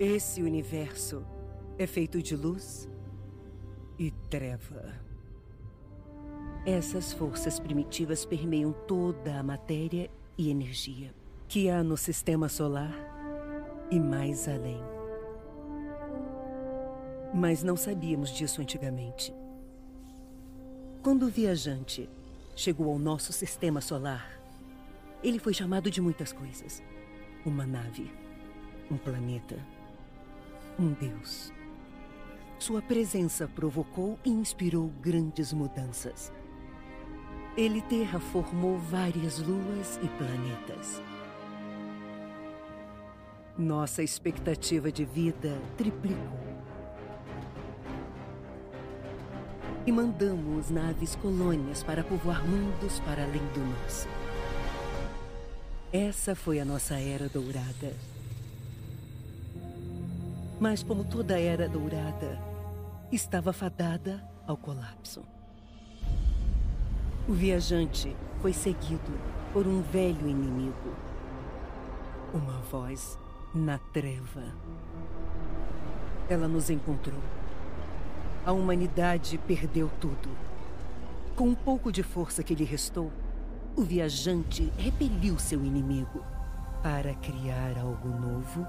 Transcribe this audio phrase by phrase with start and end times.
[0.00, 1.22] Esse universo
[1.76, 2.88] é feito de luz
[3.98, 4.94] e treva.
[6.64, 11.14] Essas forças primitivas permeiam toda a matéria e energia
[11.46, 12.94] que há no sistema solar
[13.90, 14.80] e mais além.
[17.34, 19.34] Mas não sabíamos disso antigamente.
[21.02, 22.08] Quando o viajante
[22.56, 24.40] chegou ao nosso sistema solar,
[25.22, 26.82] ele foi chamado de muitas coisas:
[27.44, 28.10] uma nave,
[28.90, 29.58] um planeta,
[30.80, 31.52] um deus.
[32.58, 36.32] Sua presença provocou e inspirou grandes mudanças.
[37.56, 41.02] Ele terraformou várias luas e planetas.
[43.58, 46.40] Nossa expectativa de vida triplicou.
[49.86, 54.08] E mandamos naves colônias para povoar mundos para além do nosso.
[55.92, 57.94] Essa foi a nossa era dourada.
[60.60, 62.38] Mas, como toda era dourada,
[63.10, 65.22] estava fadada ao colapso.
[67.26, 69.18] O viajante foi seguido
[69.54, 70.94] por um velho inimigo.
[72.34, 73.18] Uma voz
[73.54, 74.42] na treva.
[76.28, 77.20] Ela nos encontrou.
[78.44, 80.28] A humanidade perdeu tudo.
[81.34, 83.10] Com um pouco de força que lhe restou,
[83.74, 86.22] o viajante repeliu seu inimigo
[86.82, 88.66] para criar algo novo.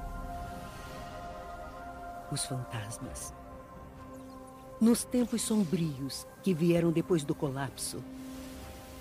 [2.32, 3.34] Os fantasmas.
[4.80, 8.02] Nos tempos sombrios que vieram depois do colapso,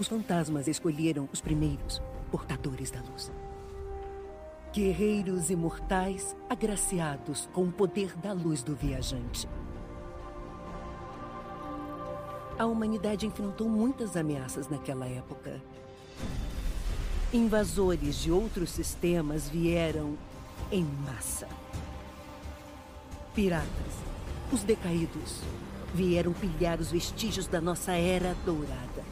[0.01, 3.31] os fantasmas escolheram os primeiros portadores da luz.
[4.73, 9.49] Guerreiros imortais agraciados com o poder da luz do viajante.
[12.59, 15.63] A humanidade enfrentou muitas ameaças naquela época.
[17.33, 20.19] Invasores de outros sistemas vieram
[20.73, 21.47] em massa.
[23.35, 23.95] Piratas,
[24.53, 25.41] os decaídos,
[25.95, 29.05] vieram pilhar os vestígios da nossa era dourada.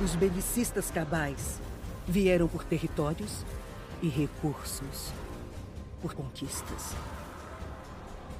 [0.00, 1.60] Os belicistas cabais
[2.08, 3.44] Vieram por territórios
[4.00, 5.12] e recursos,
[6.00, 6.94] por conquistas.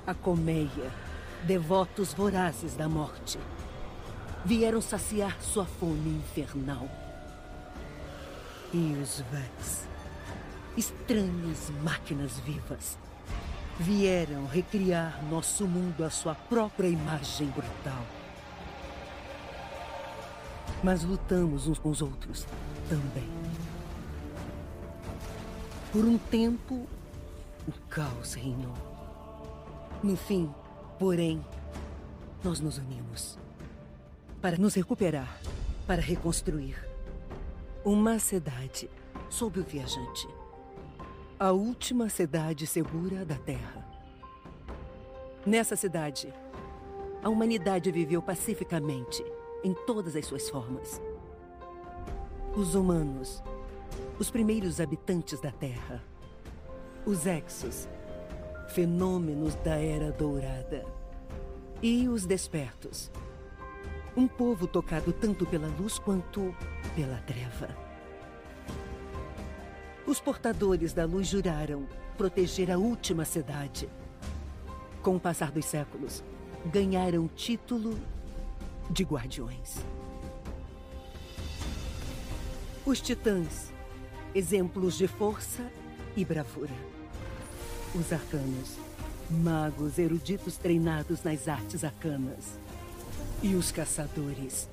[0.06, 0.92] A colmeia,
[1.42, 3.40] devotos vorazes da morte,
[4.44, 6.88] vieram saciar sua fome infernal.
[8.72, 9.88] E os Vex,
[10.76, 12.96] estranhas máquinas vivas,
[13.78, 18.04] vieram recriar nosso mundo à sua própria imagem brutal.
[20.82, 22.46] Mas lutamos uns com os outros
[22.88, 23.28] também.
[25.92, 26.86] Por um tempo,
[27.66, 28.74] o caos reinou.
[30.02, 30.50] No fim,
[30.98, 31.44] porém,
[32.44, 33.38] nós nos unimos
[34.40, 35.40] para nos recuperar,
[35.86, 36.76] para reconstruir
[37.84, 38.88] uma cidade
[39.28, 40.28] sob o viajante.
[41.38, 43.86] A última cidade segura da Terra.
[45.44, 46.32] Nessa cidade,
[47.22, 49.22] a humanidade viveu pacificamente
[49.62, 50.98] em todas as suas formas.
[52.56, 53.42] Os humanos,
[54.18, 56.02] os primeiros habitantes da Terra.
[57.04, 57.86] Os Exos,
[58.70, 60.86] fenômenos da Era Dourada.
[61.82, 63.10] E os Despertos,
[64.16, 66.56] um povo tocado tanto pela luz quanto
[66.94, 67.85] pela treva.
[70.06, 71.84] Os portadores da luz juraram
[72.16, 73.88] proteger a última cidade.
[75.02, 76.22] Com o passar dos séculos,
[76.66, 77.98] ganharam o título
[78.88, 79.84] de guardiões.
[82.84, 83.72] Os titãs,
[84.32, 85.68] exemplos de força
[86.16, 86.74] e bravura.
[87.92, 88.78] Os arcanos,
[89.28, 92.60] magos eruditos treinados nas artes arcanas.
[93.42, 94.68] E os caçadores,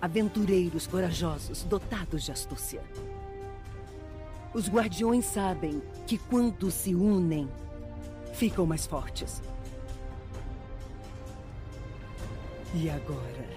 [0.00, 2.82] aventureiros corajosos dotados de astúcia.
[4.52, 7.48] Os guardiões sabem que quando se unem,
[8.32, 9.40] ficam mais fortes.
[12.74, 13.48] E agora?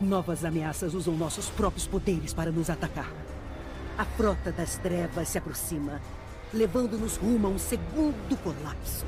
[0.00, 3.10] Novas ameaças usam nossos próprios poderes para nos atacar.
[3.96, 6.00] A frota das trevas se aproxima,
[6.52, 9.06] levando-nos rumo a um segundo colapso.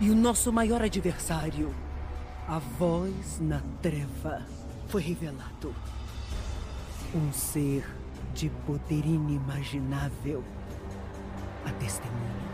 [0.00, 1.74] E o nosso maior adversário,
[2.46, 4.46] a voz na treva,
[4.88, 5.74] foi revelado.
[7.14, 7.84] Um ser
[8.36, 10.44] de poder inimaginável.
[11.64, 12.46] A testemunha.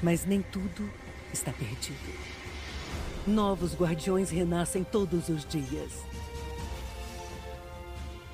[0.00, 0.88] Mas nem tudo
[1.32, 2.16] está perdido.
[3.26, 6.04] Novos guardiões renascem todos os dias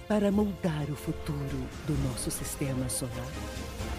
[0.06, 3.95] para moldar o futuro do nosso sistema solar.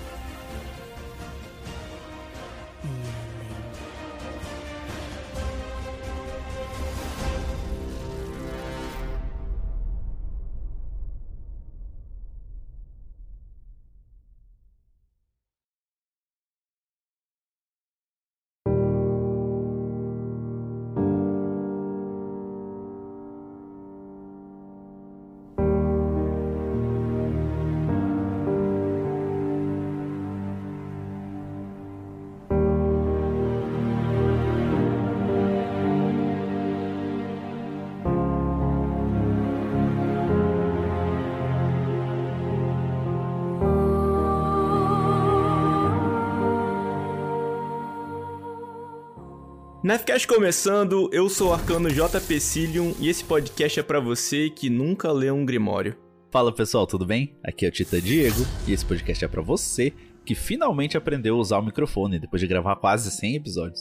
[49.87, 54.69] Nefcast começando, eu sou o Arcano JP Cilium e esse podcast é para você que
[54.69, 55.95] nunca leu um Grimório.
[56.29, 57.37] Fala pessoal, tudo bem?
[57.41, 59.93] Aqui é o Tita Diego e esse podcast é para você
[60.25, 63.79] que finalmente aprendeu a usar o microfone depois de gravar quase 100 episódios.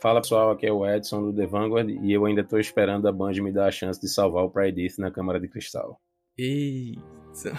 [0.00, 3.12] Fala pessoal, aqui é o Edson do The Vanguard e eu ainda tô esperando a
[3.12, 6.00] Band me dar a chance de salvar o Pride na Câmara de Cristal.
[6.38, 7.52] Eita.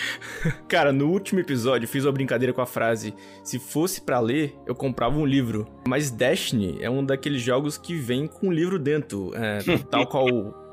[0.68, 4.74] Cara, no último episódio fiz uma brincadeira com a frase: se fosse para ler, eu
[4.74, 5.66] comprava um livro.
[5.86, 9.58] Mas Destiny é um daqueles jogos que vem com um livro dentro, é,
[9.90, 10.26] tal qual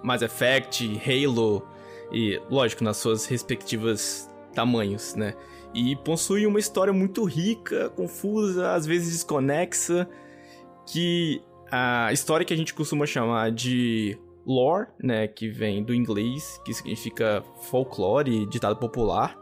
[0.04, 1.68] Mass Effect, Halo
[2.12, 5.34] e, lógico, nas suas respectivas tamanhos, né?
[5.74, 10.08] E possui uma história muito rica, confusa, às vezes desconexa,
[10.86, 11.42] que
[11.72, 16.74] a história que a gente costuma chamar de lore, né, que vem do inglês, que
[16.74, 19.38] significa folclore, ditado popular.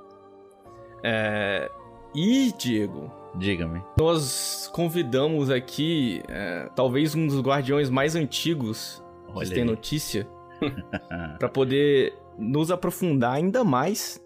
[1.04, 1.70] É...
[2.14, 3.82] E, Diego, Diga-me.
[3.98, 9.02] Nós convidamos aqui, é, talvez um dos guardiões mais antigos
[9.34, 10.28] Olha que tem notícia,
[11.40, 14.22] para poder nos aprofundar ainda mais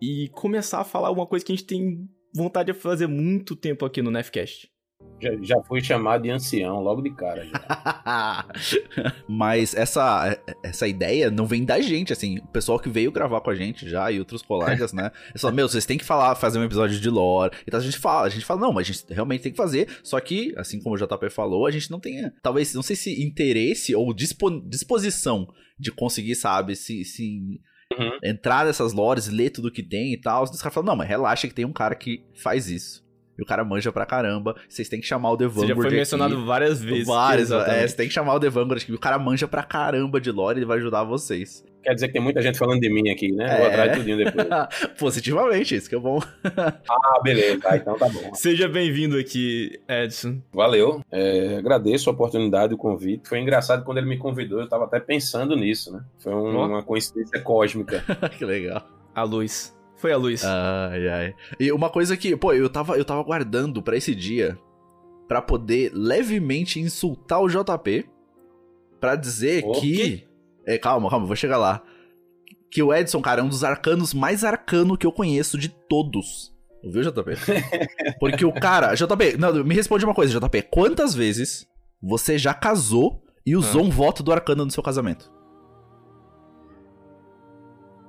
[0.00, 3.86] e começar a falar uma coisa que a gente tem vontade de fazer muito tempo
[3.86, 4.70] aqui no Nefcast.
[5.24, 7.46] Já, já fui chamado de ancião logo de cara.
[9.28, 12.38] Mas essa, essa ideia não vem da gente, assim.
[12.38, 15.10] O pessoal que veio gravar com a gente já e outros colegas, né?
[15.30, 17.56] Eles falam, meu, vocês têm que falar, fazer um episódio de lore.
[17.66, 19.88] Então a gente fala, a gente fala, não, mas a gente realmente tem que fazer.
[20.02, 23.22] Só que, assim como o JP falou, a gente não tem, talvez, não sei se
[23.24, 25.46] interesse ou dispo- disposição
[25.78, 27.60] de conseguir, sabe, se, se
[27.96, 28.18] Uhum.
[28.24, 30.42] entrar nessas lores, ler tudo que tem e tal.
[30.44, 33.03] Os caras falam, não, mas relaxa que tem um cara que faz isso.
[33.38, 34.54] E o cara manja pra caramba.
[34.68, 35.96] Vocês têm que chamar o The Você já foi aqui.
[35.96, 37.06] mencionado várias vezes.
[37.06, 40.20] Vários, é, você tem que chamar o The Vanguard, que o cara manja pra caramba
[40.20, 41.64] de lore, ele vai ajudar vocês.
[41.82, 43.44] Quer dizer que tem muita gente falando de mim aqui, né?
[43.44, 43.58] É.
[43.58, 44.46] Vou atrás de tudinho depois.
[44.98, 46.18] Positivamente, isso que é bom.
[46.88, 47.60] Ah, beleza.
[47.60, 48.32] Tá, então tá bom.
[48.34, 50.40] Seja bem-vindo aqui, Edson.
[50.52, 51.02] Valeu.
[51.12, 53.28] É, agradeço a oportunidade, o convite.
[53.28, 56.00] Foi engraçado quando ele me convidou, eu tava até pensando nisso, né?
[56.18, 58.02] Foi um- uma coincidência cósmica.
[58.38, 58.82] que legal.
[59.14, 59.73] A luz.
[60.04, 60.44] Foi a luz.
[60.44, 61.34] Ai, ai.
[61.58, 64.58] E uma coisa que, pô, eu tava, eu tava guardando pra esse dia
[65.26, 68.04] pra poder levemente insultar o JP
[69.00, 70.28] pra dizer O que.
[70.66, 71.82] É, calma, calma, vou chegar lá.
[72.70, 76.54] Que o Edson, cara, é um dos arcanos mais arcano que eu conheço de todos.
[76.82, 77.30] Ouviu, JP?
[78.20, 78.94] Porque o cara.
[78.94, 80.64] JP, não, me responde uma coisa, JP.
[80.70, 81.66] Quantas vezes
[82.02, 83.84] você já casou e usou Ah.
[83.86, 85.32] um voto do arcano no seu casamento?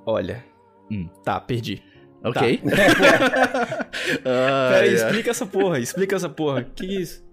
[0.04, 0.44] Olha.
[0.90, 1.08] Hum.
[1.24, 1.82] Tá, perdi.
[2.24, 2.58] Ok.
[4.22, 4.94] Pera Ai, aí, ai.
[4.94, 6.64] explica essa porra, explica essa porra.
[6.64, 7.24] Que que é isso?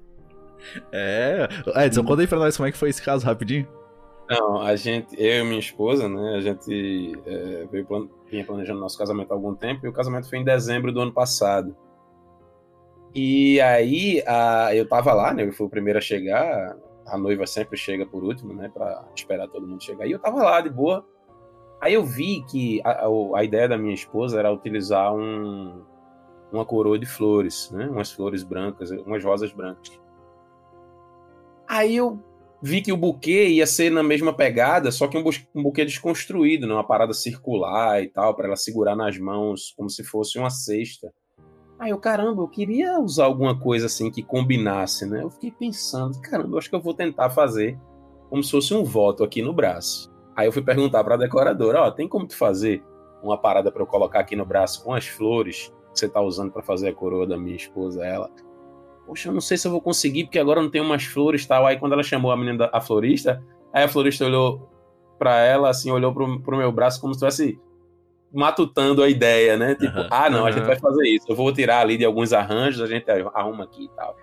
[0.92, 1.48] É.
[1.86, 3.68] Edson, conta aí pra nós como é que foi esse caso rapidinho.
[4.30, 6.36] Não, a gente, eu e minha esposa, né?
[6.38, 10.30] A gente é, veio plan- vinha planejando nosso casamento há algum tempo e o casamento
[10.30, 11.76] foi em dezembro do ano passado.
[13.14, 15.44] E aí a, eu tava lá, né?
[15.44, 16.76] Eu fui o primeiro a chegar.
[17.06, 18.72] A noiva sempre chega por último, né?
[18.74, 20.08] Pra esperar todo mundo chegar.
[20.08, 21.06] E eu tava lá de boa.
[21.84, 25.84] Aí eu vi que a, a- ideia da minha esposa era utilizar um,
[26.50, 27.90] uma coroa de flores, né?
[27.90, 30.00] Umas flores brancas, umas rosas brancas.
[31.68, 32.24] Aí eu
[32.62, 35.84] vi que o buquê ia ser na mesma pegada, só que um, bus- um buquê
[35.84, 36.74] desconstruído, né?
[36.74, 41.14] uma parada circular e tal, para ela segurar nas mãos como se fosse uma cesta.
[41.78, 45.22] Aí eu, caramba, eu queria usar alguma coisa assim que combinasse, né?
[45.22, 47.78] Eu fiquei pensando, caramba, eu acho que eu vou tentar fazer
[48.30, 50.13] como se fosse um voto aqui no braço.
[50.36, 52.84] Aí eu fui perguntar pra decoradora, ó, tem como tu fazer
[53.22, 56.52] uma parada para eu colocar aqui no braço com as flores que você tá usando
[56.52, 58.30] para fazer a coroa da minha esposa, ela?
[59.06, 61.48] Poxa, eu não sei se eu vou conseguir, porque agora não tenho mais flores e
[61.48, 61.66] tal.
[61.66, 64.70] Aí quando ela chamou a menina, da, a florista, aí a florista olhou
[65.20, 67.60] pra ela, assim, olhou pro, pro meu braço como se estivesse
[68.34, 69.76] matutando a ideia, né?
[69.76, 70.08] Tipo, Aham.
[70.10, 71.26] ah, não, a gente vai fazer isso.
[71.30, 74.16] Eu vou tirar ali de alguns arranjos, a gente arruma aqui e tal.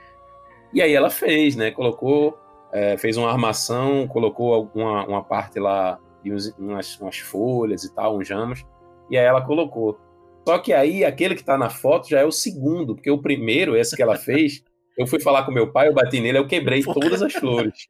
[0.73, 1.71] E aí ela fez, né?
[1.71, 2.37] Colocou,
[2.73, 7.95] é, fez uma armação, colocou alguma, uma parte lá de uns- umas, umas folhas e
[7.95, 8.65] tal, uns ramos,
[9.11, 9.99] e aí ela colocou.
[10.47, 13.77] Só que aí aquele que tá na foto já é o segundo, porque o primeiro,
[13.77, 14.63] esse que ela fez,
[14.99, 17.01] eu fui falar com meu pai, eu bati nele, eu quebrei Porra.
[17.01, 17.87] todas as flores.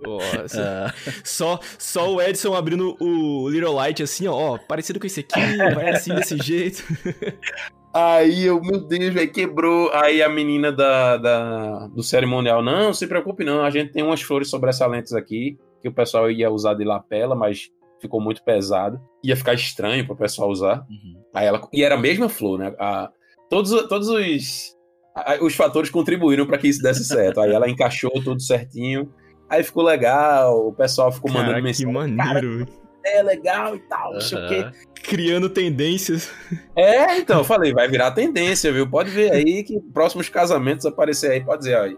[0.00, 0.86] Nossa.
[0.88, 5.20] Ah, Só, só o Edson abrindo o Little Light assim, ó, ó, parecido com esse
[5.20, 5.40] aqui,
[5.74, 6.84] vai assim desse jeito.
[8.00, 9.90] Aí eu, meu Deus, velho, quebrou.
[9.92, 14.22] Aí a menina da, da- do cerimonial, não, se preocupe não, a gente tem umas
[14.22, 19.00] flores sobressalentes aqui, que o pessoal ia usar de lapela, mas ficou muito pesado.
[19.24, 20.84] Ia ficar estranho pro pessoal usar.
[20.88, 21.22] uhum.
[21.34, 22.74] Aí ela, e era a mesma flor, né?
[22.78, 23.10] A-
[23.50, 24.76] todos, todos os,
[25.16, 27.40] a- os fatores contribuíram para que isso desse certo.
[27.40, 29.12] Aí ela encaixou tudo certinho.
[29.50, 32.14] Aí ficou legal, o pessoal ficou mandando Cara, que mensagem.
[32.14, 32.66] maneiro.
[33.04, 34.66] É legal e tal, não sei o quê.
[35.02, 36.30] Criando tendências.
[36.76, 38.88] É, então, eu falei, vai virar tendência, viu?
[38.88, 41.96] Pode ver aí que próximos casamentos aparecer aí, pode dizer aí.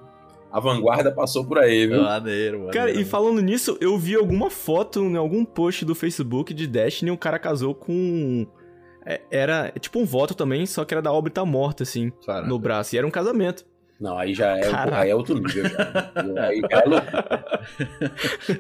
[0.53, 2.03] A vanguarda passou por aí, viu?
[2.03, 2.73] Maneiro, maneiro.
[2.73, 7.11] Cara, e falando nisso, eu vi alguma foto em algum post do Facebook de Destiny,
[7.11, 8.47] um cara casou com.
[9.07, 12.49] é, Era tipo um voto também, só que era da órbita morta, assim, Caraca.
[12.49, 12.95] no braço.
[12.95, 13.65] E era um casamento.
[14.01, 15.69] Não, aí já é, aí é outro nível.
[15.69, 16.11] Já.
[16.47, 17.61] Aí já é loucura.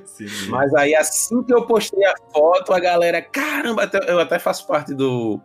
[0.04, 0.50] Sinistro.
[0.50, 4.66] Mas aí assim que eu postei a foto, a galera, caramba, até- eu até faço
[4.66, 5.40] parte do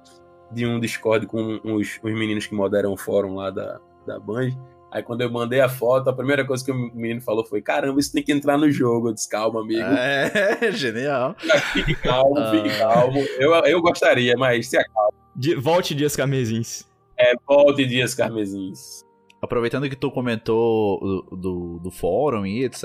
[0.51, 4.49] de um Discord com os, os meninos que moderam o fórum lá da, da Band.
[4.91, 7.99] Aí quando eu mandei a foto, a primeira coisa que o menino falou foi: caramba,
[7.99, 9.09] isso tem que entrar no jogo.
[9.09, 9.81] Eu disse, calma, amigo.
[9.81, 11.35] É, genial.
[11.73, 12.89] Fique calmo, fique Ah.
[12.89, 13.19] calmo.
[13.37, 15.11] Eu, eu gostaria, mas se acalma.
[15.35, 16.85] Di- Volte dias carmesins.
[17.17, 19.04] É, volte dias carmesins.
[19.45, 22.83] Aproveitando que tu comentou do, do, do fórum e etc,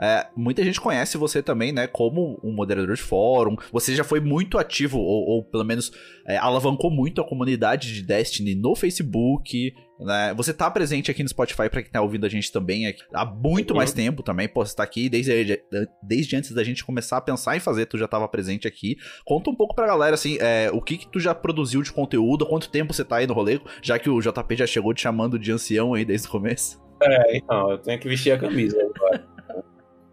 [0.00, 3.56] é, muita gente conhece você também, né, como um moderador de fórum.
[3.72, 5.92] Você já foi muito ativo, ou, ou pelo menos
[6.26, 9.74] é, alavancou muito a comunidade de Destiny no Facebook,
[10.04, 10.34] né?
[10.34, 13.24] Você tá presente aqui no Spotify pra quem tá ouvindo a gente também aqui, há
[13.24, 13.76] muito Uhum.
[13.76, 14.48] mais tempo também.
[14.48, 15.62] Pô, você tá aqui desde,
[16.02, 18.96] desde antes da gente começar a pensar em fazer, tu já tava presente aqui.
[19.24, 22.44] Conta um pouco pra galera, assim, é, o que que tu já produziu de conteúdo,
[22.44, 25.02] há quanto tempo você tá aí no rolê, já que o JP já chegou te
[25.02, 26.80] chamando de ancião aí desde o começo.
[27.02, 29.26] É, então, eu tenho que vestir a camisa agora.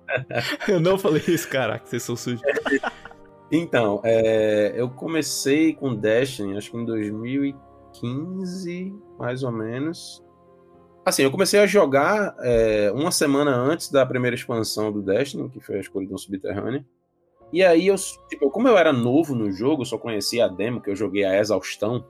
[0.67, 2.41] Eu não falei isso, caraca, vocês são sujos.
[3.51, 10.23] Então, é, eu comecei com Destiny, acho que em 2015, mais ou menos.
[11.05, 15.59] Assim, eu comecei a jogar é, uma semana antes da primeira expansão do Destiny, que
[15.59, 16.85] foi a Escuridão Subterrânea.
[17.51, 17.95] E aí, eu,
[18.29, 21.39] tipo, como eu era novo no jogo, só conhecia a demo, que eu joguei a
[21.39, 22.05] exaustão.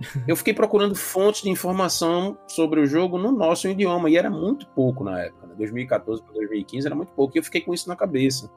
[0.26, 4.66] eu fiquei procurando fontes de informação sobre o jogo no nosso idioma, e era muito
[4.68, 5.46] pouco na época.
[5.46, 5.54] Né?
[5.56, 8.50] 2014 para 2015 era muito pouco, e eu fiquei com isso na cabeça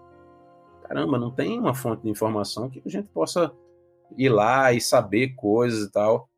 [0.87, 3.51] caramba, não tem uma fonte de informação que a gente possa
[4.17, 6.29] ir lá e saber coisas e tal.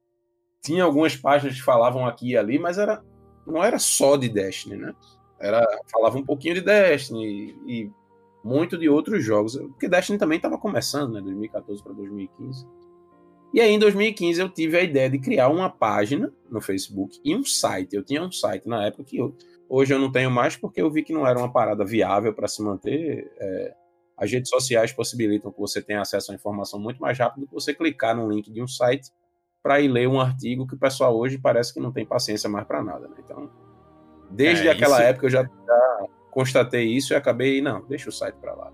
[0.68, 3.02] Tinha algumas páginas que falavam aqui e ali, mas era,
[3.46, 4.94] não era só de Destiny, né?
[5.40, 7.90] Era, falava um pouquinho de Destiny e
[8.44, 11.22] muito de outros jogos, porque Destiny também estava começando, né?
[11.22, 12.68] 2014 para 2015.
[13.54, 17.34] E aí, em 2015, eu tive a ideia de criar uma página no Facebook e
[17.34, 17.96] um site.
[17.96, 19.34] Eu tinha um site na época que eu,
[19.70, 22.50] hoje eu não tenho mais porque eu vi que não era uma parada viável para
[22.50, 23.32] se manter.
[23.40, 23.74] É,
[24.18, 27.54] as redes sociais possibilitam que você tenha acesso à informação muito mais rápido do que
[27.54, 29.12] você clicar no link de um site
[29.64, 32.66] para ir ler um artigo que o pessoal hoje parece que não tem paciência mais
[32.66, 33.08] para nada.
[33.08, 33.16] Né?
[33.24, 33.50] Então,
[34.30, 38.12] desde É, aquela isso- época eu já, já constatei isso e acabei, não, deixa o
[38.12, 38.72] site para lá.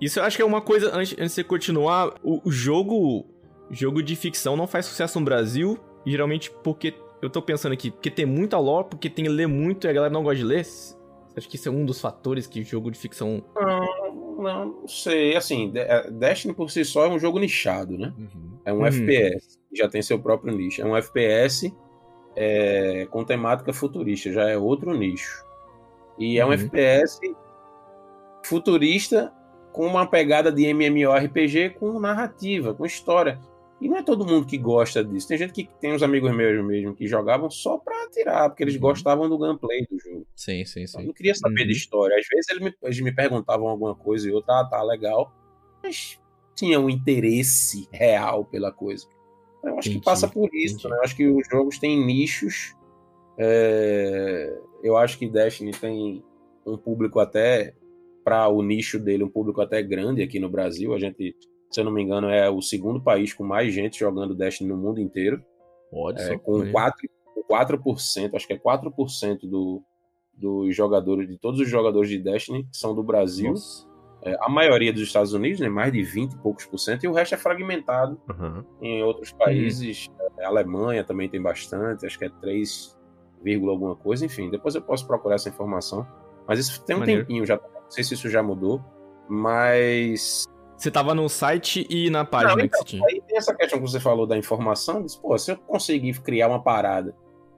[0.00, 3.26] Isso eu acho que é uma coisa, antes, antes de você continuar, o, o jogo
[3.70, 8.10] jogo de ficção não faz sucesso no Brasil, geralmente porque, eu tô pensando aqui, porque
[8.10, 10.64] tem muita lore, porque tem que ler muito e a galera não gosta de ler.
[11.36, 13.44] Acha que isso é um dos fatores que jogo de ficção...
[13.54, 15.36] Não, não, sei.
[15.36, 18.12] Assim, é, Destiny por si só é um jogo nichado, né?
[18.64, 18.86] É um Uhum.
[18.86, 20.80] FPS, já tem seu próprio nicho.
[20.82, 21.74] É um FPS
[22.36, 25.44] é, com temática futurista, já é outro nicho.
[26.18, 26.54] E é um Uhum.
[26.54, 27.20] FPS
[28.44, 29.32] futurista
[29.72, 33.38] com uma pegada de MMORPG com narrativa, com história.
[33.80, 35.28] E não é todo mundo que gosta disso.
[35.28, 38.74] Tem gente que tem uns amigos meus mesmo que jogavam só pra atirar, porque eles
[38.74, 38.80] Uhum.
[38.80, 40.26] gostavam do gameplay do jogo.
[40.34, 41.06] Sim, sim, Eu sim.
[41.06, 41.66] não queria saber Uhum.
[41.68, 42.16] de história.
[42.18, 45.32] Às vezes eles me, eles me perguntavam alguma coisa e outra, ah, tá legal.
[45.80, 46.18] Mas
[46.56, 49.06] tinha um interesse real pela coisa.
[49.68, 50.96] Eu acho que passa por isso, né?
[50.96, 52.74] Eu acho que os jogos têm nichos.
[53.38, 56.22] É, Eu acho que Destiny tem
[56.66, 57.74] um público até
[58.24, 60.94] para o nicho dele, um público até grande aqui no Brasil.
[60.94, 61.34] A gente,
[61.70, 64.76] se eu não me engano, é o segundo país com mais gente jogando Destiny no
[64.76, 65.42] mundo inteiro.
[65.90, 66.72] Olha É, com Olha.
[66.72, 66.92] 4%,
[67.34, 69.82] com 4%, acho que é 4% do,
[70.34, 73.50] dos jogadores, de todos os jogadores de Destiny são do Brasil.
[73.50, 73.87] Nossa.
[74.22, 77.08] É, a maioria dos Estados Unidos, né, mais de 20 e poucos por cento, e
[77.08, 78.64] o resto é fragmentado Aham.
[78.82, 80.08] em outros países.
[80.38, 82.98] É, A Alemanha também tem bastante, acho que é 3,
[83.42, 84.24] vírgula alguma coisa.
[84.26, 86.06] Enfim, depois eu posso procurar essa informação.
[86.48, 87.20] Mas isso tem um Maneiro.
[87.22, 88.82] tempinho já, não sei se isso já mudou,
[89.28, 90.44] mas
[90.76, 93.04] Você tava no site e na página Não, que então, você tinha.
[93.06, 95.02] Aí tem essa questão que você falou da informação.
[95.02, 97.14] Diz, pô, se eu conseguir criar uma parada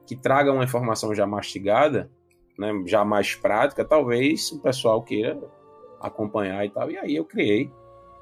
[0.07, 2.11] que traga uma informação já mastigada,
[2.59, 5.39] né, já mais prática, talvez o pessoal queira
[6.01, 6.91] acompanhar e tal.
[6.91, 7.71] E aí eu criei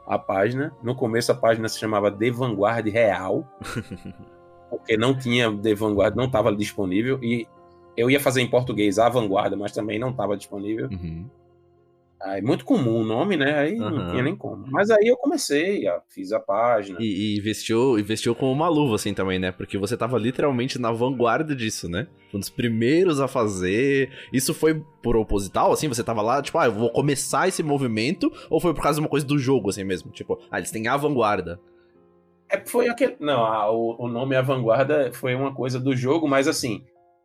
[0.07, 0.75] a página.
[0.83, 3.47] No começo a página se chamava The Vanguard Real,
[4.71, 7.23] porque não tinha The Vanguard, não estava disponível.
[7.23, 7.47] E
[7.97, 10.89] eu ia fazer em português a Vanguarda, mas também não estava disponível.
[10.91, 11.27] Uhum.
[12.21, 13.59] Aí, muito comum o nome, né?
[13.61, 14.11] Aí não Aham.
[14.11, 14.65] tinha nem como.
[14.69, 16.99] Mas aí eu comecei, fiz a página.
[17.01, 19.53] E, e vestiu, e vestiu com uma luva, assim, também, né?
[19.53, 22.09] Porque você tava literalmente na vanguarda disso, né?
[22.35, 24.11] Um dos primeiros a fazer.
[24.33, 25.87] Isso foi proposital, assim?
[25.87, 28.33] Você tava lá, tipo, ah, eu vou começar esse movimento?
[28.51, 30.11] Ou foi por causa de uma coisa do jogo, assim mesmo?
[30.11, 31.61] Tipo, ah, eles têm a vanguarda.
[32.51, 33.15] É, foi aquele.
[33.21, 36.83] Não, a- o, o nome A Vanguarda foi uma coisa do jogo, mas assim.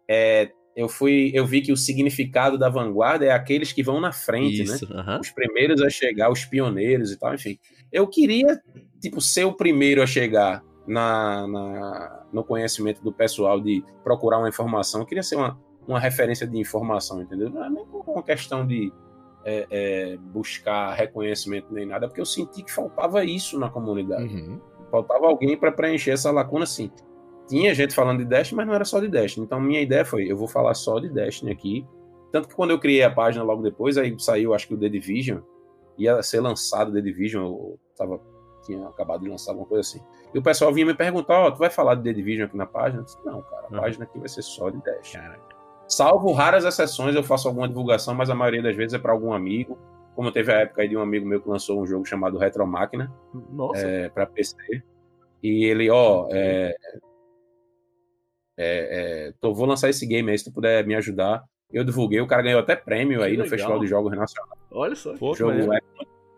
[0.07, 4.11] é, eu fui, eu vi que o significado da vanguarda é aqueles que vão na
[4.11, 4.75] frente, né?
[4.75, 5.19] Isso, aham.
[5.19, 7.57] Os primeiros a chegar, os pioneiros e tal, enfim.
[7.91, 8.59] Eu queria,
[8.99, 14.49] tipo, ser o primeiro a chegar na, na- no conhecimento do pessoal de procurar uma
[14.49, 15.01] informação.
[15.01, 17.49] Eu queria ser uma, uma referência de informação, entendeu?
[17.49, 18.91] Não é nem uma questão de
[19.45, 24.23] é, é, buscar reconhecimento nem nada, porque eu senti que faltava isso na comunidade.
[24.23, 24.59] Uhum.
[24.89, 26.89] Faltava alguém para preencher essa lacuna, assim.
[27.53, 29.45] Tinha gente falando de Destiny, mas não era só de Destiny.
[29.45, 31.87] Então, minha ideia foi: eu vou falar só de Destiny aqui.
[32.31, 34.89] Tanto que quando eu criei a página logo depois, aí saiu, acho que o The
[34.89, 35.37] Division,
[35.99, 38.19] ia ser lançado o The Division, eu tava,
[38.65, 40.01] tinha acabado de lançar alguma coisa assim.
[40.33, 42.65] E o pessoal vinha me perguntar: Ó, tu vai falar de The Division aqui na
[42.65, 43.01] página?
[43.01, 43.81] Eu disse, não, cara, a Uhum.
[43.81, 45.23] página aqui vai ser só de Destiny.
[45.23, 45.55] Caraca.
[45.87, 49.31] Salvo raras exceções, eu faço alguma divulgação, mas a maioria das vezes é para algum
[49.31, 49.77] amigo.
[50.15, 52.65] Como teve a época aí de um amigo meu que lançou um jogo chamado Retro
[52.65, 53.11] Máquina
[53.51, 53.85] Nossa.
[53.85, 54.55] é, para PC.
[55.43, 56.75] E ele, ó, é,
[58.57, 61.43] é, é, tô, vou lançar esse game aí, se tu puder me ajudar.
[61.71, 63.57] Eu divulguei, o cara ganhou até prêmio aí Que no legal.
[63.57, 64.57] Festival de Jogos Nacional.
[64.71, 65.15] Olha só.
[65.17, 65.79] Pô, jogo é,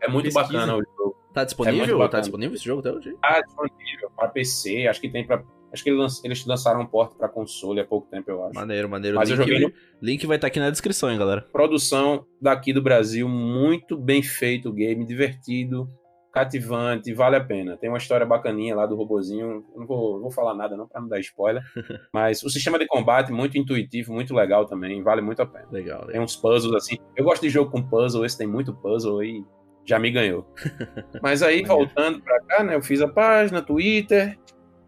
[0.02, 0.42] é muito Pesquisa.
[0.60, 1.16] bacana o jogo.
[1.34, 1.98] Tá É disponível?
[1.98, 3.14] muito tá disponível esse jogo até hoje?
[3.22, 5.44] Tá disponível para PC, acho que tem para
[5.74, 8.56] Acho que eles lanç- eles lançaram um porte para console há pouco tempo, eu acho.
[8.56, 9.18] Maneiro, maneiro.
[9.18, 11.42] Mas eu link, joguei no- link vai estar aqui na descrição, hein, galera.
[11.52, 15.90] produção daqui do Brasil, muito bem feito o game, divertido,
[16.36, 17.78] cativante, vale a pena.
[17.78, 21.00] Tem uma história bacaninha lá do robozinho, eu não vou, vou falar nada não para
[21.00, 21.64] não dar spoiler,
[22.14, 25.66] mas o sistema de combate muito intuitivo, muito legal também, vale muito a pena.
[25.72, 26.24] Legal, Tem legal.
[26.24, 29.46] uns puzzles assim, eu gosto de jogo com puzzle, esse tem muito puzzle aí,
[29.86, 30.46] já me ganhou.
[31.24, 34.38] Mas aí, voltando pra cá, né, eu fiz a página, Twitter,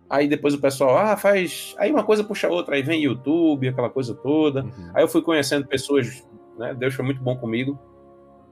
[0.10, 1.74] aí depois o pessoal, ah, faz...
[1.78, 4.64] Aí uma coisa puxa a outra, aí vem YouTube, aquela coisa toda.
[4.64, 4.92] Uhum.
[4.94, 6.28] Aí eu fui conhecendo pessoas,
[6.60, 6.74] né?
[6.74, 7.80] Deus foi muito bom comigo,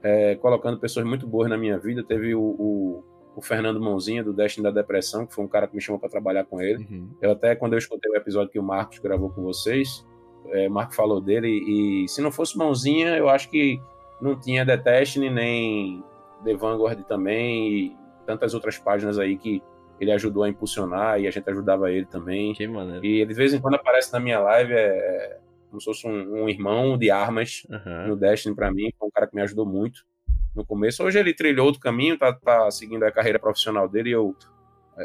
[0.06, 2.04] é, colocando pessoas muito boas na minha vida.
[2.04, 5.74] Teve o, o, o Fernando Mãozinha, do Destiny da Depressão, que foi um cara que
[5.74, 6.86] me chamou para trabalhar com ele.
[6.88, 7.08] Uhum.
[7.20, 10.06] Eu até, quando eu escutei o episódio que o Marcos gravou com vocês,
[10.50, 13.80] é, o Marco falou dele, e se não fosse Mãozinha, eu acho que
[14.20, 16.04] não tinha The Destiny, nem
[16.44, 19.60] The Vanguard também, e tantas outras páginas aí que
[19.98, 22.52] ele ajudou a impulsionar, e a gente ajudava ele também.
[22.52, 23.04] Que maneiro.
[23.04, 25.40] E ele de vez em quando aparece na minha live, é
[25.76, 28.08] como se fosse um, um irmão de armas Aham.
[28.08, 30.06] no Destiny pra mim, foi um cara que me ajudou muito
[30.54, 31.04] no começo.
[31.04, 34.34] Hoje ele trilhou outro caminho, tá, tá seguindo a carreira profissional dele e eu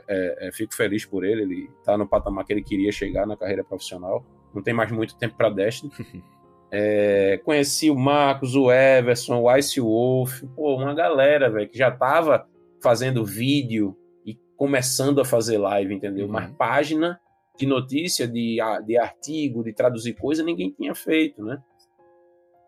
[0.07, 1.41] é, é, fico feliz por ele.
[1.41, 4.25] Ele tá no patamar que ele queria chegar na carreira profissional.
[4.53, 5.91] Não tem mais muito tempo pra Destiny.
[6.73, 11.91] É, conheci o Marcos, o Everson, o Ice Wolf, pô, uma galera, velho, que já
[11.91, 12.47] tava
[12.81, 13.93] fazendo vídeo
[14.25, 16.27] e começando a fazer live, entendeu?
[16.27, 16.31] Uhum.
[16.31, 17.19] Mas página
[17.61, 21.57] de notícia, de, de artigo, de traduzir coisa, ninguém tinha feito, né?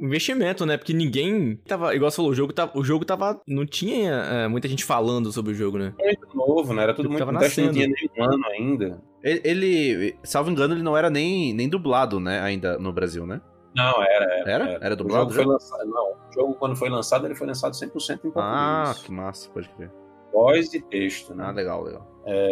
[0.01, 0.75] Investimento, né?
[0.75, 1.95] Porque ninguém tava.
[1.95, 2.77] Igual você falou, o jogo tava.
[2.77, 3.39] O jogo tava.
[3.47, 5.93] Não tinha é, muita gente falando sobre o jogo, né?
[5.97, 6.83] Muito novo, né?
[6.83, 7.25] Era tudo Ele muito.
[7.25, 8.11] tava O teste não tinha nascendo.
[8.17, 9.01] nem um ano ainda.
[9.23, 13.39] Ele, ele, salvo engano, ele não era nem, nem dublado, né, ainda no Brasil, né?
[13.73, 14.51] Não, era, era.
[14.51, 14.79] Era?
[14.81, 15.31] Era O dublado?
[15.31, 15.85] jogo foi lançado.
[15.89, 18.33] Não, o jogo, quando foi lançado, ele foi lançado 100% em português.
[18.35, 19.89] Ah, que massa, pode crer.
[20.33, 21.45] Voz e texto, né?
[21.47, 22.05] Ah, legal, legal.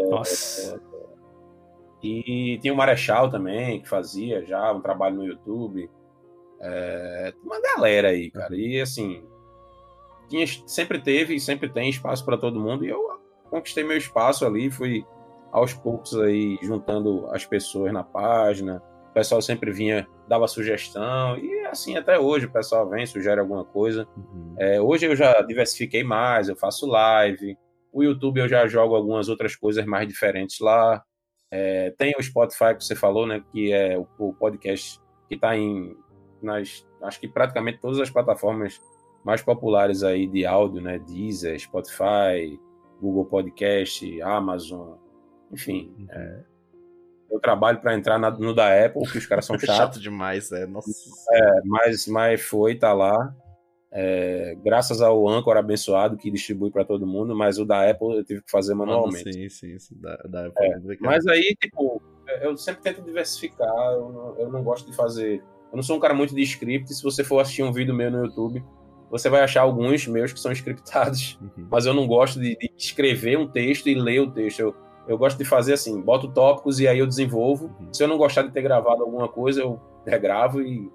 [0.10, 0.80] Nossa.
[2.04, 5.90] E tinha o Marechal também, que fazia já um trabalho no YouTube.
[6.60, 8.56] É, uma galera aí, cara.
[8.56, 9.24] E assim,
[10.30, 12.86] tinha, sempre teve e sempre tem espaço para todo mundo.
[12.86, 15.06] E eu conquistei meu espaço ali, fui
[15.52, 18.82] aos poucos aí juntando as pessoas na página.
[19.10, 21.38] O pessoal sempre vinha, dava sugestão.
[21.38, 24.08] E assim, até hoje o pessoal vem, sugere alguma coisa.
[24.16, 24.56] Uhum.
[24.58, 27.58] É, hoje eu já diversifiquei mais, eu faço live.
[27.92, 31.04] O YouTube eu já jogo algumas outras coisas mais diferentes lá.
[31.52, 33.44] É, tem o Spotify que você falou, né?
[33.52, 35.96] Que é o, o podcast que está em
[36.42, 38.82] nas, acho que praticamente todas as plataformas
[39.24, 40.98] mais populares aí de áudio, né?
[41.00, 42.60] Deezer, Spotify,
[43.02, 44.96] Google Podcast, Amazon,
[45.52, 46.08] enfim.
[46.10, 46.40] é,
[47.30, 49.76] eu trabalho para entrar na- no da Apple, que os caras são chatos.
[49.76, 50.66] Chato demais, é.
[50.66, 50.90] Nossa.
[51.66, 53.34] mas, mas foi, tá lá.
[53.93, 58.23] É, graças ao Anchor abençoado que distribui para todo mundo, mas o da Apple eu
[58.23, 59.34] tive que fazer manualmente.
[59.34, 59.95] Sim, sim, sim.
[59.99, 62.01] Dá, dá É, pra Mas aí, tipo,
[62.41, 65.43] eu sempre tento diversificar, eu não, eu não gosto de fazer.
[65.71, 66.93] Eu não sou um cara muito de script.
[66.93, 68.63] Se você for assistir um vídeo meu no YouTube,
[69.10, 71.67] você vai achar alguns meus que são scriptados, Uhum.
[71.69, 74.62] mas eu não gosto de, de escrever um texto e ler o texto.
[74.62, 74.75] Eu,
[75.06, 77.65] eu gosto de fazer assim, boto tópicos e aí eu desenvolvo.
[77.77, 77.93] Uhum.
[77.93, 80.89] Se eu não gostar de ter gravado alguma coisa, eu regravo e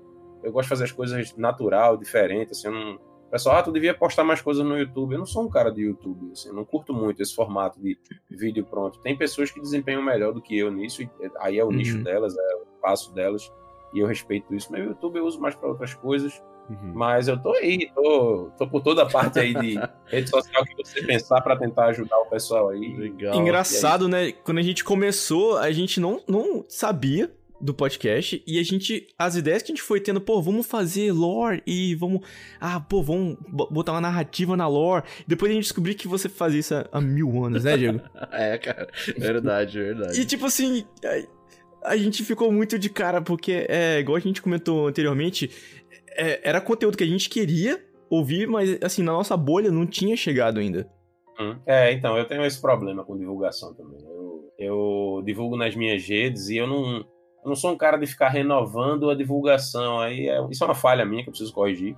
[0.46, 2.98] eu gosto de fazer as coisas natural, diferente, assim, eu não...
[3.30, 5.12] Pessoal, ah, tu devia postar mais coisas no YouTube.
[5.14, 7.98] Eu não sou um cara de YouTube, assim, eu não curto muito esse formato de
[8.30, 9.00] vídeo pronto.
[9.00, 11.72] Tem pessoas que desempenham melhor do que eu nisso, e aí é o Uhum.
[11.72, 13.52] nicho delas, é o passo delas,
[13.92, 14.70] e eu respeito isso.
[14.70, 16.92] Mas o YouTube eu uso mais para outras coisas, Uhum.
[16.94, 19.74] mas eu tô aí, tô, tô por toda a parte aí de
[20.06, 22.96] rede social que você pensar para tentar ajudar o pessoal aí.
[22.96, 23.34] Legal.
[23.34, 24.30] Engraçado, né?
[24.30, 29.34] Quando a gente começou, a gente não, não sabia do podcast e a gente, as
[29.36, 32.20] ideias que a gente foi tendo, pô, vamos fazer lore e vamos,
[32.60, 35.04] ah, pô, vamos bo- botar uma narrativa na lore.
[35.26, 38.00] Depois a gente descobriu que você fazia isso há, há mil anos, né, Diego?
[38.32, 38.88] É, cara.
[39.16, 40.20] Verdade, verdade.
[40.20, 40.84] e tipo assim,
[41.82, 45.50] a, a gente ficou muito de cara porque, é, igual a gente comentou anteriormente,
[46.10, 50.16] é, era conteúdo que a gente queria ouvir, mas assim, na nossa bolha não tinha
[50.16, 50.88] chegado ainda.
[51.40, 51.56] Hum.
[51.66, 53.98] É, então, eu tenho esse problema com divulgação também.
[54.04, 57.04] Eu, eu divulgo nas minhas redes e eu não,
[57.46, 60.00] eu não sou um cara de ficar renovando a divulgação.
[60.00, 61.96] Aí é- isso é uma falha minha que eu preciso corrigir.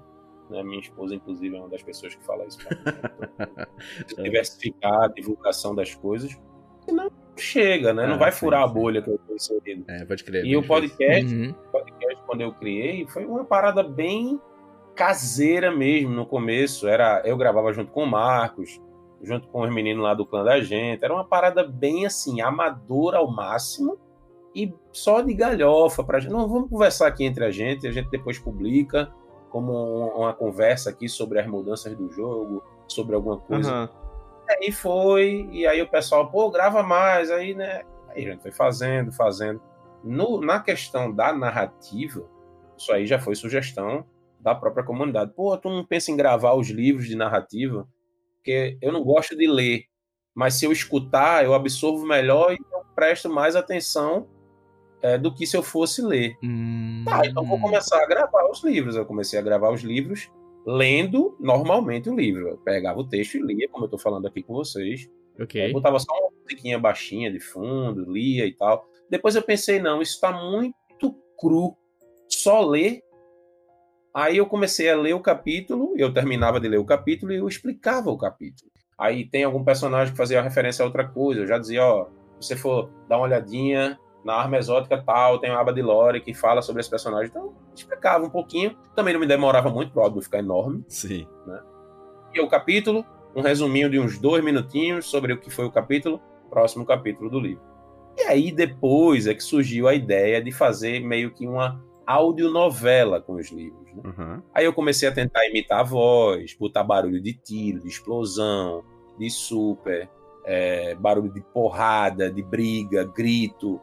[0.51, 0.63] Né?
[0.63, 2.85] Minha esposa, inclusive, é uma das pessoas que fala isso pra mim.
[3.39, 3.67] né?
[4.05, 6.39] Então, diversificar a divulgação das coisas.
[6.87, 8.07] Senão não chega, né?
[8.07, 8.75] Não Ah, vai sim, furar a sim.
[8.75, 9.85] bolha que eu tô inserido.
[9.89, 10.45] É, pode crer.
[10.45, 11.55] E o podcast, Uhum.
[11.73, 14.41] podcast, quando eu criei, foi uma parada bem
[14.95, 16.89] caseira mesmo no começo.
[16.89, 18.81] Era Eu gravava junto com o Marcos,
[19.23, 21.05] junto com os meninos lá do clã da gente.
[21.05, 23.99] Era uma parada bem assim, amadora ao máximo
[24.55, 26.33] e só de galhofa pra gente.
[26.33, 29.13] Não, vamos conversar aqui entre a gente, a gente depois publica
[29.51, 29.73] como
[30.17, 33.71] uma, conversa aqui sobre as mudanças do jogo, sobre alguma coisa.
[33.71, 33.91] Aham.
[34.51, 37.83] Aí foi, e aí o pessoal, pô, grava mais, aí, né?
[38.09, 39.61] Aí a gente foi fazendo, fazendo.
[40.03, 42.25] No, na questão da narrativa,
[42.77, 44.07] isso aí já foi sugestão
[44.41, 45.33] da própria comunidade.
[45.35, 47.87] Pô, tu não pensa em gravar os livros de narrativa?
[48.37, 49.85] Porque eu não gosto de ler,
[50.35, 54.27] mas se eu escutar, eu absorvo melhor e eu presto mais atenção
[55.03, 56.37] é, do que se eu fosse ler.
[56.43, 57.05] Hum.
[57.07, 58.97] Tá, então vou começar a gravar os livros.
[58.97, 60.31] Eu comecei a gravar os livros
[60.67, 62.49] lendo normalmente o livro.
[62.49, 65.09] Eu pegava o texto e lia, como eu tô falando aqui com vocês.
[65.37, 65.73] Eu Ok.
[65.73, 68.87] botava só uma musiquinha baixinha de fundo, lia e tal.
[69.09, 71.77] Depois eu pensei, não, isso tá muito cru.
[72.29, 73.01] Só ler.
[74.13, 77.47] Aí eu comecei a ler o capítulo, eu terminava de ler o capítulo e eu
[77.47, 78.71] explicava o capítulo.
[78.99, 81.43] Aí tem algum personagem que fazia referência a outra coisa.
[81.43, 82.07] Eu já dizia, ó,
[82.41, 86.21] se você for dar uma olhadinha na arma exótica tal, tem uma aba de lore
[86.21, 87.29] que fala sobre esse personagem.
[87.29, 88.77] Então, explicava um pouquinho.
[88.95, 91.27] Também não me demorava muito, pro áudio ficar enorme Sim.
[92.35, 93.05] e o capítulo,
[93.35, 97.41] um resuminho de uns dois minutinhos sobre o que foi o capítulo, próximo capítulo do
[97.41, 97.63] livro.
[98.17, 103.35] E aí depois é que surgiu a ideia de fazer meio que uma audionovela com
[103.35, 103.87] os livros.
[103.95, 104.03] né?
[104.05, 104.43] Uhum.
[104.55, 108.83] Aí eu comecei a tentar imitar a voz, botar barulho de tiro, de explosão,
[109.19, 110.09] de super,
[110.45, 113.81] é, barulho de porrada, de briga, grito.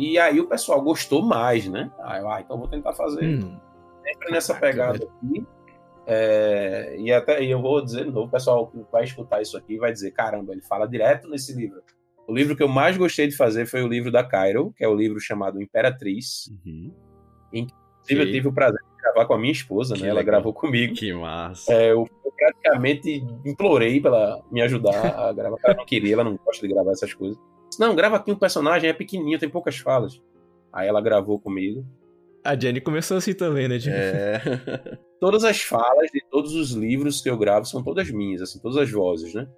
[0.00, 1.90] E aí o pessoal gostou mais, né?
[2.02, 3.58] Aí ah, então vou tentar fazer Hum.
[4.02, 5.46] sempre nessa pegada aqui.
[6.06, 9.56] É, e até e eu vou dizer de novo, o pessoal que vai escutar isso
[9.56, 11.82] aqui vai dizer: caramba, ele fala direto nesse livro.
[12.26, 14.88] O livro que eu mais gostei de fazer foi o livro da Cairo, que é
[14.88, 16.50] o livro chamado Imperatriz.
[16.64, 16.92] Uhum.
[17.52, 20.08] Inclusive, eu tive o prazer de gravar com a minha esposa, Que né?
[20.08, 20.34] Ela legal.
[20.34, 20.94] gravou comigo.
[20.94, 21.72] Que massa.
[21.72, 24.94] É, eu, praticamente implorei pra ela me ajudar
[25.28, 25.58] a gravar.
[25.62, 27.38] Ela não queria, ela não gosta de gravar essas coisas.
[27.80, 30.20] Não, grava aqui um personagem, é pequenininho, tem poucas falas.
[30.72, 31.84] Aí ela gravou comigo.
[32.44, 33.96] A Jenny começou assim também, né, Jenny?
[33.96, 34.40] É.
[35.18, 38.76] todas as falas de todos os livros que eu gravo são todas minhas, assim, todas
[38.76, 39.48] as vozes, né?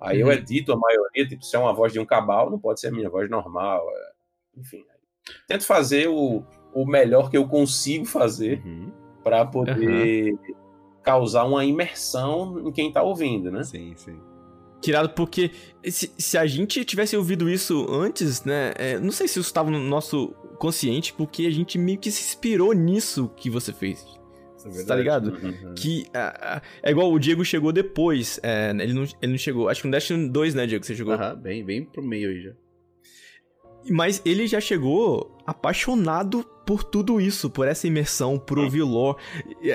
[0.00, 0.32] Aí eu Uhum.
[0.32, 2.92] edito a maioria, tipo, se é uma voz de um cabal, não pode ser a
[2.92, 3.86] minha voz normal.
[3.90, 4.82] é, Enfim.
[5.48, 6.42] Tento fazer o,
[6.74, 8.90] o melhor que eu consigo fazer Uhum.
[9.24, 10.34] para poder
[11.02, 13.62] causar uma imersão em quem tá ouvindo, né?
[13.64, 14.18] Sim, sim.
[14.80, 15.50] Tirado porque
[15.84, 18.72] se, se a gente tivesse ouvido isso antes, né?
[18.76, 22.22] é, não sei se isso estava no nosso consciente, porque a gente meio que se
[22.22, 24.04] inspirou nisso que você fez.
[24.74, 25.28] É tá ligado?
[25.30, 25.74] Uhum.
[25.76, 28.40] Que ah, ah, é igual o Diego chegou depois.
[28.42, 29.68] é, ele, não, ele não chegou.
[29.68, 30.84] Acho que no Destiny 2, né, Diego?
[30.84, 31.14] Você chegou.
[31.14, 32.52] Aham, bem, bem pro meio aí já.
[33.88, 39.16] Mas ele já chegou apaixonado por tudo isso, por essa imersão, por ouvir lore.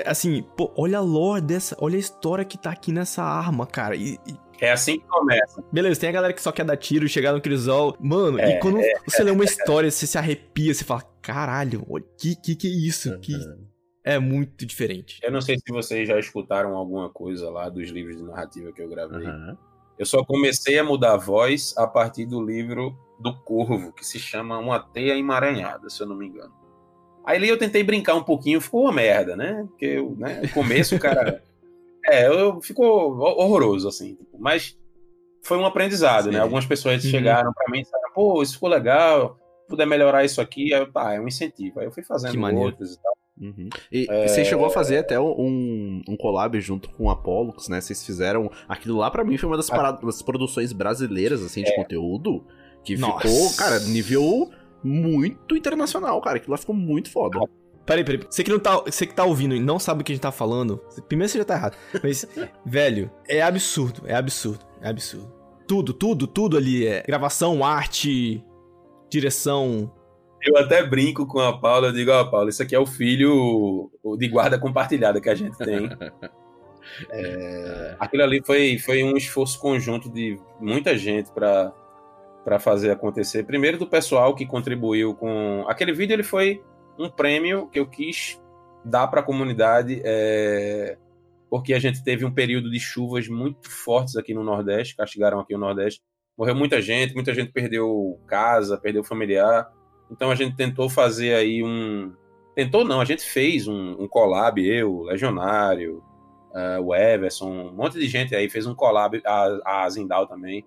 [0.04, 3.96] Assim, pô, olha a lore dessa, olha a história que tá aqui nessa arma, cara.
[3.96, 5.60] E, e- É assim que começa.
[5.72, 7.96] beleza, tem a galera que só quer dar tiro, chegar no crisol.
[7.98, 12.04] Mano, É, e quando você lê uma história, você se arrepia, você fala, caralho, olha,
[12.16, 13.18] que que, que é isso?
[13.18, 13.58] Que Aham.
[14.04, 15.18] é muito diferente.
[15.20, 18.80] Eu não sei se vocês já escutaram alguma coisa lá dos livros de narrativa que
[18.80, 19.26] eu gravei.
[19.26, 19.58] Aham.
[19.98, 24.20] Eu só comecei a mudar a voz a partir do livro do Corvo, que se
[24.20, 26.52] chama Uma Teia Emaranhada, se eu não me engano.
[27.24, 29.64] Aí ali eu tentei brincar um pouquinho, ficou uma merda, né?
[29.68, 31.42] Porque eu, né, no começo o cara.
[32.06, 34.14] é, eu, ficou horroroso, assim.
[34.14, 34.76] tipo, mas
[35.42, 36.30] foi um aprendizado, Sim.
[36.32, 36.40] né?
[36.40, 37.10] Algumas pessoas Uhum.
[37.10, 39.36] chegaram pra mim e disseram, pô, isso ficou legal,
[39.68, 41.80] puder melhorar isso aqui, aí eu, tá, é um incentivo.
[41.80, 43.12] Aí eu fui fazendo outros e tal.
[43.40, 43.68] Uhum.
[43.90, 47.80] E e você chegou a fazer até um, um collab junto com o Apollux, né?
[47.80, 48.50] Vocês fizeram.
[48.68, 52.44] Aquilo lá pra mim foi uma das, paradas, das produções brasileiras, assim, de conteúdo.
[52.84, 53.26] Que Nossa.
[53.26, 54.50] ficou, cara, nível
[54.84, 56.36] muito internacional, cara.
[56.36, 57.40] Aquilo lá ficou muito foda.
[57.84, 58.20] Peraí, peraí.
[58.28, 60.22] Você que, não tá, você que tá ouvindo e não sabe o que a gente
[60.22, 61.76] tá falando, primeiro você já tá errado.
[62.02, 62.26] Mas,
[62.64, 65.32] velho, é absurdo, é absurdo, é absurdo.
[65.66, 68.44] Tudo, tudo, tudo ali é gravação, arte,
[69.10, 69.92] direção.
[70.42, 73.90] Eu até brinco com a Paula, eu digo, ó, Paula, isso aqui é o filho
[74.18, 75.88] de guarda compartilhada que a gente tem.
[77.10, 81.72] É, aquilo ali foi, foi um esforço conjunto de muita gente para
[82.44, 83.44] para fazer acontecer.
[83.44, 86.60] Primeiro do pessoal que contribuiu com aquele vídeo, ele foi
[86.98, 88.40] um prêmio que eu quis
[88.84, 90.96] dar para a comunidade, é...
[91.48, 95.54] porque a gente teve um período de chuvas muito fortes aqui no Nordeste, castigaram aqui
[95.54, 96.02] o Nordeste.
[96.36, 99.70] Morreu muita gente, muita gente perdeu casa, perdeu familiar.
[100.10, 102.12] Então a gente tentou fazer aí um.
[102.54, 106.02] Tentou não, a gente fez um, um collab, eu, Legionário,
[106.52, 110.66] uh, o Everson, um monte de gente aí fez um collab, a, a Zindal também,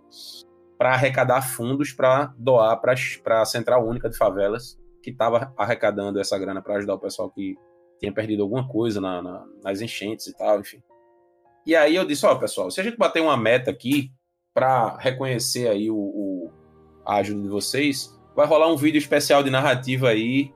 [0.78, 6.38] para arrecadar fundos para doar para a Central Única de Favelas, que estava arrecadando essa
[6.39, 7.56] grana para ajudar o pessoal que
[8.00, 10.82] tinha perdido alguma coisa na, na, nas enchentes e tal, enfim.
[11.63, 14.12] E aí eu disse, ó, oh, pessoal, se a gente bater uma meta aqui
[14.52, 16.52] para reconhecer aí o, o,
[17.06, 20.52] a ajuda de vocês, vai rolar um vídeo especial de narrativa aí,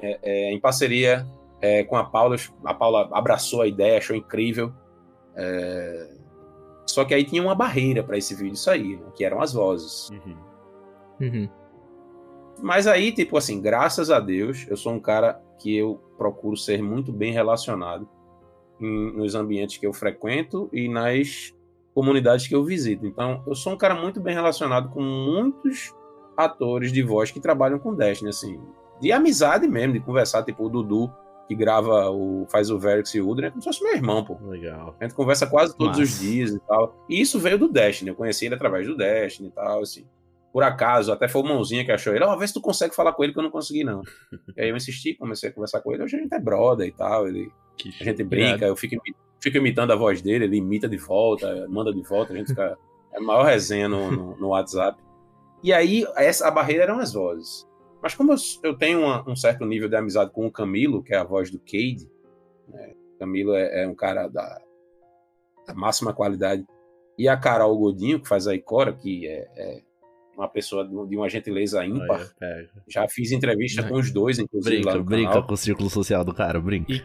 [0.00, 1.26] é, é, em parceria
[1.60, 2.36] é, com a Paula.
[2.64, 4.72] A Paula abraçou a ideia, achou incrível.
[5.36, 6.08] É,
[6.86, 10.08] só que aí tinha uma barreira para esse vídeo sair, né, que eram as vozes.
[10.08, 10.36] Uhum.
[11.20, 11.48] Uhum.
[12.60, 16.82] Mas aí, tipo assim, graças a Deus, eu sou um cara que eu procuro ser
[16.82, 18.08] muito bem relacionado
[18.80, 21.54] em, nos ambientes que eu frequento e nas
[21.94, 23.06] comunidades que eu visito.
[23.06, 25.94] Então, eu sou um cara muito bem relacionado com muitos
[26.36, 28.60] atores de voz que trabalham com Destiny, assim,
[29.00, 31.12] de amizade mesmo, de conversar, tipo o Dudu,
[31.48, 34.22] que grava o faz o Verix e o Udra, é como se fosse meu irmão,
[34.22, 34.36] pô.
[34.46, 34.94] Legal.
[35.00, 36.10] A gente conversa quase todos Mas...
[36.10, 36.94] os dias e tal.
[37.08, 40.04] E isso veio do Destiny, eu conheci ele através do Destiny e tal, assim.
[40.52, 42.94] Por acaso, até foi o Mãozinha que achou ele, ó, oh, vê se tu consegue
[42.94, 44.02] falar com ele que eu não consegui, não.
[44.56, 46.92] e aí eu insisti, comecei a conversar com ele, hoje a gente é brother e
[46.92, 47.52] tal, ele,
[48.00, 48.96] a gente brinca, eu fico,
[49.40, 52.76] fico imitando a voz dele, ele imita de volta, manda de volta, a gente fica...
[53.10, 55.02] É a maior resenha no, no, no WhatsApp.
[55.62, 57.66] E aí, essa, a barreira eram as vozes.
[58.02, 61.14] Mas como eu, eu tenho uma, um certo nível de amizade com o Camilo, que
[61.14, 62.08] é a voz do Cade,
[62.68, 62.94] né?
[63.18, 64.60] Camilo é, é, um cara da,
[65.66, 66.64] da, máxima qualidade,
[67.18, 69.82] e a Carol Godinho, que faz a Icora, que é, é
[70.38, 72.30] uma pessoa de uma gentileza ímpar.
[72.40, 74.76] É, Já fiz entrevista com os dois, inclusive.
[74.76, 75.46] Brinca, lá no brinca canal.
[75.46, 76.92] com o círculo social do cara, brinca.
[76.92, 77.02] E,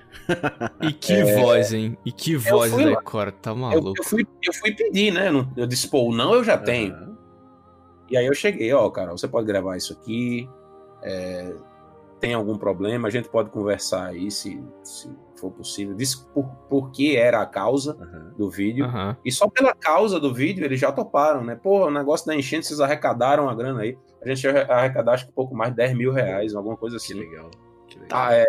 [0.88, 1.36] e que é...
[1.40, 1.98] voz, hein?
[2.06, 3.90] E que voz da Icora, tá maluco.
[3.90, 5.30] Eu, eu, fui, eu fui pedir, né?
[5.58, 6.94] Eu disse, pô, não, eu já tenho.
[6.94, 7.18] Uhum.
[8.12, 10.48] E aí eu cheguei, ó, Carol, você pode gravar isso aqui.
[11.02, 11.56] É,
[12.20, 15.96] tem algum problema, a gente pode conversar aí se, se for possível.
[15.96, 18.32] Disse por, por que era a causa uhum.
[18.38, 18.86] do vídeo.
[18.86, 19.16] Uhum.
[19.24, 21.56] E só pela causa do vídeo eles já toparam, né?
[21.56, 23.98] Pô, o negócio da enchente, vocês arrecadaram a grana aí.
[24.22, 27.14] A gente arrecadar acho que pouco mais de 10 mil reais, alguma coisa assim.
[27.14, 27.52] Que legal.
[27.88, 28.20] Que legal.
[28.20, 28.46] Ah, é,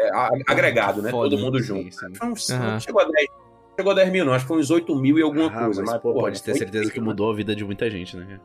[0.46, 1.10] agregado, né?
[1.10, 1.94] Todo mundo junto.
[1.94, 2.06] Sim.
[2.22, 2.80] Uns, uhum.
[2.80, 3.28] Chegou a 10
[3.76, 5.82] chegou a 10 mil, não, acho que foi uns 8 mil e alguma ah, coisa.
[5.82, 8.40] Mas, mas pô, pode ter certeza que mudou a vida de muita gente, né?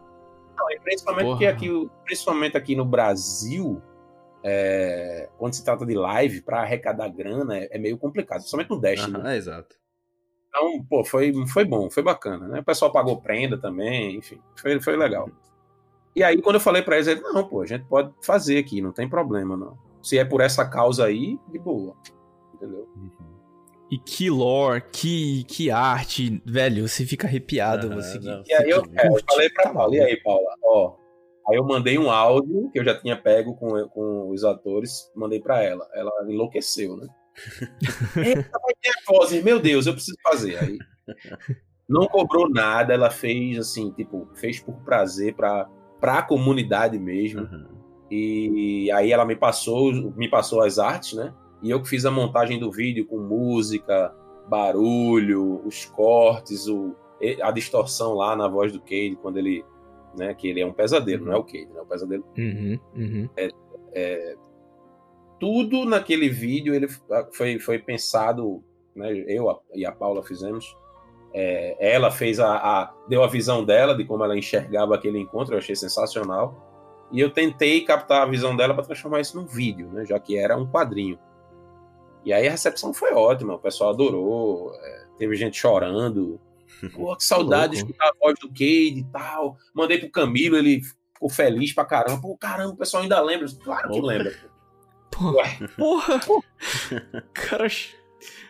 [0.57, 3.81] Não, e principalmente porque aqui, principalmente aqui no Brasil,
[4.43, 8.79] é, quando se trata de live, para arrecadar grana é, é, meio complicado, principalmente no
[8.79, 9.07] Dash.
[9.07, 9.37] né?
[9.37, 9.75] exato.
[10.49, 12.59] Então, pô, foi, foi bom, foi bacana, né?
[12.59, 15.29] O pessoal pagou prenda também, enfim, foi, foi legal.
[16.15, 18.81] E aí, quando eu falei para eles, eles, não, pô, a gente pode fazer aqui,
[18.81, 19.77] não tem problema, não.
[20.01, 21.95] Se é por essa causa aí, de boa.
[22.55, 22.89] Entendeu?
[23.91, 27.87] E que lore, que, que arte, velho, você fica arrepiado.
[27.87, 30.95] Uhum, você, não, e aí eu, é, eu falei pra Paula, e aí, Paula, ó,
[31.49, 35.39] Aí eu mandei um áudio que eu já tinha pego com, com os atores, mandei
[35.39, 35.87] para ela.
[35.93, 37.07] Ela enlouqueceu, né?
[38.17, 40.57] Eita, vai ter meu Deus, eu preciso fazer.
[40.57, 40.77] Aí
[41.87, 45.67] não cobrou nada, ela fez assim, tipo, fez por prazer para
[45.99, 47.41] para a comunidade mesmo.
[47.41, 47.65] Uhum.
[48.09, 51.33] E aí ela me passou, me passou as artes, né?
[51.61, 54.15] E eu que fiz a montagem do vídeo com música,
[54.47, 56.95] barulho, os cortes, o,
[57.41, 59.63] a distorção lá na voz do Cade quando ele
[60.15, 60.33] né?
[60.33, 61.27] Que ele é um pesadelo, uhum.
[61.27, 61.81] não é o Cade, né?
[61.81, 62.25] O pesadelo.
[62.37, 63.29] Uhum, uhum.
[63.35, 63.49] É,
[63.93, 64.35] é,
[65.39, 66.87] tudo naquele vídeo ele
[67.31, 68.63] foi, foi pensado,
[68.95, 69.11] né?
[69.27, 70.75] Eu e a Paula fizemos.
[71.33, 75.53] É, ela fez a, a, deu a visão dela de como ela enxergava aquele encontro,
[75.53, 76.67] eu achei sensacional.
[77.11, 80.05] E eu tentei captar a visão dela para transformar isso num vídeo, né?
[80.05, 81.17] Já que era um quadrinho.
[82.25, 86.39] E aí a recepção foi ótima, o pessoal adorou, é, teve gente chorando,
[86.93, 89.57] Pô, que saudade de escutar a voz do Cade e tal.
[89.73, 90.81] Mandei pro Camilo, ele
[91.13, 92.21] ficou feliz pra caramba.
[92.21, 93.47] Pô, caramba, o pessoal ainda lembra.
[93.63, 94.33] Claro que lembra.
[95.11, 95.69] Porra.
[95.75, 96.21] Porra.
[97.33, 97.67] Cara,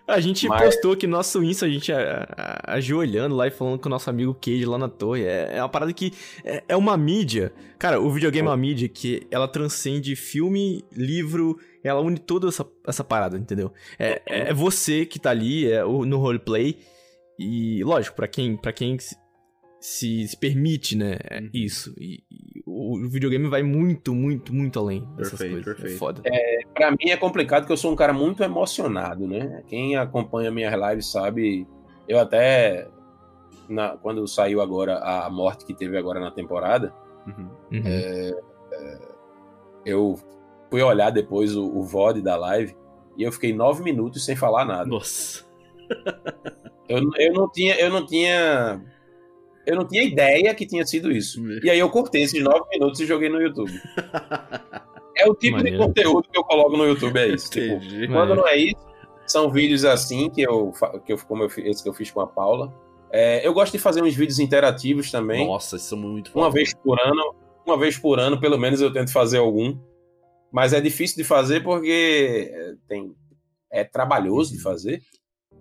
[0.10, 0.62] a gente Mas...
[0.62, 1.91] postou que nosso Insta, a gente
[2.63, 5.23] ajoelhando lá e falando com o nosso amigo Cade lá na torre.
[5.23, 6.12] É, é uma parada que
[6.43, 7.53] é, é, uma mídia.
[7.77, 12.65] Cara, o videogame é uma mídia que ela transcende filme, livro, ela une toda essa,
[12.86, 13.71] essa parada, entendeu?
[13.97, 16.79] É, é você que tá ali é, no roleplay
[17.39, 18.97] e, lógico, para quem, pra quem
[19.80, 21.49] se, se, permite, né, uhum.
[21.54, 21.93] isso.
[21.97, 25.67] E, e, o videogame vai muito, muito, muito além dessas Perfeito, coisas.
[25.71, 25.97] É perfeito.
[25.97, 26.21] foda.
[26.73, 29.63] Pra mim é complicado porque eu sou um cara muito emocionado, né?
[29.67, 31.65] Quem acompanha minhas lives sabe,
[32.08, 32.88] eu até
[33.69, 36.93] na- quando saiu agora a morte que teve agora na temporada,
[37.28, 37.49] Uhum.
[37.71, 37.84] Uhum.
[39.86, 40.15] eu
[40.69, 42.75] fui olhar depois o, o VOD da live
[43.17, 44.86] e eu fiquei nove minutos sem falar nada.
[44.89, 45.45] Nossa.
[46.89, 48.82] Eu, eu não tinha, eu não tinha,
[49.65, 51.39] eu não tinha ideia que tinha sido isso.
[51.63, 53.71] E aí eu cortei esses nove minutos e joguei no YouTube.
[55.15, 55.78] É o tipo Maneiro.
[55.78, 57.49] de conteúdo que eu coloco no YouTube, é isso.
[57.52, 57.80] Tipo.
[58.12, 58.88] Quando não é isso,
[59.28, 60.73] são vídeos assim que eu,
[61.06, 62.73] que eu como eu, esse que eu fiz com a Paula.
[63.12, 65.45] É, eu gosto de fazer uns vídeos interativos também.
[65.45, 66.54] Nossa, isso é muito Uma foda.
[66.54, 69.78] vez por ano, uma vez por ano, pelo menos eu tento fazer algum.
[70.52, 73.13] Mas é difícil de fazer porque é, tem
[73.71, 75.02] é trabalhoso de fazer.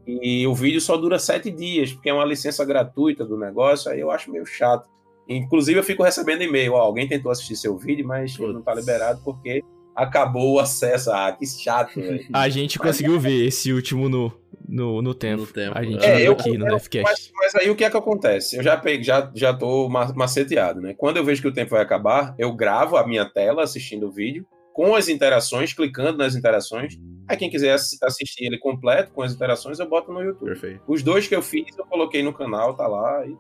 [0.09, 4.01] E o vídeo só dura sete dias, porque é uma licença gratuita do negócio, aí
[4.01, 4.89] eu acho meio chato.
[5.29, 8.73] Inclusive, eu fico recebendo e-mail, ó, alguém tentou assistir seu vídeo, mas ele não tá
[8.73, 8.87] Putz.
[8.87, 9.63] liberado porque
[9.95, 11.11] acabou o acesso.
[11.13, 12.25] Ah, que chato, velho.
[12.33, 14.33] A gente conseguiu ver esse último no,
[14.67, 15.43] no, no tempo.
[15.43, 16.17] No tempo, A gente é.
[16.17, 17.31] viu eu- aqui no eu- Nefcast.
[17.37, 18.57] Mas, mas aí o que é que acontece?
[18.57, 20.95] Eu já peguei, já, já tô ma- maceteado, né?
[20.97, 24.11] Quando eu vejo que o tempo vai acabar, eu gravo a minha tela assistindo o
[24.11, 24.47] vídeo,
[24.79, 26.97] com as interações, clicando nas interações.
[27.27, 30.47] Aí quem quiser ass- assistir ele completo, com as interações, eu boto no YouTube.
[30.47, 30.81] Perfeito.
[30.87, 33.27] Os dois que eu fiz, eu coloquei no canal, tá lá.
[33.27, 33.37] E...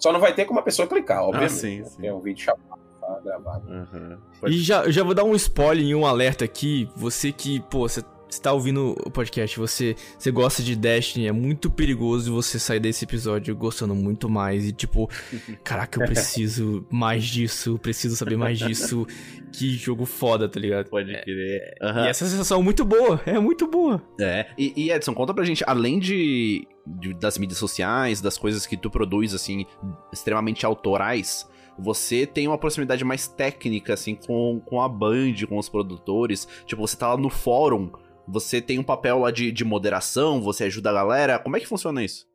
[0.00, 1.52] Só não vai ter como a pessoa clicar, obviamente.
[1.52, 1.84] sim, né?
[1.84, 2.06] sim.
[2.08, 3.72] É um vídeo chapado, tá gravado.
[3.72, 4.18] Aham.
[4.48, 6.90] E já, eu já vou dar um spoiler e um alerta aqui.
[6.96, 11.70] Você que, pô, você está ouvindo o podcast, você, você gosta de Destiny, é muito
[11.70, 15.08] perigoso você sair desse episódio gostando muito mais e tipo,
[15.64, 19.06] caraca, eu preciso mais disso, preciso saber mais disso.
[19.50, 20.90] Que jogo foda, tá ligado?
[20.90, 21.74] Pode crer.
[21.80, 22.06] E Aham.
[22.06, 24.00] essa sensação é muito boa, é muito boa.
[24.20, 28.66] É, e, e, Edson, conta pra gente, além de, de- das mídias sociais, das coisas
[28.66, 29.64] que tu produz, assim,
[30.12, 35.68] extremamente autorais, você tem uma proximidade mais técnica, assim, com, com a Band, com os
[35.70, 36.46] produtores.
[36.66, 37.90] Tipo, você tá lá no fórum,
[38.28, 41.38] você tem um papel lá de, de moderação, você ajuda a galera.
[41.38, 42.28] Como é que funciona isso?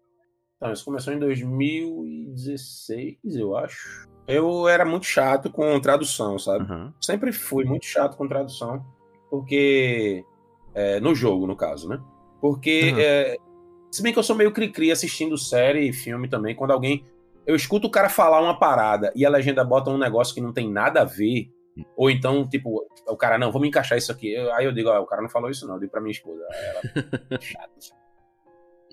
[0.58, 4.08] Então, isso começou em 2016, eu acho.
[4.28, 6.64] Eu era muito chato com tradução, sabe?
[6.64, 6.94] Aham.
[7.02, 8.84] sempre fui muito chato com tradução,
[9.30, 10.24] porque.
[10.74, 12.02] é, no jogo, no caso, né?
[12.42, 12.92] Porque.
[12.92, 13.00] Uhum.
[13.00, 13.38] é,
[13.92, 17.06] se bem que eu sou meio cri-cri assistindo série e filme também, quando alguém.
[17.46, 20.54] Eu escuto o cara falar uma parada e a legenda bota um negócio que não
[20.54, 21.52] tem nada a ver.
[21.96, 24.34] Ou então, tipo, o cara, não, vamos encaixar isso aqui.
[24.34, 25.76] Eu- Aí eu digo, ó, o cara não falou isso, não.
[25.76, 26.44] Eu digo pra minha esposa.
[26.52, 26.82] Ela,
[27.42, 27.96] chato.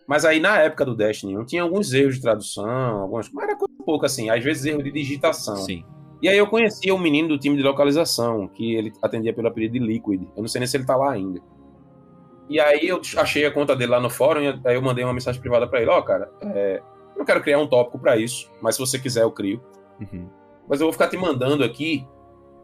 [0.06, 3.30] Mas aí, na época do Destiny, tinha alguns erros de tradução, algumas.
[3.30, 4.28] Mas era coisa pouca, assim.
[4.30, 5.56] Às vezes erro de digitação.
[5.56, 5.84] Sim.
[6.22, 9.74] E aí eu conhecia um menino do time de localização, que ele atendia pelo apelido
[9.74, 10.22] de Liquid.
[10.36, 11.40] Eu não sei nem se ele tá lá ainda.
[12.48, 15.12] E aí eu achei a conta dele lá no fórum, e aí eu mandei uma
[15.14, 16.82] mensagem privada pra ele, ó, cara, é,
[17.14, 19.62] eu não quero criar um tópico pra isso, mas se você quiser eu crio.
[20.00, 20.28] Uhum.
[20.68, 22.04] Mas eu vou ficar te mandando aqui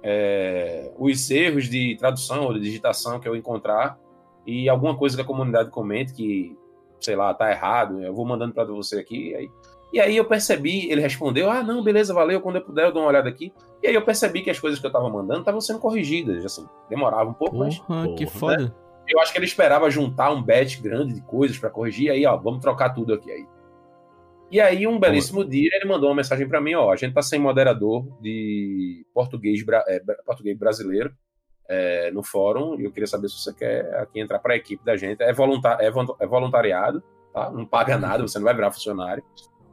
[0.09, 3.99] é, os erros de tradução ou de digitação que eu encontrar
[4.47, 6.57] e alguma coisa que a comunidade comente que,
[7.01, 9.31] sei lá, tá errado, eu vou mandando pra você aqui.
[9.31, 9.51] E aí,
[9.93, 13.03] e aí eu percebi, ele respondeu, ah, não, beleza, valeu, quando eu puder eu dou
[13.03, 13.53] uma olhada aqui.
[13.83, 16.65] E aí eu percebi que as coisas que eu tava mandando estavam sendo corrigidas, assim,
[16.89, 17.77] demorava um pouco, mas
[18.17, 18.77] que porra, foda.
[19.09, 22.37] eu acho que ele esperava juntar um batch grande de coisas pra corrigir, aí, ó,
[22.37, 23.47] vamos trocar tudo aqui aí.
[24.51, 27.21] E aí, um belíssimo dia, ele mandou uma mensagem pra mim, ó, a gente tá
[27.23, 31.13] sem moderador de português, é, português brasileiro
[31.69, 34.97] é, no fórum, e eu queria saber se você quer aqui entrar pra equipe da
[34.97, 35.21] gente.
[35.23, 37.51] É, volunta- é é voluntariado, tá?
[37.51, 39.25] Não paga nada, você não vai virar funcionário,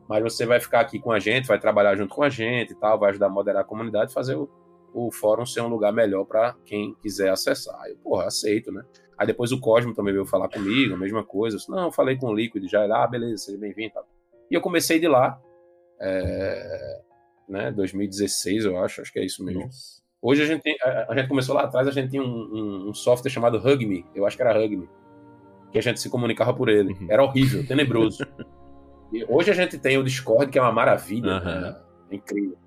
[0.10, 2.76] mas você vai ficar aqui com a gente, vai trabalhar junto com a gente e
[2.76, 4.50] tal, vai ajudar a moderar a comunidade, fazer o,
[4.92, 7.80] o fórum ser um lugar melhor pra quem quiser acessar.
[7.84, 8.84] Aí, porra, aceito, né?
[9.20, 11.56] Aí depois o Cosmo também veio falar comigo, a mesma coisa.
[11.56, 13.90] Eu disse, não, eu falei com o Liquid já, ele, ah, beleza, seja bem-vindo.
[13.90, 14.08] e tal.
[14.54, 15.42] E eu comecei de lá,
[16.00, 17.02] é,
[17.50, 19.68] né, 2016, eu acho, acho que é isso mesmo.
[20.22, 22.90] Hoje a gente tem, a, a gente começou lá atrás, a gente tinha um, um-
[22.90, 24.88] um software chamado Hugme, eu acho que era Hugme,
[25.72, 26.94] que a gente se comunicava por ele.
[26.94, 27.08] Uhum.
[27.10, 28.24] Era horrível, tenebroso.
[29.12, 31.62] E hoje a gente tem o Discord, que é uma maravilha, Aham.
[31.62, 31.82] né?
[32.12, 32.58] é incrível.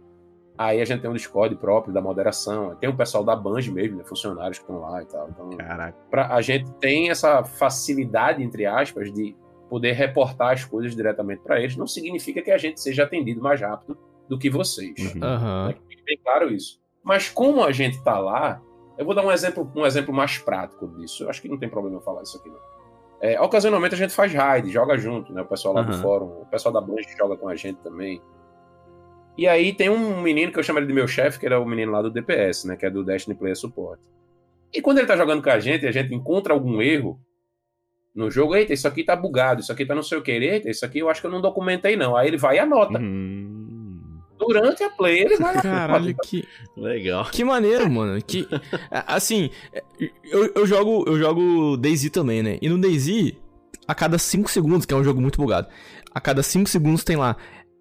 [0.59, 3.99] Aí a gente tem um Discord próprio da moderação, tem o pessoal da Band mesmo,
[3.99, 5.29] né, funcionários que estão lá e tal.
[5.31, 5.97] Então, Caraca.
[6.11, 9.37] pra, a gente tem essa facilidade, entre aspas, de
[9.69, 11.77] poder reportar as coisas diretamente para eles.
[11.77, 13.99] Não significa que a gente seja atendido mais rápido
[14.29, 15.15] do que vocês.
[15.15, 15.21] Uhum.
[15.67, 15.75] Né?
[15.75, 16.81] Que fique bem claro isso.
[17.03, 18.61] Mas como a gente tá lá,
[18.99, 21.25] eu vou dar um exemplo, um exemplo mais prático disso.
[21.25, 22.59] Eu acho que não tem problema eu falar isso aqui, não.
[23.21, 25.43] É, ocasionalmente a gente faz raid, joga junto, né?
[25.43, 26.03] O pessoal lá do Aham.
[26.03, 28.21] fórum, o pessoal da Band joga com a gente também.
[29.39, 31.67] E aí tem um menino que eu chamo ele de meu chefe, que era o
[31.67, 32.77] menino lá do DPS, né?
[32.77, 34.01] Que é do Destiny Player Support.
[34.73, 37.21] E quando ele tá jogando com a gente e a gente encontra algum erro
[38.17, 40.71] no jogo, eita, isso aqui tá bugado, isso aqui tá não sei o que, eita,
[40.71, 42.17] isso aqui eu acho que eu não documentei não.
[42.17, 42.99] Aí ele vai e anota.
[42.99, 44.23] Uhum.
[44.39, 45.61] Durante a play, ele vai.
[45.61, 46.45] Caralho, que,
[46.77, 47.27] Legal.
[47.27, 48.21] que maneiro, mano.
[48.23, 48.49] Que,
[48.91, 49.51] assim,
[50.25, 52.59] eu, eu jogo eu jogo DayZ também, né?
[52.61, 53.35] E no DayZ,
[53.87, 55.69] a cada 5 segundos, que é um jogo muito bugado,
[56.13, 57.37] a cada 5 segundos tem lá,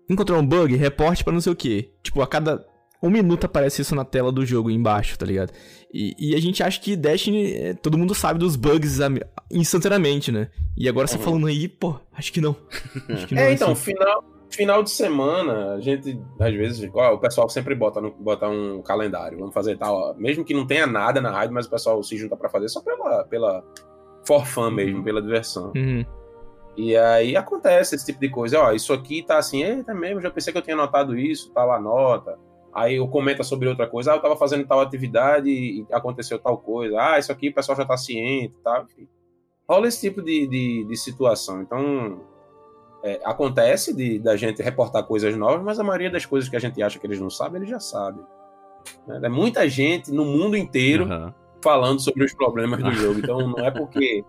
[0.10, 1.92] encontrou um bug, reporte pra não sei o que.
[2.04, 2.66] Tipo, a cada
[3.02, 5.52] um minuto aparece isso na tela do jogo embaixo, tá ligado?
[5.94, 9.20] E, e a gente acha que Destiny, é, todo mundo sabe dos bugs am-
[9.52, 10.50] instantaneamente, né?
[10.78, 11.24] E agora você Uhum.
[11.24, 12.56] falando aí, pô, acho que não.
[13.10, 13.92] Acho que não É, então, assim.
[13.94, 18.48] final, final de semana, a gente, às vezes, ó, o pessoal sempre bota, no, bota
[18.48, 21.70] um calendário, vamos fazer tal, ó, mesmo que não tenha nada na rádio, mas o
[21.70, 23.64] pessoal se junta pra fazer só pela, pela
[24.28, 25.72] for fun mesmo, pela diversão.
[25.76, 26.04] Uhum.
[26.78, 30.30] E aí acontece esse tipo de coisa, ó, isso aqui tá assim, eita mesmo, já
[30.30, 32.38] pensei que eu tinha notado isso, tá lá nota.
[32.76, 36.58] Aí eu comenta sobre outra coisa, ah, eu tava fazendo tal atividade e aconteceu tal
[36.58, 37.00] coisa.
[37.00, 39.08] Ah, isso aqui o pessoal já tá ciente tal, enfim.
[39.68, 41.62] Rola esse tipo de, de, de situação.
[41.62, 42.22] Então,
[43.02, 46.60] é, acontece de, da gente reportar coisas novas, mas a maioria das coisas que a
[46.60, 48.22] gente acha que eles não sabem, eles já sabem.
[49.08, 49.22] Né?
[49.24, 51.34] É muita gente no mundo inteiro Aham.
[51.64, 53.20] falando sobre os problemas do jogo.
[53.20, 54.22] Então não é porque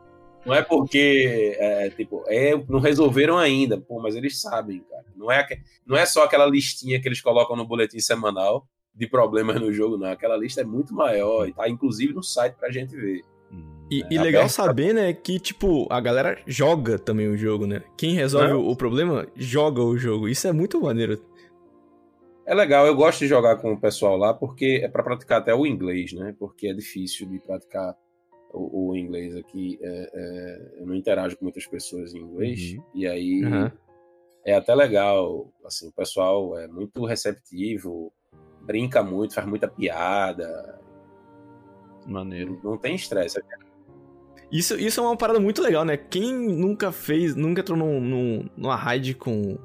[0.46, 5.04] não é porque é, tipo é, não resolveram ainda, pô, mas eles sabem, cara.
[5.16, 5.46] Não é
[5.84, 9.98] não é só aquela listinha que eles colocam no boletim semanal de problemas no jogo,
[9.98, 10.06] não.
[10.06, 13.22] Aquela lista é muito maior e tá inclusive no site pra gente ver.
[13.52, 14.06] Hum, E, é.
[14.10, 17.82] e legal saber, né, que, tipo, a galera joga também o jogo, né?
[17.96, 18.60] Quem resolve Não.
[18.60, 20.28] o, o problema, joga o jogo.
[20.28, 21.20] Isso é muito maneiro.
[22.46, 25.52] É legal, eu gosto de jogar com o pessoal lá porque é pra praticar até
[25.52, 26.34] o inglês, né?
[26.38, 27.96] Porque é difícil de praticar
[28.56, 29.78] o, o inglês aqui.
[29.82, 32.82] É, é, eu não interajo com muitas pessoas em inglês Uhum.
[32.94, 33.72] e aí Aham.
[34.44, 38.12] é até legal, assim, o pessoal é muito receptivo,
[38.62, 40.80] brinca muito, faz muita piada,
[42.06, 42.60] Maneiro.
[42.62, 43.40] não tem estresse.
[44.50, 45.96] Isso, isso é uma parada muito legal, né?
[45.96, 49.56] Quem nunca fez, nunca entrou num, num, numa raid com,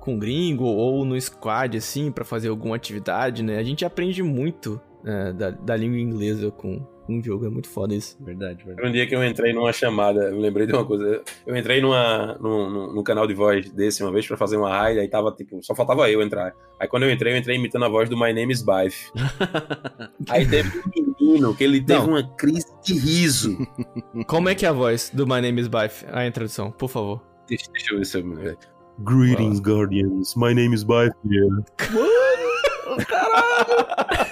[0.00, 3.58] com gringo ou no squad, assim, pra fazer alguma atividade, né?
[3.58, 7.94] A gente aprende muito né, da, da língua inglesa com um jogo, é muito foda
[7.94, 8.16] isso.
[8.22, 8.88] Verdade, verdade.
[8.88, 12.36] Um dia que eu entrei numa chamada, eu lembrei de uma coisa, eu entrei numa,
[12.40, 15.58] num, num- canal de voz desse uma vez pra fazer uma raid, aí tava, tipo,
[15.62, 16.52] só faltava eu entrar.
[16.78, 19.10] Aí quando eu entrei, eu entrei imitando a voz do My Name is Bife.
[20.28, 22.08] Aí teve um menino que ele teve Não.
[22.08, 23.56] uma crise de riso.
[24.28, 26.04] Como é que é a voz do My Name is Bife?
[26.12, 27.20] A introdução, por favor.
[27.48, 28.56] Deixa, deixa eu ver se eu.
[29.00, 30.34] Greetings, Guardians.
[30.36, 31.64] My name is Bife here.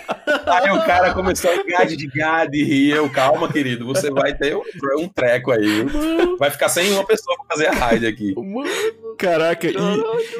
[0.46, 2.90] Aí o cara começou a gade de gade e rir.
[2.90, 4.62] Eu, calma, querido, você vai ter um,
[4.98, 5.84] um treco aí.
[6.38, 8.34] Vai ficar sem uma pessoa pra fazer a raid aqui.
[9.18, 9.76] Caraca, e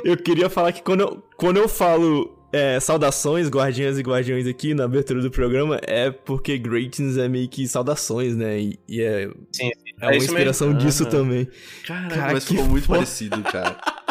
[0.05, 4.75] eu queria falar que quando eu, quando eu falo é, saudações, guardiãs e guardiões aqui
[4.75, 8.59] na abertura do programa, é porque greetings é meio que saudações, né?
[8.59, 10.33] E, e é, Sim, é uma isso mesmo.
[10.35, 11.11] inspiração disso Aham.
[11.11, 11.49] também.
[11.87, 13.77] Caraca, Cara, mas que ficou muito parecido, cara.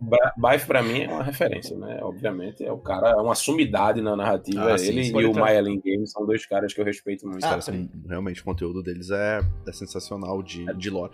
[0.00, 1.98] Ba- Bife pra mim é uma referência, né?
[2.02, 4.72] Obviamente, é o cara, é uma sumidade na narrativa.
[4.72, 5.18] Ah, sim, Ele sim.
[5.20, 5.34] e o.
[5.34, 7.42] Myelin Games são dois caras que eu respeito muito.
[7.42, 11.12] Os caras são, realmente, o conteúdo deles é, é sensacional de, de lore.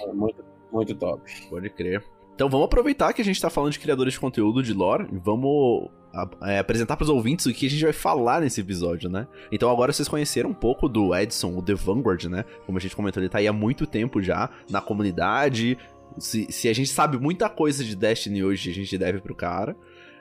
[0.00, 1.20] É muito, muito top.
[1.50, 2.02] Pode crer.
[2.34, 5.18] Então vamos aproveitar que a gente tá falando de criadores de conteúdo de lore e
[5.18, 9.26] vamos a- é, apresentar pros ouvintes o que a gente vai falar nesse episódio, né?
[9.50, 12.44] Então agora vocês conheceram um pouco do Edson, o The Vanguard, né?
[12.64, 15.76] Como a gente comentou, ele tá aí há muito tempo já na comunidade.
[16.20, 19.76] Se, se a gente sabe muita coisa de Destiny hoje, a gente deve pro cara.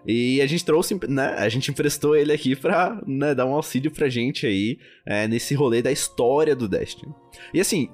[0.05, 1.35] E a gente trouxe, né?
[1.37, 5.53] A gente emprestou ele aqui pra né, dar um auxílio pra gente aí é, nesse
[5.53, 7.13] rolê da história do Destiny.
[7.53, 7.89] E assim,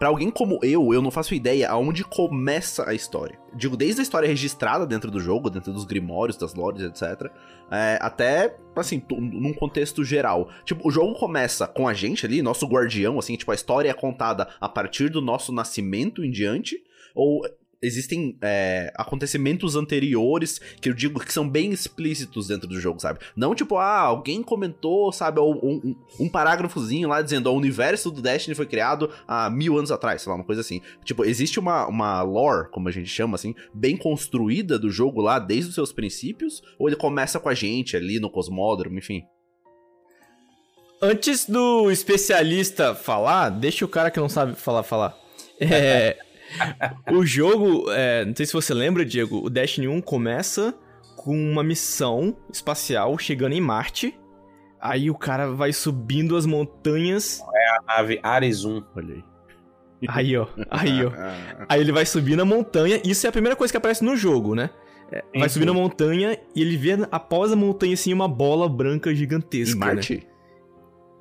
[0.00, 3.38] Pra alguém como eu, eu não faço ideia aonde começa a história.
[3.54, 7.30] Digo, desde a história registrada dentro do jogo, dentro dos grimórios, das lores, etc.
[7.70, 10.48] é, até, assim, num contexto geral.
[10.64, 13.92] Tipo, o jogo começa com a gente ali, nosso guardião, assim, tipo, a história é
[13.92, 16.82] contada a partir do nosso nascimento em diante.
[17.22, 17.42] Ou
[17.82, 23.20] existem é, acontecimentos anteriores que eu digo que são bem explícitos dentro do jogo, sabe?
[23.36, 28.22] Não tipo, ah, alguém comentou, sabe, um, um, um parágrafozinho lá dizendo o universo do
[28.22, 30.80] Destiny foi criado há mil anos atrás, sei lá, uma coisa assim.
[31.04, 35.38] Tipo, existe uma, uma lore, como a gente chama assim, bem construída do jogo lá
[35.38, 39.24] desde os seus princípios, ou ele começa com a gente ali no Cosmódromo, enfim.
[41.02, 45.18] Antes do especialista falar, deixa o cara que não sabe falar falar.
[45.58, 46.18] É,
[47.12, 50.74] o jogo, é, não sei se você lembra, Diego, o Destiny 1 começa
[51.16, 54.18] com uma missão espacial chegando em Marte.
[54.80, 57.42] Aí o cara vai subindo as montanhas.
[57.42, 58.82] A nave Ares 1.
[58.96, 59.24] Olha aí.
[60.08, 60.46] Aí, ó.
[60.70, 61.12] Aí, ó.
[61.68, 63.00] Aí ele vai subir na montanha.
[63.04, 64.70] Isso é a primeira coisa que aparece no jogo, né?
[65.12, 69.14] É, vai subir na montanha e ele vê após a montanha assim uma bola branca
[69.14, 69.76] gigantesca.
[69.76, 69.86] Em né?
[69.86, 70.28] Marte?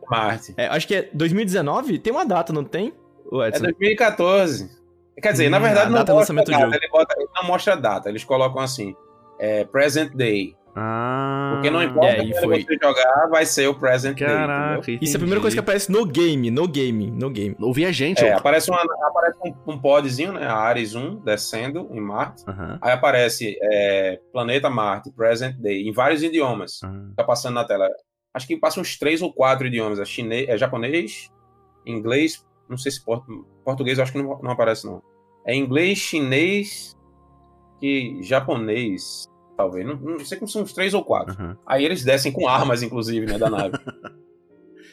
[0.10, 0.54] Marte.
[0.56, 2.00] É, acho que é 2019?
[2.00, 2.94] Tem uma data, não tem?
[3.34, 3.64] É Edson?
[3.64, 4.79] 2014.
[5.22, 6.76] Quer dizer, na Hum, verdade a não data do mostra a data, jogo.
[6.76, 8.96] ele, bota, ele não mostra a data, eles colocam assim,
[9.40, 10.56] é, present day.
[10.76, 11.52] Ah.
[11.56, 14.28] Porque não importa É, quando foi- você jogar, vai ser o present day?
[14.28, 17.56] Caraca, Isso é a primeira coisa que aparece no game, no game, no game.
[17.60, 18.24] O viajante.
[18.24, 18.38] É, ó.
[18.38, 20.46] aparece, uma, aparece um, um podzinho, né?
[20.46, 22.44] A Ares 1 descendo em Marte.
[22.82, 26.80] Aí aparece é, Planeta Marte, Present Day, em vários idiomas.
[26.84, 26.94] Ah.
[27.18, 27.90] Tá passando na tela.
[28.34, 30.00] Acho que passa uns três ou quatro idiomas.
[30.00, 31.30] É, chinês, é japonês,
[31.86, 35.02] inglês, não sei se portu- português, eu acho que não, não aparece, não.
[35.46, 36.96] É inglês, chinês
[37.82, 39.86] e japonês, talvez.
[39.86, 41.34] Não, não sei como são uns três ou quatro.
[41.34, 41.58] Aham.
[41.66, 43.78] Aí eles descem com armas, inclusive, né, da nave.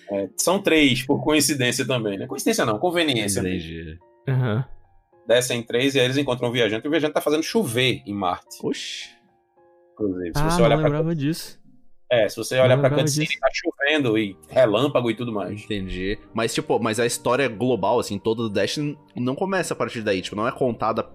[0.09, 2.29] É, são três, por coincidência também, né?
[2.29, 3.41] Coincidência não, conveniência.
[3.41, 3.99] Entendi.
[4.29, 4.65] Aham.
[5.27, 6.85] Descem três e aí eles encontram um viajante.
[6.85, 9.09] E o viajante tá fazendo chover em Marte, Oxi.
[9.95, 10.27] inclusive.
[10.33, 11.61] Se Ah, você não olhar pra lembrava disso.
[12.11, 13.39] É, se você olhar pra cutscene, disso.
[13.41, 15.65] tá chovendo e relâmpago e tudo mais.
[15.65, 16.19] Entendi.
[16.33, 20.23] Mas, tipo, mas a história global, assim, toda do Destiny não começa a partir daí.
[20.23, 21.09] Tipo, não é contada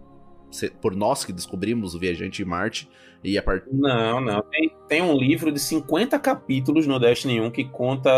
[0.50, 2.90] se- por nós que descobrimos o viajante em Marte.
[3.24, 3.70] E a partir.
[3.72, 4.42] Não, não.
[4.42, 8.10] Tem, tem um livro de 50 capítulos no Destiny 1 que conta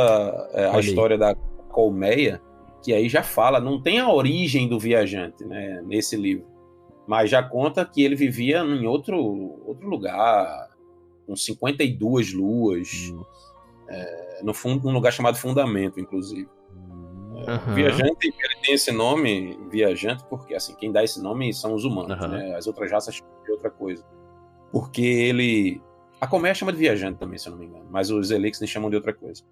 [0.54, 1.36] é, a história da
[1.70, 2.42] colmeia,
[2.84, 6.46] que aí já fala, não tem a origem do viajante, né, nesse livro.
[7.06, 9.18] Mas já conta que ele vivia em outro,
[9.66, 10.70] outro lugar,
[11.26, 13.14] com 52 luas,
[13.88, 16.50] é, no fundo, num lugar chamado Fundamento, inclusive.
[17.48, 17.74] Aham.
[17.74, 22.12] Viajante, ele tem esse nome, viajante, porque assim, quem dá esse nome são os humanos,
[22.12, 22.28] Aham.
[22.30, 22.56] né?
[22.56, 24.06] As outras raças chamam de outra coisa.
[24.72, 25.82] Porque ele.
[26.20, 27.86] A colmeia chama de viajante também, se eu não me engano.
[27.90, 29.44] Mas os Elixir chamam de outra coisa.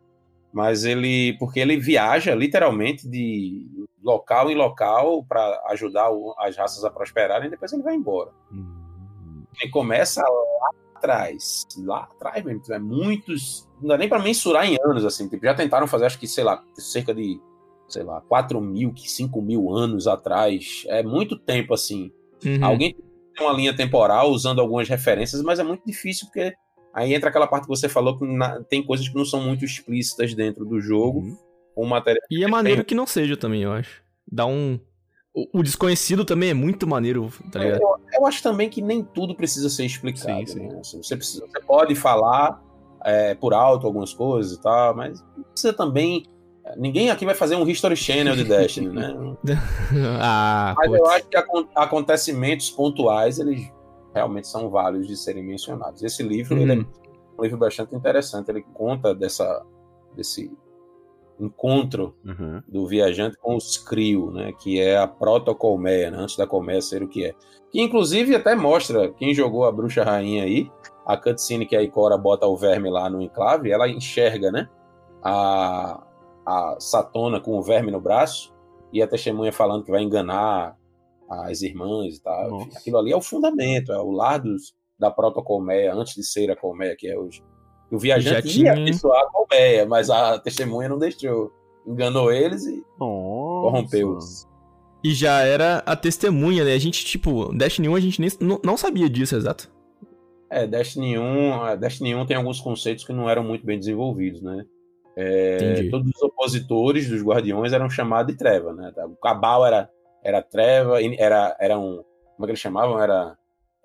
[0.53, 1.37] Mas ele.
[1.37, 3.67] Porque ele viaja literalmente de
[4.01, 6.09] local em local para ajudar
[6.39, 8.31] as raças a prosperarem e depois ele vai embora.
[8.51, 9.43] Hum.
[9.61, 10.69] Ele começa lá
[11.01, 11.65] atrás.
[11.79, 12.61] Lá atrás mesmo.
[12.73, 13.67] É muitos.
[13.81, 15.27] Não dá nem para mensurar em anos, assim.
[15.27, 17.39] Tipo, já tentaram fazer, acho que, sei lá, cerca de,
[17.87, 20.83] sei lá, 4 mil, 5 mil anos atrás.
[20.87, 22.11] É muito tempo, assim.
[22.45, 22.63] Uhum.
[22.63, 22.95] Alguém
[23.35, 26.53] tem uma linha temporal usando algumas referências, mas é muito difícil porque
[26.93, 29.63] aí entra aquela parte que você falou que na- tem coisas que não são muito
[29.65, 31.19] explícitas dentro do jogo.
[31.19, 31.37] Uhum.
[31.75, 32.21] O material.
[32.29, 34.03] E é maneiro que não seja também, eu acho.
[34.29, 34.77] Dá um.
[35.33, 37.81] O, o desconhecido também é muito maneiro, tá ligado?
[37.81, 40.39] Eu, eu acho também que nem tudo precisa ser explicado.
[40.39, 40.67] Sim, sim.
[40.67, 40.79] né?
[40.81, 42.61] Assim, Você, precisa- você pode falar
[43.05, 45.23] é, por alto algumas coisas e tal, mas
[45.55, 46.25] você também.
[46.77, 49.13] Ninguém aqui vai fazer um History Channel de Destiny, né?
[50.21, 51.13] ah, Mas eu putz.
[51.15, 53.71] acho que acon- acontecimentos pontuais, eles
[54.13, 56.03] realmente são válidos de serem mencionados.
[56.03, 56.61] Esse livro, Uhum.
[56.61, 56.85] ele é
[57.39, 58.49] um livro bastante interessante.
[58.49, 59.65] Ele conta dessa,
[60.15, 60.51] desse
[61.45, 62.61] encontro Uhum.
[62.67, 64.51] do viajante com os Crio, né?
[64.61, 67.33] Que é a protocolmeia, né, antes da colmeia ser o que é.
[67.71, 70.69] Que inclusive até mostra quem jogou a bruxa rainha aí,
[71.05, 74.69] a cutscene que a Ikora bota o verme lá no enclave, ela enxerga, né?
[75.23, 76.03] A,
[76.45, 78.53] a Satona com o verme no braço
[78.91, 80.75] e a testemunha falando que vai enganar
[81.29, 82.49] as irmãs e tal.
[82.49, 82.77] Nossa.
[82.77, 86.55] Aquilo ali é o fundamento, é o lar dos, da protocolmeia, antes de ser a
[86.55, 87.41] colmeia que é hoje.
[87.91, 91.51] O viajante Já ia tinha- abençoar a colmeia, mas a testemunha não deixou.
[91.85, 94.47] Enganou eles e corrompeu-os.
[95.03, 96.73] E já era a testemunha, né?
[96.73, 98.29] A gente, tipo, Destiny 1 a gente nem,
[98.63, 99.69] não, sabia disso, exato.
[100.49, 104.41] É, Destiny 1, a Destiny 1 tem alguns conceitos que não eram muito bem desenvolvidos,
[104.41, 104.63] né?
[105.17, 108.93] É, todos os opositores dos Guardiões eram chamados de Treva, né?
[109.07, 109.89] O Cabal era,
[110.23, 112.03] era Treva, era, era um.
[112.35, 112.99] Como é que eles chamavam?
[112.99, 113.35] Era.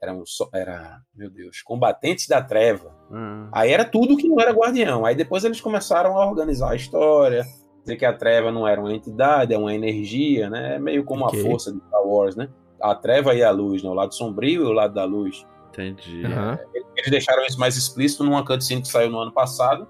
[0.03, 0.24] Era um.
[0.26, 1.01] so- Era.
[1.14, 1.62] Meu Deus.
[1.62, 2.94] Combatentes da Treva.
[3.11, 3.49] Ah.
[3.53, 5.05] Aí era tudo que não era Guardião.
[5.07, 7.44] Aí depois eles começaram a organizar a história.
[7.80, 10.74] Dizer que a Treva não era uma entidade, é uma energia, né?
[10.74, 11.40] É meio como Ok.
[11.40, 12.49] a força de Star Wars, né?
[12.82, 13.88] A Treva e a luz, né?
[13.88, 15.47] O lado sombrio e o lado da luz.
[15.70, 16.24] Entendi.
[16.26, 16.59] Aham.
[16.97, 19.86] Eles deixaram isso mais explícito numa cutscene que saiu no ano passado,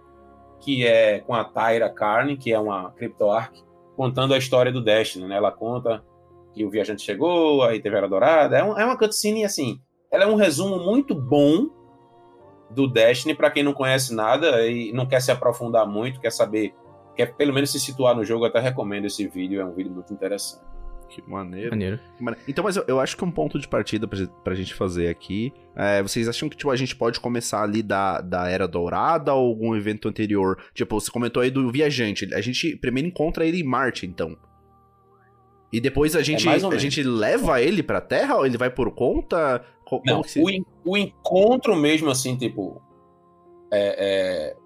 [0.61, 3.63] que é com a Tyra Carne, que é uma CryptoArk,
[3.97, 5.37] contando a história do Destiny, né?
[5.37, 6.05] Ela conta
[6.53, 8.59] que o viajante chegou, aí teve a Era Dourada.
[8.59, 9.81] É, um- é uma cutscene, assim,
[10.17, 11.69] ela é um resumo muito bom
[12.71, 16.75] do Destiny para quem não conhece nada e não quer se aprofundar muito, quer saber,
[17.15, 19.93] quer pelo menos se situar no jogo, eu até recomendo esse vídeo, é um vídeo
[19.93, 20.65] muito interessante.
[21.09, 21.71] Que maneiro.
[21.71, 22.01] Maneiro.
[22.17, 22.45] que maneiro.
[22.49, 25.53] Então, mas eu, eu acho que um ponto de partida pra, pra gente fazer aqui.
[25.77, 29.49] é, vocês acham que tipo, a gente pode começar ali da, da Era Dourada ou
[29.49, 30.59] algum evento anterior?
[30.75, 32.35] Tipo, você comentou aí do viajante.
[32.35, 34.37] A gente primeiro encontra ele em Marte, então.
[35.77, 36.83] E depois a gente, mais ou a menos.
[36.83, 39.63] gente leva ele pra Terra ou ele vai por conta?
[39.85, 42.81] Co- Não, como que se- o, o encontro mesmo, assim, tipo.
[43.71, 44.57] é- é,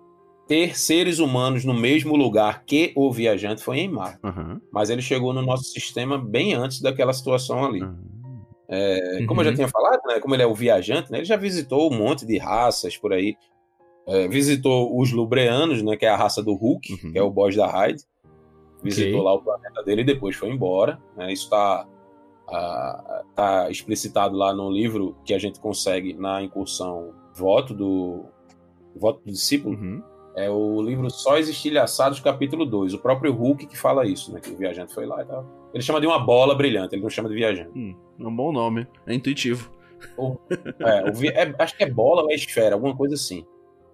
[0.46, 4.18] ter seres humanos no mesmo lugar que o viajante foi em Marte.
[4.24, 7.82] Aham, Mas ele chegou no nosso sistema bem antes daquela situação ali.
[7.82, 7.98] aham.
[8.68, 9.56] É, como eu já Uhum.
[9.56, 12.38] tinha falado, né, como ele é o viajante, né, ele já visitou um monte de
[12.38, 13.36] raças por aí.
[14.06, 17.12] É, visitou os Lubreanos, né, que é a raça do Hulk, Uhum.
[17.12, 18.02] que é o boss da Hyde.
[18.82, 19.24] Visitou Ok.
[19.24, 21.00] lá o planeta dele e depois foi embora.
[21.16, 21.86] né, isso está
[23.36, 28.24] tá explicitado lá no livro que a gente consegue na incursão Voto do,
[28.96, 30.02] Voto do Discípulo, Uhum.
[30.34, 32.94] é o livro Sóis Estilhaçados, capítulo 2.
[32.94, 34.40] O próprio Hulk que fala isso, né?
[34.40, 35.46] Que o viajante foi lá e tal.
[35.72, 37.70] Ele chama de uma bola brilhante, ele não chama de viajante.
[37.78, 38.86] Hum, é um bom nome.
[39.06, 39.70] É intuitivo.
[40.80, 43.46] É, o é, acho que é bola ou é esfera, alguma coisa assim.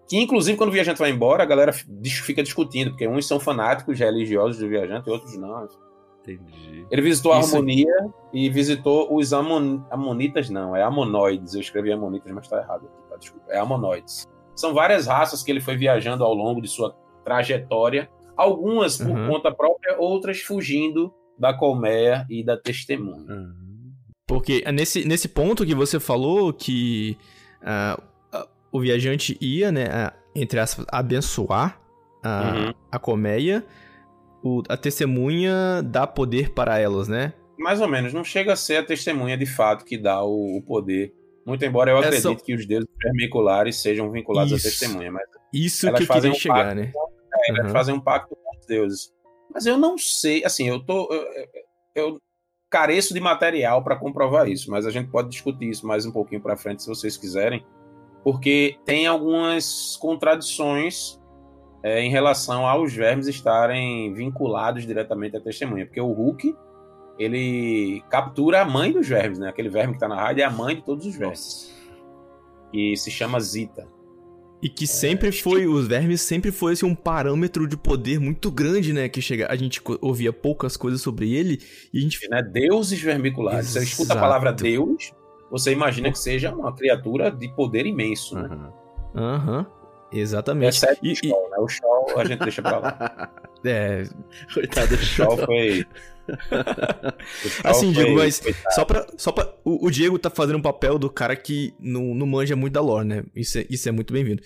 [0.09, 3.98] Que inclusive quando o viajante vai embora, a galera fica discutindo, porque uns são fanáticos
[3.98, 5.68] religiosos do viajante e outros não.
[6.22, 6.86] Entendi.
[6.90, 11.54] Ele visitou a Isso- harmonia e visitou os amon, amonitas, não, é amonoides.
[11.54, 13.16] Eu escrevi amonitas, mas tá errado aqui, tá?
[13.16, 13.46] Desculpa.
[13.50, 14.26] É amonoides.
[14.54, 16.94] São várias raças que ele foi viajando ao longo de sua
[17.24, 19.28] trajetória, algumas por Uhum.
[19.28, 23.26] conta própria, outras fugindo da colmeia e da testemunha.
[23.28, 23.52] Ah.
[24.26, 27.16] Porque é nesse, nesse ponto que você falou que
[27.62, 28.00] ah,
[28.72, 31.80] o viajante ia, né, ah, entre aspas, abençoar
[32.22, 32.74] a, Uhum.
[32.92, 33.64] a colmeia,
[34.42, 37.32] o- a testemunha dá poder para elas, né?
[37.58, 40.62] Mais ou menos, não chega a ser a testemunha de fato que dá o, o
[40.62, 41.14] poder.
[41.46, 44.66] Muito embora eu É, acredite que os deuses vermiculares sejam vinculados Isso.
[44.66, 46.92] à testemunha, mas Isso Elas que eu fazem um chegar, pacto né?
[47.34, 47.72] É, elas Uhum.
[47.72, 49.12] fazem um pacto com os deuses.
[49.54, 51.08] Mas eu não sei, assim, eu tô.
[51.12, 51.26] Eu-
[51.94, 52.20] eu
[52.68, 56.42] careço de material para comprovar isso, mas a gente pode discutir isso mais um pouquinho
[56.42, 57.64] para frente se vocês quiserem,
[58.27, 61.16] porque tem algumas contradições
[61.81, 66.53] é, em relação aos vermes estarem vinculados diretamente à testemunha, porque o Hulk
[67.20, 69.49] ele captura a mãe dos vermes, né?
[69.49, 71.72] Aquele verme que tá na rádio é a mãe de todos os vermes,
[72.72, 73.87] que se chama Zita.
[74.61, 78.93] E que sempre foi, os vermes sempre foi assim, um parâmetro de poder muito grande,
[78.93, 79.09] né?
[79.09, 81.61] Que chega, a gente ouvia poucas coisas sobre ele
[81.95, 82.43] e a gente né?
[82.43, 83.68] Deuses vermiculares.
[83.68, 84.20] Você escuta a Exato.
[84.20, 85.12] palavra Deus,
[85.59, 88.48] você imagina que seja uma criatura de poder imenso, né?
[88.50, 88.72] Aham.
[89.14, 89.66] Aham.
[90.12, 90.68] Exatamente.
[90.76, 91.57] Exceto E- o Shaw, né?
[91.59, 93.30] O Shaw a gente deixa pra lá.
[93.64, 94.04] É,
[94.54, 95.84] Coitado do O Shaw foi...
[97.64, 98.74] Assim, foi- Diego, mas coitado.
[98.74, 99.07] só pra.
[99.16, 102.54] Só pra o, o Diego tá fazendo um papel do cara que não, não manja
[102.54, 103.24] muito da lore, né?
[103.34, 104.42] Isso é, isso é muito bem-vindo.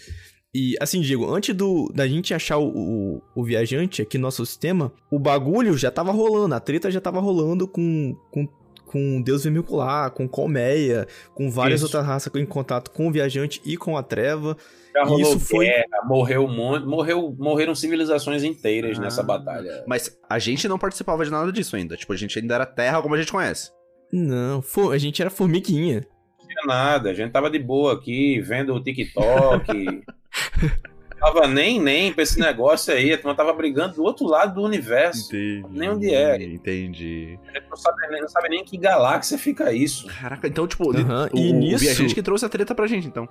[0.54, 4.44] E assim, Diego, antes do, da gente achar o, o, o viajante aqui no nosso
[4.44, 8.16] sistema, o bagulho já tava rolando, a treta já tava rolando com.
[8.30, 8.48] com
[8.90, 11.86] com Deus Vermicular, com Colmeia, com várias Isso.
[11.86, 14.56] outras raças em contato com o viajante e com a treva.
[14.92, 19.02] Já rolou isso foi- guerra, morreu um monte, morreu, morreram civilizações inteiras Ah.
[19.02, 19.84] nessa batalha.
[19.86, 21.96] Mas a gente não participava de nada disso ainda.
[21.96, 23.70] Tipo, a gente ainda era terra como a gente conhece.
[24.12, 24.60] Não,
[24.92, 26.04] a gente era formiguinha.
[26.40, 30.02] Não tinha nada, a gente tava de boa aqui, vendo o TikTok.
[31.20, 34.62] tava nem, nem pra esse negócio aí, a turma tava brigando do outro lado do
[34.62, 35.26] universo.
[35.34, 35.64] Entendi.
[35.70, 36.42] Nem onde é.
[36.42, 37.38] Entendi.
[37.48, 40.06] A gente não sabe, nem- não sabe nem em que galáxia fica isso.
[40.08, 40.94] Caraca, então, tipo, o,
[41.36, 43.28] e o nisso- viajante que trouxe a treta pra gente, então.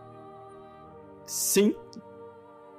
[1.26, 1.76] Sim.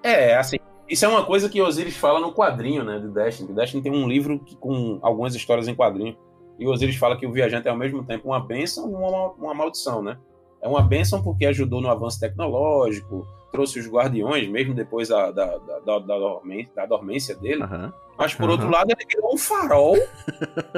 [0.03, 0.57] É, assim,
[0.89, 3.53] isso é uma coisa que Osiris fala no quadrinho, né, de Destiny.
[3.53, 6.17] Destiny tem um livro que- com algumas histórias em quadrinho.
[6.59, 9.55] E Osiris fala que o viajante é ao mesmo tempo uma bênção e uma, uma
[9.55, 10.19] maldição, né?
[10.63, 15.59] É uma bênção porque ajudou no avanço tecnológico, trouxe os guardiões, mesmo depois da, da,
[15.59, 17.63] da, da, da dormência, da dormência dele.
[17.63, 17.93] Aham.
[18.19, 18.53] Mas, por Aham.
[18.53, 19.97] outro lado, ele virou um farol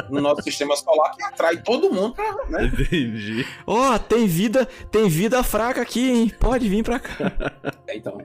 [0.08, 2.66] no nosso sistema solar que atrai todo mundo pra, né?
[2.66, 3.44] Entendi.
[3.66, 6.32] Ó, tem vida, tem vida fraca aqui, hein?
[6.38, 7.18] Pode vir pra cá.
[7.94, 8.22] Então,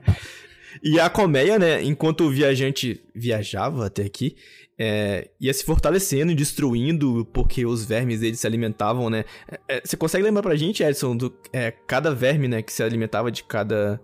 [0.82, 4.36] E a colmeia, né, enquanto o viajante viajava até aqui,
[4.78, 9.24] é, ia se fortalecendo e destruindo, porque os vermes eles se alimentavam, né?
[9.50, 12.82] É, é, você consegue lembrar pra gente, Edson, do é, cada verme, né, que se
[12.82, 14.00] alimentava de cada.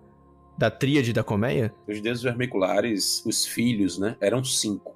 [0.56, 1.74] Da tríade da colmeia?
[1.88, 4.94] os deuses vermiculares, os filhos, né, eram cinco.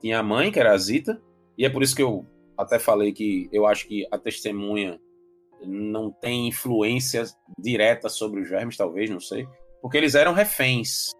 [0.00, 1.20] Tinha a mãe, que era a Zita,
[1.56, 2.26] e é por isso que eu
[2.56, 4.98] até falei que eu acho que a testemunha
[5.66, 7.24] não tem influência
[7.58, 9.46] direta sobre os vermes, talvez, não sei.
[9.82, 11.10] Porque eles eram reféns.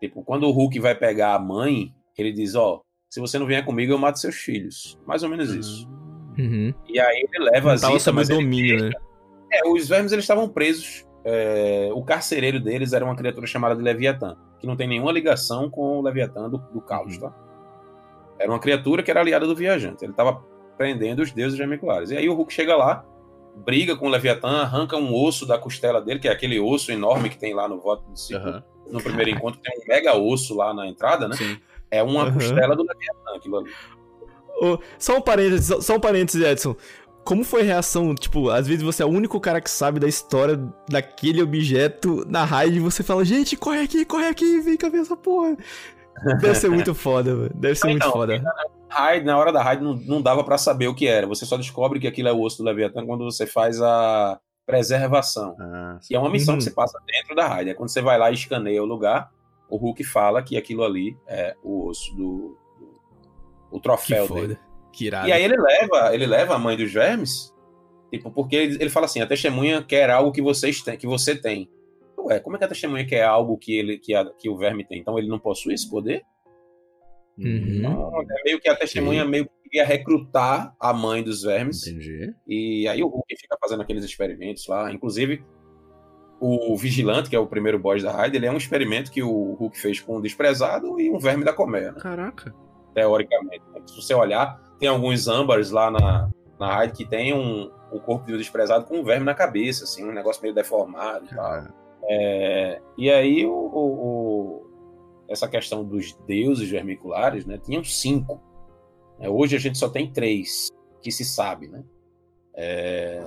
[0.00, 3.64] Tipo, quando o Hulk vai pegar a mãe, ele diz, ó, se você não vier
[3.64, 4.98] comigo, eu mato seus filhos.
[5.06, 5.88] Mais ou menos isso.
[6.38, 6.72] Uhum.
[6.88, 8.90] E aí ele leva a Não tava Zita, sob mas ele domínio, né?
[9.52, 11.06] é, os vermes eles estavam presos.
[11.24, 15.70] É, o carcereiro deles era uma criatura chamada de Leviatã, que não tem nenhuma ligação
[15.70, 17.32] com o Leviatã do, do Caos, tá?
[18.38, 20.04] Era uma criatura que era aliada do viajante.
[20.04, 20.42] Ele estava
[20.76, 22.10] prendendo os deuses vermiculares.
[22.10, 23.04] E aí o Hulk chega lá,
[23.54, 27.28] briga com o Leviatã, arranca um osso da costela dele, que é aquele osso enorme
[27.28, 28.48] que tem lá no voto do ciclo.
[28.48, 28.64] Aham.
[28.90, 31.36] No primeiro encontro tem um mega osso lá na entrada, né?
[31.36, 31.58] Sim.
[31.90, 32.34] É uma Aham.
[32.34, 33.70] costela do Leviatã, aquilo ali.
[34.60, 36.76] Ô, só um parênteses, só um parênteses, Edson.
[37.24, 38.14] Como foi a reação?
[38.14, 40.56] Tipo, às vezes você é o único cara que sabe da história
[40.88, 44.98] daquele objeto na raid e você fala, gente, corre aqui, corre aqui, vem cá ver
[45.02, 45.56] essa porra.
[46.40, 47.52] Deve ser muito foda, velho.
[47.54, 48.42] Deve ser muito Então, foda.
[48.88, 51.26] raid, na hora da raid não, não dava pra saber o que era.
[51.26, 55.56] Você só descobre que aquilo é o osso do Leviatã quando você faz a preservação.
[55.60, 56.58] Ah, Que é uma missão Uhum.
[56.58, 57.70] que você passa dentro da raid.
[57.70, 59.30] É quando você vai lá e escaneia o lugar,
[59.70, 62.58] o Hulk fala que aquilo ali é o osso do.
[62.78, 63.00] do-
[63.70, 64.58] o Que troféu foda.
[64.92, 65.28] Que irado.
[65.28, 67.52] E aí ele leva, ele leva a mãe dos vermes,
[68.10, 71.34] tipo, porque ele, ele fala assim: a testemunha quer algo que vocês têm, que você
[71.34, 71.68] tem.
[72.18, 74.84] ué, como é que a testemunha quer algo que, ele, que, a, que o verme
[74.84, 74.98] tem?
[75.00, 76.22] Então ele não possui esse poder?
[77.38, 77.76] Uhum.
[77.78, 81.86] Então, é meio que a testemunha meio que queria recrutar a mãe dos vermes.
[81.86, 82.34] Entendi.
[82.46, 84.92] E aí o Hulk fica fazendo aqueles experimentos lá.
[84.92, 85.42] Inclusive,
[86.44, 89.54] o Vigilante, que é o primeiro boss da raid, ele é um experimento que o
[89.54, 92.00] Hulk fez com um desprezado e um verme da colmeia, né?
[92.00, 92.52] Caraca.
[92.92, 93.62] teoricamente.
[93.72, 93.80] né?
[93.86, 96.28] Se você olhar, tem alguns âmbares lá na,
[96.58, 99.84] na raid que tem um, um corpo de um desprezado com um verme na cabeça,
[99.84, 101.68] assim, um negócio meio deformado e tal.
[102.10, 104.66] É, e aí o, o-
[105.28, 107.58] essa questão dos deuses vermiculares, né?
[107.58, 108.40] Tinham cinco.
[109.20, 110.68] É, hoje a gente só tem três
[111.00, 111.84] que se sabe, né?
[112.52, 113.24] É,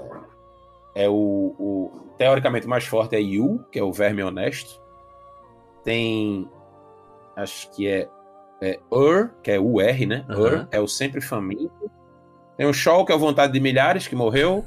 [0.93, 1.14] é o,
[1.58, 4.82] o- teoricamente mais forte é Yu, que é o verme honesto.
[5.86, 6.49] Tem
[7.38, 8.10] acho que é,
[8.62, 10.26] é Ur, que é o R, né?
[10.30, 11.91] Ur é o sempre faminto.
[12.58, 14.66] Tem o Shaw, que é o vontade de milhares, que morreu.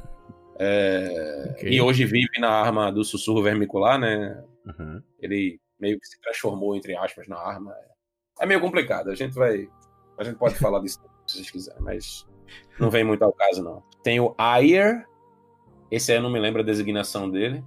[0.58, 1.70] É, Ok.
[1.70, 4.42] E hoje vive na arma do sussurro vermicular, né?
[4.64, 5.02] Uhum.
[5.18, 7.74] ele meio que se transformou, entre aspas, na arma.
[8.38, 9.10] É meio complicado.
[9.10, 9.68] A gente vai.
[10.18, 12.26] A gente pode falar disso se vocês quiserem, mas
[12.78, 13.82] não vem muito ao caso, não.
[14.02, 15.04] Tem o Ayer,
[15.90, 17.64] esse aí eu não me lembro a designação dele,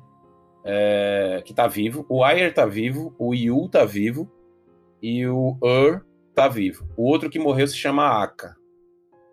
[0.63, 2.05] é, que tá vivo.
[2.07, 4.31] O Ayer tá vivo, o Yu tá vivo
[5.01, 6.05] e o Ur
[6.35, 6.87] tá vivo.
[6.97, 8.55] O outro que morreu se chama Aka.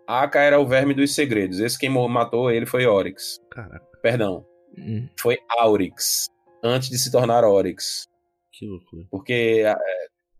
[0.07, 1.59] Aka era o verme dos segredos.
[1.59, 3.37] Esse quem matou ele foi Oryx.
[3.51, 4.45] Caraca, Perdão,
[4.77, 5.07] Hum.
[5.19, 6.27] foi Aurix.
[6.63, 8.05] Antes de se tornar Oryx.
[8.51, 9.03] que loucura.
[9.11, 9.75] Porque é,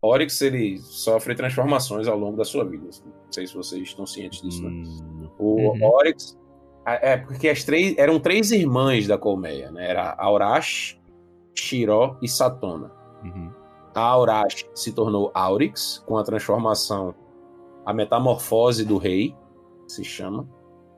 [0.02, 2.84] Oryx ele sofre transformações ao longo da sua vida.
[3.04, 4.62] Não sei se vocês estão cientes disso.
[4.62, 4.70] Né?
[4.70, 5.84] Hum, O Uhum.
[5.84, 6.36] Oryx
[6.86, 9.88] é porque as três eram três irmãs da colmeia, né?
[9.90, 10.98] Era Aurash,
[11.54, 12.90] Shiró e Satona.
[13.24, 13.52] uhum.
[13.94, 17.14] A Aurash se tornou Aurix com a transformação,
[17.84, 19.34] a metamorfose do rei,
[19.88, 20.48] se chama.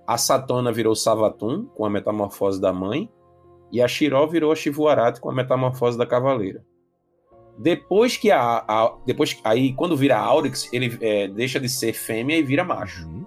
[0.06, 3.10] A Satona virou Savatun com a metamorfose da mãe
[3.70, 6.64] e a Shiró virou a Shivuarat com a metamorfose da cavaleira.
[7.58, 12.36] Depois que a, a- depois aí quando vira Aurix, ele é, deixa de ser fêmea
[12.38, 13.06] e vira macho.
[13.06, 13.24] Uhum.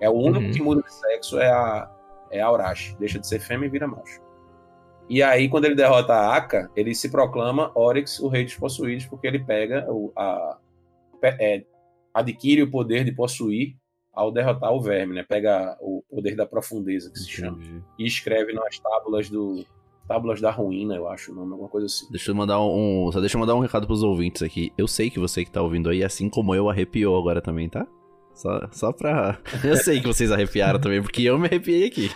[0.00, 0.50] É o único Uhum.
[0.52, 1.90] que muda de sexo é a
[2.30, 4.20] é a Aurash, deixa de ser fêmea e vira macho.
[5.08, 9.06] E aí quando ele derrota a Aka, ele se proclama Oryx, o rei dos possuídos,
[9.06, 10.58] porque ele pega o a
[11.22, 11.64] é,
[12.12, 13.76] adquire o poder de possuir
[14.12, 15.22] ao derrotar o verme, né?
[15.22, 17.58] Pega o poder da profundeza que se chama
[17.98, 19.64] e escreve nas tábulas do
[20.06, 22.06] tábulas da ruína, eu acho, nome, alguma coisa assim.
[22.10, 23.10] Deixa eu mandar um.
[23.12, 24.72] Só deixa eu mandar um recado pros ouvintes aqui.
[24.78, 27.86] Eu sei que você que tá ouvindo aí, assim como eu, arrepiou agora também, tá?
[28.32, 29.38] Só, só pra.
[29.64, 32.10] Eu sei que vocês arrepiaram também, porque eu me arrepiei aqui.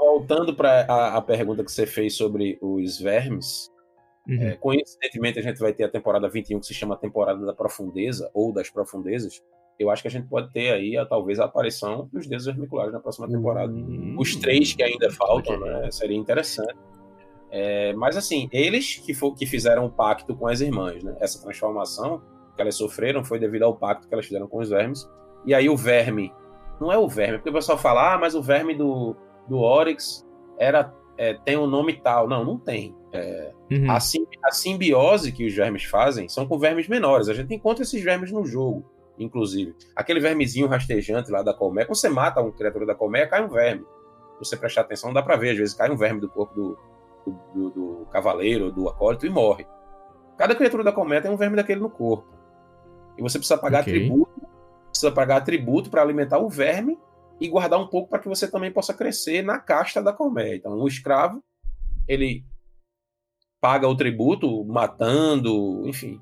[0.00, 3.70] Voltando para a, a pergunta que você fez sobre os vermes,
[4.28, 4.42] Uhum.
[4.42, 8.30] É, coincidentemente, a gente vai ter a temporada 21, que se chama Temporada da Profundeza,
[8.32, 9.42] ou das Profundezas.
[9.78, 12.92] Eu acho que a gente pode ter aí, a, talvez, a aparição dos deuses vermiculares
[12.92, 13.72] na próxima temporada.
[13.72, 14.14] Hum.
[14.18, 15.90] Os três que ainda faltam, né?
[15.90, 16.76] Seria interessante.
[17.50, 21.16] É, mas, assim, eles que, fo- que fizeram o pacto com as irmãs, né?
[21.18, 22.22] Essa transformação
[22.54, 25.08] que elas sofreram foi devido ao pacto que elas fizeram com os vermes.
[25.46, 26.32] E aí o verme,
[26.78, 29.16] não é o verme, porque o pessoal fala, ah, mas o verme do,
[29.50, 30.26] do Oryx
[30.58, 32.28] era, é, tem um nome tal.
[32.28, 32.94] Não, não tem.
[33.12, 33.90] É, Uhum.
[33.90, 37.28] a, sim- a simbiose que os vermes fazem são com vermes menores.
[37.28, 38.84] A gente encontra esses vermes no jogo,
[39.18, 39.74] inclusive.
[39.94, 43.48] Aquele vermezinho rastejante lá da colmeia, quando você mata uma criatura da colmeia, cai um
[43.48, 43.82] verme.
[44.34, 45.50] Se você prestar atenção, dá pra ver.
[45.50, 46.78] Às vezes cai um verme do corpo do,
[47.26, 49.66] do, do- do cavaleiro, do acólito e morre.
[50.38, 52.26] Cada criatura da colmeia tem um verme daquele no corpo.
[53.18, 53.92] E você precisa pagar Ok.
[53.92, 54.30] tributo,
[54.88, 56.98] precisa pagar tributo para alimentar o verme
[57.40, 60.56] e guardar um pouco para que você também possa crescer na casta da colmeia.
[60.56, 61.42] Então, o escravo,
[62.06, 62.44] ele
[63.60, 66.20] paga o tributo matando, enfim.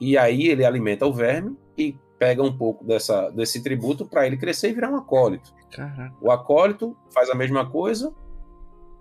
[0.00, 4.36] E aí ele alimenta o verme e pega um pouco dessa, desse tributo para ele
[4.36, 5.52] crescer e virar um acólito.
[5.70, 6.14] Caraca.
[6.20, 8.14] O acólito faz a mesma coisa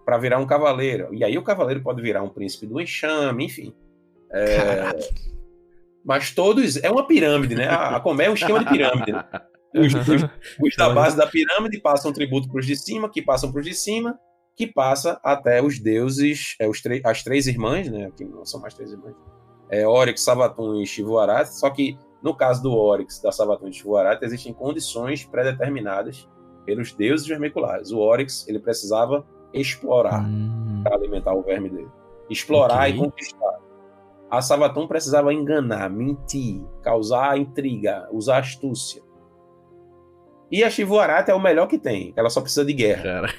[0.04, 1.14] para virar um cavaleiro.
[1.14, 3.74] E aí o cavaleiro pode virar um príncipe do enxame, enfim.
[4.32, 4.98] É,
[6.04, 6.78] Mas todos.
[6.78, 7.68] É uma pirâmide, né?
[7.68, 9.12] A, a colmeia é um esquema de pirâmide.
[9.12, 9.24] né?
[9.76, 10.30] Os, os-
[10.62, 13.66] os da base da pirâmide passam tributo para os de cima, que passam para os
[13.66, 14.18] de cima,
[14.56, 18.12] que passa até os deuses, é, os as três irmãs, né?
[18.16, 19.16] Que não são mais três irmãs.
[19.70, 20.24] É, Oryx,
[20.82, 21.48] e Shivuarat.
[21.48, 26.30] Só que no caso do Oryx, da Savatun e Shivuarat, existem condições pré-determinadas
[26.66, 27.92] pelos deuses vermiculares.
[27.92, 30.82] O Oryx ele precisava explorar Hum.
[30.84, 31.90] para alimentar o verme dele.
[32.30, 32.94] Explorar Ok.
[32.94, 33.60] e conquistar.
[34.32, 39.02] A Savatun precisava enganar, mentir, causar intriga, usar astúcia.
[40.54, 42.14] E a Shivuarat é o melhor que tem.
[42.16, 43.02] Ela só precisa de guerra.
[43.04, 43.34] Cara.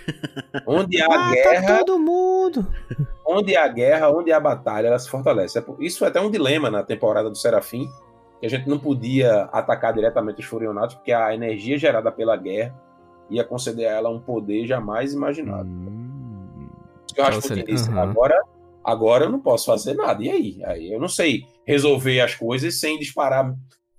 [0.67, 2.67] Onde há Mata guerra, todo mundo!
[3.25, 5.57] onde há guerra, onde há batalha, ela se fortalece.
[5.57, 7.87] É por- Isso é até um dilema na temporada do Serafim,
[8.41, 12.75] que a gente não podia atacar diretamente os Furionatos, porque a energia gerada pela guerra
[13.31, 15.69] ia conceder a ela um poder jamais imaginado.
[15.69, 16.69] Hum.
[17.07, 17.89] Isso que eu acho Então, que disse.
[17.91, 18.03] aham.
[18.11, 18.43] Agora,
[18.87, 20.23] Agora eu não posso fazer nada.
[20.23, 20.61] E aí?
[20.65, 23.55] Aí eu não sei resolver as coisas sem disparar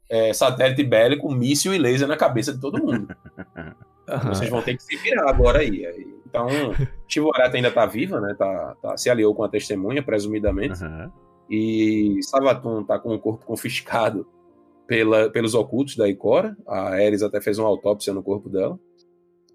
[0.10, 3.08] é, satélite bélico, míssil e laser na cabeça de todo mundo.
[4.28, 5.84] Vocês vão ter que se virar agora aí.
[6.28, 6.48] Então,
[7.08, 8.36] Chivorata ainda tá viva, né?
[8.38, 10.84] Tá, tá- se aliou com a testemunha, presumidamente.
[10.84, 11.12] Aham.
[11.50, 14.28] E Savatun tá com o corpo confiscado
[14.88, 16.56] pela, pelos ocultos da Ikora.
[16.68, 18.80] A Ares até fez uma autópsia no corpo dela.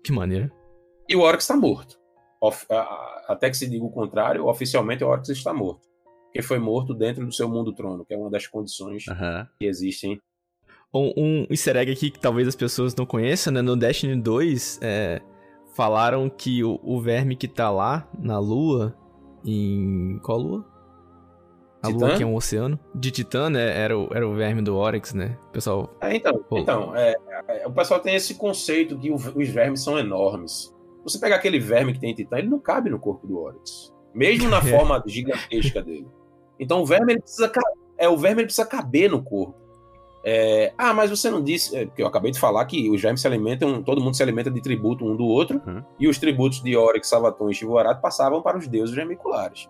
[0.04, 0.50] Que maneira.
[1.08, 1.98] E o Oryx está morto.
[2.40, 5.88] Of- a- a- até que se diga o contrário, oficialmente o Oryx está morto.
[6.26, 9.48] Porque foi morto dentro do seu mundo trono, que é uma das condições Aham.
[9.58, 10.20] que existem.
[10.92, 13.62] Um, um easter egg aqui que talvez as pessoas não conheçam, né?
[13.62, 15.20] No Destiny 2, é,
[15.74, 18.96] falaram que o, o verme que tá lá na lua,
[19.44, 20.18] em.
[20.22, 20.66] Qual lua?
[21.82, 22.06] A Titã?
[22.06, 22.78] lua que é um oceano.
[22.94, 23.78] De Titã, né?
[23.78, 25.38] Era o, era o verme do Oryx, né?
[25.48, 25.96] O pessoal.
[26.00, 26.58] É, então, Pô.
[26.58, 27.14] então é,
[27.48, 30.74] é, o pessoal tem esse conceito que os vermes são enormes.
[31.04, 33.94] Você pegar aquele verme que tem em Titã, ele não cabe no corpo do Oryx.
[34.14, 36.06] Mesmo na forma gigantesca dele.
[36.58, 37.50] Então o verme ele precisa,
[37.96, 39.59] é, o verme ele precisa caber no corpo.
[40.22, 43.20] É, ah, mas você não disse, é, porque eu acabei de falar que os vermes
[43.22, 45.82] se alimentam, todo mundo se alimenta de tributo um do outro, Uhum.
[45.98, 49.68] e os tributos de Oryx, Savaton e Chivorato passavam para os deuses vermiculares.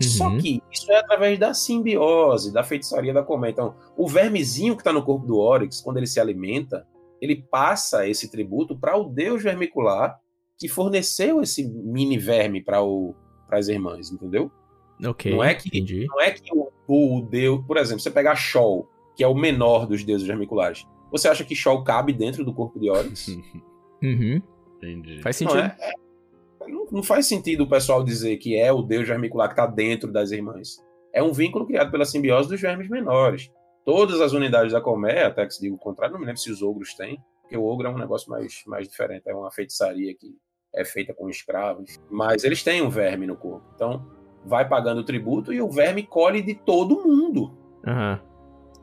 [0.00, 0.38] Só Uhum.
[0.38, 3.50] que isso é através da simbiose, da feitiçaria da colmeia.
[3.50, 6.86] Então, o vermezinho que está no corpo do Oryx, quando ele se alimenta,
[7.20, 10.16] ele passa esse tributo para o deus vermicular
[10.56, 12.78] que forneceu esse mini verme para
[13.50, 14.50] as irmãs, entendeu?
[15.04, 15.32] Ok.
[15.32, 16.06] Não é que- Entendi.
[16.08, 18.88] Não é que o, o deus, por exemplo, você pegar Shol,
[19.18, 22.78] que é o menor dos deuses vermiculares, você acha que Shol cabe dentro do corpo
[22.80, 23.26] de Oryx?
[24.00, 24.40] Uhum.
[24.76, 25.20] Entendi.
[25.22, 25.72] Faz Não, sentido.
[25.80, 29.54] é- é- não, não faz sentido o pessoal dizer que é o deus vermicular que
[29.54, 30.76] está dentro das irmãs.
[31.12, 33.50] É um vínculo criado pela simbiose dos vermes menores.
[33.84, 36.48] Todas as unidades da colmeia, até que se diga o contrário, não me lembro se
[36.52, 40.14] os ogros têm, porque o ogro é um negócio mais, mais diferente, é uma feitiçaria
[40.14, 40.36] que
[40.72, 41.96] é feita com escravos.
[42.08, 43.66] Mas eles têm um verme no corpo.
[43.74, 44.06] Então,
[44.44, 47.52] vai pagando o tributo e o verme colhe de todo mundo.
[47.84, 48.20] Aham.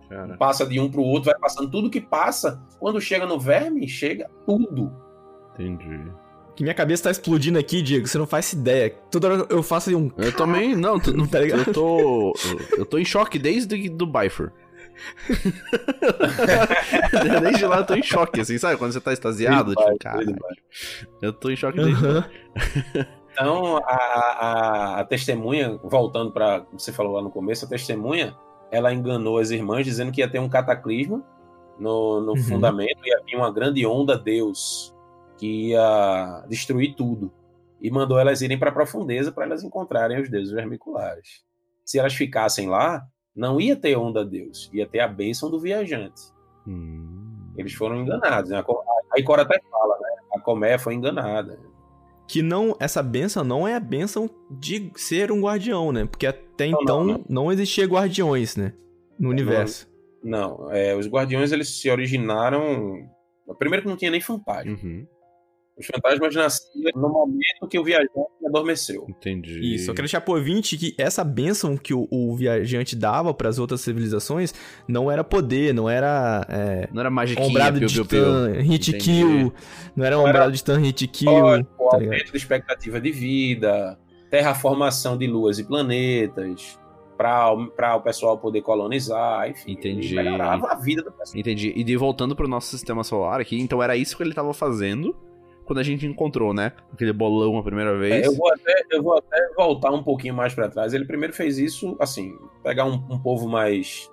[0.09, 0.37] Cara.
[0.37, 2.61] Passa de um para o outro, vai passando tudo que passa.
[2.79, 4.91] Quando chega no verme, chega tudo.
[5.53, 6.11] Entendi.
[6.55, 8.07] Que minha cabeça tá explodindo aqui, Diego.
[8.07, 8.91] Você não faz ideia.
[9.11, 10.09] Toda hora eu faço um.
[10.17, 11.63] Eu também, não, tu- Tá ligado?
[11.67, 12.33] eu tô.
[12.77, 14.51] Eu tô em choque desde do Bifur.
[17.41, 18.77] desde lá eu tô em choque, assim, sabe?
[18.77, 20.25] Quando você tá extasiado, Ele tipo, cara.
[21.21, 22.25] Eu tô em choque desde Aham.
[23.33, 28.33] Então, a, a- a testemunha, voltando para você falou lá no começo, a testemunha,
[28.71, 31.23] ela enganou as irmãs dizendo que ia ter um cataclisma
[31.79, 32.43] no, no Uhum.
[32.43, 34.93] fundamento e havia uma grande onda Deus
[35.37, 37.31] que ia destruir tudo.
[37.81, 41.43] E mandou elas irem para a profundeza para elas encontrarem os deuses vermiculares.
[41.83, 43.05] Se elas ficassem lá,
[43.35, 46.21] não ia ter onda Deus, ia ter a bênção do viajante.
[46.67, 47.51] Hum.
[47.57, 48.49] Eles foram enganados.
[48.49, 48.57] Né?
[48.57, 50.09] A Co- a Ikora até fala, né?
[50.35, 51.59] A Colmeia foi enganada.
[52.27, 52.75] Que não.
[52.79, 56.05] Essa benção não é a benção de ser um guardião, né?
[56.05, 58.73] Porque até Não, então não, não, existia guardiões, né?
[59.19, 59.87] No universo.
[60.25, 63.07] Não, é, os Guardiões eles se originaram.
[63.59, 64.71] Primeiro que não tinha nem fantasma.
[64.71, 65.05] Uhum.
[65.77, 68.09] Os fantasmas nasciam no momento que o viajante
[68.47, 69.05] adormeceu.
[69.09, 69.75] Entendi.
[69.75, 73.49] Isso, eu quero deixar por 20 que essa benção que o, o viajante dava para
[73.49, 74.53] as outras civilizações
[74.87, 78.23] não era poder, não era é, Não era magiquinha, ombrado piu, de piu.
[78.61, 79.03] hit Entendi.
[79.03, 79.53] kill,
[79.95, 81.67] não era Não era- ombrado de titã, hit kill, o tá ligado?
[81.93, 83.99] aumento da expectativa de vida,
[84.29, 86.79] terraformação de luas e planetas,
[87.17, 89.71] para o pessoal poder colonizar, enfim.
[89.73, 90.15] Entendi.
[90.15, 91.39] Melhorava a vida do pessoal.
[91.39, 91.73] Entendi.
[91.75, 95.15] E de voltando pro nosso sistema solar aqui, então era isso que ele tava fazendo
[95.65, 96.71] quando a gente encontrou, né?
[96.93, 98.25] Aquele bolão a primeira vez.
[98.25, 100.93] É, eu, vou até, eu vou até voltar um pouquinho mais para trás.
[100.93, 104.09] Ele primeiro fez isso, assim, pegar um, um povo mais,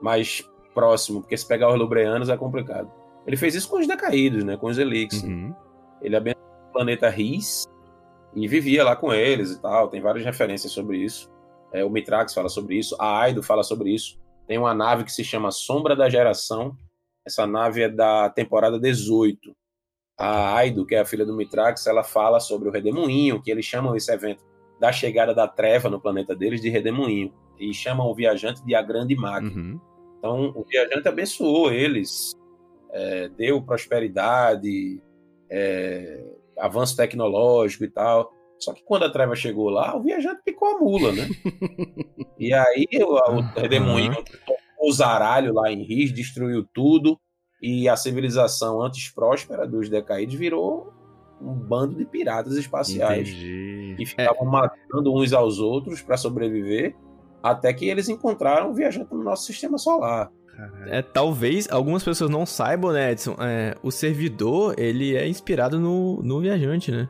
[0.00, 2.90] mais próximo, porque se pegar os lubreanos é complicado.
[3.26, 4.56] Ele fez isso com os decaídos, né?
[4.56, 5.28] Com os Elixir.
[5.28, 5.54] Uhum.
[6.00, 7.64] Ele abençoou o planeta Riz
[8.34, 9.88] e vivia lá com eles e tal.
[9.88, 11.30] Tem várias referências sobre isso.
[11.72, 14.20] É, o Mitrax fala sobre isso, a Aido fala sobre isso.
[14.46, 16.76] Tem uma nave que se chama Sombra da Geração.
[17.24, 19.54] Essa nave é da temporada 18.
[20.18, 23.64] A Aido, que é a filha do Mitrax, ela fala sobre o Redemoinho, que eles
[23.64, 24.44] chamam esse evento
[24.78, 27.32] da chegada da treva no planeta deles de Redemoinho.
[27.58, 29.54] E chamam o viajante de a Grande Máquina.
[29.54, 29.80] Uhum.
[30.18, 32.32] Então, o viajante abençoou eles,
[32.90, 35.00] é, deu prosperidade,
[35.50, 36.24] é,
[36.58, 38.32] avanço tecnológico e tal.
[38.58, 41.28] Só que quando a treva chegou lá, o viajante picou a mula, né?
[42.38, 47.18] e aí o, o redemoinho tocou o zaralho lá em Riz, destruiu tudo,
[47.62, 50.92] e a civilização antes próspera dos decaídos virou
[51.40, 53.94] um bando de piratas espaciais Entendi.
[53.96, 56.94] que ficavam matando uns aos outros para sobreviver,
[57.42, 60.30] até que eles encontraram o viajante no nosso sistema solar.
[60.86, 63.34] É, talvez algumas pessoas não saibam, né, Edson?
[63.40, 67.08] É, o servidor, ele é inspirado no, no viajante, né?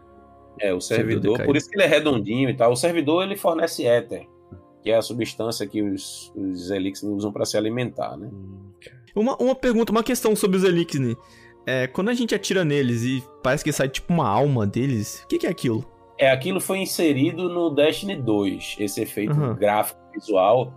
[0.61, 2.73] É, o Servidor servidor, por isso que ele é redondinho e tal.
[2.73, 4.29] O servidor ele fornece éter.
[4.83, 8.31] que é a substância que os, os Elixir usam para se alimentar, né?
[9.15, 11.17] Uma, uma pergunta, uma questão sobre os Elixir.
[11.67, 15.29] É, quando a gente atira neles e parece que sai tipo uma alma deles, o
[15.29, 15.85] que, que é aquilo?
[16.19, 19.55] É, aquilo foi inserido no Destiny 2, esse efeito Uhum.
[19.55, 20.73] gráfico visual.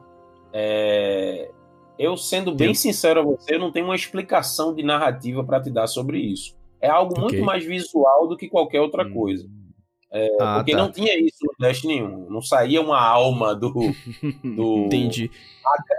[0.53, 1.49] É,
[1.97, 5.71] Eu, sendo bem sincero a você, eu não tenho uma explicação de narrativa para te
[5.71, 6.53] dar sobre isso.
[6.81, 7.21] É algo Ok.
[7.23, 9.47] muito mais visual do que qualquer outra coisa.
[10.39, 10.77] Ah, Porque tá.
[10.77, 12.29] não tinha isso no Destiny 1.
[12.29, 13.71] Não saía uma alma do.
[14.43, 14.85] do...
[14.85, 15.29] Entendi.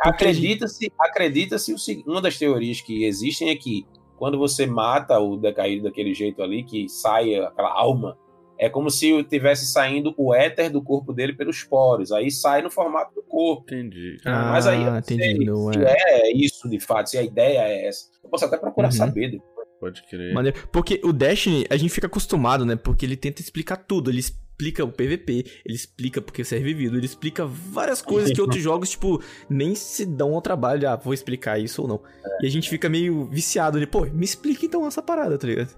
[0.02, 1.74] Acredita-se, acredita-se
[2.06, 3.86] uma das teorias que existem é que
[4.16, 8.16] quando você mata o decaído daquele jeito ali, que sai aquela alma,
[8.58, 12.10] é como se tivesse saindo o éter do corpo dele pelos poros.
[12.12, 13.64] Aí sai no formato do corpo.
[13.74, 14.16] Entendi.
[14.24, 16.28] Ah, Mas aí não entendi, sei não se é.
[16.30, 18.08] é isso de fato, se a ideia é essa.
[18.24, 18.92] Eu posso até procurar Uhum.
[18.92, 19.32] saber.
[19.32, 19.55] depois.
[19.80, 20.32] Pode crer.
[20.32, 20.68] Maneiro.
[20.72, 22.76] Porque o Destiny, a gente fica acostumado, né?
[22.76, 24.10] Porque ele tenta explicar tudo.
[24.10, 28.40] Ele explica o PVP, ele explica porque você é revivido, ele explica várias coisas que
[28.40, 32.00] outros jogos, tipo, nem se dão ao trabalho de, ah, vou explicar isso ou não.
[32.40, 35.76] E a gente fica meio viciado de, pô, me explica então essa parada, tá ligado?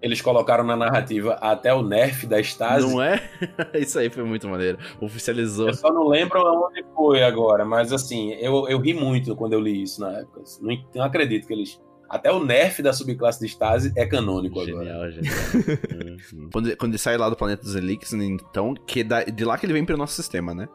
[0.00, 2.86] Eles colocaram na narrativa até o nerf da Stasi.
[2.86, 3.20] Não é?
[3.74, 4.78] Isso aí foi muito maneiro.
[5.00, 5.68] Oficializou.
[5.68, 9.60] Eu só não lembro aonde foi agora, mas assim, eu, eu ri muito quando eu
[9.60, 10.42] li isso na época.
[10.60, 11.80] Não, não acredito que eles.
[12.08, 14.84] Até o nerf da subclasse de Stasi é canônico agora.
[14.84, 15.34] Genial, genial.
[16.34, 16.48] Uhum.
[16.52, 19.66] quando, quando ele sai lá do planeta dos Elixir, então, que da- de lá que
[19.66, 20.68] ele vem pro nosso sistema, né?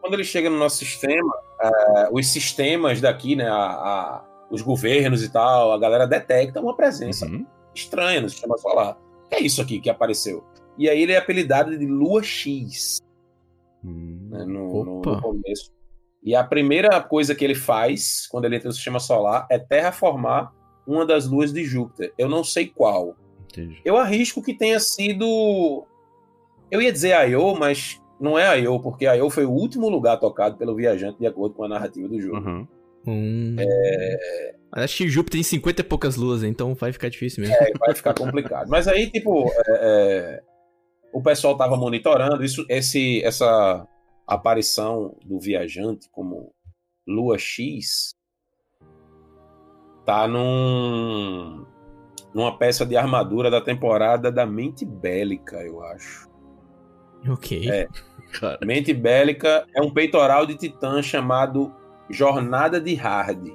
[0.00, 5.22] Quando ele chega no nosso sistema, é, os sistemas daqui, né, a- a- os governos
[5.22, 7.46] e tal, a galera detecta uma presença Uhum.
[7.74, 8.98] estranha no sistema solar.
[9.24, 10.44] O que é isso aqui que apareceu?
[10.76, 12.98] E aí ele é apelidado de Lua X.
[13.84, 14.28] Hum.
[14.30, 15.70] né, no, no começo.
[16.22, 20.52] E a primeira coisa que ele faz quando ele entra no sistema solar é terraformar
[20.86, 22.12] uma das luas de Júpiter.
[22.16, 23.16] Eu não sei qual.
[23.50, 23.80] Entendi.
[23.84, 25.86] Eu arrisco que tenha sido.
[26.70, 30.56] Eu ia dizer Io, mas não é Io, porque Io foi o último lugar tocado
[30.56, 32.38] pelo viajante, de acordo com a narrativa do jogo.
[32.38, 32.68] Uhum.
[33.06, 33.56] Hum.
[34.70, 37.54] Mas Acho que Júpiter tem 50 e poucas luas, então vai ficar difícil mesmo.
[37.56, 38.68] É, vai ficar complicado.
[38.68, 40.42] Mas aí, tipo, é, é,
[41.12, 43.86] o pessoal tava monitorando isso, esse, essa
[44.26, 46.54] aparição do viajante como
[47.06, 48.14] Lua X
[50.04, 51.64] tá num,
[52.34, 56.28] numa peça de armadura da temporada da Mente Bélica, eu acho.
[57.28, 57.70] Ok.
[57.70, 57.88] É.
[58.38, 58.58] Cara.
[58.64, 61.72] Mente Bélica é um peitoral de titã chamado
[62.08, 63.52] Jornada de Hard.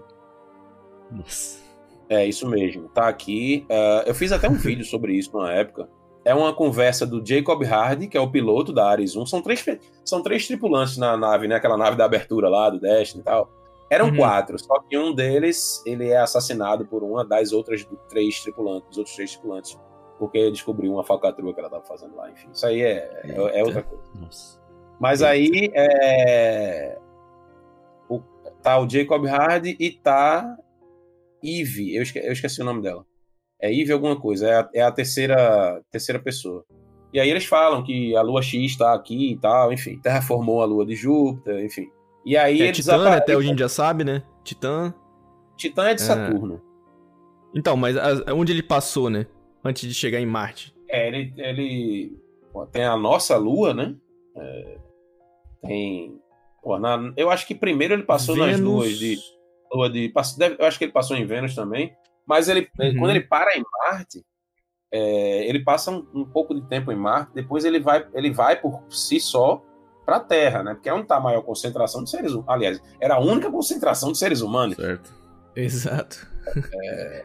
[1.12, 1.66] Nossa.
[2.10, 3.66] É isso mesmo, tá aqui.
[3.70, 5.90] Ah, eu fiz até um vídeo sobre isso na época.
[6.24, 9.26] É uma conversa do Jacob Hardy, que é o piloto da Ares 1.
[9.26, 9.64] São três,
[10.04, 11.56] são três tripulantes na nave, né?
[11.56, 13.50] Aquela nave da abertura lá, do Destiny e tal.
[13.90, 14.18] Eram Uhum.
[14.18, 18.98] quatro, só que um deles ele é assassinado por uma das outras três tripulantes, dos
[18.98, 19.80] outros três tripulantes,
[20.20, 22.30] porque descobriu uma falcatrua que ela tava fazendo lá.
[22.30, 24.04] Enfim, isso aí é, é, é outra coisa.
[24.16, 24.60] Nossa.
[25.00, 26.98] Mas aí é.
[28.10, 28.20] O,
[28.62, 30.58] tá o Jacob Hardy e tá
[31.44, 31.96] Eve.
[31.96, 33.06] Eu, esque- eu esqueci o nome dela.
[33.62, 34.48] É Eve alguma coisa.
[34.50, 36.66] É a, é a terceira, terceira pessoa.
[37.14, 40.00] E aí eles falam que a lua X tá aqui e tal, enfim.
[40.02, 41.88] Terraformou a lua de Júpiter, enfim.
[42.28, 43.16] E aí É Titã, né?
[43.16, 44.22] Até hoje a gente já sabe, né?
[44.44, 44.94] Titã.
[45.56, 46.62] Titã é de Saturno.
[47.56, 49.26] Então, mas a- onde ele passou, né?
[49.64, 50.76] Antes de chegar em Marte.
[50.90, 52.18] É, ele, ele
[52.52, 53.96] pô, tem a nossa lua, né?
[54.36, 54.78] É,
[55.62, 56.20] tem.
[56.62, 58.62] Pô, na- eu acho que primeiro ele passou nas Vênus.
[58.62, 59.18] luas de.
[59.72, 60.12] Lua de
[60.60, 61.96] eu acho que ele passou em Vênus também.
[62.26, 62.98] Mas ele, Uhum.
[63.00, 64.22] quando ele para em Marte,
[64.92, 68.60] é, ele passa um, um pouco de tempo em Marte, depois ele vai, ele vai
[68.60, 69.64] por si só
[70.08, 70.74] para a Terra, né?
[70.74, 72.48] Porque é onde está a maior concentração de seres humanos.
[72.50, 74.78] Aliás, era a única concentração de seres humanos.
[74.78, 75.14] Certo.
[75.54, 76.26] Exato.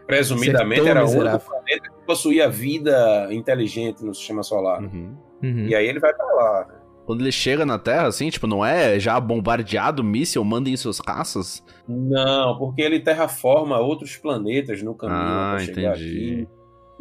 [0.07, 4.83] Presumidamente Ser tão era o único planeta que possuía vida inteligente no sistema solar.
[4.83, 5.17] Uhum.
[5.43, 5.67] Uhum.
[5.69, 6.67] E aí ele vai para lá.
[6.69, 6.75] né?
[7.07, 11.63] Quando ele chega na Terra, assim, tipo, não é já bombardeado, míssil, mandem seus caças?
[11.89, 16.49] Não, porque ele terraforma outros planetas no caminho Ah, para chegar entendi.
[16.49, 16.49] aqui.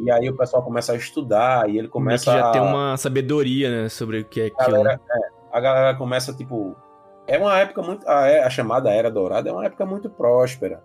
[0.06, 2.52] E aí o pessoal começa a estudar e ele Meio que começa já a...
[2.52, 3.90] tem uma sabedoria, né?
[3.90, 4.72] Sobre o que é aquilo.
[4.84, 6.76] galera, é, a galera começa, tipo...
[7.28, 8.08] É uma época muito...
[8.08, 10.84] A, é- a chamada Era Dourada é uma época muito próspera.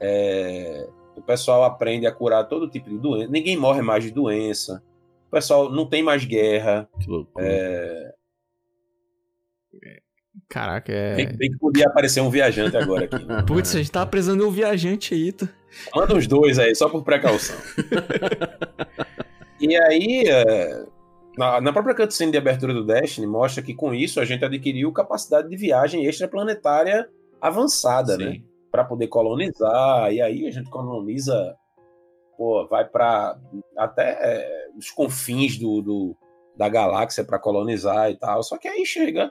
[0.00, 3.30] É, o pessoal aprende a curar todo tipo de doença.
[3.30, 4.82] Ninguém morre mais de doença.
[5.26, 6.88] O pessoal não tem mais guerra.
[7.00, 7.44] Que loucura.
[7.46, 8.12] É,
[10.48, 11.26] Caraca, é.
[11.26, 13.22] bem que podia aparecer um viajante agora aqui.
[13.24, 13.42] né?
[13.46, 15.48] Putz, a gente tava precisando de um viajante aí, tá?
[15.94, 17.56] Manda uns dois aí, só por precaução.
[19.60, 20.86] e aí, é,
[21.38, 24.92] na, na própria cutscene de abertura do Destiny, mostra que com isso a gente adquiriu
[24.92, 27.08] capacidade de viagem extraplanetária
[27.40, 28.32] avançada, né?
[28.32, 28.44] Sim.
[28.72, 30.12] Para poder colonizar.
[30.12, 31.56] E aí a gente coloniza,
[32.36, 33.38] pô, vai para
[33.76, 36.16] até é, os confins do, do-
[36.56, 38.42] da galáxia para colonizar e tal.
[38.42, 39.30] Só que aí chega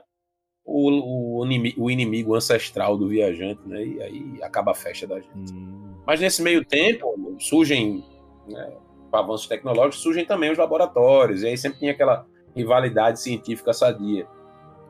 [0.64, 3.84] o, o, inimigo, o inimigo ancestral do viajante, né?
[3.84, 5.52] E aí acaba a festa da gente.
[5.52, 5.94] Hum.
[6.06, 8.02] Mas nesse meio tempo surgem,
[8.48, 8.72] né,
[9.10, 14.26] com avanços tecnológicos, surgem também os laboratórios, e aí sempre tinha aquela rivalidade científica sadia.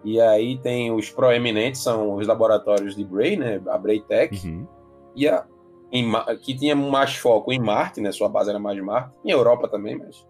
[0.04, 4.66] E aí tem os proeminentes, são os laboratórios de Bray, né, a Bray Tech, Uhum.
[5.14, 5.44] e a,
[5.92, 6.10] em
[6.42, 9.96] que tinha mais foco em Marte, né, sua base era mais Marte, em Europa também,
[9.96, 10.26] mas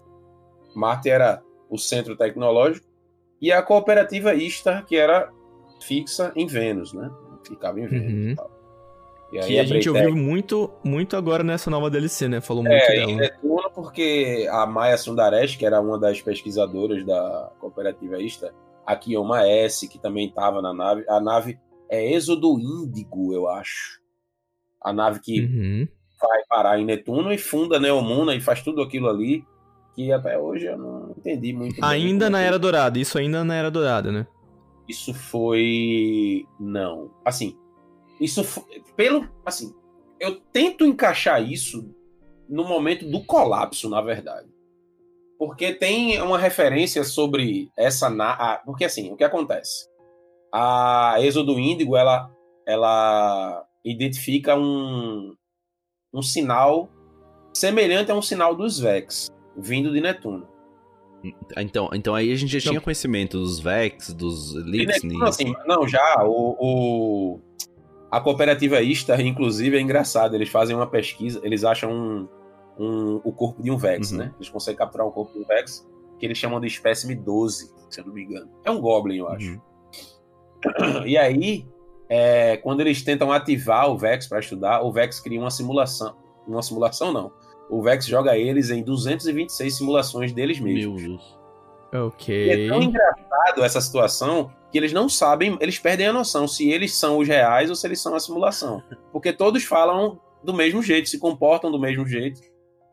[0.74, 2.86] Marte era o centro tecnológico,
[3.40, 5.30] e a cooperativa Istar, que era
[5.80, 7.10] fixa em Vênus, né,
[7.46, 8.30] ficava em Vênus Uhum.
[8.30, 8.50] e tal.
[9.32, 12.40] E Que a Bray gente ouviu muito, muito agora nessa nova DLC, né?
[12.40, 13.10] Falou muito é, dela.
[13.10, 18.54] em Netuno, porque a Maia Sundaresh, que era uma das pesquisadoras da cooperativa Ista,
[18.86, 21.58] a Kioma S, que também estava na nave, a nave
[21.90, 24.00] é Êxodo Índigo, eu acho.
[24.82, 25.88] A nave que Uhum.
[26.20, 29.44] vai parar em Netuno e funda Neomuna e faz tudo aquilo ali,
[29.94, 33.18] que até hoje eu não entendi muito bem Ainda como na é Era Dourada, isso
[33.18, 34.26] ainda na Era Dourada, né?
[34.88, 36.46] Isso foi.
[36.58, 37.10] Não.
[37.24, 37.54] Assim.
[38.20, 38.42] Isso.
[38.96, 39.28] Pelo.
[39.44, 39.74] Assim.
[40.20, 41.94] Eu tento encaixar isso
[42.48, 44.48] no momento do colapso, na verdade.
[45.38, 48.10] Porque tem uma referência sobre essa.
[48.10, 49.88] na- Porque assim, o que acontece?
[50.52, 52.30] A Êxodo Índigo, ela,
[52.66, 55.34] ela identifica um,
[56.12, 56.88] um sinal
[57.54, 60.48] semelhante a um sinal dos Vex, vindo de Netuno.
[61.56, 62.72] Então, então aí a gente já Não.
[62.72, 64.86] tinha conhecimento dos Vex, dos E.
[64.86, 67.40] Netuno, assim, não, já, o, o-
[68.10, 70.34] a cooperativa Istar, inclusive, é engraçado.
[70.34, 72.28] Eles fazem uma pesquisa, eles acham um,
[72.78, 74.18] um- o corpo de um Vex, Uhum.
[74.18, 74.32] né?
[74.38, 75.86] Eles conseguem capturar um corpo de um Vex,
[76.18, 78.48] que eles chamam de espécime 12, se eu não me engano.
[78.64, 79.52] É um Goblin, eu acho.
[79.52, 81.06] Uhum.
[81.06, 81.66] E aí,
[82.08, 86.16] é, quando eles tentam ativar o Vex para estudar, o Vex cria uma simulação.
[86.46, 87.30] Uma simulação, não.
[87.70, 91.02] O Vex joga eles em 226 simulações deles mesmos.
[91.02, 91.38] Meu Deus.
[91.92, 92.68] E é Ok.
[92.68, 97.18] tão engraçado essa situação que eles não sabem, eles perdem a noção se eles são
[97.18, 98.82] os reais ou se eles são a simulação.
[99.12, 102.40] Porque todos falam do mesmo jeito, se comportam do mesmo jeito.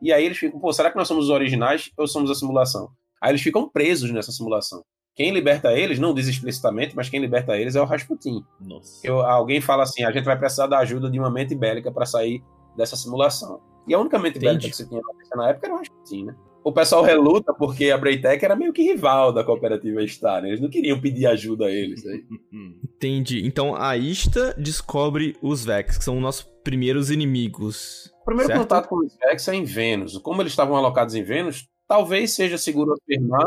[0.02, 2.88] E aí eles ficam, pô, será que nós somos os originais ou somos a simulação?
[3.20, 4.82] Aí eles ficam presos nessa simulação.
[5.14, 8.44] Quem liberta eles, não diz explicitamente, mas quem liberta eles é o Rasputin.
[8.60, 9.00] Nossa.
[9.06, 12.04] Eu- alguém fala assim: a gente vai precisar da ajuda de uma mente bélica para
[12.04, 12.42] sair
[12.76, 13.58] dessa simulação.
[13.88, 14.70] E a única mente bélica Entendi.
[14.70, 15.00] que você tinha
[15.34, 16.34] na época era o Rasputin, né?
[16.66, 20.48] O pessoal reluta porque a Braytech era meio que rival da cooperativa Star, né?
[20.48, 22.02] Eles não queriam pedir ajuda a eles.
[22.04, 22.18] Né?
[22.82, 23.46] Entendi.
[23.46, 28.12] Então a Ista descobre os Vex, que são os nossos primeiros inimigos.
[28.20, 28.62] O primeiro Certo.
[28.62, 30.18] contato com os Vex é em Vênus.
[30.18, 33.46] Como eles estavam alocados em Vênus, talvez seja seguro afirmar.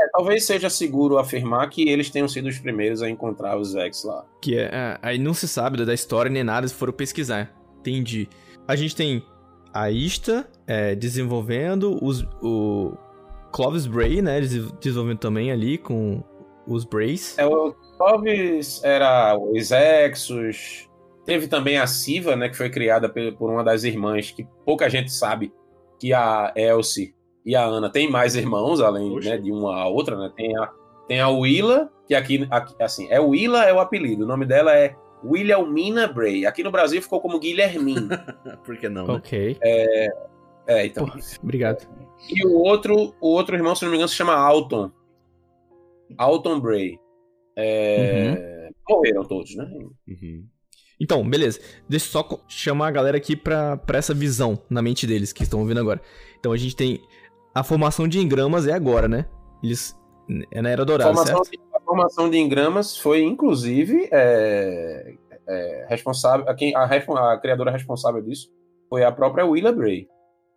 [0.00, 4.02] é, talvez seja seguro afirmar que eles tenham sido os primeiros a encontrar os Vex
[4.02, 4.26] lá.
[4.42, 7.54] Que é, é, aí não se sabe da história nem nada, se foram pesquisar.
[7.78, 8.28] Entendi.
[8.66, 9.22] A gente tem
[9.72, 12.92] a Ista é, desenvolvendo os, o
[13.52, 14.40] Clovis Bray, né?
[14.40, 16.22] des- Desenvolvendo também ali com
[16.66, 17.36] os Brays.
[17.38, 20.88] É, o Clovis era os Exos.
[21.24, 25.12] Teve também a Siva, né, que foi criada por uma das irmãs, que pouca gente
[25.12, 25.52] sabe
[25.98, 27.14] que a Elsie
[27.44, 29.28] e a Ana têm mais irmãos, além Oxe.
[29.28, 30.30] né, de uma a outra, né?
[30.34, 30.70] Tem a,
[31.06, 34.74] tem a Willa, que aqui, aqui, assim, é Willa é o apelido, o nome dela
[34.74, 36.46] é Wilhelmina Bray.
[36.46, 38.36] Aqui no Brasil ficou como Guilhermina.
[38.64, 39.14] Por que não, né?
[39.14, 39.58] Ok.
[39.62, 41.06] é, então.
[41.06, 41.88] Pô, obrigado.
[42.28, 44.90] E o outro, o outro irmão, se não me engano, se chama Alton.
[46.16, 46.98] Alton Bray.
[47.56, 49.64] É, Morreram todos, né?
[50.06, 50.46] Uhum.
[51.00, 51.60] Então, beleza.
[51.88, 55.42] Deixa eu só chamar a galera aqui pra, pra essa visão na mente deles que
[55.42, 56.00] estão ouvindo agora.
[56.38, 57.00] Então a gente tem.
[57.54, 59.26] A formação de engramas é agora, né?
[59.62, 59.96] Eles.
[60.50, 61.67] É na Era Dourada, formação, certo?
[61.88, 65.14] Formação de engramas foi, inclusive, é,
[65.48, 66.48] é, responsável.
[66.48, 68.52] A, quem, a, a criadora responsável disso
[68.90, 70.06] foi a própria Willa Bray.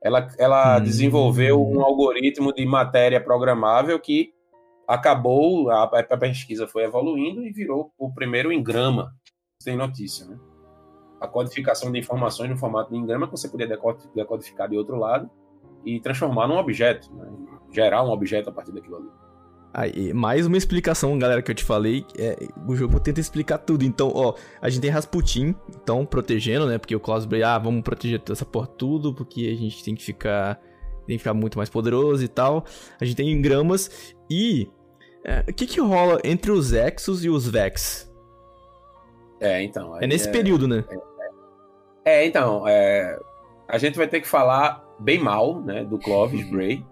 [0.03, 0.84] Ela, ela Hum.
[0.84, 4.34] desenvolveu um algoritmo de matéria programável que
[4.88, 9.14] acabou, a, a pesquisa foi evoluindo e virou o primeiro engrama.
[9.62, 10.38] Sem notícia, né?
[11.22, 14.98] A codificação de informações no formato de engrama que você podia deco- decodificar de outro
[14.98, 15.30] lado
[15.86, 17.28] e transformar num objeto, né?
[17.72, 19.08] gerar um objeto a partir daquilo ali.
[19.73, 22.06] Aí, mais uma explicação, galera, que eu te falei.
[22.18, 22.38] É,
[22.68, 23.85] o jogo tenta explicar tudo.
[23.85, 26.77] Então, ó, a gente tem Rasputin, então, protegendo, né?
[26.77, 30.60] Porque o Bray, ah, vamos proteger essa porra tudo, porque a gente tem que ficar.
[31.07, 32.65] Tem que ficar muito mais poderoso e tal.
[32.99, 34.14] A gente tem engramas.
[34.30, 34.69] E.
[35.26, 38.11] é, O que que rola entre os Exos e os Vex?
[39.39, 39.99] É, então.
[40.02, 40.84] É nesse período, né?
[42.03, 43.18] É, então, é,
[43.68, 46.85] a gente vai ter que falar bem mal, né, do Clovis Bray.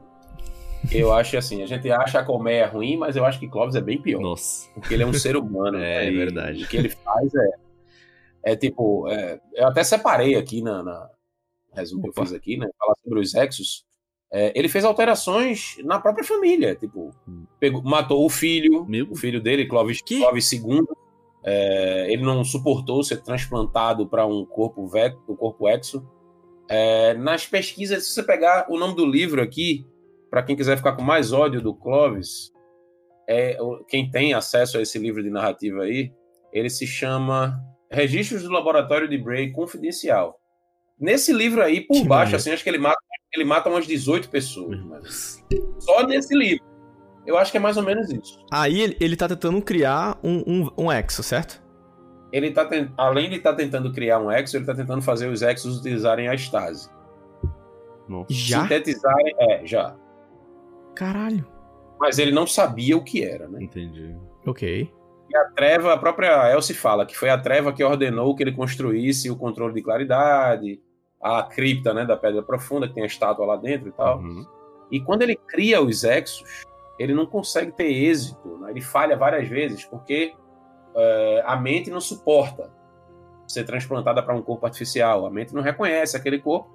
[0.91, 3.81] Eu acho assim, a gente acha a colmeia ruim, mas eu acho que Clovis é
[3.81, 4.21] bem pior.
[4.21, 4.69] Nossa.
[4.73, 5.77] Porque ele é um ser humano.
[5.79, 6.63] É, né, é verdade.
[6.63, 7.49] O que ele faz é.
[8.51, 9.07] É tipo.
[9.09, 11.09] é, eu até separei aqui na, na
[11.73, 12.67] resumo que eu fiz aqui, né?
[12.79, 13.83] Falar sobre os Exos.
[14.31, 17.11] É, ele fez alterações na própria família, tipo,
[17.59, 19.07] pegou- matou o filho, Meu.
[19.11, 20.19] o filho dele, Clovis, Que?
[20.19, 20.83] Clovis II.
[21.43, 26.07] É, ele não suportou ser transplantado para um corpo ve- um corpo exo.
[26.67, 29.85] É, nas pesquisas, se você pegar o nome do livro aqui,
[30.29, 32.51] para quem quiser ficar com mais ódio do Clovis,
[33.27, 33.57] é,
[33.87, 36.11] quem tem acesso a esse livro de narrativa aí,
[36.51, 37.59] ele se chama
[37.91, 40.39] Registros do Laboratório de Bray Confidencial.
[40.99, 42.97] Nesse livro aí, por Que baixo, assim, acho que ele mata,
[43.33, 45.43] ele mata umas 18 pessoas.
[45.79, 46.63] Só nesse livro.
[47.25, 48.39] Eu acho que é mais ou menos isso.
[48.51, 51.61] Aí ele, ele tá tentando criar um, um, um exo, certo?
[52.31, 55.41] Ele tá tent- além de estar tentando criar um exo, ele está tentando fazer os
[55.41, 56.89] exos utilizarem a estase.
[58.29, 58.63] Já?
[58.63, 59.95] Sintetizarem, é, já.
[60.99, 61.47] Caralho.
[61.97, 63.63] Mas ele não sabia o que era, né?
[63.63, 64.13] Entendi.
[64.45, 64.93] Ok.
[65.29, 68.51] E a treva, a própria Elsie fala que foi a treva que ordenou que ele
[68.51, 70.81] construísse o controle de claridade,
[71.21, 74.19] a cripta, né, da Pedra Profunda, que tem a estátua lá dentro e tal.
[74.19, 74.45] Uhum.
[74.91, 76.65] E quando ele cria os exos,
[76.97, 78.71] ele não consegue ter êxito, né?
[78.71, 80.33] ele falha várias vezes, porque
[80.95, 82.69] é, a mente não suporta
[83.47, 85.25] ser transplantada para um corpo artificial.
[85.25, 86.69] A mente não reconhece aquele corpo,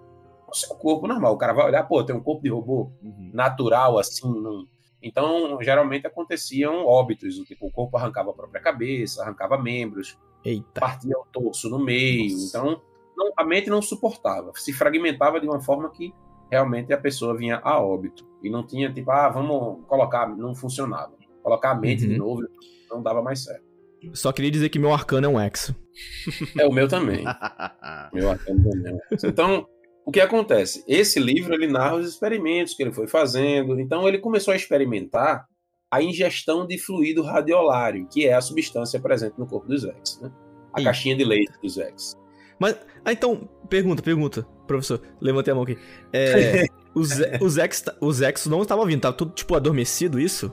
[0.55, 1.35] o seu corpo normal.
[1.35, 3.31] O cara vai olhar, pô, tem um corpo de robô Uhum.
[3.35, 4.29] natural, assim.
[4.41, 4.67] Não...
[5.03, 10.81] Então, geralmente aconteciam óbitos, do tipo, o corpo arrancava a própria cabeça, arrancava membros, Eita.
[10.81, 12.33] partia o torso no meio.
[12.33, 12.47] Nossa.
[12.59, 12.81] Então,
[13.17, 16.13] não- a mente não suportava, se fragmentava de uma forma que
[16.51, 18.27] realmente a pessoa vinha a óbito.
[18.43, 21.13] E não tinha, tipo, ah, vamos colocar, não funcionava.
[21.43, 22.11] Colocar a mente Uhum.
[22.11, 22.43] de novo
[22.91, 23.63] não dava mais certo.
[24.13, 25.75] Só queria dizer que meu arcano é um exo.
[26.59, 27.25] É o meu também.
[28.13, 28.99] Meu arcano também.
[29.25, 29.67] Então,
[30.05, 30.85] o que acontece?
[30.87, 33.81] Esse livro ele narra os experimentos que ele foi fazendo.
[33.81, 35.47] Então, ele começou a experimentar
[35.91, 40.31] a ingestão de fluido radiolário, que é a substância presente no corpo dos Vex, né?
[40.73, 40.85] A Ih.
[40.85, 42.15] caixinha de leite dos Vex.
[43.05, 44.47] Ah, então, pergunta, pergunta.
[44.67, 45.79] Professor, levantei a mão aqui.
[46.13, 46.65] É,
[46.95, 47.11] os,
[47.41, 50.53] os, ex, os não estavam vindo, tava tudo, tipo, adormecido isso?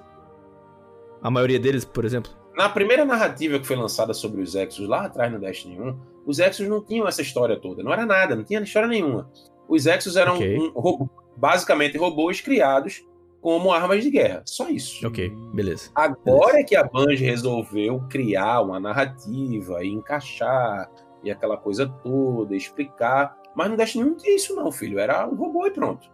[1.21, 2.31] A maioria deles, por exemplo?
[2.55, 6.39] Na primeira narrativa que foi lançada sobre os Exos lá atrás no Destiny 1, os
[6.39, 7.81] Exos não tinham essa história toda.
[7.83, 9.29] Não era nada, não tinha história nenhuma.
[9.67, 10.57] Os Exos eram Ok.
[10.57, 13.03] um robô- basicamente robôs criados
[13.41, 14.43] como armas de guerra.
[14.45, 15.05] Só isso.
[15.07, 15.89] Ok, beleza.
[15.95, 20.91] Agora é que a Bungie resolveu criar uma narrativa e encaixar
[21.23, 23.35] e aquela coisa toda, explicar.
[23.55, 24.99] Mas no Destiny não tinha isso não, filho.
[24.99, 26.07] Era um robô e pronto.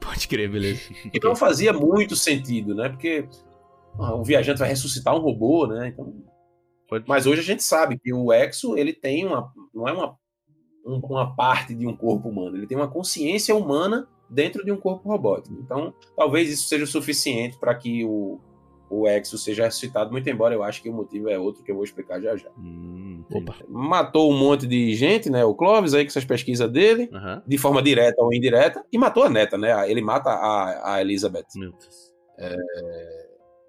[0.00, 0.80] Pode crer, beleza.
[1.12, 2.88] E não fazia muito sentido, né?
[2.88, 3.28] Porque
[3.98, 5.88] ah, o viajante vai ressuscitar um robô, né?
[5.88, 6.14] Então...
[7.06, 9.52] Mas hoje a gente sabe que o Exo, ele tem uma...
[9.74, 10.16] Não é uma,
[10.86, 12.56] um- uma parte de um corpo humano.
[12.56, 15.56] Ele tem uma consciência humana dentro de um corpo robótico.
[15.60, 18.38] Então, talvez isso seja o suficiente para que o,
[18.88, 21.74] o Exo seja ressuscitado, muito embora eu acho que o motivo é outro que eu
[21.74, 22.50] vou explicar já já.
[22.56, 23.56] Hum, Opa.
[23.68, 25.44] Matou um monte de gente, né?
[25.44, 27.42] O Clovis aí com essas pesquisas dele, Aham.
[27.44, 29.90] de forma direta ou indireta, e matou a neta, né?
[29.90, 31.46] Ele mata a, a Elizabeth.
[31.56, 32.14] Meu Deus.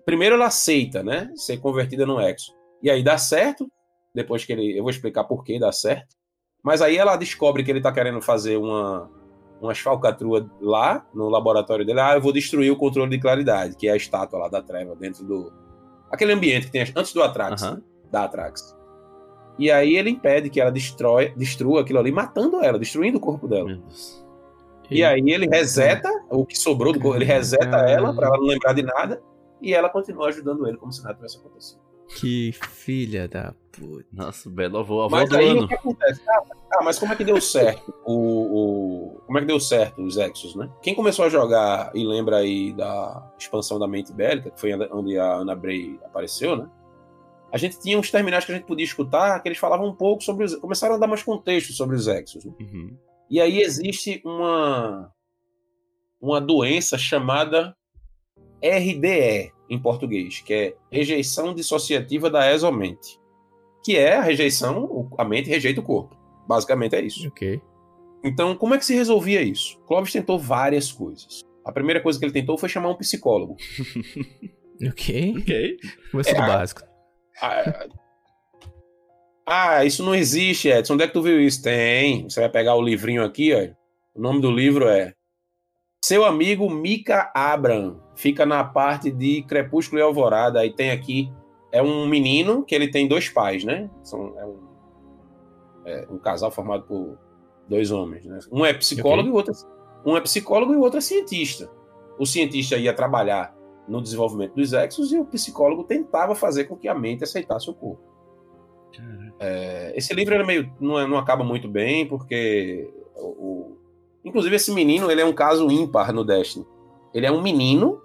[0.07, 1.29] Primeiro ela aceita, né?
[1.35, 2.53] Ser convertida no Exo.
[2.81, 3.69] E aí dá certo.
[4.15, 4.77] Depois que ele.
[4.77, 6.15] Eu vou explicar por que dá certo.
[6.63, 9.11] Mas aí ela descobre que ele tá querendo fazer uma,
[9.61, 11.99] umas falcatruas lá no laboratório dele.
[11.99, 14.95] Ah, eu vou destruir o controle de claridade, que é a estátua lá da treva,
[14.95, 15.51] dentro do.
[16.09, 17.81] Aquele ambiente que tem antes do Atrax, né?
[18.09, 18.77] da Atrax.
[19.59, 23.45] E aí ele impede que ela destrói, destrua aquilo ali, matando ela, destruindo o corpo
[23.45, 23.75] dela.
[23.75, 24.25] Deus.
[24.89, 28.45] E aí ele reseta o que sobrou do corpo, ele reseta ela pra ela não
[28.45, 29.21] lembrar de nada.
[29.61, 31.81] E ela continua ajudando ele como se nada tivesse acontecido.
[32.19, 34.05] Que filha da puta.
[34.13, 35.63] Nossa, belo avô, avô Mas do aí ano.
[35.65, 36.21] o que acontece?
[36.29, 36.41] Ah,
[36.75, 40.15] ah, mas como é que deu certo o, o- Como é que deu certo os
[40.15, 40.69] Exos, né?
[40.81, 45.17] Quem começou a jogar e lembra aí da expansão da mente bélica, que foi onde
[45.19, 46.69] a Ana Bray apareceu, né?
[47.51, 50.23] A gente tinha uns terminais que a gente podia escutar que eles falavam um pouco
[50.23, 50.55] sobre os.
[50.55, 52.45] Começaram a dar mais contexto sobre os Exos.
[52.45, 52.53] né?
[52.59, 52.97] Uhum.
[53.29, 55.11] E aí existe uma
[56.21, 57.75] uma doença chamada
[58.61, 63.19] RDE em português, que é rejeição dissociativa da exomente,
[63.84, 66.15] que é a rejeição, a mente rejeita o corpo.
[66.47, 67.27] Basicamente é isso.
[67.27, 67.61] Ok.
[68.23, 69.79] Então, como é que se resolvia isso?
[69.85, 71.41] Clóvis tentou várias coisas.
[71.63, 73.55] A primeira coisa que ele tentou foi chamar um psicólogo.
[74.79, 75.35] Ok.
[75.39, 75.77] Ok.
[76.11, 76.81] Começou do É, básico.
[77.41, 77.88] Ah,
[79.49, 80.93] ah, isso não existe, Edson.
[80.93, 81.63] Onde é que tu viu isso?
[81.63, 82.29] Tem.
[82.29, 83.73] Você vai pegar o livrinho aqui, ó.
[84.13, 85.13] O nome do livro é
[86.03, 88.06] Seu Amigo Mika Abram.
[88.18, 90.60] Fica na parte de Crepúsculo e Alvorada.
[90.60, 91.31] Aí tem aqui.
[91.72, 93.89] É um menino que ele tem dois pais, né?
[94.03, 94.57] São, é, um,
[95.85, 97.18] é um casal formado por
[97.69, 98.26] dois homens.
[98.26, 98.39] Né?
[98.52, 99.30] Um é psicólogo Ok.
[99.30, 101.69] e o outro é, um é psicólogo e o outro é cientista.
[102.18, 103.56] O cientista ia trabalhar
[103.88, 107.73] no desenvolvimento dos exos e o psicólogo tentava fazer com que a mente aceitasse o
[107.73, 108.02] corpo.
[109.39, 113.77] É, esse livro ele é meio, não, é- não acaba muito bem, porque o, o-
[114.26, 116.65] Inclusive, esse menino, ele é um caso ímpar no Destiny.
[117.14, 118.02] Ele é um menino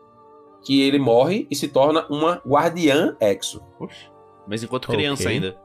[0.65, 3.63] que ele morre e se torna uma guardiã exo.
[3.81, 4.11] Oxe.
[4.47, 5.33] Mas enquanto criança Ok.
[5.35, 5.57] ainda.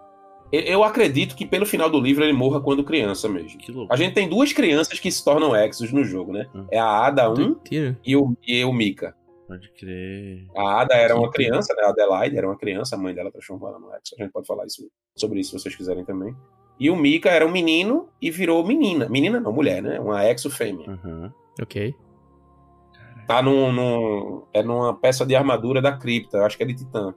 [0.52, 3.60] Eu- acredito que pelo final do livro ele morra quando criança mesmo.
[3.60, 3.92] Que louco.
[3.94, 6.48] A gente tem duas crianças que se tornam exos no jogo, né?
[6.56, 6.66] Hum.
[6.72, 8.00] É a Ada 1 Doideira.
[8.06, 9.14] e o, e o Mika.
[9.46, 10.46] Pode crer.
[10.56, 11.84] A Ada era uma criança, né?
[11.84, 14.16] A Adelaide era uma criança, a mãe dela transformou ela no Exo.
[14.18, 16.34] A gente pode falar isso, sobre isso se vocês quiserem também.
[16.80, 19.10] E o Mika era um menino e virou menina.
[19.10, 20.00] Menina não, mulher, né?
[20.00, 20.90] Uma exo fêmea.
[20.92, 21.34] Aham.
[21.62, 21.94] Ok.
[23.28, 27.14] Tá num, num- é numa peça de armadura da cripta, acho que é de Titã.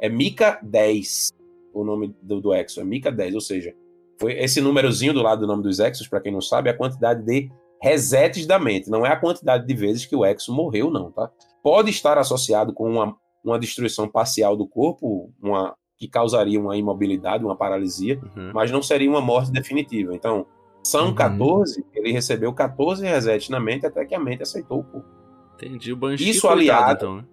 [0.00, 1.28] É Mika 10,
[1.72, 2.80] o nome do, do Exo.
[2.80, 3.74] É Mika 10, ou seja,
[4.18, 6.76] foi esse númerozinho do lado do nome dos Exos, pra quem não sabe, é a
[6.76, 7.50] quantidade de
[7.82, 8.88] resets da mente.
[8.90, 11.30] Não é a quantidade de vezes que o Exo morreu, não, tá?
[11.62, 13.14] Pode estar associado com uma,
[13.44, 18.50] uma destruição parcial do corpo, uma que causaria uma imobilidade, uma paralisia, Uhum.
[18.54, 20.14] mas não seria uma morte definitiva.
[20.14, 20.46] Então,
[20.82, 21.14] são Uhum.
[21.14, 25.23] 14, ele recebeu 14 resets na mente até que a mente aceitou o corpo.
[25.54, 25.92] Entendi.
[25.92, 27.24] O Banshee Isso coitado, aliado- então, né?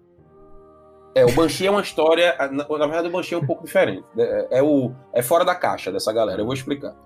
[1.14, 2.34] É, o Banshee é uma história.
[2.50, 4.02] Na, na verdade, o Banshee é um pouco diferente.
[4.16, 6.40] É, é o, é fora da caixa dessa galera.
[6.40, 6.96] Eu vou explicar.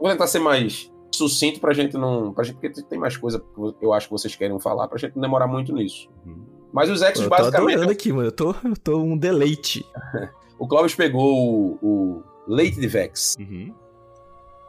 [0.00, 2.32] Vou tentar ser mais sucinto pra gente não.
[2.32, 5.14] Pra gente, porque tem mais coisa que eu acho que vocês querem falar, pra gente
[5.14, 6.08] não demorar muito nisso.
[6.24, 6.46] Uhum.
[6.72, 7.72] Mas os Exos, Eu tô basicamente.
[7.74, 8.28] adorando aqui, mano.
[8.28, 9.84] Eu tô, eu tô um deleite.
[10.58, 13.74] O Clóvis pegou o, o Leite de Vex Uhum.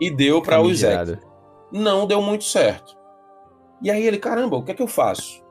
[0.01, 1.19] e deu pra os Exos.
[1.71, 2.97] Não deu muito certo.
[3.79, 5.42] E aí ele, caramba, o que é que eu faço?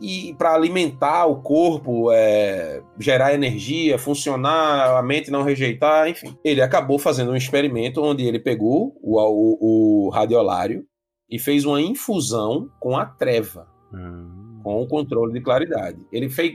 [0.00, 6.36] E para alimentar o corpo, é, gerar energia, funcionar, a mente não rejeitar, enfim.
[6.44, 10.84] Ele acabou fazendo um experimento onde ele pegou o, o, o radiolário
[11.30, 14.24] e fez uma infusão com a treva, Ah.
[14.62, 15.98] com o controle de claridade.
[16.12, 16.52] Ele fez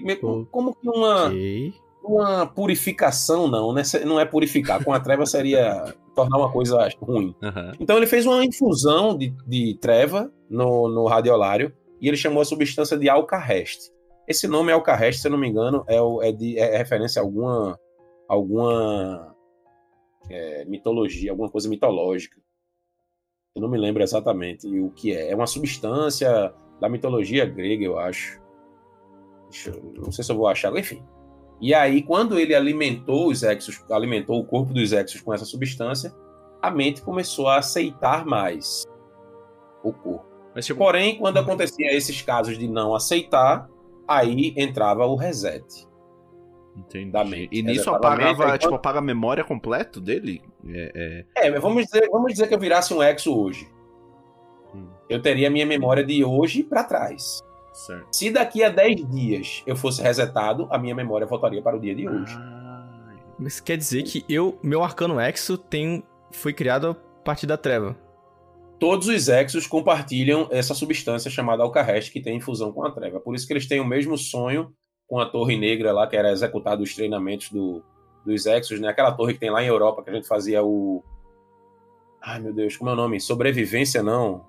[0.51, 1.73] como- que uma, Ok.
[2.03, 3.81] uma purificação, não, né?
[4.05, 4.83] Não é purificar.
[4.83, 7.33] Com a treva seria tornar uma coisa ruim.
[7.41, 7.71] Aham.
[7.79, 12.45] Então ele fez uma infusão de, de treva no, no radiolário e ele chamou a
[12.45, 13.91] substância de alcarreste.
[14.27, 15.97] Esse nome alcarreste, se eu não me engano, é,
[16.27, 17.79] é de, é referência a alguma,
[18.27, 19.35] alguma
[20.29, 22.41] é, mitologia, alguma coisa mitológica.
[23.55, 25.31] Eu não me lembro exatamente o que é.
[25.31, 28.41] É uma substância da mitologia grega, eu acho.
[29.65, 31.03] Eu- não sei se eu vou achar, enfim.
[31.59, 36.11] E aí, quando ele alimentou os exos, alimentou o corpo dos exos com essa substância,
[36.61, 38.83] a mente começou a aceitar mais
[39.83, 40.30] o corpo.
[40.53, 43.69] Mas tipo, Porém, quando acontecia esses casos de não aceitar,
[44.07, 45.63] aí entrava o reset.
[46.75, 47.11] entendi.
[47.11, 47.49] da mente.
[47.51, 50.41] E nisso apagava, tipo, quando- apaga a memória completa dele?
[50.67, 51.47] É, é...
[51.47, 53.67] É, mas vamos dizer, vamos dizer que eu virasse um exo hoje.
[54.75, 54.87] Hum.
[55.09, 57.39] Eu teria a minha memória de hoje para trás.
[57.73, 58.07] Certo.
[58.11, 61.95] Se daqui a 10 dias eu fosse resetado, a minha memória voltaria para o dia
[61.95, 62.35] de hoje.
[62.37, 63.09] Ah,
[63.39, 67.95] Mas quer dizer que eu, meu arcano exo tem, foi criado a partir da treva.
[68.81, 73.19] Todos os exos compartilham essa substância chamada alcarreste que tem infusão com a treva.
[73.19, 74.73] Por isso que eles têm o mesmo sonho
[75.07, 77.83] com a torre negra lá, que era executado os treinamentos do,
[78.25, 78.87] dos exos, né?
[78.87, 81.03] Aquela torre que tem lá em Europa que a gente fazia o.
[82.19, 83.19] Ai meu Deus, como é o nome?
[83.21, 84.43] Sobrevivência, não.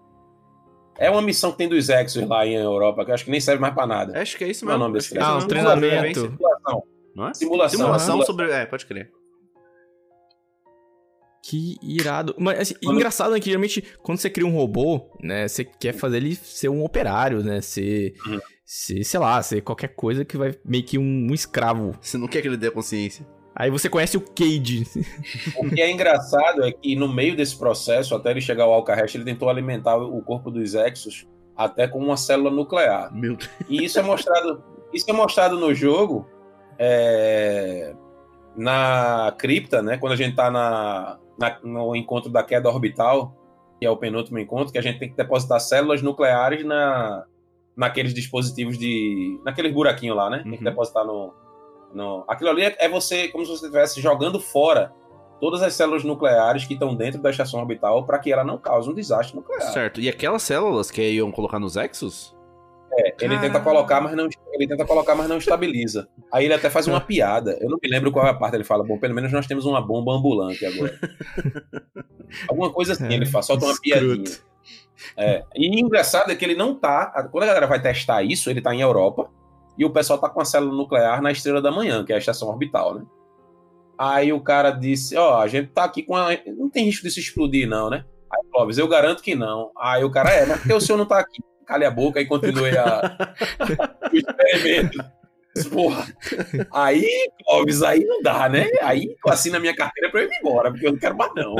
[0.98, 3.40] É uma missão que tem dos exos lá em Europa, que eu acho que nem
[3.40, 4.18] serve mais pra nada.
[4.20, 4.88] acho que é isso Como é o mesmo.
[4.88, 5.48] nome desse é Ah, um mesmo.
[5.48, 6.20] treinamento.
[6.20, 6.82] Simulação.
[7.14, 7.34] Não é?
[7.34, 7.78] Simulação.
[7.78, 8.50] Simulação Simula- sobre.
[8.50, 9.10] É, pode crer.
[11.43, 12.35] Que irado.
[12.39, 16.19] Mas assim, engraçado é que geralmente quando você cria um robô, né, você quer fazer
[16.19, 18.39] ele ser um operário, né, ser, Uhum.
[18.64, 21.97] ser sei lá, ser qualquer coisa que vai meio que um, um escravo.
[22.01, 23.27] Você não quer que ele dê consciência.
[23.55, 24.86] Aí você conhece o Cade.
[25.59, 29.19] O que é engraçado é que no meio desse processo, até ele chegar ao Alcarreste,
[29.19, 33.12] ele tentou alimentar o corpo dos exos até com uma célula nuclear.
[33.14, 33.51] Meu Deus.
[33.69, 34.62] E isso é mostrado,
[34.93, 36.27] isso é mostrado no jogo
[36.78, 37.94] é,
[38.56, 39.98] na cripta, né?
[39.98, 43.34] Quando a gente tá na, na- no encontro da queda orbital,
[43.80, 47.24] que é o penúltimo encontro, que a gente tem que depositar células nucleares na,
[47.76, 49.40] naqueles dispositivos de.
[49.44, 50.38] naqueles buraquinhos lá, né?
[50.42, 50.64] Tem que Uhum.
[50.64, 51.32] depositar no,
[51.92, 52.24] no.
[52.28, 54.92] Aquilo ali é, é você, como se você estivesse jogando fora
[55.40, 58.88] todas as células nucleares que estão dentro da estação orbital para que ela não cause
[58.88, 59.72] um desastre nuclear.
[59.72, 60.00] Certo.
[60.00, 62.36] E aquelas células que iam colocar nos Exos?
[62.94, 66.09] É, ele tenta colocar, mas não ele tenta colocar, mas não estabiliza.
[66.31, 67.56] Aí ele até faz uma piada.
[67.60, 68.55] Eu não me lembro qual é a parte.
[68.55, 70.98] Ele fala: "Bom, pelo menos nós temos uma bomba ambulante agora".
[72.48, 74.24] Alguma coisa assim, ele faz, solta uma piadinha.
[75.16, 75.43] É.
[75.55, 78.74] E engraçado é que ele não tá, quando a galera vai testar isso, ele tá
[78.74, 79.31] em Europa
[79.77, 82.19] e o pessoal tá com a célula nuclear na Estrela da Manhã, que é a
[82.19, 83.05] estação orbital, né?
[83.98, 87.20] Aí o cara disse: "Ó, a gente tá aqui com a não tem risco disso
[87.20, 89.70] explodir não, né?" Aí Clóvis, eu garanto que não.
[89.78, 91.43] Aí o cara é, mas por que o senhor não tá aqui?
[91.66, 93.16] Cale a boca e continue a
[94.12, 95.05] o experimento.
[95.70, 96.06] Porra.
[96.72, 98.68] Aí, Clóvis, aí não dá, né?
[98.80, 101.55] Aí assina minha carteira pra eu ir embora, porque eu não quero mais não.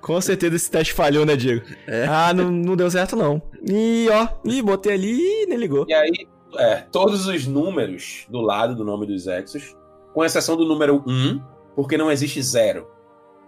[0.00, 1.64] Com certeza esse teste falhou, né, Diego?
[2.08, 3.40] Ah, não, não deu certo, não.
[3.68, 5.86] E ó, e botei ali e nem ligou.
[5.88, 6.26] E aí,
[6.56, 9.76] é, todos os números do lado do nome dos Exos,
[10.12, 11.40] com exceção do número 1,
[11.76, 12.88] porque não existe zero.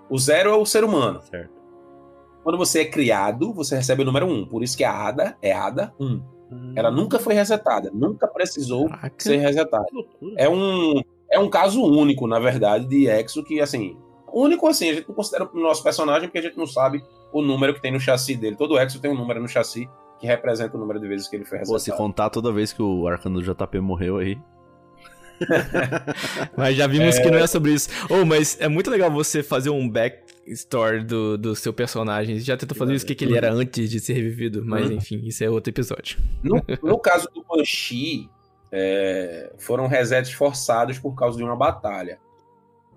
[0.08, 1.20] O zero é o ser humano.
[1.22, 1.61] Certo.
[2.42, 4.46] Quando você é criado, você recebe o número 1.
[4.46, 6.22] Por isso que a Ada é Ada 1.
[6.76, 9.14] Ela nunca foi resetada, nunca precisou Caraca.
[9.18, 9.86] ser resetada.
[10.36, 11.00] É um,
[11.30, 13.96] é um caso único, na verdade, de Exo que, assim,
[14.32, 17.02] único assim, a gente não considera o nosso personagem porque a gente não sabe
[17.32, 18.56] o número que tem no chassi dele.
[18.56, 19.88] Todo Exo tem um número no chassi
[20.20, 21.98] que representa o número de vezes que ele foi Pô, se resetado.
[22.02, 24.38] contar toda vez que o arcano do JP morreu aí.
[26.56, 27.88] Mas já vimos que não é sobre isso.
[28.08, 29.88] Oh, mas é muito legal você fazer um
[30.46, 32.38] backstory do, do seu personagem.
[32.40, 34.64] Já tentou fazer isso, o que, que ele era antes de ser revivido.
[34.64, 34.96] Mas Uhum.
[34.96, 36.18] enfim, isso é outro episódio.
[36.42, 38.28] No, no caso do Banshee,
[38.70, 42.18] é, foram resets forçados por causa de uma batalha.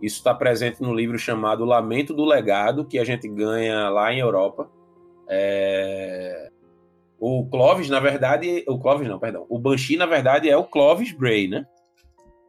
[0.01, 4.19] Isso está presente no livro chamado Lamento do Legado, que a gente ganha lá em
[4.19, 4.69] Europa.
[5.27, 6.49] É,
[7.19, 8.63] O Clovis, na verdade.
[8.67, 9.45] O Clovis, não, perdão.
[9.49, 11.65] O Banshee, na verdade, é o Clovis Bray, né?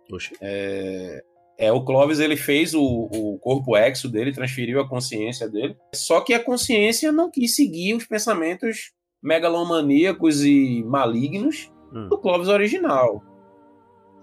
[0.09, 0.35] Poxa.
[0.41, 1.23] É,
[1.59, 5.77] é, o Clovis ele fez o, o corpo exo dele, transferiu a consciência dele.
[5.95, 8.93] Só que a consciência não quis seguir os pensamentos
[9.23, 12.09] megalomaníacos e malignos Hum.
[12.09, 13.23] do Clovis original.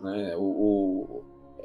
[0.02, 0.36] Né?
[0.36, 1.24] O,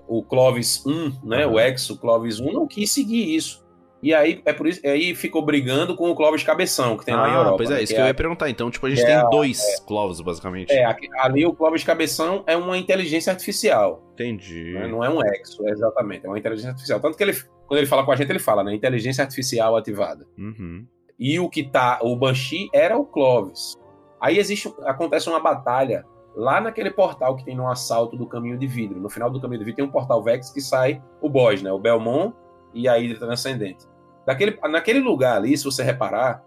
[0.09, 1.45] o, o Clovis 1, né?
[1.45, 1.55] Aham.
[1.55, 3.67] o exo Clovis 1, não quis seguir isso.
[4.01, 7.29] E aí, é por isso, aí ficou brigando com o Clovis Cabeção, que tem lá
[7.29, 7.57] em Ah, Europa.
[7.57, 7.83] pois é, né?
[7.83, 8.49] isso Que que eu é ia perguntar.
[8.49, 10.73] Então, tipo, a gente é tem dois Clovos, basicamente.
[10.73, 10.85] É,
[11.19, 14.03] ali o Clovis Cabeção é uma inteligência artificial.
[14.15, 14.75] Entendi.
[14.75, 14.87] né?
[14.87, 16.25] Não é um exo, exatamente.
[16.27, 17.01] É uma inteligência artificial.
[17.01, 17.33] Tanto que ele,
[17.67, 18.73] quando ele fala com a gente, ele fala, né?
[18.73, 20.25] Inteligência artificial ativada.
[20.39, 20.87] Uhum.
[21.19, 23.75] E o que tá, o Banshee era o Clovis.
[24.21, 26.05] Aí existe, acontece uma batalha
[26.37, 29.01] lá naquele portal que tem no assalto do Caminho de Vidro.
[29.01, 31.73] No final do Caminho de Vidro tem um portal Vex que sai o boss, né?
[31.73, 32.33] O Belmont
[32.75, 33.87] e a Hydra Transcendente.
[34.27, 36.45] Daquele, naquele lugar ali, se você reparar,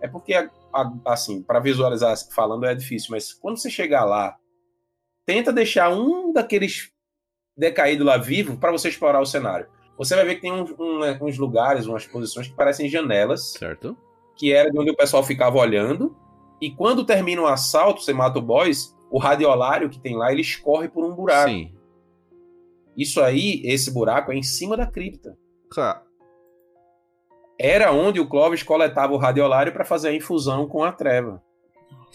[0.00, 4.36] é porque, a- a- assim, para visualizar falando é difícil, mas quando você chegar lá,
[5.26, 6.90] tenta deixar um daqueles
[7.56, 9.66] decaídos lá vivo para você explorar o cenário.
[9.98, 13.96] Você vai ver que tem uns, um- uns lugares, umas posições que parecem janelas Certo?
[14.36, 16.16] que era de onde o pessoal ficava olhando.
[16.60, 20.40] E quando termina o assalto, você mata o boss, o radiolário que tem lá, ele
[20.40, 21.50] escorre por um buraco.
[21.50, 21.74] Sim.
[22.96, 25.36] Isso aí, esse buraco, é em cima da cripta.
[27.58, 31.42] Era onde o Clovis coletava o radiolário para fazer a infusão com a treva.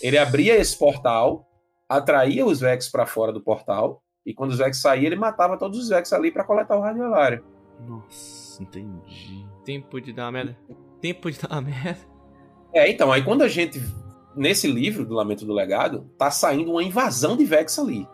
[0.01, 1.47] Ele abria esse portal,
[1.87, 5.77] atraía os Vex para fora do portal, e quando os Vex saíam, ele matava todos
[5.77, 7.43] os Vex ali para coletar o radiolário.
[7.85, 9.45] Nossa, entendi.
[9.65, 10.57] Tempo de dar uma merda.
[11.01, 11.99] Tempo de dar uma merda.
[12.73, 13.81] É, então, aí quando a gente.
[14.35, 18.07] Nesse livro do Lamento do Legado, tá saindo uma invasão de Vex ali.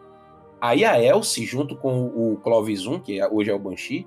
[0.59, 4.05] Aí a Elsie, junto com o Clovis 1, que é- hoje é o Banshee,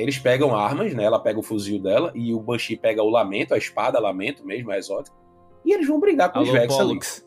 [0.00, 1.04] eles pegam armas, né?
[1.04, 4.70] Ela pega o fuzil dela e o Banshee pega o Lamento, a espada Lamento mesmo,
[4.70, 5.16] a exótica.
[5.64, 6.88] E eles vão brigar com os Alô, Vex ali.
[6.88, 7.26] Pollux.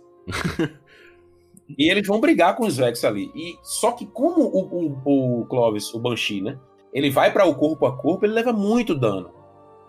[1.78, 3.30] E eles vão brigar com os Vex ali.
[3.36, 6.58] E só que como o, o, o Clovis, o Banshee, né?
[6.94, 9.32] Ele vai para o corpo a corpo, ele leva muito dano.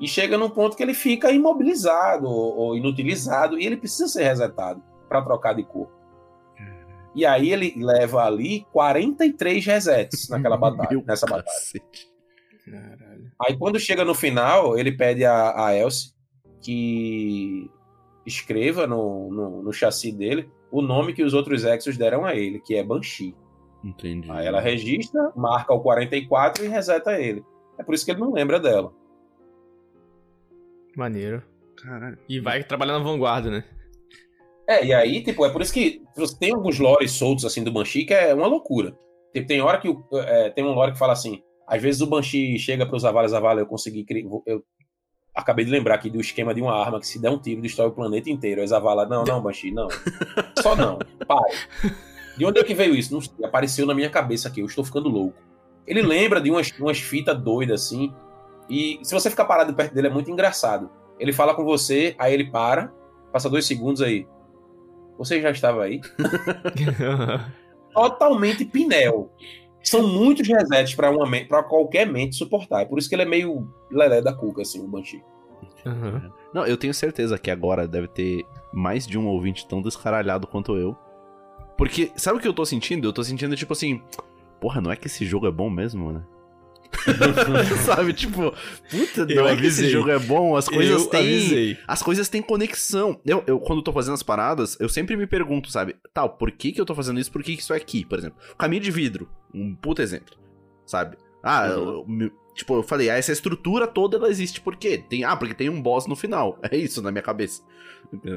[0.00, 4.24] E chega num ponto que ele fica imobilizado ou, ou inutilizado e ele precisa ser
[4.24, 5.92] resetado para trocar de corpo.
[7.14, 11.44] E aí ele leva ali 43 resets naquela batalha, Meu nessa batalha.
[11.44, 12.09] cacete.
[12.70, 13.30] Caralho.
[13.46, 16.12] Aí quando chega no final, ele pede a, a Elsie
[16.62, 17.70] que
[18.26, 22.60] escreva no, no, no chassi dele o nome que os outros Exos deram a ele,
[22.60, 23.34] que é Banshee.
[23.82, 24.30] Entendi.
[24.30, 27.42] Aí ela registra, marca o 44 e reseta ele.
[27.78, 28.92] É por isso que ele não lembra dela.
[30.96, 31.42] Maneiro.
[31.76, 32.18] Caralho.
[32.28, 33.64] E vai trabalhar na vanguarda, né?
[34.68, 37.72] É, e aí, tipo, é por isso que você tem alguns lores soltos assim do
[37.72, 38.94] Banshee que é uma loucura.
[39.32, 42.06] Tipo, tem hora que o- é, tem um lore que fala assim: às vezes o
[42.06, 44.06] Banshee chega para os Zavala, Zavala, eu consegui.
[44.46, 44.64] Eu
[45.34, 47.88] acabei de lembrar aqui do esquema de uma arma que se der um tiro destrói
[47.88, 48.62] o planeta inteiro.
[48.62, 49.86] Aí Zavala, não, não, Banshee, não.
[50.62, 50.98] Só não.
[51.26, 51.52] Pare.
[52.38, 53.12] De onde é que veio isso?
[53.12, 53.44] Não sei.
[53.44, 55.36] Apareceu na minha cabeça aqui, eu estou ficando louco.
[55.86, 58.14] Ele lembra de umas, umas fitas doidas assim.
[58.68, 60.90] E se você ficar parado perto dele, é muito engraçado.
[61.20, 62.92] Ele fala com você, aí ele para,
[63.30, 64.26] passa dois segundos aí.
[65.18, 66.00] Você já estava aí?
[67.92, 69.30] Totalmente pinel.
[69.82, 72.82] São muitos resets para uma pra qualquer mente suportar.
[72.82, 75.22] É por isso que ele é meio lelé da cuca, assim, o Banshee.
[75.86, 76.30] Aham.
[76.52, 80.76] Não, eu tenho certeza que agora deve ter mais de um ouvinte tão descaralhado quanto
[80.76, 80.96] eu.
[81.76, 83.06] Porque, sabe o que eu tô sentindo?
[83.06, 84.02] Eu tô sentindo, tipo assim,
[84.60, 86.22] porra, não é que esse jogo é bom mesmo, né?
[87.84, 88.52] sabe, tipo,
[88.90, 91.20] puta, não Eu é que esse jogo é bom, as coisas eu têm.
[91.20, 91.78] avisei.
[91.86, 93.20] As coisas têm conexão.
[93.24, 95.96] Eu, eu, quando tô fazendo as paradas, eu sempre me pergunto, sabe?
[96.12, 97.30] Tal, por que que eu tô fazendo isso?
[97.30, 98.38] Por que que isso é aqui, por exemplo?
[98.56, 100.36] Caminho de vidro, um puta exemplo,
[100.86, 101.16] sabe?
[101.42, 102.06] Ah, Uhum.
[102.08, 104.98] eu- eu- Tipo, eu falei, ah, essa estrutura toda ela existe por quê?
[104.98, 106.58] Tem, ah, porque tem um boss no final.
[106.72, 107.62] É isso na minha cabeça.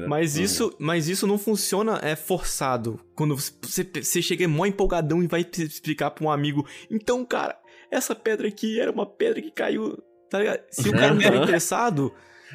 [0.08, 3.00] Mas isso, mas isso não funciona é forçado.
[3.16, 3.52] Quando você,
[4.00, 6.64] você chega mó empolgadão e vai explicar pra um amigo.
[6.88, 7.58] Então, cara,
[7.90, 9.98] essa pedra aqui era uma pedra que caiu.
[10.30, 10.60] Tá ligado?
[10.70, 12.12] Se o cara não estiver interessado,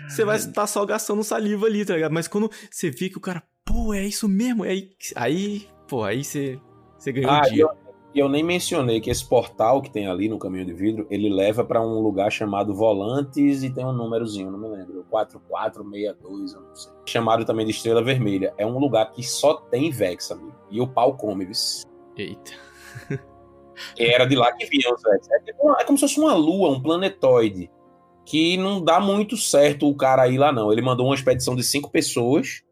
[0.08, 2.14] você vai estar só gastando saliva ali, tá ligado?
[2.14, 6.24] Mas quando você vê que o cara, pô, é isso mesmo, aí, aí pô, aí
[6.24, 6.58] você,
[6.98, 7.64] você ganhou Ah, o dia.
[7.64, 7.70] eu,
[8.18, 11.30] e eu nem mencionei que esse portal que tem ali no caminho de vidro, ele
[11.30, 16.62] leva pra um lugar chamado Volantes e tem um númerozinho, não me lembro, 4462, eu
[16.62, 16.92] não sei.
[17.06, 18.56] Chamado também de Estrela Vermelha.
[18.58, 20.56] É um lugar que só tem Vex, amigo.
[20.72, 21.84] E o pau come, vis.
[22.18, 22.54] Eita.
[23.96, 25.30] Era de lá que vinham os Vex.
[25.30, 27.70] É, tipo é como se fosse uma lua, um planetoide.
[28.26, 30.72] Que não dá muito certo o cara ir lá, não.
[30.74, 32.64] Ele mandou uma expedição de cinco pessoas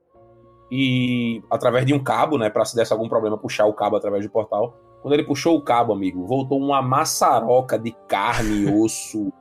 [0.72, 4.26] e através de um cabo, né, para se desse algum problema puxar o cabo através
[4.26, 4.76] do portal.
[5.06, 9.32] Quando ele puxou o cabo, amigo, voltou uma maçaroca de carne, osso,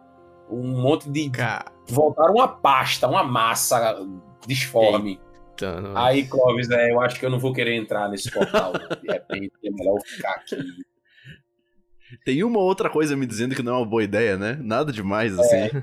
[0.50, 3.96] um monte de Cara, voltaram uma pasta, uma massa
[4.46, 5.18] disforme.
[5.62, 5.96] não.
[5.96, 8.74] Aí, Clóvis, é, eu acho que eu não vou querer entrar nesse portal.
[8.74, 10.56] De repente, é melhor eu ficar aqui.
[12.26, 14.58] Tem uma outra coisa me dizendo que não é uma boa ideia, né?
[14.60, 15.82] Nada demais, assim.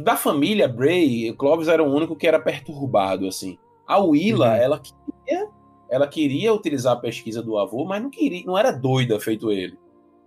[0.00, 3.58] Da família Bray, o Clóvis era o único que era perturbado, assim.
[3.86, 4.54] A Willa, Uhum.
[4.54, 5.46] ela queria,
[5.92, 9.76] ela queria utilizar a pesquisa do avô, mas não queria, não era doida feito ele,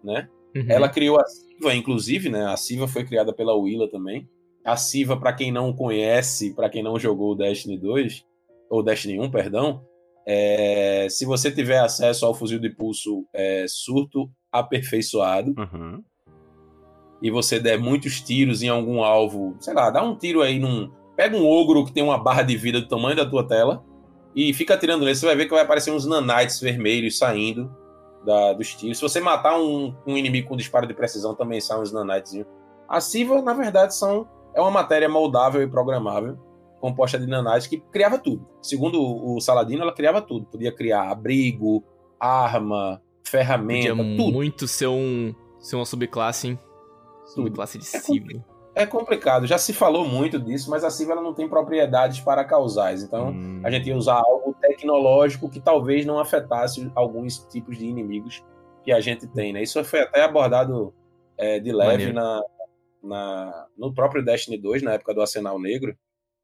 [0.03, 0.29] né?
[0.55, 0.65] Uhum.
[0.69, 2.45] Ela criou a Siva, inclusive, né?
[2.45, 4.29] A Siva foi criada pela Willa também.
[4.63, 8.23] A Siva, pra quem não conhece, pra quem não jogou o Destiny 2,
[8.69, 9.83] ou Destiny 1, perdão,
[10.23, 16.03] é, se você tiver acesso ao fuzil de pulso é, surto aperfeiçoado Uhum.
[17.23, 20.91] e você der muitos tiros em algum alvo, sei lá, dá um tiro aí num.
[21.15, 23.83] Pega um ogro que tem uma barra de vida do tamanho da tua tela
[24.35, 25.15] e fica atirando nele.
[25.15, 27.71] Você vai ver que vai aparecer uns nanites vermelhos saindo
[28.25, 28.97] da- dos tiros.
[28.97, 32.47] Se você matar um, um inimigo com disparo de precisão, também sai uns nanitezinhos.
[32.87, 36.37] A Siva, na verdade, são, é uma matéria moldável e programável,
[36.81, 38.47] composta de nanites, que criava tudo.
[38.61, 40.45] Segundo o, Saladino, ela criava tudo.
[40.47, 41.83] Podia criar abrigo,
[42.19, 44.31] arma, ferramenta, Podia tudo.
[44.33, 46.59] muito ser, um, ser uma subclasse, hein?
[47.25, 48.43] Subclasse de É civil.
[48.75, 52.43] É complicado, já se falou muito disso, mas a Siva ela não tem propriedades para
[52.43, 53.01] causais.
[53.03, 53.61] Então, Hum.
[53.63, 58.43] a gente ia usar algo tecnológico que talvez não afetasse alguns tipos de inimigos
[58.83, 59.63] que a gente tem, né?
[59.63, 60.93] Isso foi até abordado
[61.37, 62.41] é, de leve na,
[63.03, 65.95] na- no próprio Destiny 2, na época do Arsenal Negro.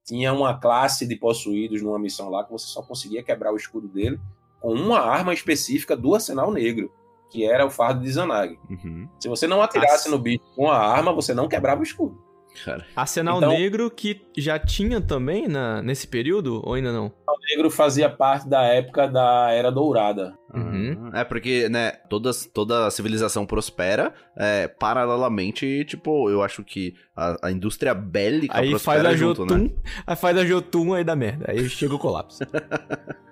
[0.05, 3.87] Tinha uma classe de possuídos numa missão lá que você só conseguia quebrar o escudo
[3.87, 4.19] dele
[4.59, 6.91] com uma arma específica do Arsenal Negro,
[7.31, 8.59] que era o fardo de Zanag.
[8.69, 9.07] Uhum.
[9.19, 12.19] Se você não atirasse no bicho com a arma, você não quebrava o escudo.
[12.65, 12.85] Cara.
[12.93, 17.05] Arsenal Então- Negro que já tinha também na, nesse período, ou ainda não?
[17.05, 20.37] O negro fazia parte da época da Era Dourada.
[20.53, 21.11] Uhum.
[21.13, 27.47] É porque, né, todas, toda a civilização prospera é, paralelamente, tipo, eu acho que a,
[27.47, 29.69] a indústria bélica Aí prospera faz a junto, Jotun, né?
[30.05, 31.45] aí faz a Jotun aí dá merda.
[31.47, 32.39] Aí chega o colapso.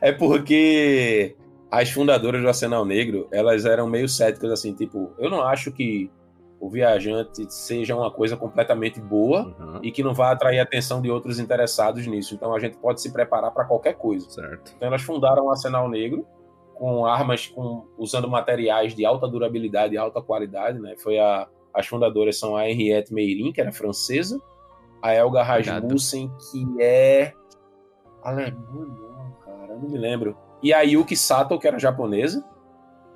[0.00, 1.36] é porque
[1.72, 6.10] as fundadoras do Arsenal Negro, elas eram meio céticas, assim, tipo, eu não acho que
[6.60, 9.80] o viajante seja uma coisa completamente boa Uhum.
[9.82, 12.34] e que não vá atrair a atenção de outros interessados nisso.
[12.34, 14.28] Então a gente pode se preparar para qualquer coisa.
[14.28, 14.72] Certo.
[14.76, 16.26] Então elas fundaram o Arsenal Negro
[16.74, 20.94] com armas com, usando materiais de alta durabilidade e alta qualidade, né?
[20.98, 24.38] Foi a, as fundadoras são a Henriette Meirin, que era francesa,
[25.00, 27.32] a Elga Rasmussen, que é
[28.22, 30.36] alemã, não, cara, eu não me lembro.
[30.62, 32.44] E a Yuki Sato, que era japonesa.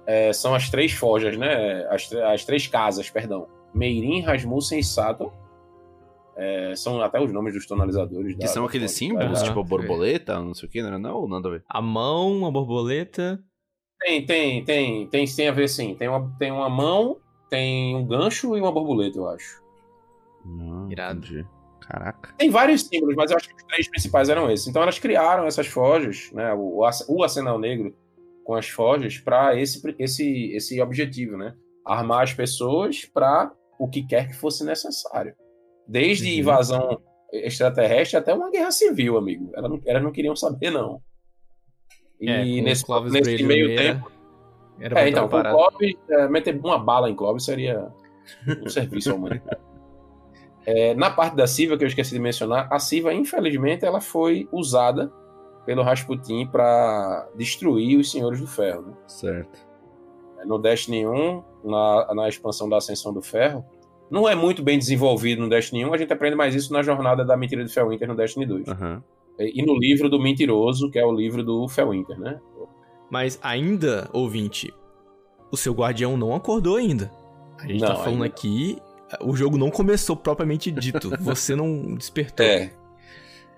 [0.06, 1.84] É, são as três forjas, né?
[1.90, 3.46] As, as três casas, perdão.
[3.74, 5.32] Meirin, Rasmussen e Sato.
[6.36, 8.34] É, são até os nomes dos tonalizadores.
[8.34, 8.98] Que da- são da aqueles fonte.
[8.98, 9.48] símbolos, Aham.
[9.48, 11.26] tipo borboleta, não sei o que, não era não?
[11.26, 11.64] Nada a ver?
[11.68, 13.42] A mão, a borboleta.
[14.00, 15.94] Tem, tem, tem, tem, tem a ver sim.
[15.94, 17.16] Tem uma, tem uma mão,
[17.48, 19.62] tem um gancho e uma borboleta, eu acho.
[20.44, 21.18] Não, Irado.
[21.20, 21.46] entendi.
[21.88, 22.34] Caraca.
[22.36, 24.66] Tem vários símbolos, mas eu acho que os três principais eram esses.
[24.66, 26.52] Então elas criaram essas forjas, né?
[26.52, 27.94] O, o Arse- o Arsenal Negro
[28.44, 31.54] com as forjas para esse, esse, esse objetivo, né?
[31.84, 35.34] Armar as pessoas para o que quer que fosse necessário.
[35.86, 36.38] Desde Uhum.
[36.38, 37.00] invasão
[37.32, 39.50] extraterrestre até uma guerra civil, amigo.
[39.54, 41.00] Elas não, elas não queriam saber, não.
[42.20, 44.10] E É, nesse, nesse meio era- tempo.
[44.80, 45.40] Era pra É, então, com.
[45.42, 47.88] Clóvis, é, meter uma bala em Clóvis seria
[48.64, 49.58] um serviço ao humanitário.
[50.66, 54.48] É, na parte da Siva, que eu esqueci de mencionar, a Siva, infelizmente, ela foi
[54.50, 55.12] usada
[55.64, 58.82] pelo Rasputin para destruir os Senhores do Ferro.
[58.82, 58.92] né?
[59.06, 59.66] Certo.
[60.44, 63.64] No Destiny 1, na, na expansão da Ascensão do Ferro,
[64.10, 67.24] não é muito bem desenvolvido no Destiny 1, a gente aprende mais isso na jornada
[67.24, 68.68] da Mentira de Felwinter no Destiny 2.
[68.68, 69.02] Aham.
[69.38, 72.40] E no livro do Mentiroso, que é o livro do Felwinter, né?
[73.10, 74.72] Mas ainda, ouvinte,
[75.50, 77.10] o seu guardião não acordou ainda.
[77.58, 78.78] A gente Não, tá falando ainda aqui,
[79.20, 81.10] o jogo não começou propriamente dito.
[81.20, 82.44] Você não despertou.
[82.44, 82.72] É.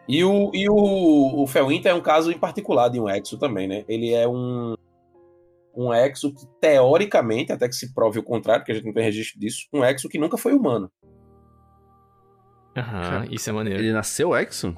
[0.08, 3.68] E o, e o, o Felwinter é um caso em particular de um exo também,
[3.68, 3.84] né?
[3.86, 4.74] Ele é um,
[5.76, 9.04] um exo que, teoricamente, até que se prove o contrário, porque a gente não tem
[9.04, 10.90] registro disso, um exo que nunca foi humano.
[12.76, 13.80] Aham, isso é maneiro.
[13.80, 14.74] Ele nasceu Exo?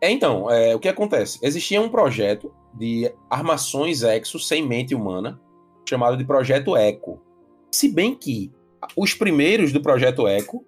[0.00, 1.38] É, então, é, o que acontece?
[1.42, 5.40] Existia um projeto de armações exo sem mente humana,
[5.88, 7.20] chamado de Projeto Eco.
[7.70, 8.52] Se bem que
[8.96, 10.64] os primeiros do Projeto Eco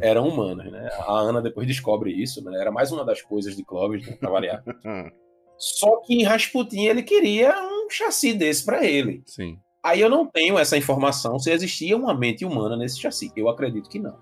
[0.00, 0.88] eram humanos, né?
[1.00, 2.60] A Ana depois descobre isso, né?
[2.60, 4.62] Era mais uma das coisas de Clovis, né, pra variar.
[5.58, 9.22] Só que Rasputin, ele queria um chassi desse pra ele.
[9.26, 9.58] Sim.
[9.82, 13.32] Aí eu não tenho essa informação se existia uma mente humana nesse chassi.
[13.34, 14.16] Eu acredito que não.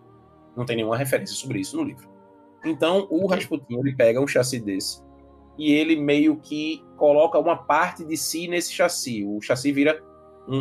[0.56, 2.08] Não tem nenhuma referência sobre isso no livro.
[2.64, 5.04] Então, o Rasputin ele pega um chassi desse
[5.58, 9.24] e ele meio que coloca uma parte de si nesse chassi.
[9.24, 10.02] O chassi vira
[10.48, 10.58] um,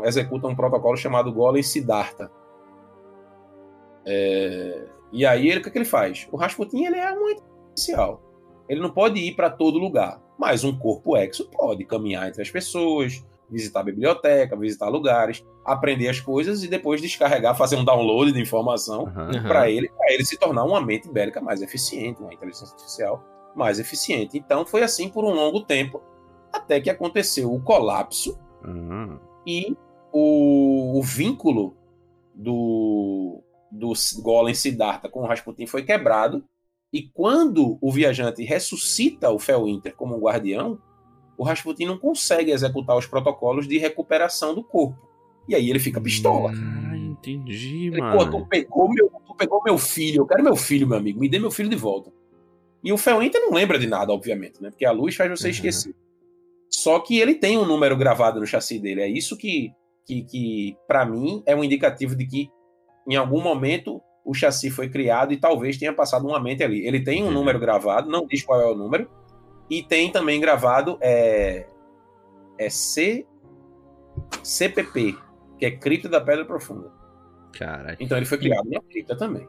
[0.00, 2.30] um- executa um protocolo chamado Golem Siddhartha.
[4.04, 6.26] É, e aí ele o que, é que ele faz?
[6.32, 7.42] O Rasputin ele é um ente
[7.74, 8.22] especial.
[8.68, 12.50] Ele não pode ir para todo lugar, mas um corpo exo pode caminhar entre as
[12.50, 18.32] pessoas, visitar a biblioteca, visitar lugares, aprender as coisas e depois descarregar, fazer um download
[18.32, 19.06] de informação.
[19.06, 19.42] Aham.
[19.46, 23.24] para ele, pra ele se tornar uma mente bélica mais eficiente, uma inteligência artificial
[23.56, 24.36] mais eficiente.
[24.38, 26.02] Então foi assim por um longo tempo,
[26.52, 29.18] até que aconteceu o colapso Aham.
[29.48, 29.74] E
[30.12, 31.74] o, o vínculo
[32.34, 33.42] do,
[33.72, 33.92] do
[34.22, 36.44] Golem Siddhartha com o Rasputin foi quebrado.
[36.92, 40.78] E quando o viajante ressuscita o Felwinter como um guardião,
[41.36, 44.98] o Rasputin não consegue executar os protocolos de recuperação do corpo.
[45.48, 46.50] E aí ele fica pistola.
[46.54, 48.30] Ah, entendi, Ele, Pô, mano.
[48.30, 51.38] tu pegou, meu, tu pegou meu filho, eu quero meu filho, meu amigo, me dê
[51.38, 52.10] meu filho de volta.
[52.84, 54.70] E o Felwinter não lembra de nada, obviamente, né?
[54.70, 55.50] Porque a luz faz você Uhum.
[55.50, 55.94] esquecer.
[56.82, 59.00] Só que ele tem um número gravado no chassi dele.
[59.00, 59.72] É isso que,
[60.06, 62.48] que, que para mim, é um indicativo de que
[63.08, 66.86] em algum momento o chassi foi criado e talvez tenha passado uma mente ali.
[66.86, 69.10] Ele tem um número gravado, não diz qual é o número,
[69.68, 71.66] e tem também gravado é,
[72.58, 73.26] é C,
[74.42, 75.16] CPP,
[75.58, 76.92] que é Cripta da Pedra Profunda.
[77.58, 77.96] Caralho.
[77.98, 79.48] Então ele foi criado na cripta também.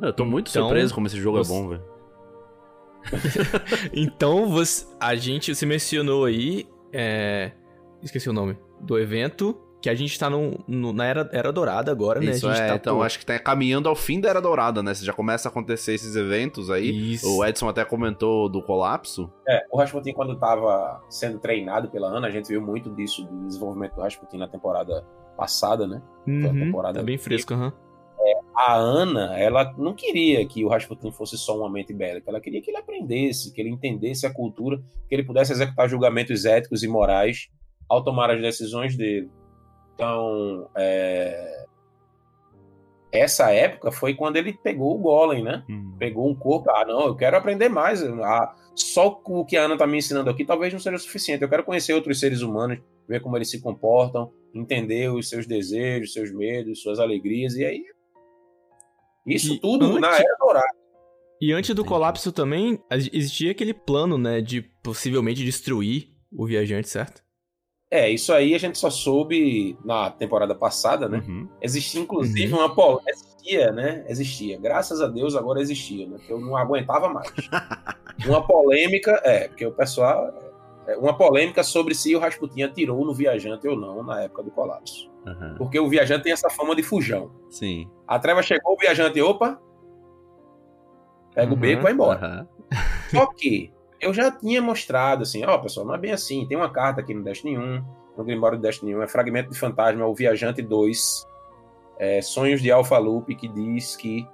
[0.00, 1.84] Eu tô muito Então, surpreso como esse jogo você- é bom, velho.
[3.92, 6.66] Então, você, a gente se mencionou aí.
[6.92, 7.52] é,
[8.02, 8.56] esqueci o nome.
[8.80, 9.60] Do evento.
[9.82, 12.32] Que a gente tá no, no- na era, era Dourada agora, né?
[12.32, 14.40] Isso a gente é, tá, então pô, acho que tá caminhando ao fim da Era
[14.40, 14.92] Dourada, né?
[14.92, 17.12] Você já começa a acontecer esses eventos aí.
[17.12, 17.28] Isso.
[17.38, 19.30] O Edson até comentou do colapso.
[19.46, 23.46] É, o Rasputin, quando estava sendo treinado pela Ana, a gente viu muito disso, do
[23.46, 25.06] desenvolvimento do Rasputin na temporada
[25.36, 26.02] passada, né?
[26.26, 27.72] Uhum, temporada tá bem fresco, aham.
[28.56, 32.62] A Ana, ela não queria que o Rasputin fosse só uma mente bélica, ela queria
[32.62, 36.88] que ele aprendesse, que ele entendesse a cultura, que ele pudesse executar julgamentos éticos e
[36.88, 37.50] morais
[37.86, 39.30] ao tomar as decisões dele.
[39.94, 41.66] Então, é,
[43.12, 45.62] essa época foi quando ele pegou o Golem, né?
[45.98, 48.02] pegou um corpo, ah, não, eu quero aprender mais.
[48.02, 51.42] Ah, só o que a Ana tá me ensinando aqui talvez não seja o suficiente.
[51.42, 52.78] Eu quero conhecer outros seres humanos,
[53.08, 57.84] ver como eles se comportam, entender os seus desejos, seus medos, suas alegrias, e aí.
[59.26, 60.76] Isso E tudo antes- na Era Dourada.
[61.40, 64.40] E antes do colapso também, existia aquele plano, né?
[64.40, 67.22] De possivelmente destruir o viajante, certo?
[67.90, 71.22] É, isso aí a gente só soube na temporada passada, né?
[71.26, 71.48] Uhum.
[71.60, 73.10] Existia, inclusive, uma polêmica.
[73.10, 74.04] Existia, né?
[74.08, 74.58] Existia.
[74.58, 76.16] Graças a Deus agora existia, né?
[76.18, 77.30] Porque eu não aguentava mais.
[78.26, 80.32] uma polêmica, é, porque o pessoal.
[80.86, 84.50] É, Uma polêmica sobre se o Rasputin atirou no viajante ou não na época do
[84.50, 85.10] colapso.
[85.26, 85.54] Aham.
[85.58, 87.30] Porque o viajante tem essa fama de fujão.
[87.50, 87.90] Sim.
[88.06, 89.60] A treva chegou, o viajante, opa,
[91.34, 92.26] pega o Uhum, beco e vai embora.
[92.26, 92.48] Aham.
[93.10, 96.46] Só que eu já tinha mostrado assim, ó, pessoal, não é bem assim.
[96.46, 97.84] Tem uma carta aqui no Destiny 1,
[98.16, 101.26] no Grimório do Destiny 1, é Fragmento de Fantasma, é o Viajante 2,
[101.98, 104.26] é, Sonhos de Alpha Loop, que diz que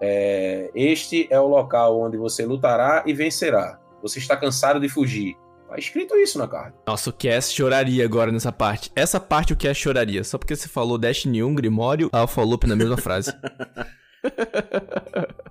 [0.00, 3.78] é, este é o local onde você lutará e vencerá.
[4.02, 5.36] Você está cansado de fugir.
[5.68, 6.78] Tá escrito isso na carta.
[6.86, 8.90] Nossa, o Cass choraria agora nessa parte.
[8.94, 12.76] Essa parte o Cass choraria, só porque você falou Destiny 1, Grimório, Alpha Loop na
[12.76, 13.32] mesma frase.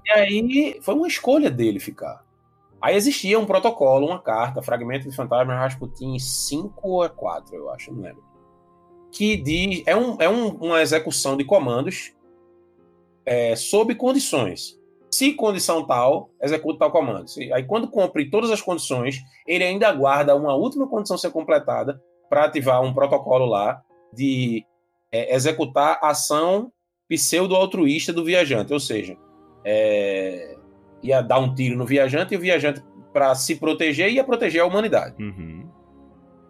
[0.06, 2.24] E aí foi uma escolha dele ficar.
[2.82, 7.92] Aí existia um protocolo, uma carta, Fragmento de Fantasma Rasputin 5 ou 4, eu acho,
[7.94, 8.24] não lembro.
[9.12, 9.82] Que diz.
[9.88, 12.14] É, um, é um- uma execução de comandos
[13.26, 14.78] é, sob condições.
[15.16, 17.26] Se condição tal, executa tal comando.
[17.54, 22.44] Aí quando cumpre todas as condições, ele ainda aguarda uma última condição ser completada para
[22.44, 23.82] ativar um protocolo lá
[24.14, 24.66] de
[25.10, 26.70] é, executar a ação
[27.08, 28.74] pseudo-altruísta do viajante.
[28.74, 29.16] Ou seja,
[29.64, 30.58] é,
[31.02, 32.84] ia dar um tiro no viajante e o viajante,
[33.14, 35.16] para se proteger, ia proteger a humanidade.
[35.24, 35.70] Uhum.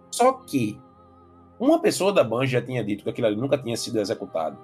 [0.10, 0.82] Só que
[1.60, 4.58] Uma pessoa da Bungie já tinha dito que aquilo ali nunca tinha sido executado,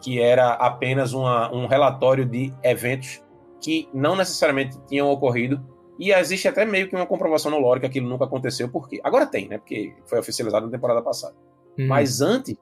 [0.00, 3.22] que era apenas uma, um relatório de eventos
[3.60, 5.64] que não necessariamente tinham ocorrido.
[5.98, 9.26] E existe até meio que uma comprovação no lore que aquilo nunca aconteceu, porque agora
[9.26, 9.58] tem, né?
[9.58, 11.34] Porque foi oficializado na temporada passada.
[11.78, 11.86] Hum.
[11.86, 12.54] Mas antes,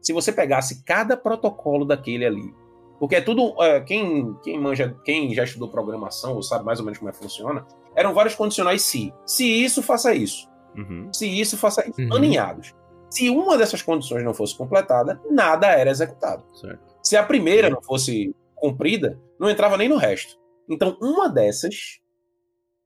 [0.00, 2.54] se você pegasse cada protocolo daquele ali,
[2.98, 3.54] porque é tudo.
[3.62, 7.12] é, quem, quem, manja, quem já estudou programação ou sabe mais ou menos como é
[7.12, 9.12] que funciona, eram vários condicionais se.
[9.24, 10.48] Se isso, faça isso.
[10.76, 11.08] Uhum.
[11.12, 12.00] Se isso, faça isso.
[12.00, 12.14] Uhum.
[12.14, 12.74] Aninhados.
[13.10, 16.44] Se uma dessas condições não fosse completada, nada era executado.
[16.54, 16.80] Certo.
[17.02, 20.36] Se a primeira não fosse cumprida, não entrava nem no resto.
[20.68, 22.00] Então, uma dessas,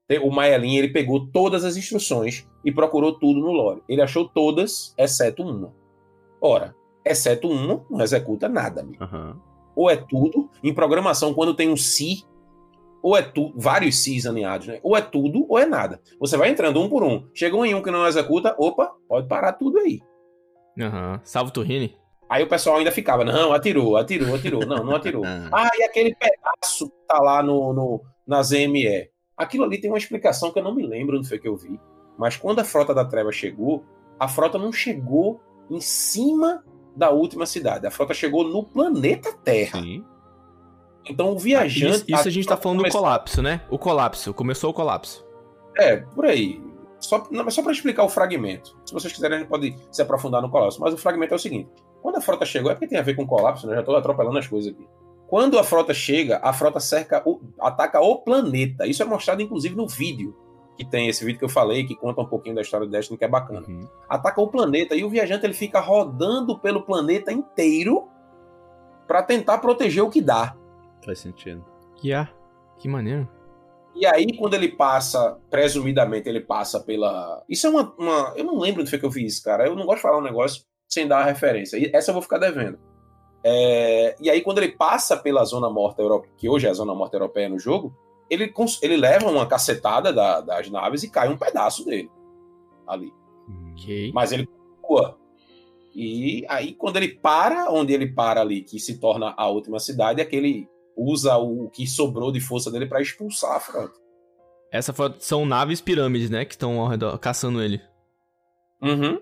[0.09, 3.83] te- o Maelin, ele pegou todas as instruções e procurou tudo no lore.
[3.89, 5.75] Ele achou todas, exceto uma.
[6.41, 6.75] Ora,
[7.05, 9.03] exceto uma, não executa nada, amigo.
[9.03, 9.41] Aham.
[9.75, 12.25] Ou é tudo, em programação, quando tem um se,
[13.03, 14.79] ou é tudo, vários se's alinhados, né?
[14.83, 16.01] Ou é tudo, ou é nada.
[16.21, 17.27] Você vai entrando um por um.
[17.35, 20.01] Chegou em um que não executa, opa, pode parar tudo aí.
[20.79, 21.21] Aham.
[21.25, 21.97] Salve o Turrini.
[22.33, 24.65] Aí o pessoal ainda ficava, não, atirou, atirou, atirou.
[24.65, 25.23] Não, não atirou.
[25.53, 29.11] Ah, e aquele pedaço que tá lá no, no, na ZME.
[29.37, 31.79] Aquilo ali tem uma explicação que eu não me lembro onde foi que eu vi.
[32.17, 33.85] Mas quando a frota da treva chegou,
[34.19, 36.65] a frota não chegou em cima
[36.97, 37.87] da última cidade.
[37.87, 39.83] A frota chegou no planeta Terra.
[39.83, 40.03] Sim.
[41.07, 41.97] Então o viajante.
[41.97, 43.61] Isso, isso a gente tá falando do começou- colapso, né?
[43.69, 44.33] O colapso.
[44.33, 45.23] Começou o colapso.
[45.77, 46.63] É, por aí.
[46.99, 48.75] Só, não, só para explicar o fragmento.
[48.87, 50.81] Se vocês quiserem, a gente pode se aprofundar no colapso.
[50.81, 51.69] Mas o fragmento é o seguinte:
[52.03, 53.73] quando a frota chegou, é porque tem a ver com colapso, né?
[53.73, 54.87] Eu já estou atropelando as coisas aqui.
[55.29, 58.87] Quando a frota chega, a frota cerca, o, ataca o planeta.
[58.87, 60.37] Isso é mostrado, inclusive, no vídeo.
[60.77, 63.17] Que tem esse vídeo que eu falei, que conta um pouquinho da história do Destiny,
[63.19, 63.65] que é bacana.
[63.67, 63.89] Uhum.
[64.09, 68.09] Ataca o planeta e o viajante ele fica rodando pelo planeta inteiro
[69.07, 70.57] para tentar proteger o que dá.
[71.05, 71.65] Faz sentido.
[71.97, 72.29] Que é.
[72.79, 73.29] Que maneiro.
[73.95, 77.43] E aí, quando ele passa, presumidamente, ele passa pela.
[77.49, 77.95] Isso é uma.
[77.99, 79.67] uma- Eu não lembro onde foi que eu vi isso, cara.
[79.67, 81.77] Eu não gosto de falar um negócio sem dar a referência.
[81.79, 82.79] E essa eu vou ficar devendo.
[83.45, 86.95] É, E aí, quando ele passa pela Zona Morta Europeia, que hoje é a Zona
[86.95, 87.97] Morta Europeia no jogo,
[88.31, 88.53] ele,
[88.83, 92.11] ele leva uma cacetada da- das naves e cai um pedaço dele.
[92.87, 93.13] Ali.
[93.73, 94.13] Ok.
[94.15, 94.47] Mas ele
[94.81, 95.19] continua.
[95.95, 100.21] E aí, quando ele para, onde ele para ali, que se torna a última cidade,
[100.21, 103.95] é que ele usa o que sobrou de força dele para expulsar a frota.
[104.71, 106.45] Essa foi, são naves pirâmides, né?
[106.47, 107.81] Que estão ao redor, caçando ele.
[108.81, 109.21] Uhum.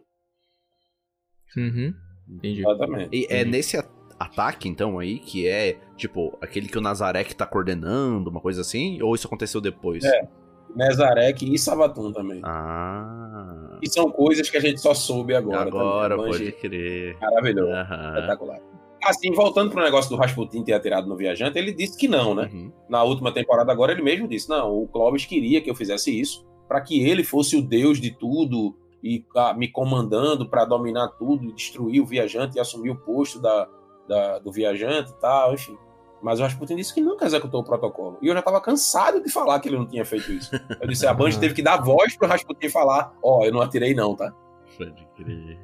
[1.56, 1.94] Uhum.
[2.28, 2.60] Entendi.
[2.60, 3.08] Exatamente.
[3.12, 3.76] E é nesse
[4.18, 9.00] ataque, então, aí, que é, tipo, aquele que o Nazarek tá coordenando, uma coisa assim?
[9.02, 10.04] Ou isso aconteceu depois?
[10.04, 10.28] É.
[10.74, 12.40] Nezarek e Sabatum também.
[12.44, 13.78] Ah.
[13.82, 15.62] E são coisas que a gente só soube agora.
[15.62, 16.32] Agora, também.
[16.32, 17.16] Pode crer.
[17.20, 17.72] Maravilhoso.
[17.72, 18.14] Aham.
[18.14, 18.58] Espetacular.
[19.02, 22.50] Assim, voltando pro negócio do Rasputin ter atirado no viajante, ele disse que não, né?
[22.52, 22.70] Uhum.
[22.88, 26.46] Na última temporada agora ele mesmo disse, não, o Clovis queria que eu fizesse isso
[26.68, 31.44] para que ele fosse o deus de tudo e ah, me comandando para dominar tudo,
[31.48, 33.68] e destruir o viajante e assumir o posto da,
[34.08, 35.76] da- do viajante e tal, enfim.
[36.22, 38.18] Mas o Rasputin disse que nunca executou o protocolo.
[38.20, 40.50] E eu já estava cansado de falar que ele não tinha feito isso.
[40.80, 43.94] Eu disse, a Bungie teve que dar voz pro Rasputin falar, ó, eu não atirei
[43.94, 44.30] não, tá?
[44.76, 45.58] Pode crer.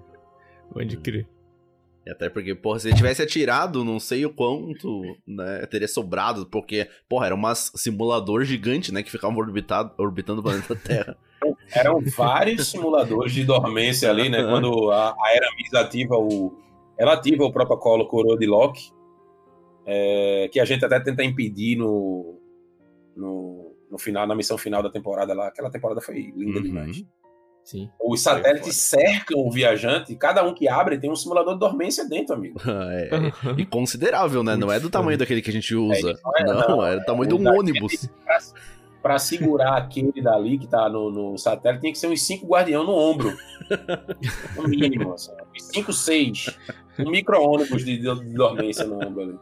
[0.73, 1.29] Pode crer.
[2.07, 6.47] E até porque, porra, se ele tivesse atirado, não sei o quanto, né, teria sobrado,
[6.47, 11.19] porque, porra, era um simulador gigante, né, que ficava orbitado, orbitando o planeta Terra.
[11.75, 14.43] Eram vários simuladores de dormência ali, né?
[14.45, 16.57] Quando a, a Eramis ativa o.
[16.99, 18.91] Ela ativa o protocolo Coroa de Loki,
[19.85, 22.39] é, que a gente até tenta impedir no,
[23.17, 25.49] no, no final, na missão final da temporada lá.
[25.49, 26.63] Aquela temporada foi linda Uhum.
[26.65, 27.05] demais.
[27.65, 27.91] Sim.
[28.01, 32.09] Os satélites cercam o viajante, e cada um que abre tem um simulador de dormência
[32.09, 32.61] dentro, amigo.
[32.65, 33.11] é,
[33.61, 34.55] e considerável, né?
[34.55, 36.13] Não é do tamanho daquele que a gente usa.
[36.13, 36.87] isso não é, não, não.
[36.87, 38.09] é do tamanho de um Daquele- ônibus.
[39.03, 42.85] Pra segurar aquele dali que tá no, no satélite, tem que ser uns cinco guardião
[42.85, 43.37] no ombro.
[44.57, 45.33] No mínimo, assim.
[45.59, 46.59] Cinco, seis.
[46.99, 49.39] Um micro-ônibus de, de dormência no ombro ali.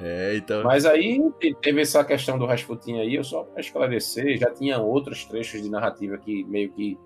[0.00, 0.62] É, então.
[0.64, 4.78] Mas aí te- teve essa questão do Rasputin aí, eu só pra esclarecer, já tinha
[4.78, 6.98] outros trechos de narrativa que meio que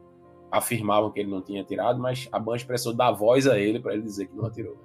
[0.50, 3.92] afirmavam que ele não tinha atirado, mas a Bunch precisou dar voz a ele pra
[3.94, 4.76] ele dizer que não atirou.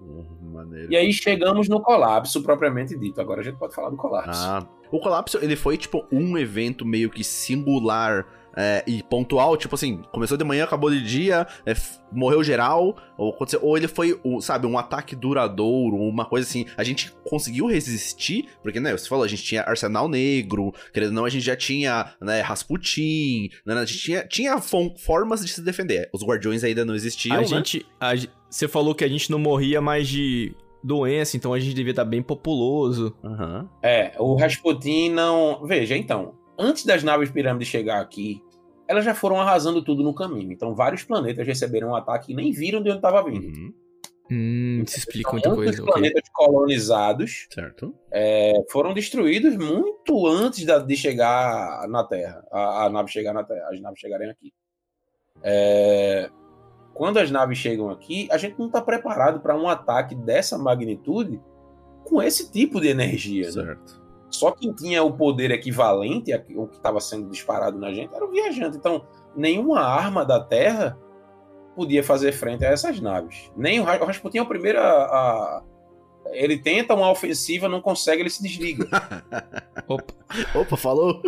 [0.00, 0.92] Hum, Maneiro.
[0.92, 3.20] E aí chegamos no colapso propriamente dito.
[3.20, 4.40] Agora a gente pode falar do colapso.
[4.42, 8.26] Ah, o colapso, ele foi, tipo, um evento meio que singular
[8.56, 11.74] é, e pontual, tipo assim, começou de manhã, acabou de dia, é,
[12.10, 16.66] morreu geral, ou, aconteceu- ou ele foi, um, sabe, um ataque duradouro, uma coisa assim,
[16.76, 21.14] a gente conseguiu resistir, porque, né, você falou, a gente tinha Arsenal Negro, querendo ou
[21.14, 25.62] não, a gente já tinha, né, Rasputin, né, a gente tinha, tinha formas de se
[25.62, 27.46] defender, os Guardiões ainda não existiam, A né?
[27.46, 27.86] gente.
[28.00, 28.16] a
[28.48, 32.04] você falou que a gente não morria mais de doença, então a gente devia estar
[32.04, 33.14] bem populoso.
[33.24, 33.68] Aham.
[33.82, 35.64] É, o Rasputin não.
[35.66, 38.42] Veja, então, antes das naves pirâmides chegar aqui,
[38.86, 40.52] elas já foram arrasando tudo no caminho.
[40.52, 43.46] Então, vários planetas receberam um ataque e nem viram de onde estava vindo.
[43.46, 43.74] Uhum,
[44.30, 45.82] Hum, isso explica muita Então, coisa.
[45.82, 45.90] ok.
[45.92, 47.94] planetas colonizados certo.
[48.12, 53.42] é, foram destruídos muito antes da- de chegar na Terra, a, a nave chegar na
[53.42, 54.52] Terra, as naves chegarem aqui.
[55.42, 56.28] É,
[56.98, 61.40] quando as naves chegam aqui, a gente não está preparado para um ataque dessa magnitude
[62.04, 63.46] com esse tipo de energia.
[63.46, 63.52] né?
[63.52, 64.02] Certo.
[64.30, 68.30] Só quem tinha o poder equivalente ao que estava sendo disparado na gente era o
[68.30, 68.76] viajante.
[68.76, 70.98] Então, nenhuma arma da Terra
[71.76, 73.50] podia fazer frente a essas naves.
[73.56, 75.62] Nem o, o Rasputin é o primeiro a, a-
[76.32, 78.86] Ele tenta uma ofensiva, não consegue, ele se desliga.
[79.88, 80.12] Opa,
[80.56, 81.22] Opa, falou.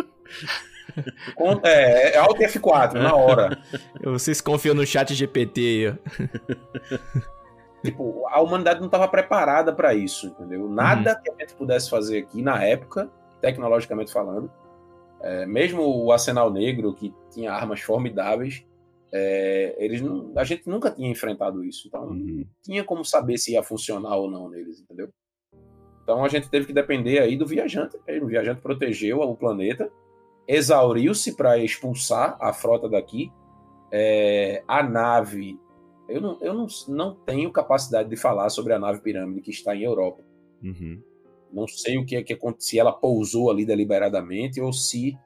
[1.63, 3.57] É, é Alt F4, na hora.
[4.03, 5.95] vocês confiam no chat GPT.
[7.83, 10.69] Tipo, a humanidade não estava preparada para isso, entendeu?
[10.69, 13.09] Nada que a gente pudesse fazer aqui na época,
[13.41, 14.51] tecnologicamente falando,
[15.19, 18.63] é, mesmo o Arsenal Negro, que tinha armas formidáveis,
[19.11, 21.87] é, eles não, a gente nunca tinha enfrentado isso.
[21.87, 22.13] Então, Uhum.
[22.13, 25.09] não tinha como saber se ia funcionar ou não neles, entendeu?
[26.03, 27.97] Então, a gente teve que depender aí do viajante.
[28.21, 29.91] O viajante protegeu o planeta,
[30.51, 33.31] exauriu-se para expulsar a frota daqui.
[33.91, 35.59] É, a nave
[36.07, 39.73] eu não, eu não, não tenho capacidade de falar sobre a nave pirâmide que está
[39.75, 40.21] em Europa.
[40.61, 41.01] Uhum.
[41.53, 45.17] Não sei o que é que aconteceu, se ela pousou ali deliberadamente ou se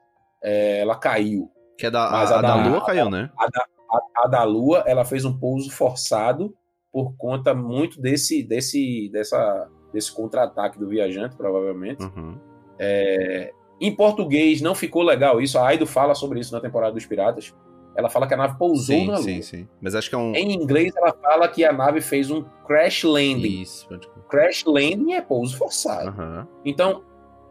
[0.42, 1.50] é, ela caiu.
[1.76, 3.30] Que é da, Mas a, a a da da- Lua caiu, né?
[3.36, 6.54] A, a da Lua, ela fez um pouso forçado
[6.92, 12.02] por conta muito desse, desse, dessa, desse contra-ataque do viajante, provavelmente.
[12.02, 12.38] Uhum.
[12.78, 15.58] É, em português não ficou legal isso.
[15.58, 17.54] A Aido fala sobre isso na temporada dos Piratas.
[17.96, 19.22] Ela fala que a nave pousou Sim, na Lua.
[19.22, 19.68] sim, sim.
[19.80, 20.34] Mas acho que é um.
[20.34, 23.62] Em inglês, ela fala que a nave fez um crash landing.
[23.62, 24.06] Isso, pode.
[24.28, 26.46] Crash landing é pouso forçado.
[26.64, 27.02] Então,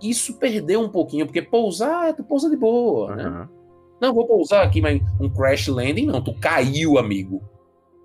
[0.02, 3.48] isso perdeu um pouquinho, porque pousar, tu pousa de boa, né?
[4.00, 7.42] Não, vou pousar aqui, mas um crash landing não, tu caiu, amigo.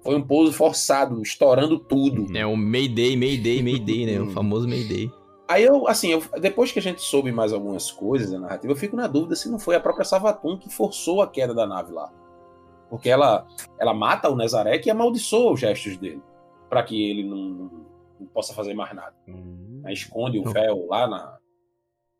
[0.03, 2.27] Foi um pouso forçado, estourando tudo.
[2.35, 4.21] É o Mayday, Mayday, Mayday, né?
[4.21, 5.11] O famoso Mayday.
[5.51, 8.77] Aí eu, assim, eu- depois que a gente soube mais algumas coisas da narrativa, eu
[8.77, 11.93] fico na dúvida se não foi a própria Savatun que forçou a queda da nave
[11.93, 12.09] lá.
[12.89, 13.45] Porque ela,
[13.77, 16.23] ela mata o Nezarek e amaldiçoa os gestos dele,
[16.69, 17.37] para que ele não,
[18.21, 19.13] não- possa fazer mais nada.
[19.27, 19.83] Hum.
[19.85, 21.37] Aí esconde o véu lá na.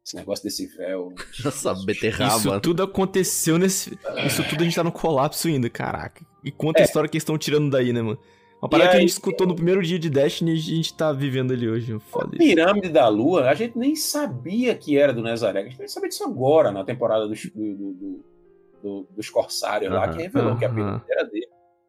[0.05, 1.13] Esse negócio desse véu.
[1.45, 2.37] Nossa, beterraba.
[2.37, 3.97] Isso tudo aconteceu nesse.
[4.27, 6.25] Isso tudo a gente tá no colapso ainda, caraca.
[6.43, 8.19] E quanta história que eles estão tirando daí, né, mano?
[8.61, 10.95] Uma parada que a aí- gente escutou no primeiro dia de Destiny e a gente
[10.95, 11.99] tá vivendo ali hoje.
[12.11, 12.39] Foda A isso.
[12.39, 15.67] pirâmide da Lua, a gente nem sabia que era do Nezarek.
[15.67, 18.25] A gente nem sabia disso agora, na temporada dos, do- do- do-
[18.83, 21.47] do- dos Corsários lá, que revelou que a pirâmide era dele.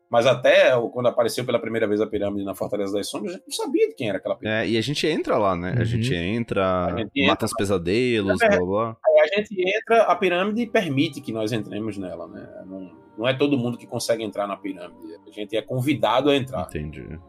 [0.09, 3.45] Mas até quando apareceu pela primeira vez a pirâmide na Fortaleza das Sombras, a gente
[3.47, 4.61] não sabia de quem era aquela pirâmide.
[4.69, 5.73] É, e a gente entra lá, né?
[5.75, 5.85] A Uhum.
[5.85, 8.47] gente entra, A gente mata uns pesadelos, É.
[8.49, 8.97] blá blá.
[9.07, 12.45] Aí a gente entra, a pirâmide permite que nós entremos nela, né?
[12.65, 15.15] Não, não é todo mundo que consegue entrar na pirâmide.
[15.27, 16.63] A gente é convidado a entrar.
[16.69, 17.19] Entendi.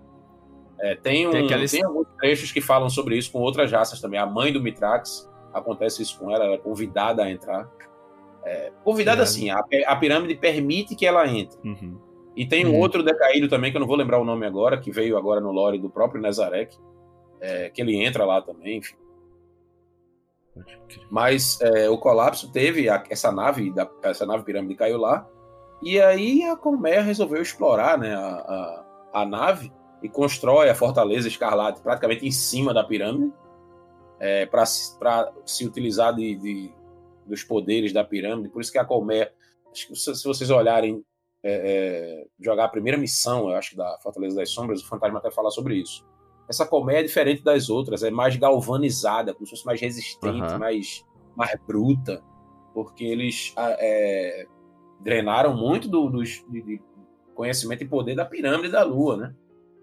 [0.80, 4.00] É, tem, um, Tem tem, aquelas- alguns trechos que falam sobre isso com outras raças
[4.00, 4.18] também.
[4.18, 7.70] A mãe do Mitrax, acontece isso com ela, ela é convidada a entrar.
[8.44, 9.24] É, convidada É.
[9.24, 11.56] assim, a, a pirâmide permite que ela entre.
[11.64, 11.96] Uhum.
[12.34, 12.80] E tem um Uhum.
[12.80, 15.52] outro decaído também, que eu não vou lembrar o nome agora, que veio agora no
[15.52, 16.76] lore do próprio Nezarek,
[17.40, 18.96] é, que ele entra lá também, enfim.
[21.10, 25.26] Mas é, o colapso teve a- essa nave, da, essa nave pirâmide caiu lá,
[25.82, 29.72] e aí a Colmeia resolveu explorar né, a, a, a nave
[30.02, 33.32] e constrói a Fortaleza Escarlate praticamente em cima da pirâmide,
[34.18, 36.74] é, para se utilizar de, de-
[37.26, 38.48] dos poderes da pirâmide.
[38.48, 39.32] Por isso que a Colmeia,
[39.72, 41.04] acho que se, vocês olharem,
[41.42, 41.52] é,
[42.22, 45.50] é, jogar a primeira missão, eu acho, da Fortaleza das Sombras, o Fantasma até fala
[45.50, 46.04] sobre isso.
[46.48, 50.58] Essa colmeia é diferente das outras, é mais galvanizada, como se fosse mais resistente, Aham.
[50.58, 51.04] mais,
[51.36, 52.22] mais bruta,
[52.74, 54.46] porque eles é,
[55.02, 56.80] drenaram muito do, dos- de,
[57.34, 59.34] conhecimento e poder da pirâmide da Lua, né?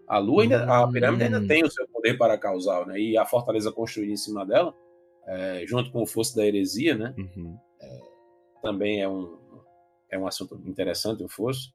[0.07, 0.91] A Lua ainda, a Hum.
[0.91, 2.99] pirâmide ainda tem o seu poder para causar, né?
[2.99, 4.73] E a fortaleza construída em cima dela,
[5.27, 7.13] é, junto com o fosso da heresia, né?
[7.17, 7.57] Uhum.
[8.61, 9.37] Também é um,
[10.11, 11.73] é um assunto interessante, o fosso.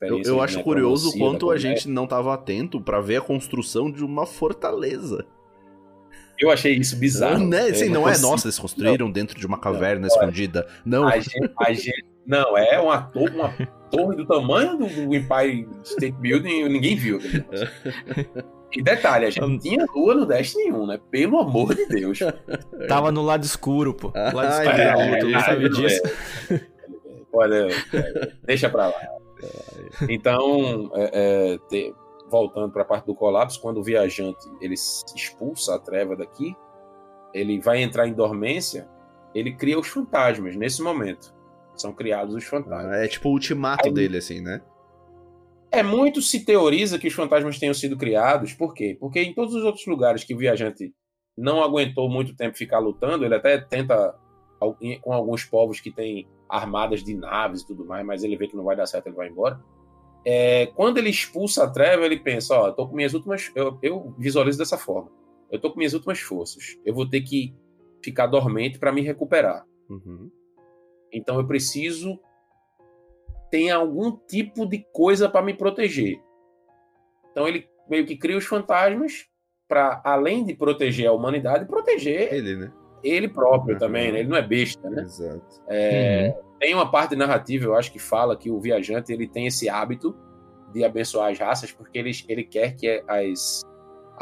[0.00, 3.90] Eu, eu acho curioso o quanto a gente não tava atento pra ver a construção
[3.90, 5.24] de uma fortaleza.
[6.38, 7.46] Eu achei isso bizarro.
[7.46, 7.72] né?
[7.72, 10.66] Sim, Eu não é, nossa, eles construíram dentro de uma caverna escondida.
[10.84, 13.52] Não, A gente, a gente- não, é uma torre, uma
[13.90, 17.18] torre do tamanho do, Empire State Building e ninguém viu.
[17.18, 17.68] negócio.
[18.74, 21.00] E detalhe, a gente tinha lua no Destiny 1, né?
[21.10, 22.18] Pelo amor de Deus.
[22.88, 24.08] Tava no lado escuro, pô.
[24.08, 26.02] No lado Ai, escuro é, não é, sabia é, disso.
[27.32, 28.94] Olha, é, deixa pra lá.
[30.08, 31.10] Então, é,
[31.54, 31.94] é, te-
[32.30, 36.56] voltando para a parte do colapso, quando o viajante ele se expulsa a treva daqui,
[37.34, 38.88] ele vai entrar em dormência,
[39.34, 41.34] ele cria os fantasmas nesse momento.
[41.76, 42.92] São criados os fantasmas.
[42.96, 44.60] É tipo o ultimato Aí- dele, assim, né?
[45.70, 48.52] É muito se teoriza que os fantasmas tenham sido criados.
[48.52, 48.96] Por quê?
[49.00, 50.92] Porque em todos os outros lugares que o viajante
[51.36, 54.14] não aguentou muito tempo ficar lutando, ele até tenta
[55.00, 58.54] com alguns povos que têm armadas de naves e tudo mais, mas ele vê que
[58.54, 59.58] não vai dar certo, ele vai embora.
[60.24, 63.50] É, quando ele expulsa a treva, ele pensa: Ó, eu tô com minhas últimas.
[63.54, 65.10] Eu, eu visualizo dessa forma.
[65.50, 66.78] Eu tô com minhas últimas forças.
[66.84, 67.54] Eu vou ter que
[68.04, 69.64] ficar dormente para me recuperar.
[69.88, 70.30] Uhum.
[71.12, 72.18] Então eu preciso
[73.50, 76.20] ter algum tipo de coisa para me proteger.
[77.30, 79.26] Então ele meio que cria os fantasmas
[79.68, 82.72] para além de proteger a humanidade, proteger Ele, né?
[83.02, 83.78] ele próprio Uhum.
[83.80, 84.20] também, né?
[84.20, 85.02] Ele não é besta, né?
[85.02, 85.62] Exato.
[85.68, 89.68] É, Tem uma parte narrativa, eu acho que fala que o viajante ele tem esse
[89.68, 90.16] hábito
[90.72, 93.62] de abençoar as raças porque ele, ele quer que as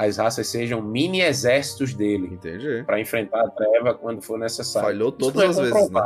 [0.06, 2.82] as raças sejam mini exércitos dele Entendi.
[2.84, 4.88] para enfrentar a treva quando for necessário.
[4.88, 6.00] Falhou todas é as vezes, né?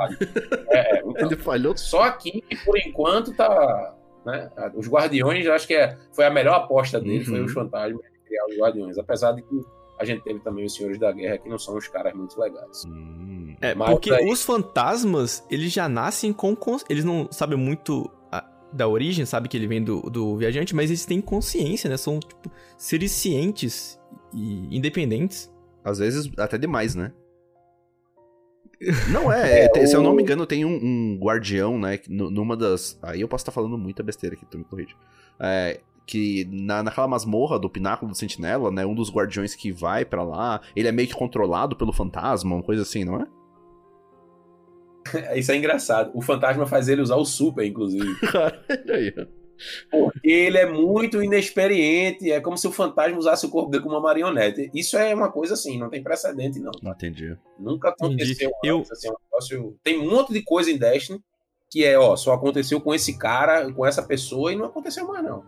[0.68, 1.76] É, é, então, Ele falhou.
[1.76, 3.94] só aqui, que por enquanto, tá.
[4.26, 4.50] Né?
[4.74, 7.24] Os Guardiões, eu acho que é, foi a melhor aposta dele, Uhum.
[7.24, 8.98] foi os fantasmas de criar os Guardiões.
[8.98, 9.60] Apesar de que
[10.00, 12.84] a gente teve também os Senhores da Guerra, que não são os caras muito legais.
[12.86, 13.54] Hum.
[13.60, 16.56] É, Mas porque aí- os fantasmas, eles já nascem com.
[16.56, 18.10] cons- Eles não sabem muito
[18.74, 21.96] da origem, sabe que ele vem do, do viajante, mas eles têm consciência, né?
[21.96, 23.98] São, tipo, seres cientes
[24.32, 25.52] e independentes.
[25.84, 27.12] Às vezes até demais, né?
[29.10, 31.98] Não é, É, tem- se eu não o- me engano, tem um, um guardião, né?
[32.08, 32.98] Numa das.
[33.02, 34.94] Aí eu posso estar falando muita besteira aqui, tu me corrige.
[35.40, 38.84] É, que na, naquela masmorra do pináculo do sentinela, né?
[38.84, 42.62] Um dos guardiões que vai pra lá, ele é meio que controlado pelo fantasma, uma
[42.62, 43.26] coisa assim, não é?
[45.36, 46.10] Isso é engraçado.
[46.14, 48.08] O fantasma faz ele usar o super, inclusive.
[49.90, 52.30] Porque ele é muito inexperiente.
[52.30, 54.70] É como se o fantasma usasse o corpo dele como uma marionete.
[54.74, 56.72] Isso é uma coisa assim, não tem precedente, não.
[56.82, 57.36] Entendi.
[57.58, 58.58] Nunca aconteceu Entendi.
[58.64, 59.76] Eu- antes, assim, é um negócio...
[59.82, 61.22] Tem um monte de coisa em Destiny
[61.70, 65.24] que é, ó, só aconteceu com esse cara, com essa pessoa e não aconteceu mais,
[65.24, 65.44] não.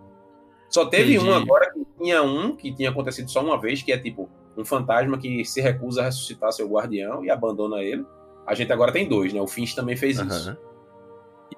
[0.69, 1.31] Só teve Entendi.
[1.31, 4.65] um agora que tinha um que tinha acontecido só uma vez, que é tipo um
[4.65, 8.05] fantasma que se recusa a ressuscitar seu guardião e abandona ele.
[8.47, 9.41] A gente agora tem dois, né?
[9.41, 10.51] O Finch também fez isso.
[10.51, 10.57] Aham.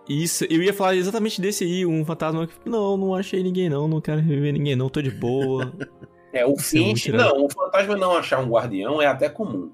[0.08, 2.54] Isso, eu ia falar exatamente desse aí, um fantasma que.
[2.68, 5.72] Não, não achei ninguém, não, não quero reviver ninguém, não, tô de boa.
[6.30, 7.34] É, o Isso é muito Finch, irado.
[7.34, 9.72] não, o fantasma não achar um guardião é até comum.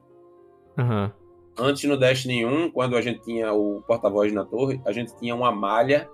[0.78, 1.12] Aham.
[1.58, 5.34] Antes no Destiny 1, quando a gente tinha o porta-voz na torre, a gente tinha
[5.34, 6.08] uma malha,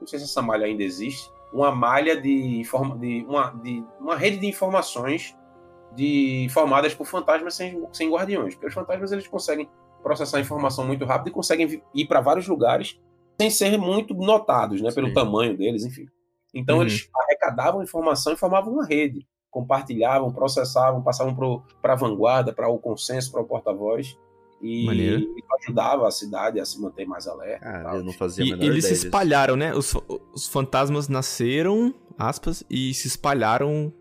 [0.00, 4.16] não sei se essa malha ainda existe, uma malha de, informa, de, uma, de uma
[4.16, 5.36] rede de informações
[5.94, 8.54] de, formadas por fantasmas sem, sem guardiões.
[8.54, 9.68] Porque os fantasmas eles conseguem
[10.02, 12.98] processar informação muito rápido e conseguem ir para vários lugares
[13.40, 15.14] sem ser muito notados, né, pelo Sim.
[15.14, 16.06] tamanho deles, enfim.
[16.54, 16.82] Então Uhum.
[16.82, 21.36] eles arrecadavam informação e formavam uma rede, compartilhavam, processavam, passavam
[21.80, 24.16] para a vanguarda, para o consenso, para o porta-voz
[24.60, 25.24] e Maneiro.
[25.60, 27.64] ajudava a cidade a se manter mais alerta.
[27.64, 27.86] e.
[27.86, 29.06] Ah, eu não fazia a E menor eles se ideia disso.
[29.06, 29.74] espalharam, né?
[29.74, 29.94] Os,
[30.34, 33.92] os fantasmas nasceram, aspas, e se espalharam.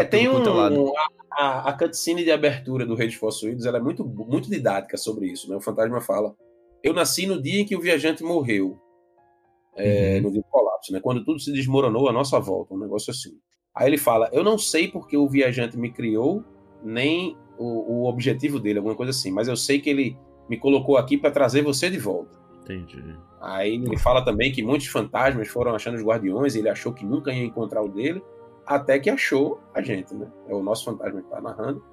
[0.00, 0.92] É, tem tudo um, é lado.
[1.32, 5.48] a, a, cutscene de abertura do Reis Possuídos, ela é muito, muito didática sobre isso,
[5.48, 5.56] né?
[5.56, 6.34] O fantasma fala:
[6.82, 8.78] Eu nasci no dia em que o viajante morreu,
[9.76, 10.22] é, Uhum.
[10.22, 11.00] no dia do colapso, né?
[11.00, 13.30] Quando tudo se desmoronou à nossa volta, um negócio assim.
[13.74, 16.44] Aí ele fala: Eu não sei porque o viajante me criou,
[16.84, 20.16] nem o, o objetivo dele, alguma coisa assim, mas eu sei que ele
[20.48, 22.40] me colocou aqui para trazer você de volta.
[22.62, 23.02] Entendi.
[23.40, 27.04] Aí ele fala também que muitos fantasmas foram achando os guardiões, e ele achou que
[27.04, 28.22] nunca ia encontrar o dele,
[28.66, 30.26] até que achou a gente, né?
[30.48, 31.84] É o nosso fantasma que tá narrando.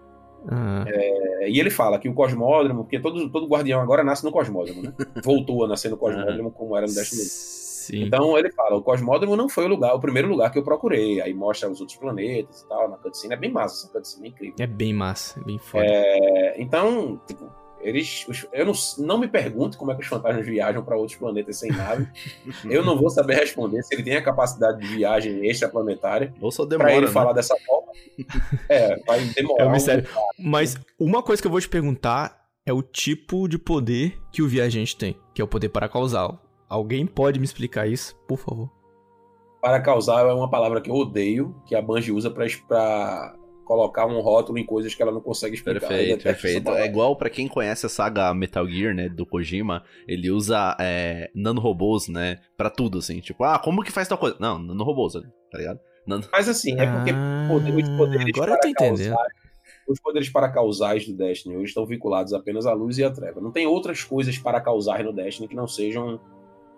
[0.47, 4.31] Ah, É, e ele fala que o cosmódromo, porque todo, todo guardião agora nasce no
[4.31, 4.93] cosmódromo, né?
[5.23, 7.23] Voltou a nascer no cosmódromo como era no Destiny.
[7.23, 8.03] sim.
[8.03, 11.19] Então ele fala, o cosmódromo não foi o lugar, o primeiro lugar que eu procurei.
[11.21, 13.33] Aí mostra os outros planetas e tal, na cutscene.
[13.33, 14.55] É bem massa essa cutscene, é incrível.
[14.59, 15.85] É bem massa, é bem foda.
[15.85, 17.48] É, então, tipo,
[17.81, 18.25] eles.
[18.27, 21.57] os- eu não, não me pergunto como é que os fantasmas viajam para outros planetas
[21.57, 22.07] sem nave.
[22.69, 26.65] eu não vou saber responder se ele tem a capacidade de viagem extraplanetária Ou só
[26.65, 27.11] para demora, ele né?
[27.11, 27.89] falar dessa forma.
[28.69, 29.63] É, vai demorar.
[29.63, 30.07] É um um- mistério.
[30.37, 34.47] Mas uma coisa que eu vou te perguntar é o tipo de poder que o
[34.47, 36.41] viajante tem, que é o poder paracausal.
[36.67, 38.69] Alguém pode me explicar isso, por favor?
[39.61, 43.35] Para causar é uma palavra que eu odeio, que a Bungie usa pra, pra
[43.69, 45.81] colocar um rótulo em coisas que ela não consegue explicar.
[45.87, 46.71] Perfeito, perfeito.
[46.71, 51.29] É igual pra quem conhece a saga Metal Gear, né, do Kojima, ele usa é,
[51.35, 53.19] nanorobôs, né, pra tudo, assim.
[53.19, 54.35] Tipo, ah, como que faz tal coisa?
[54.39, 55.79] Não, nanorobôs, tá ligado?
[56.07, 56.23] Nano...
[56.31, 57.13] Mas assim, é porque
[57.47, 59.09] poder- os poderes Ah, agora eu tô para entendendo.
[59.15, 59.27] causar-
[59.87, 63.39] os poderes para causais do Destiny hoje estão vinculados apenas à luz e à treva.
[63.39, 66.19] Não tem outras coisas para causar no Destiny que não sejam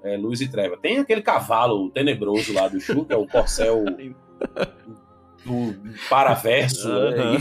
[0.04, 0.76] é, luz e treva.
[0.78, 3.86] Tem aquele cavalo tenebroso lá do Shu, que é o corcel
[5.46, 5.76] do
[6.10, 6.90] paraverso.
[6.90, 7.34] Aham.
[7.34, 7.38] né?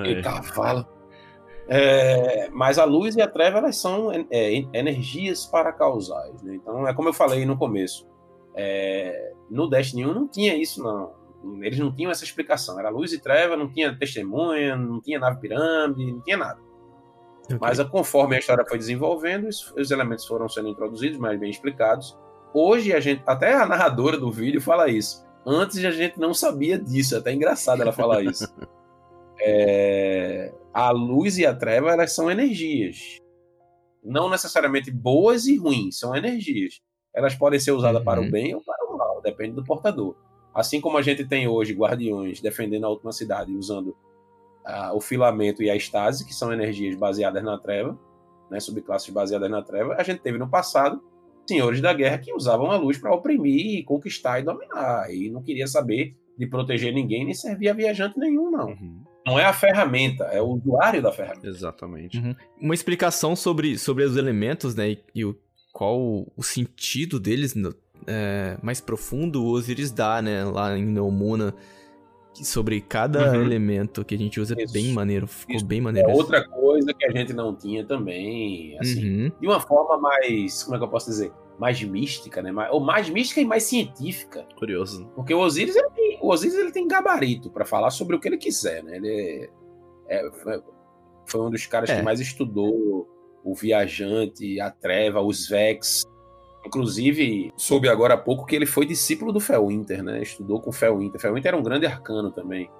[0.00, 0.86] Aquele cavalo.
[1.72, 6.42] É, mas a luz e a treva elas são é, energias para causais.
[6.42, 6.56] Né?
[6.56, 8.08] Então é como eu falei no começo.
[8.56, 11.12] É, no Destiny 1 não tinha isso, não.
[11.62, 12.78] Eles não tinham essa explicação.
[12.78, 16.60] Era luz e treva, não tinha testemunha, não tinha nave pirâmide, não tinha nada.
[17.44, 17.58] Okay.
[17.60, 22.18] Mas conforme a história foi desenvolvendo, os elementos foram sendo introduzidos, mais bem explicados.
[22.52, 25.24] Hoje a gente, até a narradora do vídeo fala isso.
[25.46, 28.46] Antes a gente não sabia disso, é até engraçado ela falar isso.
[29.40, 33.18] é, a luz e a treva elas são energias,
[34.02, 36.80] não necessariamente boas e ruins, são energias.
[37.14, 38.04] Elas podem ser usadas uhum.
[38.04, 38.30] para o uhum.
[38.30, 40.14] bem ou para o mal, depende do portador.
[40.54, 43.88] Assim como a gente tem hoje guardiões defendendo a última cidade usando
[44.66, 47.98] uh, o filamento e a estase, que são energias baseadas na treva,
[48.50, 51.02] né, subclasses baseadas na treva, a gente teve no passado
[51.50, 55.66] senhores da guerra que usavam a luz para oprimir, conquistar e dominar, e não queria
[55.66, 58.68] saber de proteger ninguém nem servir a viajante nenhum, não.
[58.68, 59.02] Uhum.
[59.26, 61.46] Não é a ferramenta, é o usuário da ferramenta.
[61.46, 62.18] Exatamente.
[62.18, 62.34] Uhum.
[62.60, 65.36] Uma explicação sobre, sobre os elementos, né, e, e o,
[65.72, 65.98] qual
[66.34, 67.74] o sentido deles no,
[68.06, 71.54] é, mais profundo o Osiris dá, né, lá em Neomuna,
[72.44, 73.42] sobre cada uhum.
[73.42, 74.72] elemento que a gente usa Isso.
[74.72, 75.64] bem maneiro, ficou Isso.
[75.64, 76.10] bem maneiro.
[76.10, 79.32] É outra coisa que a gente não tinha também, assim, uhum.
[79.40, 83.08] de uma forma mais, como é que eu posso dizer, mais mística, né, ou mais
[83.10, 84.46] mística e mais científica.
[84.58, 85.06] Curioso.
[85.14, 88.28] Porque o Osiris, ele tem, o Osiris ele tem gabarito para falar sobre o que
[88.28, 89.50] ele quiser, né, ele
[90.08, 90.62] é, é,
[91.26, 91.96] foi um dos caras é.
[91.96, 93.08] que mais estudou
[93.44, 96.04] o Viajante, a Treva, os Vex,
[96.64, 100.22] Inclusive, soube agora há pouco que ele foi discípulo do Felwinter, né?
[100.22, 101.20] Estudou com o Felwinter.
[101.20, 102.70] Felwinter era um grande arcano também.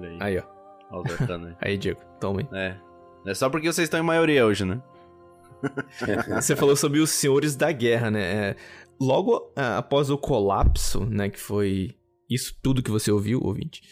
[0.00, 0.18] Aí.
[0.20, 0.54] aí, ó.
[0.90, 2.48] Olha aí, Diego, tome.
[2.52, 2.76] É.
[3.26, 4.82] É só porque vocês estão em maioria hoje, né?
[6.40, 8.22] Você falou sobre os senhores da guerra, né?
[8.22, 8.56] É,
[9.00, 11.28] logo ah, após o colapso, né?
[11.28, 11.94] Que foi
[12.28, 13.82] isso tudo que você ouviu, ouvinte.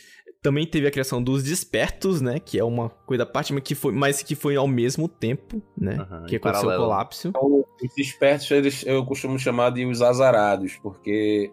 [0.42, 2.40] Também teve a criação dos despertos, né?
[2.40, 6.04] Que é uma coisa parte, mas que foi, mas que foi ao mesmo tempo, né?
[6.10, 7.28] Uhum, que aconteceu o colapso.
[7.28, 11.52] Então, os despertos, eles, eu costumo chamar de os azarados, porque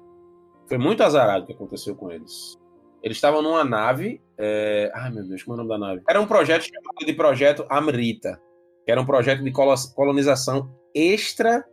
[0.67, 2.57] foi muito azarado o que aconteceu com eles.
[3.03, 4.21] Eles estavam numa nave.
[4.37, 4.91] É...
[4.95, 6.01] Ai, meu Deus, como é o nome da nave?
[6.09, 8.41] Era um projeto chamado de Projeto Amrita,
[8.85, 11.63] que era um projeto de colonização extra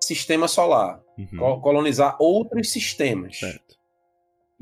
[0.00, 1.00] sistema solar.
[1.18, 1.60] Uhum.
[1.60, 3.38] Colonizar outros sistemas.
[3.38, 3.76] Certo.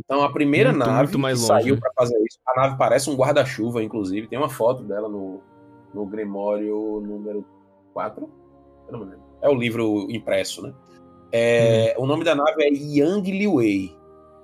[0.04, 1.80] Então a primeira muito, nave muito mais longe, saiu né?
[1.80, 5.40] para fazer isso, a nave parece um guarda-chuva, inclusive, tem uma foto dela no,
[5.94, 7.44] no Grimório número
[7.94, 8.28] 4.
[9.40, 10.74] É o livro impresso, né?
[11.30, 12.04] É, hum.
[12.04, 13.96] O nome da nave é Yang Liwei.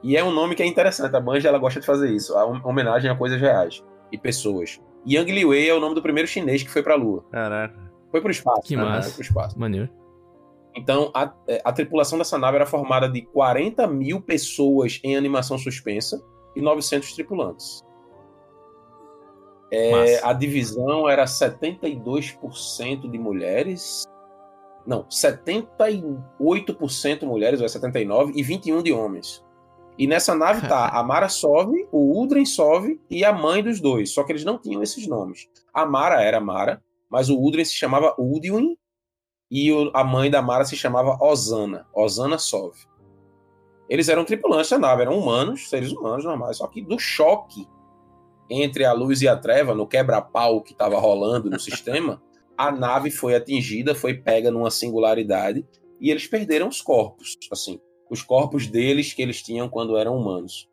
[0.02, 1.14] E é um nome que é interessante.
[1.14, 2.36] A Banja ela gosta de fazer isso.
[2.36, 4.80] A homenagem a coisas reais e pessoas.
[5.06, 7.24] Yang Liwei é o nome do primeiro chinês que foi pra Lua.
[7.30, 7.78] Caraca.
[8.10, 8.62] Foi pro espaço.
[8.62, 8.84] Que né?
[8.84, 9.08] massa.
[9.08, 9.58] Foi pro espaço.
[9.58, 9.90] Maneiro.
[10.78, 15.58] Então, a, é, a, tripulação dessa nave era formada de 40 mil pessoas em animação
[15.58, 16.24] suspensa
[16.54, 17.84] e 900 tripulantes.
[19.72, 24.04] É, a divisão era 72% de mulheres.
[24.86, 29.44] Não, 78% mulheres, ou é 79%, e 21% de homens.
[29.98, 34.14] E nessa nave tá a Mara Sove, o Udren Sove e a mãe dos dois.
[34.14, 35.48] Só que eles não tinham esses nomes.
[35.74, 36.80] A Mara era Mara,
[37.10, 38.76] mas o Udren se chamava Udwin
[39.50, 42.76] e o, a mãe da Mara se chamava Osana, Osana Sov.
[43.88, 47.66] Eles eram tripulantes da nave, eram humanos, seres humanos normais, só que do choque
[48.50, 52.22] entre a luz e a treva, no quebra-pau que estava rolando no sistema,
[52.56, 55.66] a nave foi atingida, foi pega numa singularidade
[56.00, 57.80] e eles perderam os corpos, assim,
[58.10, 60.68] os corpos deles que eles tinham quando eram humanos.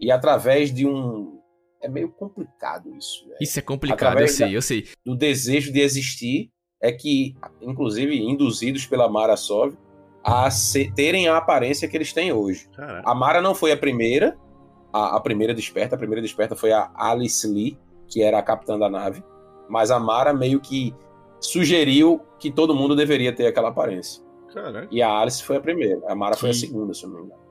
[0.00, 1.40] E através de um
[1.80, 3.26] é meio complicado isso.
[3.26, 3.38] Véio.
[3.40, 4.88] Isso é complicado, através eu sei, da, eu sei.
[5.04, 6.50] Do desejo de existir,
[6.82, 9.74] é que, inclusive, induzidos pela Mara Sov,
[10.22, 12.68] a se, terem a aparência que eles têm hoje.
[12.74, 13.08] Caraca.
[13.08, 14.36] A Mara não foi a primeira,
[14.92, 17.78] a, a, primeira desperta, a primeira desperta foi a Alice Lee,
[18.08, 19.22] que era a capitã da nave,
[19.68, 20.94] mas a Mara meio que
[21.40, 24.22] sugeriu que todo mundo deveria ter aquela aparência.
[24.52, 24.88] Caraca.
[24.90, 26.40] E a Alice foi a primeira, a Mara que...
[26.40, 27.42] foi a segunda, se eu não me engano.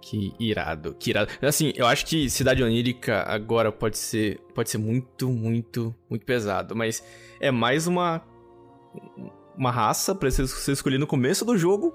[0.00, 1.30] Que irado, que irado.
[1.42, 6.76] Assim, eu acho que Cidade Onírica agora pode ser, pode ser muito, muito, muito pesado,
[6.76, 7.02] mas
[7.40, 8.22] é mais uma
[9.56, 11.94] uma raça pra você escolher no começo do jogo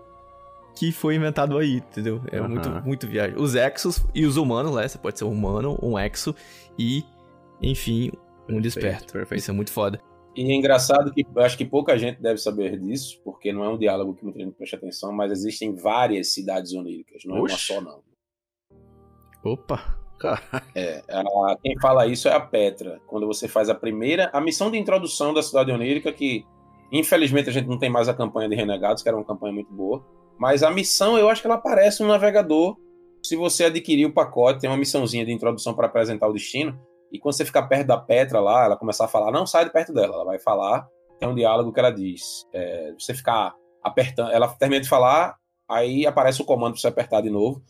[0.75, 2.21] que foi inventado aí, entendeu?
[2.31, 2.49] É uhum.
[2.49, 3.38] muito, muito viagem.
[3.38, 4.88] Os exos e os humanos, né?
[4.88, 6.35] Você pode ser um humano, um exo
[6.77, 7.03] e,
[7.61, 8.11] enfim,
[8.49, 9.13] um desperto.
[9.13, 9.39] Perfeito.
[9.39, 10.01] Isso é muito foda.
[10.35, 13.69] E é engraçado que eu acho que pouca gente deve saber disso, porque não é
[13.69, 17.71] um diálogo que muita gente presta atenção, mas existem várias cidades oníricas, não Oxe.
[17.71, 19.51] é uma só, não.
[19.51, 19.99] Opa!
[20.73, 23.01] É, a, quem fala isso é a Petra.
[23.07, 24.30] Quando você faz a primeira.
[24.31, 26.45] A missão de introdução da cidade onírica, que
[26.94, 29.74] Infelizmente a gente não tem mais a campanha de Renegados, que era uma campanha muito
[29.74, 30.06] boa.
[30.38, 32.78] Mas a missão, eu acho que ela aparece no navegador.
[33.24, 36.80] Se você adquirir o pacote, tem uma missãozinha de introdução para apresentar o destino.
[37.11, 39.72] E quando você ficar perto da Petra lá, ela começar a falar, não sai de
[39.72, 40.88] perto dela, ela vai falar,
[41.20, 42.48] tem um diálogo que ela diz.
[42.53, 45.36] É, você ficar apertando, ela termina de falar,
[45.70, 47.61] aí aparece o comando pra você apertar de novo.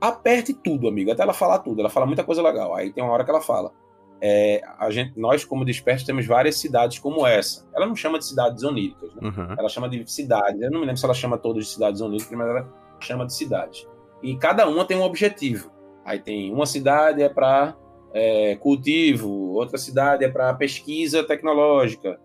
[0.00, 1.80] Aperte tudo, amigo, até ela falar tudo.
[1.80, 2.74] Ela fala muita coisa legal.
[2.74, 3.72] Aí tem uma hora que ela fala.
[4.22, 7.66] É, a gente, nós, como dispersos, temos várias cidades como essa.
[7.74, 9.28] Ela não chama de cidades oníricas, né?
[9.28, 9.54] Uhum.
[9.58, 10.60] Ela chama de cidades.
[10.60, 12.68] Eu não me lembro se ela chama todas de cidades oníricas, mas ela
[13.00, 13.88] chama de cidade.
[14.22, 15.70] E cada uma tem um objetivo.
[16.04, 17.74] Aí tem uma cidade é para
[18.12, 22.20] é, cultivo, outra cidade é para pesquisa tecnológica.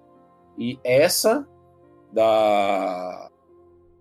[0.57, 1.47] E essa
[2.11, 3.29] da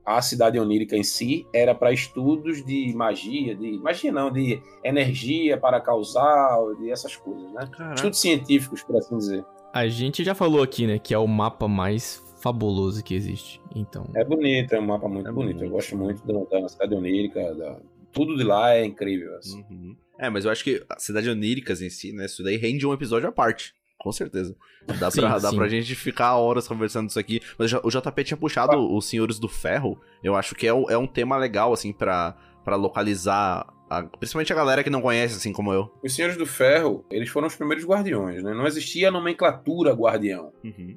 [0.05, 5.57] a cidade onírica em si era para estudos de magia, de magia não, de energia
[5.59, 7.69] para causar, de essas coisas, né?
[7.73, 7.95] Caraca.
[7.95, 9.45] Estudos científicos, por assim dizer.
[9.73, 13.61] A gente já falou aqui, né, que é o mapa mais fabuloso que existe.
[13.75, 15.55] Então, É bonito, é um mapa muito É bonito.
[15.57, 15.73] Eu bonito.
[15.73, 17.81] gosto muito da, da cidade onírica, da-
[18.13, 19.35] tudo de lá é incrível.
[19.39, 19.65] assim.
[19.71, 19.97] Uhum.
[20.19, 22.27] É, mas eu acho que a Cidade Oníricas em si, né?
[22.27, 23.75] Isso daí rende um episódio à parte.
[24.05, 24.55] Com certeza.
[25.01, 25.57] Dá, Sim, pra, dá sim.
[25.57, 27.41] pra gente ficar horas conversando isso aqui.
[27.59, 29.99] Mas já- o JP tinha puxado os Senhores do Ferro.
[30.23, 33.67] Eu acho que é, um- é um tema legal, assim, pra, pra localizar.
[33.91, 35.91] a- principalmente a galera que não conhece, assim como eu.
[36.03, 38.53] Os Senhores do Ferro, eles foram os primeiros guardiões, né?
[38.55, 40.53] Não existia a nomenclatura guardião.
[40.65, 40.97] Uhum.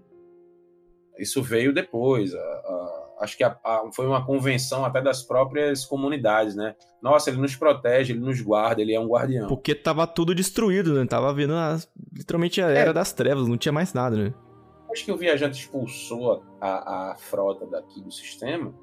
[1.20, 2.34] Isso veio depois.
[2.34, 6.76] a- a- acho que a- a- foi uma convenção até das próprias comunidades, né?
[7.02, 9.48] Nossa, ele nos protege, ele nos guarda, ele é um guardião.
[9.48, 11.06] porque tava tudo destruído, né?
[11.06, 14.34] Tava vendo as- literalmente a era das trevas, não tinha mais nada, né?
[14.82, 18.74] Depois que o viajante expulsou a, a frota daqui do sistema,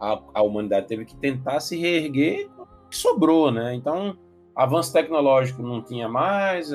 [0.00, 2.48] a, a humanidade teve que tentar se reerguer
[2.90, 3.74] que sobrou, né?
[3.74, 4.16] Então,
[4.54, 6.70] avanço tecnológico não tinha mais.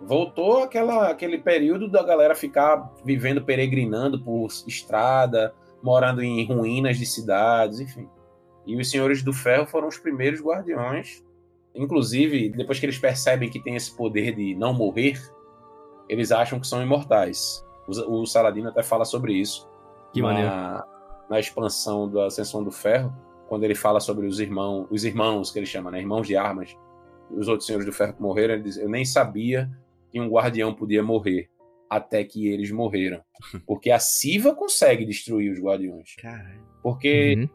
[0.00, 7.06] Voltou aquela, aquele período da galera ficar vivendo, peregrinando por estrada, morando em ruínas de
[7.06, 8.08] cidades, enfim.
[8.66, 11.24] E os Senhores do Ferro foram os primeiros guardiões.
[11.74, 15.20] Inclusive, depois que eles percebem que tem esse poder de não morrer,
[16.08, 17.64] eles acham que são imortais.
[17.86, 19.68] O, o Saladino até fala sobre isso
[20.12, 20.50] Que na, maneiro.
[21.28, 23.12] na expansão da Ascensão do Ferro,
[23.48, 26.00] quando ele fala sobre os irmãos, os irmãos que ele chama, né?
[26.00, 26.76] Irmãos de armas.
[27.30, 29.70] Os outros senhores do ferro que morreram, ele diz, eu nem sabia
[30.10, 31.48] que um guardião podia morrer
[31.88, 33.20] até que eles morreram.
[33.66, 36.14] Porque a Siva consegue destruir os guardiões.
[36.16, 36.62] Caralho.
[36.82, 37.48] Porque Uhum.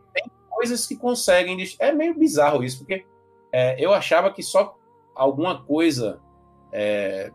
[0.50, 1.58] coisas que conseguem.
[1.58, 3.06] dest- É meio bizarro isso, porque
[3.52, 4.78] é, eu achava que só
[5.16, 6.20] alguma coisa
[6.72, 7.32] é,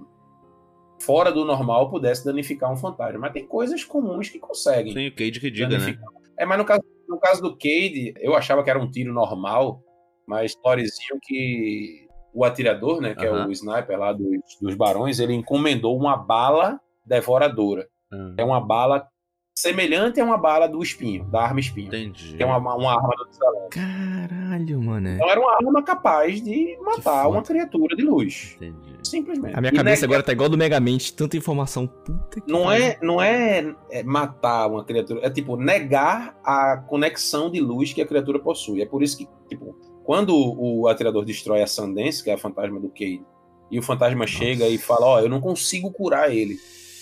[1.01, 3.19] fora do normal pudesse danificar um fantasma.
[3.19, 4.93] Mas tem coisas comuns que conseguem.
[4.95, 5.79] Tem o Cade que diga, né?
[5.79, 6.09] danificar.
[6.39, 9.83] É, mas no caso, no caso do Cade, eu achava que era um tiro normal,
[10.27, 13.49] mas storyzinho que o atirador, né, que é Aham.
[13.49, 14.29] o sniper lá dos,
[14.61, 17.89] dos barões, ele encomendou uma bala devoradora.
[18.13, 19.07] Ah, É uma bala
[19.55, 21.89] semelhante a uma bala do espinho, da arma espinho.
[21.89, 22.35] entendi.
[22.37, 23.69] Que é uma, uma arma do Tsalem.
[23.71, 25.09] Caralho, mano.
[25.09, 25.15] é.
[25.17, 28.55] Então era uma arma capaz de matar uma criatura de luz.
[28.57, 28.99] Entendi.
[29.03, 29.57] Simplesmente.
[29.57, 31.87] A minha E cabeça nega- agora tá igual do Megamente, tanta informação.
[31.87, 37.51] Puta que Não é, não é, é matar uma criatura, é tipo negar a conexão
[37.51, 38.81] de luz que a criatura possui.
[38.83, 39.75] É por isso que, tipo,
[40.05, 43.25] quando o atirador destrói a Sundance, que é a fantasma do Cade,
[43.71, 46.57] e o fantasma chega e fala: Ó, eu não consigo curar ele,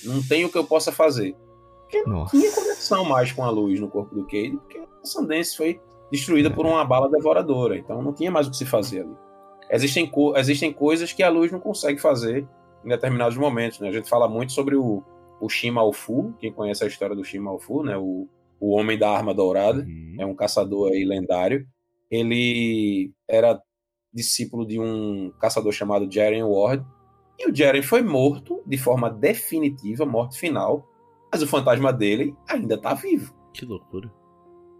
[0.05, 1.35] não tem o que eu possa fazer.
[1.83, 2.37] Porque não Nossa.
[2.39, 5.81] tinha conexão mais com a luz no corpo do Cade, porque a Sundance foi
[6.13, 9.17] destruída por uma bala devoradora, então não tinha mais o que se fazer ali.
[9.71, 12.47] Existem, co- existem coisas que a luz não consegue fazer
[12.85, 13.89] em determinados momentos, né?
[13.89, 15.03] A gente fala muito sobre o,
[15.41, 15.83] o Shima
[16.39, 17.97] quem conhece a história do Shima Alfu, né?
[17.97, 18.27] O,
[18.61, 20.17] o Homem da Arma Dourada, Uhum.
[20.19, 21.67] é um caçador aí lendário.
[22.11, 23.61] Ele era
[24.13, 26.85] discípulo de um caçador chamado Jaren Ward,
[27.39, 30.87] e o Jaren foi morto de forma definitiva, morte final,
[31.31, 34.11] mas o fantasma dele ainda está vivo, Que loucura.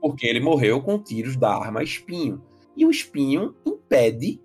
[0.01, 2.43] porque ele morreu com tiros da arma espinho.
[2.77, 4.41] E o espinho impede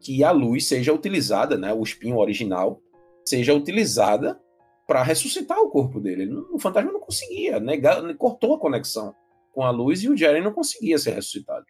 [0.00, 2.80] que a luz seja utilizada, né, o espinho original,
[3.24, 4.40] seja utilizada
[4.86, 6.26] para ressuscitar o corpo dele.
[6.26, 9.14] Não- O fantasma não conseguia, negar, cortou a conexão
[9.52, 11.64] com a luz e o Jaren não conseguia ser ressuscitado.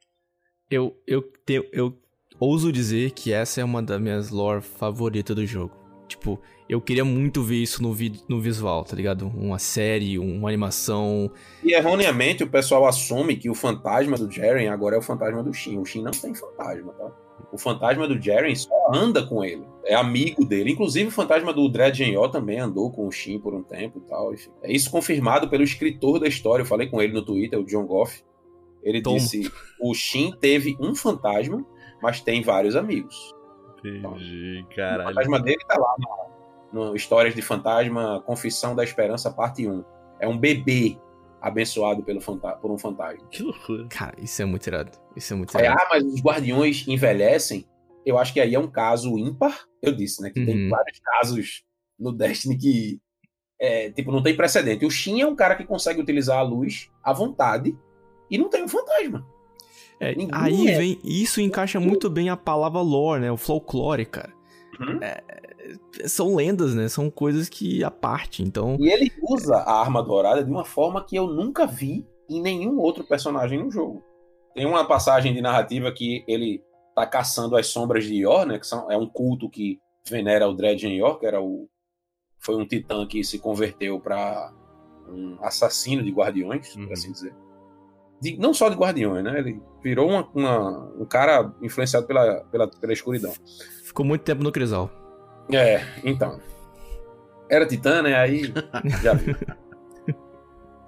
[0.72, 1.94] Eu, eu, te- eu
[2.40, 5.72] ouso dizer que essa é uma das minhas lore favoritas do jogo.
[6.08, 9.26] Tipo, eu queria muito ver isso no, vi no visual, tá ligado?
[9.28, 11.30] Uma série, uma animação.
[11.62, 15.52] E erroneamente o pessoal assume que o fantasma do Jaren agora é o fantasma do
[15.52, 15.78] Shin.
[15.78, 17.12] O Shin não tem fantasma, tá?
[17.52, 19.66] O fantasma do Jaren só anda com ele.
[19.84, 20.72] É amigo dele.
[20.72, 24.08] Inclusive o fantasma do Dredd Genyo também andou com o Shin por um tempo e
[24.08, 24.32] tal.
[24.32, 24.50] Enfim.
[24.62, 26.62] É isso confirmado pelo escritor da história.
[26.62, 28.22] Eu falei com ele no Twitter, o John Goff.
[28.82, 29.16] Ele Toma.
[29.18, 29.50] disse:
[29.80, 31.64] o Shin teve um fantasma,
[32.02, 33.34] mas tem vários amigos.
[33.78, 35.08] Entendi, O caralho.
[35.08, 35.94] fantasma dele tá lá
[36.72, 39.84] no, no Histórias de Fantasma, Confissão da Esperança, parte 1.
[40.20, 40.96] É um bebê
[41.40, 43.26] abençoado pelo fanta por um fantasma.
[43.28, 43.86] Que loucura.
[43.88, 44.92] Cara, isso é muito irado.
[45.16, 45.80] Isso é muito Aí, irado.
[45.82, 47.66] ah, mas os guardiões envelhecem.
[48.06, 49.64] eu acho que aí é um caso ímpar.
[49.80, 50.30] Eu disse, né?
[50.30, 50.68] Que tem Uhum.
[50.70, 51.64] vários casos
[51.98, 53.00] no Destiny que,
[53.60, 54.84] é, tipo, não tem precedente.
[54.86, 57.76] O Shin é um cara que consegue utilizar a luz à vontade
[58.32, 59.26] e não tem um fantasma.
[60.00, 60.78] É, aí é.
[60.78, 60.98] vem.
[61.04, 63.30] Isso encaixa muito bem a palavra lore, né?
[63.30, 64.32] O folclore, cara.
[64.80, 64.98] Uhum.
[66.06, 66.88] São lendas, né?
[66.88, 68.42] São coisas que a parte.
[68.42, 68.76] Então.
[68.80, 72.78] E ele usa a arma dourada de uma forma que eu nunca vi em nenhum
[72.80, 74.02] outro personagem no jogo.
[74.54, 76.62] Tem uma passagem de narrativa que ele
[76.94, 78.58] tá caçando as sombras de Yor, né?
[78.58, 79.78] Que são, é um culto que
[80.08, 81.68] venera o Dredgen Yor, que era o
[82.42, 84.52] foi um titã que se converteu para
[85.08, 86.86] um assassino de guardiões, Uhum.
[86.86, 87.32] por assim dizer.
[88.22, 89.36] De- não só de guardiões, né?
[89.38, 93.32] Ele virou uma- uma- um cara influenciado pela, pela, pela escuridão.
[93.84, 94.88] Ficou muito tempo no Crisal.
[95.52, 96.40] É, então.
[97.50, 98.14] Era Titã, né?
[98.14, 98.42] Aí
[99.02, 99.34] já viu.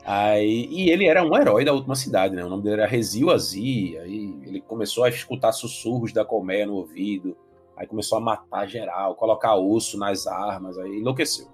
[0.07, 2.45] Aí, e ele era um herói da última cidade, né?
[2.45, 3.99] O nome dele era Rezil Azi.
[3.99, 7.37] Aí ele começou a escutar sussurros da colmeia no ouvido.
[7.77, 10.79] Aí começou a matar geral, colocar osso nas armas.
[10.79, 11.47] Aí enlouqueceu.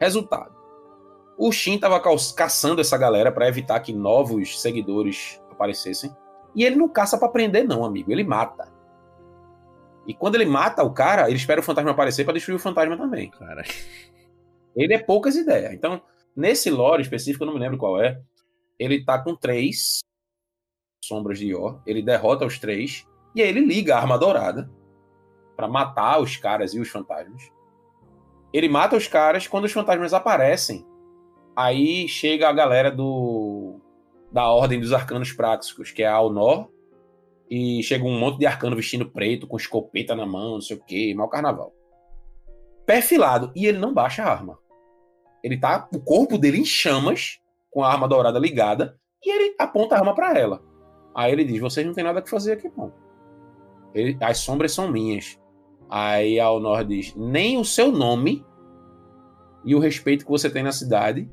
[0.00, 0.52] Resultado:
[1.36, 6.14] o Shin tava ca- caçando essa galera pra evitar que novos seguidores aparecessem.
[6.54, 8.12] E ele não caça pra prender, não, amigo.
[8.12, 8.72] Ele mata.
[10.06, 12.96] E quando ele mata o cara, ele espera o fantasma aparecer pra destruir o fantasma
[12.96, 13.30] também.
[13.30, 13.62] Cara,
[14.76, 15.72] Ele é poucas ideias.
[15.72, 16.00] Então,
[16.36, 18.20] nesse lore específico, eu não me lembro qual é.
[18.78, 20.00] Ele tá com três
[21.04, 21.80] sombras de Yor.
[21.86, 23.06] Ele derrota os três.
[23.34, 24.70] E aí ele liga a arma dourada
[25.56, 27.50] pra matar os caras e os fantasmas.
[28.52, 29.46] Ele mata os caras.
[29.48, 30.84] Quando os fantasmas aparecem,
[31.56, 33.80] aí chega a galera do
[34.32, 36.68] da Ordem dos Arcanos Práticos, que é a Alnor.
[37.48, 40.82] E chega um monte de arcano vestindo preto, com escopeta na mão, não sei o
[40.82, 41.72] que, mal carnaval.
[42.86, 43.52] Perfilado.
[43.54, 44.58] E ele não baixa a arma.
[45.42, 45.88] Ele tá.
[45.94, 47.38] O corpo dele em chamas,
[47.70, 50.62] com a arma dourada ligada, e ele aponta a arma pra ela.
[51.14, 52.92] Aí ele diz: Vocês não tem nada que fazer aqui, não.
[53.94, 55.38] Ele- as sombras são minhas.
[55.88, 58.44] Aí a Honor diz: Nem o seu nome
[59.64, 61.30] e o respeito que você tem na cidade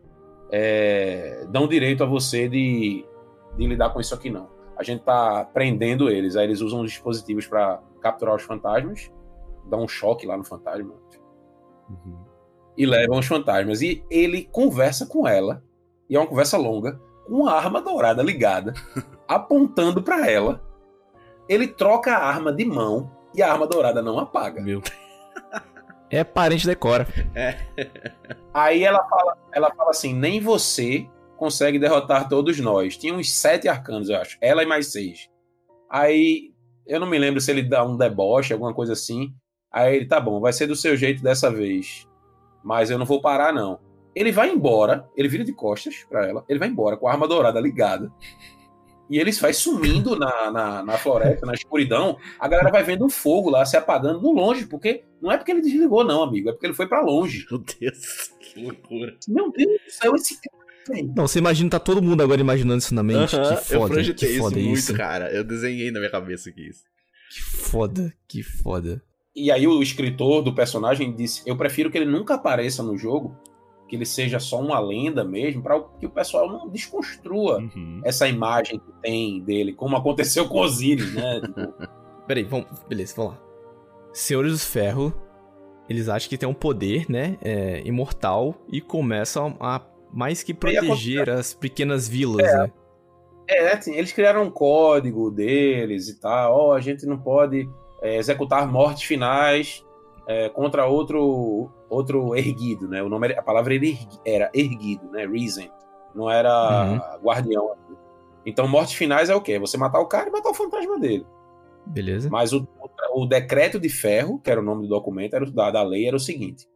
[0.52, 3.06] é, dão direito a você de,
[3.58, 4.50] de lidar com isso aqui, não.
[4.78, 6.36] A gente tá prendendo eles.
[6.36, 9.12] Aí eles usam os dispositivos pra capturar os fantasmas,
[9.66, 10.94] dá um choque lá no fantasma
[12.78, 13.82] e levam os fantasmas.
[13.82, 15.64] E ele conversa com ela,
[16.10, 18.74] e é uma conversa longa, com a arma dourada ligada,
[19.28, 20.64] apontando pra ela.
[21.48, 24.62] Ele troca a arma de mão e a arma dourada não apaga.
[24.62, 24.82] meu
[26.12, 27.08] É parente decora.
[28.54, 31.08] Aí ela fala, ela fala assim: nem você
[31.38, 32.98] consegue derrotar todos nós.
[32.98, 34.38] Tinha uns sete arcanos, eu acho.
[34.42, 35.30] Ela e mais seis.
[35.90, 36.52] Aí
[36.86, 39.34] eu não me lembro se ele dá um deboche, alguma coisa assim.
[39.72, 42.06] Aí ele, tá bom, vai ser do seu jeito dessa vez.
[42.64, 43.80] Mas eu não vou parar, não.
[44.14, 47.28] Ele vai embora, ele vira de costas pra ela, ele vai embora com a arma
[47.28, 48.12] dourada ligada.
[49.12, 52.18] E ele vai sumindo na, na, na floresta, na escuridão.
[52.40, 55.52] A galera vai vendo o fogo lá se apagando no longe, porque não é porque
[55.52, 56.48] ele desligou, não, amigo.
[56.48, 57.46] É porque ele foi pra longe.
[57.52, 59.18] Meu Deus, que loucura.
[59.28, 60.66] Meu Deus do céu, esse cara.
[60.88, 61.14] velho.
[61.14, 63.36] Não, você imagina, tá todo mundo agora imaginando isso na mente.
[63.36, 64.94] Aham, que eu foda, projetei que isso foda muito, isso.
[64.94, 65.30] cara.
[65.30, 66.84] Eu desenhei na minha cabeça aqui isso.
[67.30, 69.04] Que foda, que foda.
[69.36, 73.38] E aí o escritor do personagem disse: Eu prefiro que ele nunca apareça no jogo,
[73.92, 78.00] que ele seja só uma lenda mesmo, para que o pessoal não desconstrua Uhum.
[78.06, 81.42] essa imagem que tem dele, como aconteceu com Osiris, né?
[81.44, 81.74] Tipo,
[82.26, 83.42] Peraí, vamos, beleza, vamos lá.
[84.14, 85.14] Senhores do Ferro,
[85.90, 89.82] eles acham que tem um poder, né, é, imortal e começam a
[90.14, 92.72] mais que proteger as pequenas vilas, né?
[93.50, 96.54] é, assim, eles criaram um código deles e tal.
[96.54, 97.68] Ó, a gente não pode
[98.02, 99.86] é, executar mortes finais
[100.28, 103.04] é, contra outro outro erguido, né?
[103.04, 105.26] O nome era- a palavra era ergui- era erguido, né?
[105.28, 105.68] Reason.
[106.16, 107.76] Não era guardião.
[108.46, 109.60] Então, mortes finais é o quê?
[109.60, 111.26] Você matar o cara e matar o fantasma dele.
[111.86, 112.30] Beleza?
[112.30, 112.68] Mas o,
[113.14, 116.08] o decreto de ferro, que era o nome do documento, era o- da, da lei,
[116.08, 116.68] era o seguinte: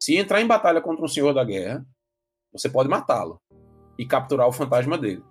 [0.00, 1.84] se entrar em batalha contra um senhor da guerra,
[2.52, 3.38] você pode matá-lo
[3.98, 5.22] e capturar o fantasma dele.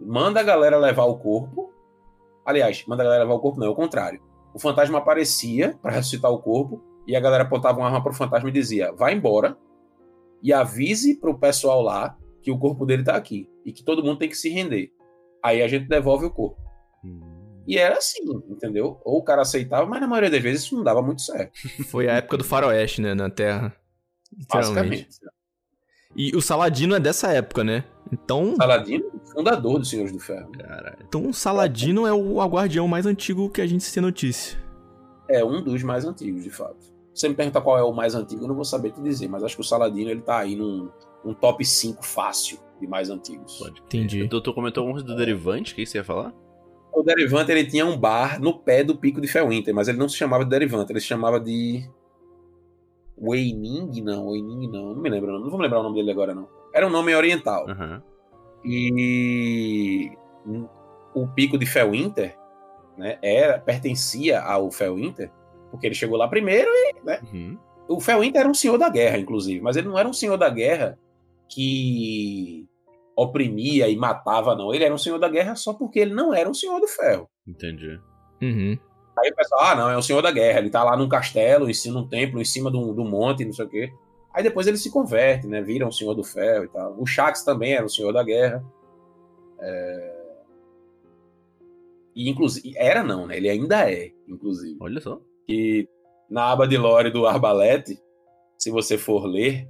[0.00, 1.72] Manda a galera levar o corpo.
[2.44, 4.20] Aliás, manda a galera levar o corpo, não, é o contrário.
[4.54, 8.48] O fantasma aparecia para ressuscitar o corpo e a galera apontava uma arma pro fantasma
[8.48, 9.58] e dizia: vai embora
[10.40, 14.18] e avise pro pessoal lá que o corpo dele tá aqui e que todo mundo
[14.18, 14.92] tem que se render.
[15.42, 16.56] Aí a gente devolve o corpo.
[17.04, 17.20] Hum.
[17.66, 19.00] E era assim, entendeu?
[19.04, 21.52] Ou o cara aceitava, mas na maioria das vezes isso não dava muito certo.
[21.90, 23.74] Foi a época do faroeste, né, na Terra.
[24.48, 25.08] Basicamente.
[26.14, 27.84] E o Saladino é dessa época, né?
[28.12, 30.50] Então, Saladino, fundador dos Senhores do Ferro.
[30.52, 30.96] Caralho.
[31.06, 34.58] então o Saladino é o guardião mais antigo que a gente tem notícia.
[35.28, 36.89] É um dos mais antigos, de fato.
[37.14, 39.28] Se você me perguntar qual é o mais antigo, eu não vou saber te dizer,
[39.28, 40.88] mas acho que o Saladino ele tá aí num,
[41.24, 43.58] num top 5 fácil de mais antigos.
[43.58, 43.80] Pode.
[43.82, 44.22] Entendi.
[44.22, 46.34] O doutor comentou coisa do derivante, o que você ia falar?
[46.92, 50.08] O Derivante ele tinha um bar no pé do pico de Felwinter, mas ele não
[50.08, 51.88] se chamava de Derivante, ele se chamava de.
[53.16, 54.02] Weining?
[54.02, 54.94] Não, Weining não.
[54.94, 55.40] Não me lembro, não.
[55.40, 56.48] Não vou me lembrar o nome dele agora, não.
[56.74, 57.68] Era um nome oriental.
[57.68, 58.02] Aham.
[58.64, 60.10] E
[61.14, 62.36] o pico de Felwinter
[62.96, 65.30] né, era, pertencia ao Felwinter,
[65.70, 67.58] porque ele chegou lá primeiro e né, Uhum.
[67.88, 70.48] o Felwinter era um senhor da guerra, inclusive, mas ele não era um senhor da
[70.48, 70.98] guerra
[71.48, 72.66] que
[73.16, 74.72] oprimia e matava, não.
[74.72, 77.28] Ele era um senhor da guerra só porque ele não era um senhor do ferro.
[77.46, 78.00] Entendi.
[78.40, 78.78] Uhum.
[79.18, 81.68] Aí o pessoal, ah, não, é o senhor da guerra, ele tá lá num castelo,
[81.68, 83.92] ensina um templo em cima de um, de um monte, não sei o quê.
[84.32, 85.60] Aí depois ele se converte, né?
[85.60, 86.94] Vira um senhor do ferro e tal.
[86.98, 88.64] O Shax também era um senhor da guerra.
[89.58, 90.20] É...
[92.14, 93.36] E inclusive, era não, né?
[93.36, 94.76] Ele ainda é, inclusive.
[94.80, 95.20] Olha só.
[95.50, 95.88] Que
[96.30, 97.98] na aba de lore do Arbalete,
[98.56, 99.68] se você for ler,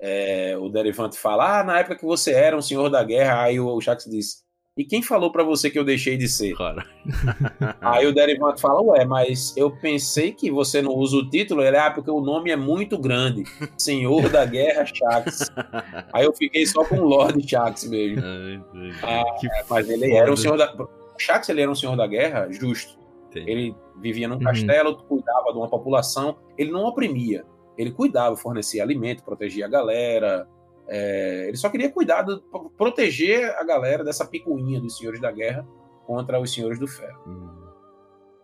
[0.00, 3.60] é, o Derivante fala: Ah, na época que você era um senhor da guerra, aí
[3.60, 4.42] o Shax diz:
[4.76, 6.56] E quem falou pra você que eu deixei de ser?
[6.56, 6.84] Cara.
[7.80, 11.62] Aí o Derivante fala: Ué, mas eu pensei que você não usa o título.
[11.62, 13.44] Ele, ah, porque o nome é muito grande:
[13.78, 15.52] Senhor da Guerra Shax.
[16.12, 18.24] Aí eu fiquei só com o Lord Shax mesmo.
[18.24, 18.60] Ai.
[19.04, 20.18] Ah, mas ele foda.
[20.18, 20.74] era um senhor da.
[20.74, 23.01] O Shax ele era um senhor da guerra justo.
[23.32, 23.50] Entendi.
[23.50, 24.42] Ele vivia num Uhum.
[24.42, 27.44] castelo, cuidava de uma população, ele não oprimia.
[27.76, 30.46] Ele cuidava, fornecia alimento, protegia a galera.
[30.88, 32.42] é, ele só queria cuidar, do-
[32.76, 35.66] proteger a galera dessa picuinha dos senhores da guerra
[36.06, 37.18] contra os senhores do ferro.
[37.26, 37.48] Hum.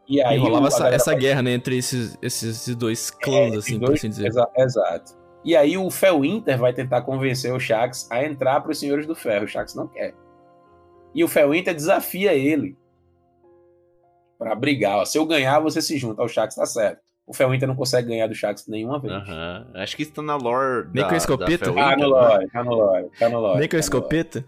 [0.09, 3.59] E aí e rolava essa, essa vai- guerra, né, entre esses, esses dois clãs, esses
[3.65, 4.29] assim, por dois- assim dizer.
[4.29, 5.13] Exa- exato.
[5.45, 9.15] E aí o Felwinter vai tentar convencer o Shax a entrar para os senhores do
[9.17, 9.45] ferro.
[9.45, 10.15] O Shax não quer.
[11.15, 12.77] E o Felwinter desafia ele
[14.39, 14.99] para brigar.
[14.99, 17.01] Ó, se eu ganhar, você se junta ao Shax, tá certo.
[17.27, 19.13] O Felwinter não consegue ganhar do Shax nenhuma vez.
[19.13, 19.71] Aham.
[19.75, 21.65] Acho que isso tá na lore Nem da, com escopeta?
[21.73, 22.07] Tá no né?
[22.07, 23.59] lore, tá no lore, tá no lore.
[23.61, 24.45] Nem com a tá escopeta?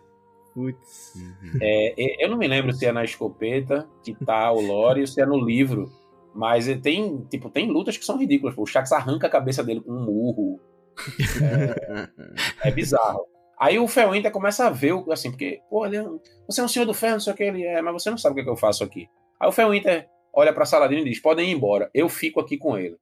[0.54, 1.12] Putz.
[1.14, 1.58] Uhum.
[1.60, 5.20] É, eu não me lembro se é na escopeta que tá o lore ou se
[5.20, 5.90] é no livro.
[6.34, 8.54] Mas ele tem, tipo, tem lutas que são ridículas.
[8.54, 8.62] pô.
[8.62, 10.60] O Shax arranca a cabeça dele com um murro.
[12.64, 13.26] É bizarro.
[13.58, 16.18] Aí o Felwinter começa a ver, assim, porque, pô, ele é um-
[16.48, 18.16] você é um senhor do ferro, não sei o que ele é, mas você não
[18.16, 19.06] sabe o que, é que eu faço aqui.
[19.40, 22.76] Aí o Felwinter olha pra Saladino e diz: podem ir embora, eu fico aqui com
[22.76, 22.96] ele.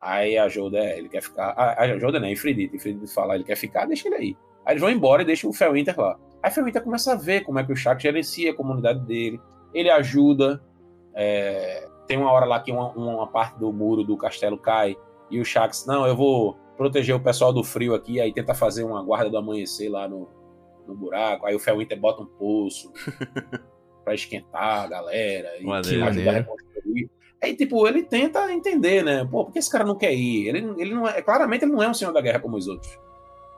[0.00, 1.54] Aí a Joda, é, ele quer ficar.
[1.56, 2.76] A, Joda não, Ifridita.
[2.76, 4.36] Ifridita fala, ele quer ficar, deixa ele aí.
[4.64, 6.18] Aí eles vão embora e deixam o Felwinter lá.
[6.42, 9.40] Aí o Felwinter começa a ver como é que o Shax gerencia a comunidade dele.
[9.72, 10.62] Ele ajuda.
[11.14, 14.96] é, tem uma hora lá que uma, uma parte do muro do castelo cai
[15.30, 18.84] e o Shax, não, eu vou proteger o pessoal do frio aqui, aí tenta fazer
[18.84, 20.28] uma guarda do amanhecer lá no,
[20.86, 21.46] no buraco.
[21.46, 22.92] Aí o Felwinter bota um poço
[24.04, 26.04] pra esquentar a galera e Maneiro.
[26.04, 27.10] ajudar a reconstruir.
[27.42, 29.24] Aí, tipo, ele tenta entender, né?
[29.30, 30.48] Pô, por que esse cara não quer ir?
[30.48, 32.98] Ele, ele não é, claramente ele não é um senhor da guerra como os outros.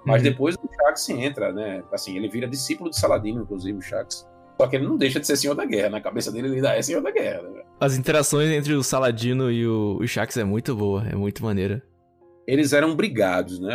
[0.04, 0.30] Mas Uhum.
[0.30, 1.82] depois o Shax entra, né?
[1.92, 4.26] Assim, ele vira discípulo de Saladino, inclusive, o Shax.
[4.60, 5.90] Só que ele não deixa de ser senhor da guerra.
[5.90, 7.42] Na cabeça dele, ele ainda é senhor da guerra.
[7.42, 7.62] Né?
[7.78, 11.82] As interações entre o Saladino e o, o Shax é muito boa, é muito maneira.
[12.46, 13.74] eles eram brigados, né?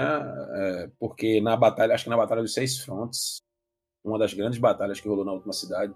[0.56, 3.42] É, porque na batalha, acho que na Batalha dos Seis Frontes,
[4.04, 5.94] uma das grandes batalhas que rolou na última cidade,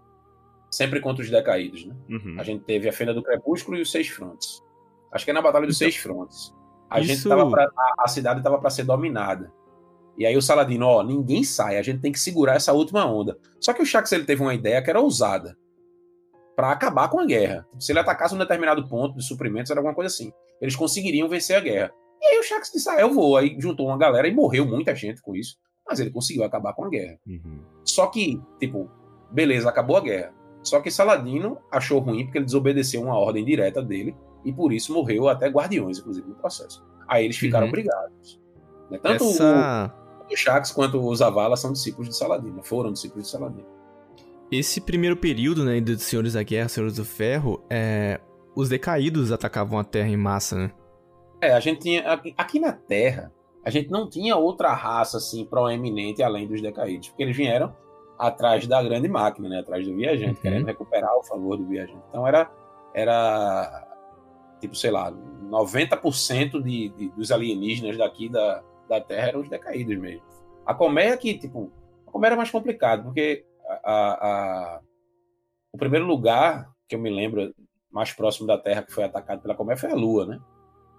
[0.76, 1.96] sempre contra os decaídos, né?
[2.10, 2.36] Uhum.
[2.40, 4.62] A gente teve a Fenda do Crepúsculo e os Seis Frontes.
[5.12, 6.54] Acho que é na Batalha dos Então, Seis Frontes.
[6.90, 9.52] A gente isso- tava pra, a, a cidade estava para ser dominada.
[10.18, 13.38] E aí o Saladino, ó, ninguém sai, a gente tem que segurar essa última onda.
[13.60, 15.58] Só que o Shax ele teve uma ideia que era ousada
[16.56, 17.68] para acabar com a guerra.
[17.80, 20.32] Se ele atacasse um determinado ponto de suprimentos, era alguma coisa assim.
[20.62, 21.92] Eles conseguiriam vencer a guerra.
[22.22, 23.36] E aí o Shax disse: Ah, eu vou.
[23.36, 25.58] Aí juntou uma galera e morreu muita gente com isso.
[25.88, 27.20] Mas ele conseguiu acabar com a guerra.
[27.28, 27.60] Uhum.
[27.84, 28.90] Só que, tipo,
[29.32, 30.34] beleza, acabou a guerra.
[30.66, 34.94] Só que Saladino achou ruim porque ele desobedeceu uma ordem direta dele e por isso
[34.94, 36.84] morreu até guardiões, inclusive, no processo.
[37.08, 37.72] Aí eles ficaram Uhum.
[37.72, 38.40] brigados.
[38.90, 39.00] Né?
[39.02, 39.94] Tanto Essa...
[40.30, 43.66] o, o Shax quanto o Zavala são discípulos de Saladino, foram discípulos de Saladino.
[44.52, 48.20] Esse primeiro período, né, dos Senhores da Guerra, Senhores do Ferro, é...
[48.56, 50.72] os decaídos atacavam a Terra em massa, né?
[51.42, 52.02] É, a gente tinha.
[52.12, 53.32] aqui- Aqui na Terra,
[53.64, 57.76] a gente não tinha outra raça assim proeminente além dos decaídos, porque eles vieram
[58.18, 59.60] atrás da grande máquina, né?
[59.60, 60.42] Atrás do viajante, Uhum.
[60.42, 62.04] querendo recuperar o favor do viajante.
[62.10, 62.50] Então era.
[62.94, 63.88] Era.
[64.62, 69.98] Tipo, sei lá, 90% de, de, dos alienígenas daqui da, da Terra eram os decaídos
[69.98, 70.24] mesmo.
[70.66, 71.72] A colmeia que, tipo.
[72.08, 74.14] A colmeia era mais complicado, porque a, a-
[74.76, 74.80] a-
[75.74, 77.54] o primeiro lugar que eu me lembro
[77.92, 80.40] mais próximo da Terra que foi atacado pela colmeia foi a Lua, né?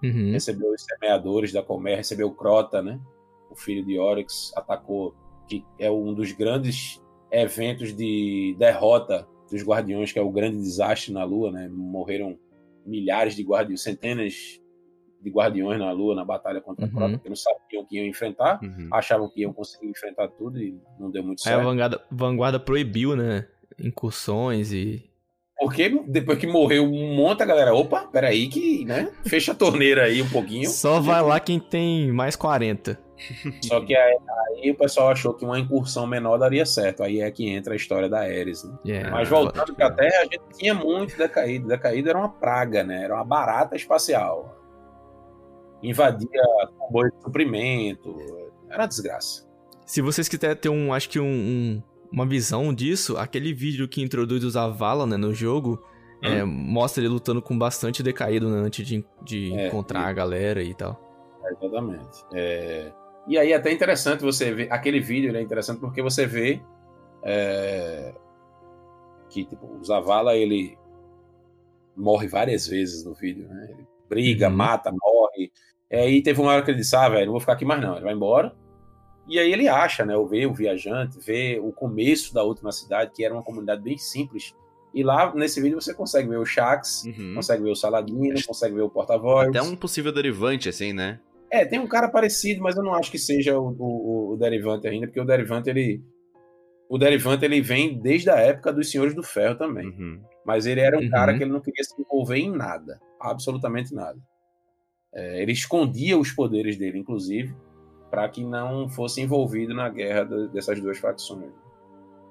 [0.03, 0.31] Uhum.
[0.31, 2.99] recebeu os semeadores da colmeia, recebeu Crota, né?
[3.49, 5.15] O filho de Oryx atacou,
[5.47, 11.13] que é um dos grandes eventos de derrota dos Guardiões, que é o grande desastre
[11.13, 11.69] na Lua, né?
[11.71, 12.37] Morreram
[12.85, 14.33] milhares de guardiões, centenas
[15.21, 16.91] de guardiões na Lua na batalha contra Uhum.
[16.91, 18.87] Crota, porque não sabiam que iam enfrentar, Uhum.
[18.93, 21.65] achavam que iam conseguir enfrentar tudo e não deu muito Aí a certo.
[21.65, 23.47] vanguarda, vanguarda proibiu, né,
[23.79, 25.09] incursões e
[25.59, 29.11] Porque depois que morreu um monte, a galera, opa, peraí que, né?
[29.25, 30.69] Fecha a torneira aí um pouquinho.
[30.69, 32.99] Só vai lá quem tem mais 40.
[33.63, 34.17] Só que aí,
[34.61, 37.01] aí o pessoal achou que uma incursão menor daria certo.
[37.03, 38.77] Aí é que entra a história da Ares, né?
[38.85, 39.09] Yeah.
[39.11, 41.67] Mas voltando pra Terra, a gente tinha muito decaído.
[41.67, 43.03] Decaído era uma praga, né?
[43.03, 44.55] Era uma barata espacial.
[45.81, 46.27] Invadia
[46.77, 48.15] comboio de suprimento.
[48.69, 49.47] Era uma desgraça.
[49.85, 54.01] Se vocês quiserem ter um, acho que um, um- uma visão disso, aquele vídeo que
[54.01, 55.81] introduz o Zavala, né, no jogo,
[56.23, 60.13] é, mostra ele lutando com bastante decaído, né, antes de, de É, encontrar e- a
[60.13, 60.99] galera e tal.
[61.61, 62.23] Exatamente.
[62.33, 62.91] É,
[63.27, 64.71] E aí é até interessante você ver.
[64.71, 66.61] Aquele vídeo ele é interessante porque você vê
[67.23, 68.13] é,
[69.29, 70.77] que tipo, o Zavala ele
[71.95, 73.67] morre várias vezes no vídeo, né?
[73.71, 74.55] Ele briga, Uhum.
[74.55, 75.51] mata, morre.
[75.91, 77.81] E aí teve uma hora que ele disse: Ah, velho, não vou ficar aqui mais
[77.81, 77.95] não.
[77.95, 78.55] Ele vai embora.
[79.27, 80.13] E aí ele acha, né?
[80.29, 84.55] Vê o viajante, vê o começo da última cidade, que era uma comunidade bem simples.
[84.93, 87.33] E lá nesse vídeo você consegue ver o Shax, Uhum.
[87.35, 89.49] consegue ver o Saladino, consegue ver o porta-voz.
[89.49, 91.19] Até um possível derivante, assim, né?
[91.51, 94.87] É, tem um cara parecido, mas eu não acho que seja o, o, o Derivante
[94.87, 96.03] ainda, porque o Derivante, ele.
[96.89, 99.87] O Derivante, ele vem desde a época dos Senhores do Ferro também.
[99.87, 100.21] Uhum.
[100.45, 101.09] Mas ele era um Uhum.
[101.09, 102.99] cara que ele não queria se envolver em nada.
[103.19, 104.17] Absolutamente nada.
[105.13, 107.53] É, ele escondia os poderes dele, inclusive,
[108.09, 111.51] para que não fosse envolvido na guerra dessas duas facções.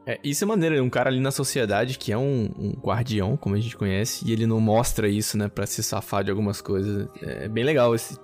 [0.07, 3.57] É, isso é maneiro, um cara ali na sociedade que é um, um guardião, como
[3.57, 7.09] a gente conhece, e ele não mostra isso, né, pra se safar de algumas coisas.
[7.21, 8.17] É bem legal esse.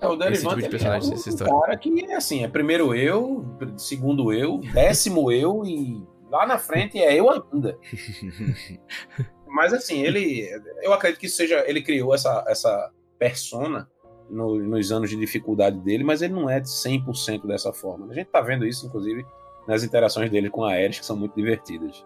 [0.00, 3.44] É, o Esse Derivante tipo é um, cara que é assim, é primeiro eu,
[3.76, 7.76] segundo eu, décimo eu e lá na frente é eu ainda.
[9.46, 10.48] Mas assim, ele.
[10.82, 11.64] Eu acredito que seja.
[11.66, 13.88] Ele criou essa, essa persona
[14.28, 18.06] no- nos anos de dificuldade dele, mas ele não é 100% dessa forma.
[18.10, 19.24] A gente tá vendo isso, inclusive,
[19.66, 22.04] nas interações dele com a Ares, que são muito divertidas.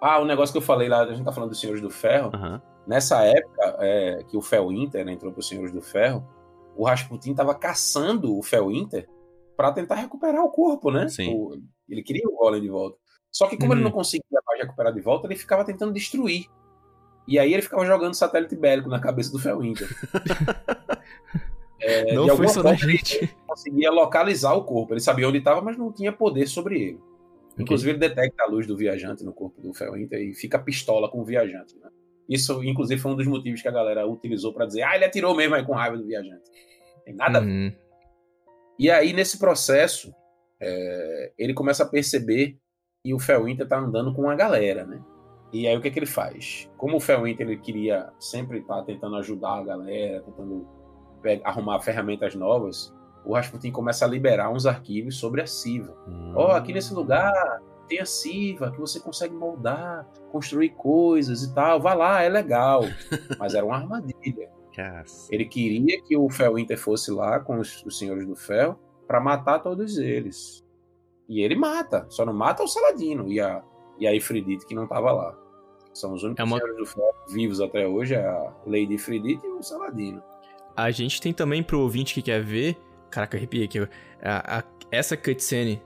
[0.00, 2.30] Ah, o negócio que eu falei lá, a gente tá falando dos Senhores do Ferro.
[2.34, 2.60] Aham.
[2.86, 6.26] Nessa época é, que o Felwinter entrou para os Senhores do Ferro,
[6.76, 9.08] o Rasputin estava caçando o Felwinter
[9.56, 11.08] para tentar recuperar o corpo, né?
[11.08, 11.32] Sim.
[11.34, 12.98] O- ele queria o Golem de volta.
[13.30, 13.84] Só que como ele Uhum.
[13.88, 16.46] não conseguia mais recuperar de volta, ele ficava tentando destruir.
[17.26, 19.88] E aí ele ficava jogando satélite bélico na cabeça do Felwinter.
[21.80, 23.36] É, não foi só da gente.
[23.46, 24.94] conseguia localizar o corpo.
[24.94, 27.00] Ele sabia onde estava, mas não tinha poder sobre ele.
[27.58, 31.20] Inclusive, ele detecta a luz do viajante no corpo do Felwinter e fica pistola com
[31.20, 31.76] o viajante.
[31.78, 31.90] né?
[32.28, 35.34] Isso, inclusive, foi um dos motivos que a galera utilizou para dizer: ah, ele atirou
[35.34, 36.50] mesmo aí com raiva do viajante.
[37.04, 37.50] Tem nada a ver.
[37.50, 37.72] Uhum.
[38.78, 40.14] E aí, nesse processo,
[40.60, 42.58] é, ele começa a perceber
[43.04, 45.00] que o Felwinter tá andando com a galera, né?
[45.52, 46.68] E aí, o que, que ele faz?
[46.76, 50.66] Como o Felwinter ele queria sempre estar tentando ajudar a galera, tentando
[51.44, 52.92] arrumar ferramentas novas,
[53.24, 55.96] o Rasputin começa a liberar uns arquivos sobre a Siva.
[56.34, 57.32] Ó, aqui nesse lugar
[57.84, 61.80] tem a Siva, que você consegue moldar, construir coisas e tal.
[61.80, 62.82] Vai lá, é legal.
[63.38, 64.48] Mas era uma armadilha.
[65.30, 69.60] Ele queria que o Felwinter fosse lá com os, os Senhores do Ferro para matar
[69.60, 70.64] todos eles.
[71.28, 73.62] E ele mata, só não mata o Saladino e a,
[73.98, 75.38] e a Ifridite que não estava lá.
[75.92, 79.46] São os únicos É uma- Senhores do Ferro vivos até hoje, é a Lady Ifridite
[79.46, 80.20] e o Saladino.
[80.76, 82.76] A gente tem também pro ouvinte que quer ver.
[83.10, 83.78] Caraca, arrepiei aqui.
[84.20, 85.80] A, a- essa cutscene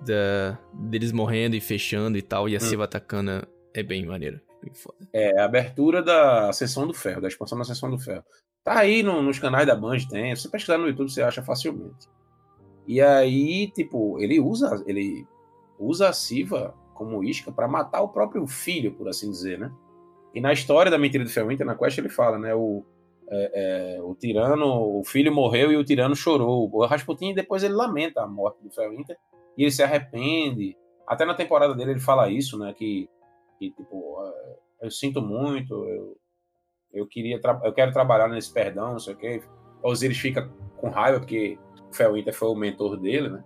[0.00, 2.60] da, deles morrendo e fechando e tal, e a Hum.
[2.60, 4.40] Siva atacando é bem maneiro.
[4.62, 4.72] Bem.
[5.12, 8.24] É a abertura da Sessão do Ferro, da expansão da Sessão do Ferro.
[8.62, 10.34] Tá aí no- nos canais da Band, tem.
[10.34, 12.08] Se você pesquisar no YouTube, você acha facilmente.
[12.86, 15.26] E aí, tipo, ele usa, ele
[15.78, 19.70] usa a Siva como isca para matar o próprio filho, por assim dizer, né?
[20.34, 22.54] E na história da Mentira do Felwinter, na quest, ele fala, né?
[22.54, 22.84] O,
[23.28, 26.68] é, é, o tirano, o filho morreu e o tirano chorou.
[26.72, 29.16] O Rasputin, depois ele lamenta a morte do Felwinter
[29.56, 30.76] e ele se arrepende.
[31.06, 32.72] Até na temporada dele ele fala isso, né?
[32.72, 33.08] Que,
[33.58, 34.16] que tipo,
[34.80, 36.16] é, eu sinto muito, eu,
[36.92, 39.42] eu queria, eu quero trabalhar nesse perdão, não sei o quê.
[39.82, 40.48] Osiris fica
[40.78, 41.58] com raiva porque
[41.90, 43.44] o Felwinter foi o mentor dele, né?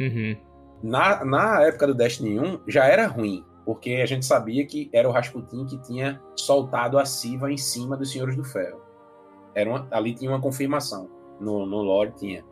[0.00, 0.36] Uhum.
[0.82, 5.08] Na, na época do Destiny 1 já era ruim, porque a gente sabia que era
[5.08, 8.80] o Rasputin que tinha soltado a Siva em cima dos Senhores do Ferro.
[9.54, 11.10] Era uma- ali tinha uma confirmação.
[11.40, 12.44] No, no lore tinha.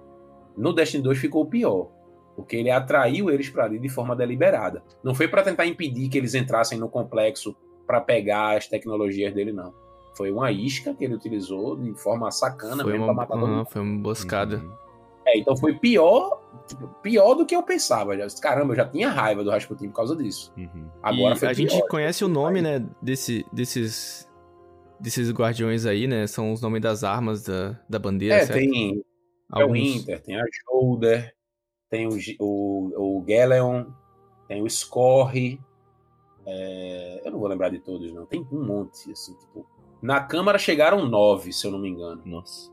[0.56, 1.90] No Destiny 2 ficou pior,
[2.36, 4.82] porque ele atraiu eles para ali de forma deliberada.
[5.02, 7.55] Não foi para tentar impedir que eles entrassem no complexo
[7.86, 9.73] para pegar as tecnologias dele, não.
[10.16, 13.47] Foi uma isca que ele utilizou de forma sacana Foi mesmo uma, para matar todo
[13.47, 13.69] aham, mundo.
[13.70, 14.56] foi uma emboscada.
[14.59, 14.73] Uhum.
[15.27, 18.16] É, então foi pior, tipo, pior do que eu pensava.
[18.16, 20.52] Já- Caramba, eu já tinha raiva do Rasputin por causa disso.
[20.56, 20.86] Uhum.
[21.02, 21.69] Agora e foi a pior.
[21.70, 24.28] gente conhece o nome, né, desse, desses
[25.01, 26.27] desses guardiões aí, né?
[26.27, 28.61] São os nomes das armas da, da bandeira, É, certo?
[28.61, 29.05] tem o
[29.51, 29.78] Alguns.
[29.78, 31.34] Winter, tem a Shoulder,
[31.95, 33.85] tem o, o, o Galeon,
[34.49, 35.61] tem o Scorre,
[36.45, 38.27] É, eu não vou lembrar de todos, não.
[38.27, 39.65] Tem um monte, assim, tipo.
[40.03, 42.21] Na Câmara chegaram nove, se eu não me engano.
[42.27, 42.69] Nossa.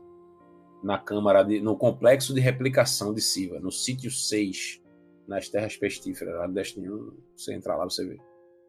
[0.82, 4.82] Na Câmara, de, no complexo de replicação de Siva, no sítio 6,
[5.28, 7.12] nas terras pestíferas, lá do Destiny 1.
[7.36, 8.20] Você entrar lá, você vê.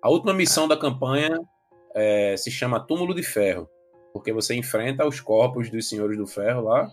[0.04, 1.40] A última missão da campanha
[1.96, 3.68] é, se chama Túmulo de Ferro,
[4.14, 6.92] porque você enfrenta os corpos dos Senhores do Ferro lá,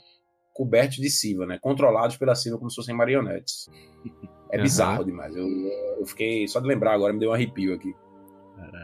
[0.60, 1.58] cobertos de Siva, né?
[1.58, 3.66] Controlados pela Siva como se fossem marionetes.
[4.50, 4.62] É Aham.
[4.62, 5.34] bizarro demais.
[5.34, 5.46] Eu,
[5.98, 6.46] eu fiquei.
[6.46, 7.94] Só de lembrar agora, me deu um arrepio aqui.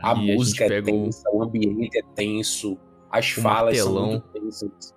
[0.02, 2.78] A E a música é pega o- tensa, o ambiente é tenso,
[3.10, 4.94] as falas são muito tensas.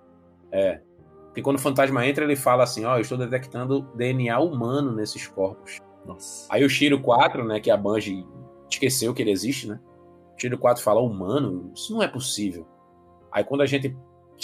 [0.50, 0.80] É.
[1.26, 5.26] Porque quando o fantasma entra, ele fala assim: Ó, eu estou detectando DNA humano nesses
[5.28, 5.78] corpos.
[6.06, 6.46] Nossa.
[6.48, 8.26] Aí o Shiro 4, né, que a Bungie
[8.70, 9.78] esqueceu que ele existe, né?
[10.34, 11.72] O Shiro 4 fala, humano?
[11.74, 12.66] Isso não é possível.
[13.30, 13.94] Aí quando a gente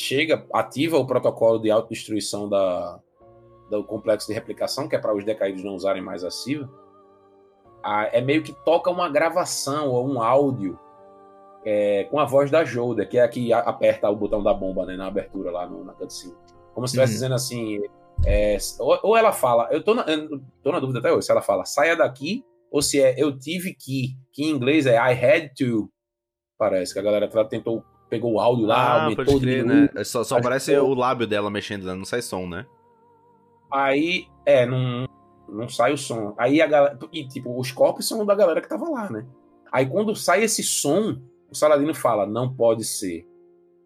[0.00, 3.00] chega, ativa o protocolo de autodestruição da,
[3.70, 6.70] do complexo de replicação, que é para os decaídos não usarem mais a Siva,
[8.12, 10.78] é meio que toca uma gravação ou um áudio
[11.64, 14.86] é, com a voz da Joda, que é a que aperta o botão da bomba,
[14.86, 16.34] né, na abertura lá no, na cutscene.
[16.74, 17.16] Como se estivesse Uhum.
[17.16, 17.80] dizendo assim,
[18.24, 21.32] é, ou, ou ela fala, eu tô na, eu tô na dúvida até hoje, se
[21.32, 25.12] ela fala, saia daqui, ou se é eu tive que, que em inglês é I
[25.12, 25.90] had to.
[26.58, 29.88] Parece que a galera tentou, pegou o áudio lá, Ah, aumentou, crer, diminuiu.
[29.94, 30.04] né?
[30.04, 31.94] Só, só parece que- o lábio dela mexendo, né?
[31.94, 32.66] Não sai som, né?
[33.70, 35.08] Aí, é, não,
[35.48, 36.34] não sai o som.
[36.38, 36.98] Aí a galera.
[37.12, 39.26] E, tipo, os corpos são da galera que tava lá, né?
[39.72, 41.16] Aí quando sai esse som,
[41.50, 43.26] o Saladino fala, não pode ser.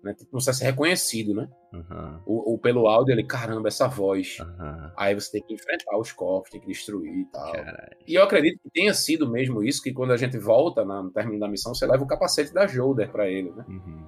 [0.02, 0.14] Né?
[0.14, 1.47] Tipo, não sai ser reconhecido, né?
[1.74, 4.39] Aham, O, o- pelo áudio, ele, caramba, essa voz.
[4.40, 4.93] aham.
[4.97, 7.52] Aí você tem que enfrentar os corpos, tem que destruir e tal.
[7.52, 7.97] Caralho.
[8.06, 11.10] E eu acredito que tenha sido mesmo isso, que quando a gente volta na- no
[11.10, 13.64] término da missão, você leva o capacete da Jolder pra ele, né?
[13.69, 14.06] Uhum.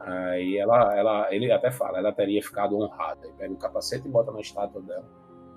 [0.00, 3.20] Aí ela, ela, ele até fala, ela teria ficado honrada.
[3.26, 5.04] Aí pega o capacete e bota na estátua dela,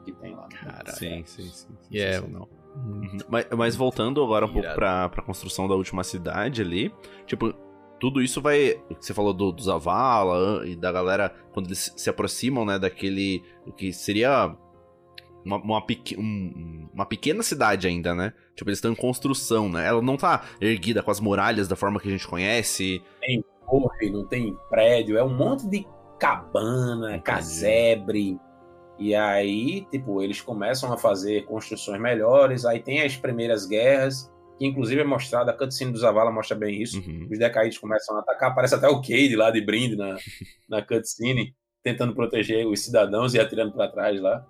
[0.04, 0.48] que tem lá.
[0.88, 1.74] Sim, sim, sim.
[1.90, 2.50] E é- sensacional.
[2.76, 3.18] Uhum.
[3.30, 6.94] Mas, mas voltando agora um pouco pra, pra construção da última cidade ali,
[7.26, 7.54] tipo,
[8.04, 8.82] tudo isso vai.
[9.00, 13.42] Você falou do, dos Avala e da galera, quando eles se aproximam, né, daquele.
[13.66, 14.54] O que seria.
[15.46, 15.86] Uma, uma,
[16.18, 18.34] um- uma pequena cidade ainda, né?
[18.58, 19.88] Tipo, eles estão em construção, né?
[19.88, 23.02] Ela não tá erguida com as muralhas da forma que a gente conhece.
[23.70, 25.88] torre, não tem prédio, é um monte de
[26.20, 27.24] cabana, Entendi.
[27.24, 28.38] casebre.
[29.00, 34.66] E aí, tipo, eles começam a fazer construções melhores, aí tem as primeiras guerras, que
[34.66, 37.00] inclusive é mostrada, a cutscene do Zavala mostra bem isso.
[37.00, 37.28] Uhum.
[37.32, 40.16] Os decaídos começam a atacar, aparece até o Cade lá de brinde na,
[40.70, 44.46] na cutscene, tentando proteger os cidadãos e atirando para trás lá.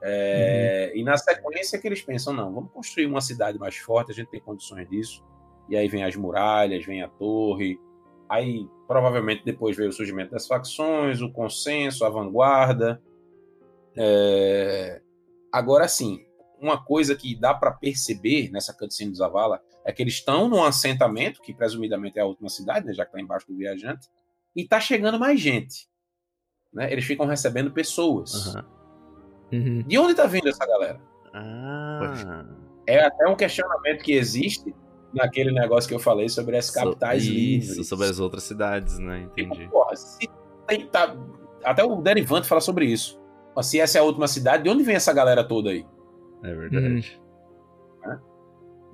[0.00, 4.14] É, E na sequência que eles pensam, não, vamos construir uma cidade mais forte, a
[4.14, 5.24] gente tem condições disso.
[5.68, 7.78] E aí vem as muralhas, vem a torre,
[8.28, 13.02] aí provavelmente depois veio o surgimento das facções, o consenso, a vanguarda.
[13.96, 15.02] É,
[15.52, 16.24] Agora sim,
[16.60, 20.62] uma coisa que dá para perceber nessa cutscene do Zavala é que eles estão num
[20.62, 24.08] assentamento, que presumidamente é a última cidade, né, já que está embaixo do viajante,
[24.54, 25.88] e tá chegando mais gente.
[26.72, 26.92] Né?
[26.92, 28.54] Eles ficam recebendo pessoas.
[28.54, 28.64] Aham.
[29.52, 29.82] Uhum.
[29.86, 31.00] De onde tá vindo essa galera?
[31.32, 32.44] Ah.
[32.86, 34.74] É até um questionamento que existe
[35.14, 37.70] naquele negócio que eu falei sobre as capitais So- livres.
[37.70, 39.28] Isso, sobre as outras cidades, né?
[39.34, 39.68] Tipo, Entendi.
[39.70, 40.28] porra, se
[40.66, 41.16] tem- tá-
[41.64, 43.18] até o Derivante fala sobre isso.
[43.56, 45.84] Mas Se essa é a última cidade, de onde vem essa galera toda aí?
[46.42, 47.20] É verdade.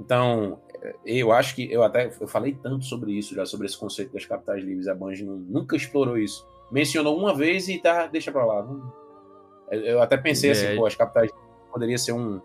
[0.00, 3.78] Então, eh, eu acho que eu até eu falei tanto sobre isso já, sobre esse
[3.78, 4.88] conceito das capitais livres.
[4.88, 6.46] A Bungie nu- nunca explorou isso.
[6.72, 8.66] Mencionou uma vez e tá, deixa pra lá.
[9.70, 10.52] Eu, até pensei É.
[10.52, 11.30] assim, pô, as capitais
[11.72, 12.40] poderia ser um.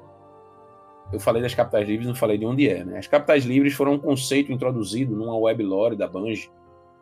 [1.11, 3.00] Eu falei das capitais livres, não falei de onde é, né?
[3.00, 6.52] As capitais livres foram um conceito introduzido numa web lore da Bungie.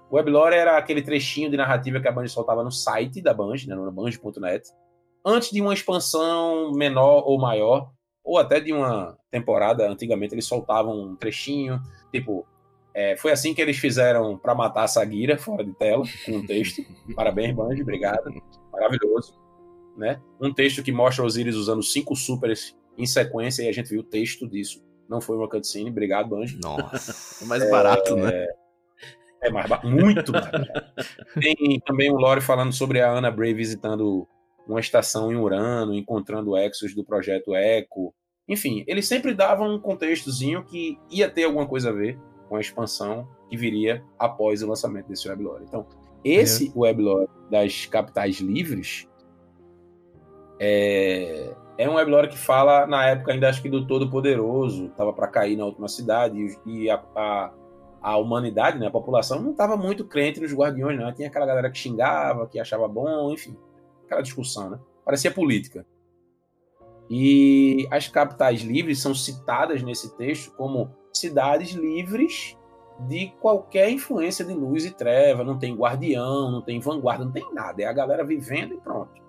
[0.10, 3.34] O web lore era aquele trechinho de narrativa que a Bungie soltava no site da
[3.34, 4.70] Bungie, né, no bungie.net,
[5.26, 7.92] antes de uma expansão menor ou maior,
[8.24, 9.90] ou até de uma temporada.
[9.90, 11.80] Antigamente eles soltavam um trechinho,
[12.12, 12.46] tipo,
[12.94, 16.46] é, foi assim que eles fizeram para matar a Sagira fora de tela, com um
[16.46, 16.82] texto.
[17.16, 18.24] Parabéns, Bungie, obrigado.
[18.72, 19.34] Maravilhoso.
[19.96, 20.22] Né?
[20.42, 24.04] Um texto que mostra Osiris usando cinco supers em sequência e a gente viu o
[24.04, 24.84] texto disso.
[25.08, 26.60] Não foi uma cutscene, obrigado, Bungie.
[26.62, 27.44] Nossa.
[27.44, 28.46] É mais barato, né?
[29.42, 30.72] É mais ba- muito mais barato.
[31.40, 34.28] Tem também um lore falando sobre a Ana Bray visitando
[34.68, 38.14] uma estação em Urano, encontrando exos do projeto Echo.
[38.48, 42.62] Enfim, eles sempre davam um contextozinho que ia ter alguma coisa a ver com a
[42.62, 45.64] expansão que viria após o lançamento desse weblore.
[45.66, 45.86] Então,
[46.24, 49.08] esse weblore das capitais livres
[50.60, 55.28] é, é um weblore que fala, na época, ainda acho que do Todo-Poderoso, estava para
[55.28, 57.52] cair na última cidade, e, e a, a,
[58.02, 61.14] a humanidade, né, a população, não estava muito crente nos guardiões, não.
[61.14, 63.56] Tinha aquela galera que xingava, que achava bom, enfim,
[64.08, 64.80] aquela discussão, né?
[65.06, 65.86] Parecia política.
[67.10, 72.58] E as capitais livres são citadas nesse texto como cidades livres
[73.08, 75.44] de qualquer influência de luz e treva.
[75.44, 77.82] Não tem guardião, não tem vanguarda, não tem nada.
[77.82, 79.22] É a galera vivendo e pronto.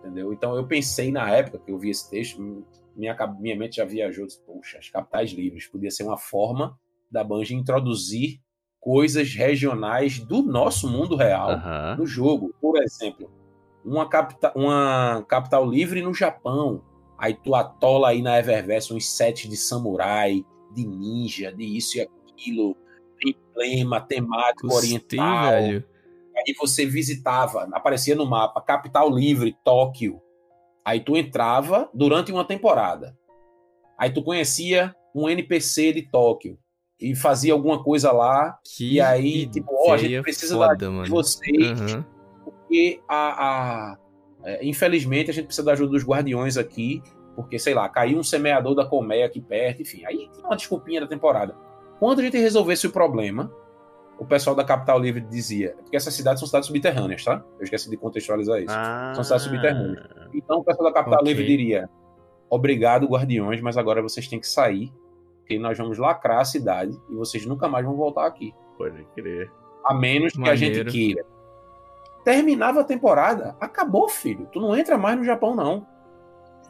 [0.00, 0.32] Entendeu?
[0.32, 2.40] Então eu pensei na época que eu vi esse texto,
[2.94, 4.26] minha, minha mente já viajou.
[4.26, 6.78] Disse, Poxa, as capitais livres podia ser uma forma
[7.10, 8.40] da Bungie introduzir
[8.80, 11.96] coisas regionais do nosso mundo real Aham.
[11.98, 12.54] no jogo.
[12.60, 13.30] Por exemplo,
[13.84, 16.82] uma, capita uma capital livre no Japão.
[17.16, 22.02] Aí tu atola aí na Eververse uns sets de samurai, de ninja, de isso e
[22.02, 22.76] aquilo,
[23.24, 25.50] emblema temático Gostei, oriental.
[25.50, 25.84] velho.
[26.36, 30.20] Aí você visitava, aparecia no mapa, capital livre, Tóquio.
[30.84, 33.18] Aí tu entrava durante uma temporada.
[33.98, 36.56] Aí tu conhecia um NPC de Tóquio
[37.00, 38.58] e fazia alguma coisa lá.
[38.64, 41.04] Que E aí, tipo, ó, a gente precisa foda, da mano.
[41.04, 42.04] de vocês, Aham.
[42.44, 43.98] porque a, a-
[44.44, 47.02] é, infelizmente a gente precisa da ajuda dos guardiões aqui,
[47.36, 50.04] porque sei lá, caiu um semeador da colmeia aqui perto, enfim.
[50.04, 51.54] Aí uma desculpinha da temporada.
[52.00, 53.52] Quando a gente resolvesse o problema,
[54.18, 57.44] o pessoal da Capital Livre dizia, porque essas cidades são cidades subterrâneas, tá?
[57.58, 58.74] Eu esqueci de contextualizar isso.
[58.76, 59.12] Ah.
[59.14, 60.04] São cidades subterrâneas.
[60.34, 61.28] Então o pessoal da Capital Ok.
[61.32, 61.88] Livre diria:
[62.50, 64.92] Obrigado, guardiões, mas agora vocês têm que sair,
[65.48, 68.54] porque nós vamos lacrar a cidade e vocês nunca mais vão voltar aqui.
[68.76, 69.50] Pode crer.
[69.82, 71.24] A menos que a gente queira.
[72.22, 74.46] Terminava a temporada, acabou, filho.
[74.52, 75.86] Tu não entra mais no Japão, não.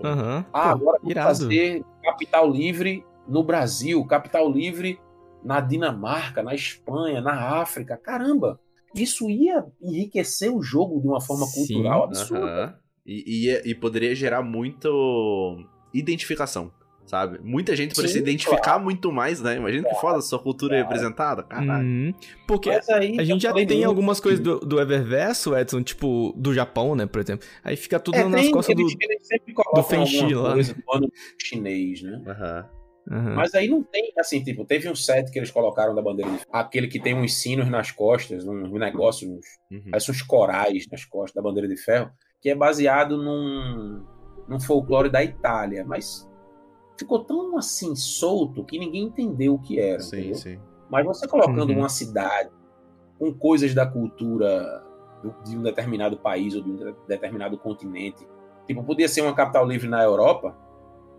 [0.05, 0.47] Aham.
[0.53, 5.01] Ah, agora vamos fazer capital livre no Brasil, capital livre
[5.43, 7.97] na Dinamarca, na Espanha, na África.
[7.97, 8.61] Caramba,
[8.95, 12.79] isso ia enriquecer o jogo de uma forma Sim, cultural absurda.
[13.05, 16.71] E, e, e poderia gerar muito identificação,
[17.09, 17.39] sabe?
[17.43, 19.57] Muita gente poderia se identificar muito mais, né?
[19.57, 20.89] Imagina que foda a sua cultura Claro.
[20.89, 21.85] representada, caralho.
[21.85, 22.15] Uhum.
[22.47, 23.85] Porque aí, a gente já tem muito.
[23.87, 27.47] algumas coisas do, do Eververso, Edson, tipo, do Japão, né, por exemplo.
[27.65, 28.83] Aí fica tudo É, nas tem, costas do.
[28.83, 28.95] eles,
[29.55, 32.23] colocam Fenchi lá, coisa do ano chinês, né?
[32.27, 32.69] Aham.
[33.11, 33.35] Aham.
[33.37, 36.41] Mas aí não tem, assim, tipo, teve um set que eles colocaram da bandeira de
[36.53, 39.91] aquele que tem uns sinos nas costas, um negócio, uns, Uhum.
[39.91, 44.05] parece uns corais nas costas da bandeira de ferro, que é baseado num,
[44.47, 46.28] num folclore da Itália, mas
[46.99, 50.01] ficou tão assim solto que ninguém entendeu o que era.
[50.01, 50.35] Sim, entendeu?
[50.36, 50.59] sim.
[50.91, 51.78] Mas você colocando Uhum.
[51.81, 52.51] uma cidade
[53.18, 54.85] com coisas da cultura
[55.23, 58.27] do- de um determinado país ou de um de- determinado continente,
[58.67, 60.57] tipo, podia ser uma capital livre na Europa,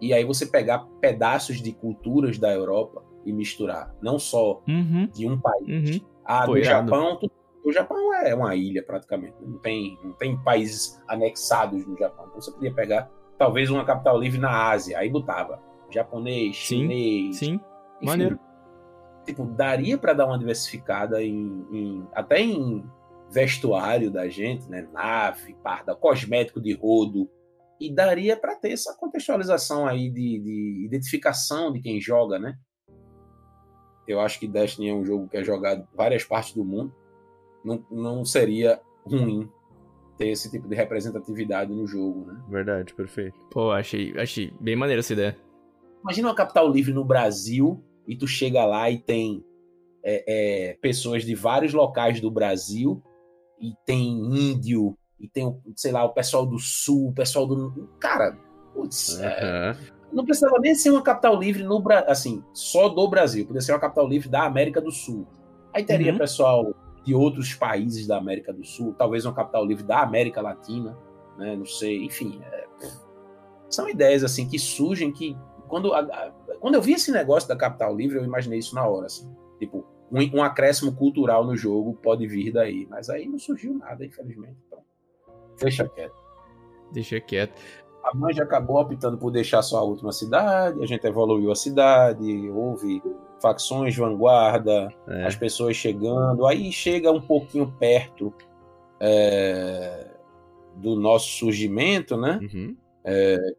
[0.02, 5.08] e aí você pegar pedaços de culturas da Europa e misturar, não só Uhum.
[5.14, 6.00] de um país.
[6.02, 6.08] Uhum.
[6.26, 6.64] Ah, irado.
[6.64, 7.30] Japão, tu-
[7.66, 12.26] o Japão é uma ilha praticamente, não tem, não tem países anexados no Japão.
[12.30, 15.60] Então você podia pegar talvez uma capital livre na Ásia, aí botava
[15.90, 17.54] japonês, Sim, chinês, Sim.
[17.98, 18.40] enfim, Maneiro.
[19.26, 22.84] Tipo, daria pra dar uma diversificada em, em- até em
[23.32, 24.88] vestuário da gente, né?
[24.92, 27.30] Nave, parda, cosmético de rodo.
[27.80, 32.58] E daria pra ter essa contextualização aí de, de identificação de quem joga, né?
[34.08, 36.92] Eu acho que Destiny é um jogo que é jogado em várias partes do mundo.
[37.64, 39.50] Não, não seria ruim
[40.18, 42.42] ter esse tipo de representatividade no jogo, né?
[42.50, 43.40] Verdade, perfeito.
[43.52, 45.38] Pô, achei, achei bem maneiro essa ideia.
[46.04, 49.44] Imagina uma capital livre no Brasil e tu chega lá e tem
[50.04, 50.24] é,
[50.70, 53.04] é, pessoas de vários locais do Brasil
[53.60, 57.90] e tem índio e tem, sei lá, o pessoal do sul, o pessoal do...
[58.00, 58.38] Cara,
[58.74, 59.78] putz, é, Aham.
[60.14, 63.80] não precisava nem ser uma capital livre no assim, só do Brasil, podia ser uma
[63.80, 65.28] capital livre da América do Sul.
[65.74, 66.18] Aí teria Uhum.
[66.18, 70.98] pessoal de outros países da América do Sul, talvez uma capital livre da América Latina,
[71.38, 71.56] né?
[71.56, 72.40] Não sei, enfim.
[72.44, 72.68] é,
[73.70, 75.38] são ideias assim que surgem que
[75.70, 78.86] quando, a- a- quando eu vi esse negócio da capital livre, eu imaginei isso na
[78.88, 79.30] hora, assim.
[79.60, 84.04] Tipo, um, um acréscimo cultural no jogo pode vir daí, mas aí não surgiu nada,
[84.06, 84.58] infelizmente.
[84.68, 84.80] Então,
[85.62, 86.16] deixa quieto.
[86.92, 87.54] Deixa quieto.
[88.04, 91.56] A mãe já acabou optando por deixar só a última cidade, a gente evoluiu a
[91.56, 93.04] cidade, houve
[93.42, 95.26] facções, vanguarda, É.
[95.26, 98.34] as pessoas chegando, aí chega um pouquinho perto
[99.00, 100.08] é,
[100.76, 102.40] do nosso surgimento, né?
[102.42, 102.76] Uhum.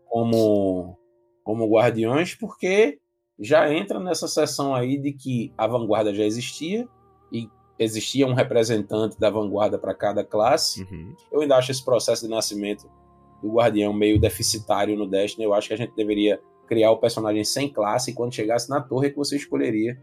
[0.08, 0.98] Como,
[1.42, 2.98] como guardiões, porque
[3.38, 6.86] já entra nessa seção aí de que a vanguarda já existia
[7.32, 10.82] e existia um representante da vanguarda para cada classe.
[10.82, 11.14] Uhum.
[11.32, 12.88] Eu ainda acho esse processo de nascimento
[13.42, 15.44] do Guardião meio deficitário no Destiny.
[15.44, 16.38] Eu acho que a gente deveria
[16.68, 19.98] criar o personagem sem classe e quando chegasse na torre é que você escolheria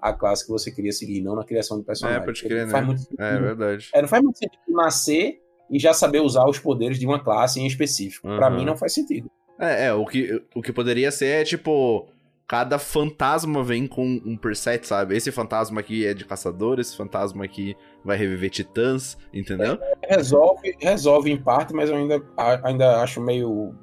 [0.00, 2.20] a classe que você queria seguir, não na criação do personagem.
[2.20, 2.86] É, pode crer, não faz né?
[2.86, 3.22] muito sentido.
[3.22, 3.90] É verdade.
[3.94, 5.40] É, não faz muito sentido nascer
[5.70, 8.28] e já saber usar os poderes de uma classe em específico.
[8.28, 8.56] Uhum.
[8.56, 9.30] mim não faz sentido.
[9.62, 12.08] É, é, o que, o que poderia ser é tipo.
[12.48, 15.16] Cada fantasma vem com um preset, sabe?
[15.16, 17.74] Esse fantasma aqui é de caçador, esse fantasma aqui
[18.04, 19.78] vai reviver titãs, entendeu?
[20.06, 23.74] Resolve, resolve em parte, mas eu ainda, a- ainda acho meio,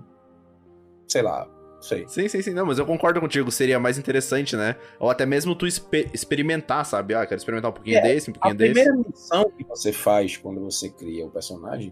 [1.07, 1.49] sei lá,
[1.81, 2.05] sei.
[2.07, 2.53] Sim, sim, sim.
[2.53, 3.49] Não, mas eu concordo contigo.
[3.49, 4.75] Seria mais interessante, né?
[4.99, 7.15] Ou até mesmo tu exper- experimentar, sabe?
[7.15, 8.73] Ah, quero experimentar um pouquinho É, desse, um A pouquinho desse.
[8.83, 11.91] primeira missão que você faz quando você cria o personagem,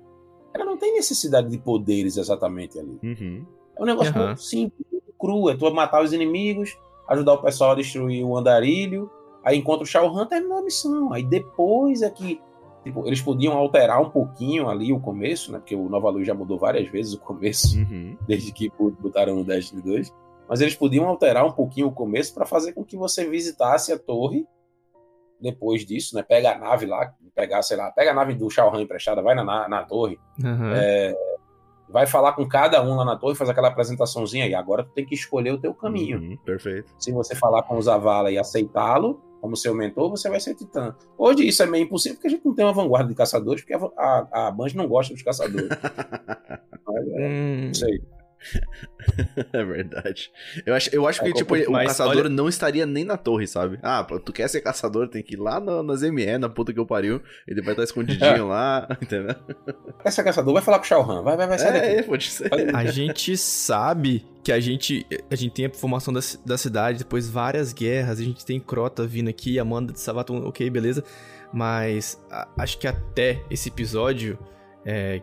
[0.54, 3.00] ela não tem necessidade de poderes exatamente ali.
[3.02, 3.46] Uhum.
[3.78, 4.26] É um negócio Aham.
[4.28, 5.50] muito simples, muito cru.
[5.50, 9.10] É tu matar os inimigos, ajudar o pessoal a destruir o andarilho,
[9.44, 11.14] aí encontra o Shao Han, terminou a missão.
[11.14, 12.42] Aí depois é que.
[12.84, 15.58] Tipo, eles podiam alterar um pouquinho ali o começo, né?
[15.60, 18.16] Porque o Nova Luz já mudou várias vezes o começo, Uhum.
[18.26, 20.14] desde que botaram no Destiny 2.
[20.48, 24.00] Mas eles podiam alterar um pouquinho o começo para fazer com que você visitasse a
[24.00, 24.48] torre
[25.42, 26.24] depois disso, né?
[26.24, 29.36] Pega a nave lá, pegar, sei lá, pega a nave do Shao Han emprestada, vai
[29.36, 30.72] na, na, na torre, Aham.
[30.74, 31.14] é,
[31.90, 34.54] vai falar com cada um lá na torre, faz aquela apresentaçãozinha aí.
[34.54, 36.20] Agora tu tem que escolher o teu caminho.
[36.20, 36.92] Uhum, Perfeito.
[37.00, 40.96] Se você falar com o Zavala e aceitá-lo como seu mentor, você vai ser titã.
[41.18, 43.74] Hoje isso é meio impossível porque a gente não tem uma vanguarda de caçadores, porque
[43.76, 45.70] a, a, a Band não gosta dos caçadores.
[46.88, 48.02] Mas, é, Hum, não sei.
[49.54, 50.32] é verdade.
[50.66, 53.48] Eu acho, eu acho É que, tipo, o caçador olha- não estaria nem na torre,
[53.48, 53.80] sabe?
[53.82, 56.80] Ah, tu quer ser caçador, tem que ir lá no- nas ME, na puta que
[56.80, 57.22] eu pariu.
[57.48, 59.36] Ele vai estar escondidinho lá, entendeu?
[60.04, 60.54] Quer ser caçador?
[60.54, 61.24] Vai falar com o Shao Han.
[61.24, 62.08] Vai, vai, vai, sai É, daqui.
[62.08, 62.50] pode ser.
[62.76, 67.30] A gente sabe que a gente, a gente tem a formação da, da cidade, depois
[67.30, 71.04] várias guerras, a gente tem Crota vindo aqui, Amanda de Savaton, ok, beleza.
[71.52, 74.38] Mas a- acho que até esse episódio
[74.86, 75.22] é,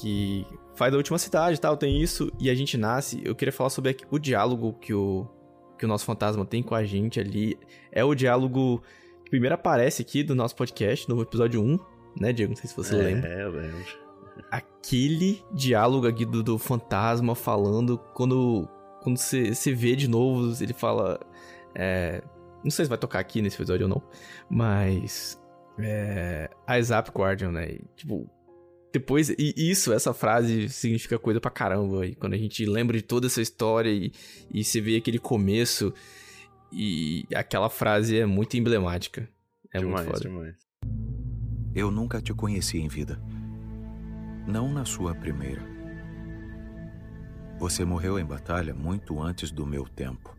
[0.00, 3.20] que faz da última cidade e tal, tem isso, e a gente nasce.
[3.24, 5.26] Eu queria falar sobre o diálogo que o,
[5.78, 7.58] que o nosso fantasma tem com a gente ali.
[7.90, 8.82] É o diálogo
[9.24, 11.78] que primeiro aparece aqui do nosso podcast, no episódio 1,
[12.20, 12.52] né, Diego?
[12.52, 13.84] Não sei se você lembra É, eu lembro.
[14.50, 18.68] aquele diálogo aqui do, do fantasma falando quando
[19.02, 21.18] quando você você vê de novo ele fala
[21.74, 22.22] é,
[22.62, 24.02] não sei se vai tocar aqui nesse episódio ou não
[24.48, 25.40] mas
[25.78, 28.28] é, a Zap Guardian né E, tipo
[28.92, 33.02] depois e isso essa frase significa coisa pra caramba e quando a gente lembra de
[33.02, 34.12] toda essa história e,
[34.52, 35.92] e você vê aquele começo
[36.70, 39.28] e aquela frase é muito emblemática
[39.72, 40.56] é demais, muito foda demais.
[41.74, 43.18] Eu nunca te conheci em vida.
[44.46, 45.62] Não na sua primeira.
[47.58, 50.36] Você morreu em batalha muito antes do meu tempo.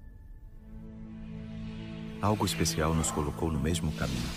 [2.22, 4.30] Algo especial nos colocou no mesmo caminho.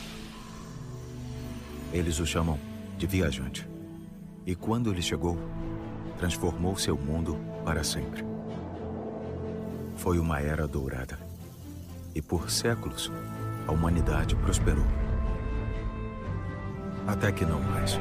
[1.92, 2.58] Eles o chamam
[2.96, 3.75] de viajante.
[4.46, 5.36] E quando ele chegou,
[6.18, 8.24] transformou seu mundo para sempre.
[9.96, 11.18] Foi uma era dourada.
[12.14, 13.10] E por séculos,
[13.66, 14.86] a humanidade prosperou.
[17.08, 17.98] Até que não mais.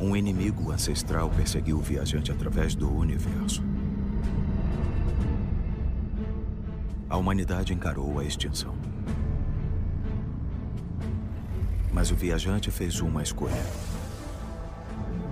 [0.00, 3.62] Um inimigo ancestral perseguiu o viajante através do universo.
[7.08, 8.77] A humanidade encarou a extinção.
[11.98, 13.60] Mas o viajante fez uma escolha.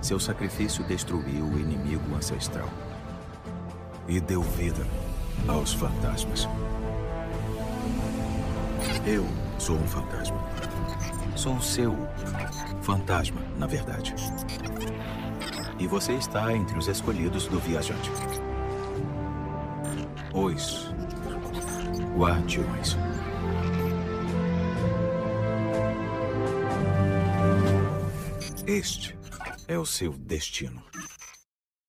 [0.01, 2.67] Seu sacrifício destruiu o inimigo ancestral
[4.05, 4.85] e deu vida
[5.47, 6.45] aos fantasmas.
[9.05, 9.25] Eu
[9.57, 10.37] sou um fantasma.
[11.37, 11.95] Sou o seu
[12.81, 14.13] fantasma, na verdade.
[15.79, 18.11] E você está entre os escolhidos do viajante.
[20.33, 20.93] Os
[22.17, 22.97] guardiões.
[28.67, 29.17] Este
[29.67, 30.83] é o seu destino.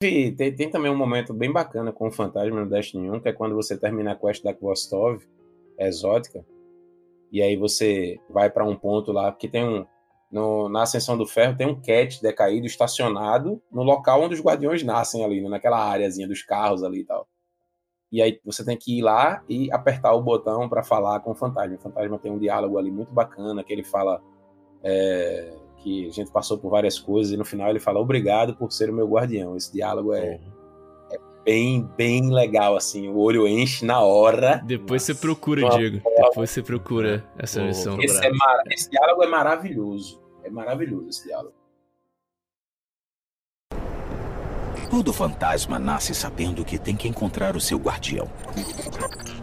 [0.02, 3.28] E tem, tem também um momento bem bacana com o fantasma no Destiny 1, que
[3.28, 5.23] é quando você termina a quest da Kvostov,
[5.78, 6.44] exótica,
[7.32, 9.84] e aí você vai pra um ponto lá, que tem um.
[10.31, 14.82] no- na Ascensão do Ferro tem um cat decaído estacionado no local onde os guardiões
[14.82, 17.26] nascem ali, né, naquela áreazinha dos carros ali e tal.
[18.12, 21.34] E aí você tem que ir lá e apertar o botão pra falar com o
[21.34, 21.76] fantasma.
[21.76, 24.23] O fantasma tem um diálogo ali muito bacana, que ele fala
[24.82, 28.73] é, que a gente passou por várias coisas, e no final ele fala obrigado por
[28.73, 29.57] ser o meu guardião.
[29.57, 30.40] Esse diálogo é
[31.44, 33.08] bem, bem legal, assim.
[33.08, 34.60] O olho enche na hora.
[34.66, 35.23] depois você Nossa.
[35.23, 35.78] procura Nossa.
[35.78, 38.31] Diego depois você procura essa Vou- missão Esse, é
[38.70, 40.20] esse diálogo é maravilhoso.
[40.44, 41.55] É maravilhoso esse diálogo.
[44.90, 48.26] Todo fantasma nasce sabendo que tem que encontrar o seu guardião.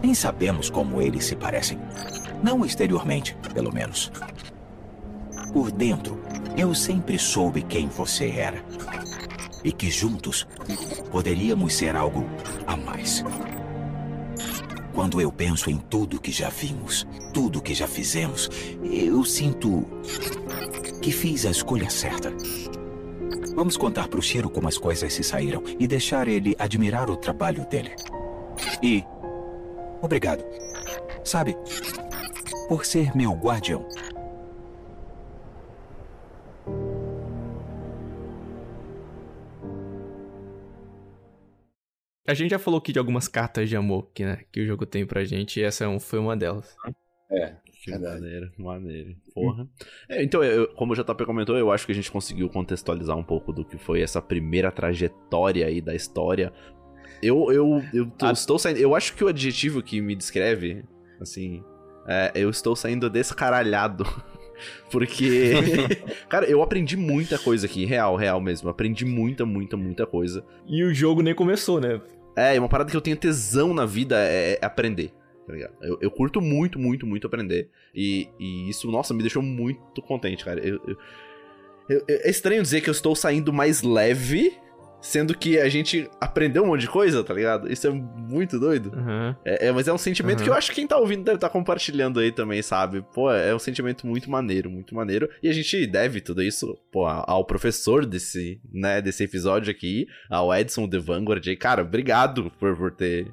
[0.02, 1.78] Nem sabemos como eles se parecem.
[2.44, 4.12] Não exteriormente, pelo menos.
[5.56, 6.22] Por dentro,
[6.58, 8.61] eu sempre soube quem você era.
[9.64, 10.45] E que juntos
[11.09, 12.25] poderíamos ser algo
[12.67, 13.24] a mais.
[14.93, 18.50] Quando eu penso em tudo que já vimos, tudo que já fizemos,
[18.84, 19.85] eu sinto
[21.01, 22.34] que fiz a escolha certa.
[23.56, 27.66] Vamos contar pro Shiro como as coisas se saíram e deixar ele admirar o trabalho
[27.69, 27.95] dele.
[28.84, 29.06] E.
[30.01, 30.43] Obrigado.
[31.24, 31.56] Sabe,
[32.67, 33.88] por ser meu guardião.
[42.28, 44.86] A gente já falou aqui de algumas cartas de amor que, né, que o jogo
[44.86, 46.76] tem pra gente, e essa é foi uma delas.
[47.32, 48.20] É, Que Verdade.
[48.22, 49.16] maneiro, maneiro.
[49.34, 49.68] Porra.
[50.10, 53.24] É, então, eu- como o JP comentou, eu acho que a gente conseguiu contextualizar um
[53.24, 56.52] pouco do que foi essa primeira trajetória aí da história.
[57.22, 58.32] Eu, eu, eu tô- Ah.
[58.32, 58.80] estou saindo.
[58.80, 60.84] Eu acho que o adjetivo que me descreve,
[61.22, 61.64] assim,
[62.08, 64.04] é, eu estou saindo descaralhado.
[64.90, 65.52] Porque,
[66.30, 68.70] cara, eu aprendi muita coisa aqui, real, real mesmo.
[68.70, 70.45] Aprendi muita, muita, muita coisa.
[70.66, 72.02] E o jogo nem começou, né?
[72.36, 75.12] É, uma parada que eu tenho tesão na vida é, é aprender.
[75.48, 75.74] Tá ligado?
[75.82, 77.70] Eu, eu curto muito, muito, muito aprender.
[77.94, 80.60] E, e isso, nossa, me deixou muito contente, cara.
[80.60, 80.98] Eu- eu-
[82.10, 84.54] é estranho dizer que eu estou saindo mais leve,
[85.06, 87.72] sendo que a gente aprendeu um monte de coisa, tá ligado?
[87.72, 88.92] Isso é muito doido.
[88.95, 89.35] Aham.
[89.45, 90.43] É, é, mas é um sentimento Uhum.
[90.45, 93.03] que eu acho que quem tá ouvindo deve estar compartilhando aí também, sabe?
[93.14, 95.30] Pô, é um sentimento muito maneiro, muito maneiro.
[95.43, 100.53] E a gente deve tudo isso, pô, ao professor desse, né, desse episódio aqui, ao
[100.53, 101.45] Edson The Vanguard.
[101.58, 103.32] Cara, obrigado por, por ter.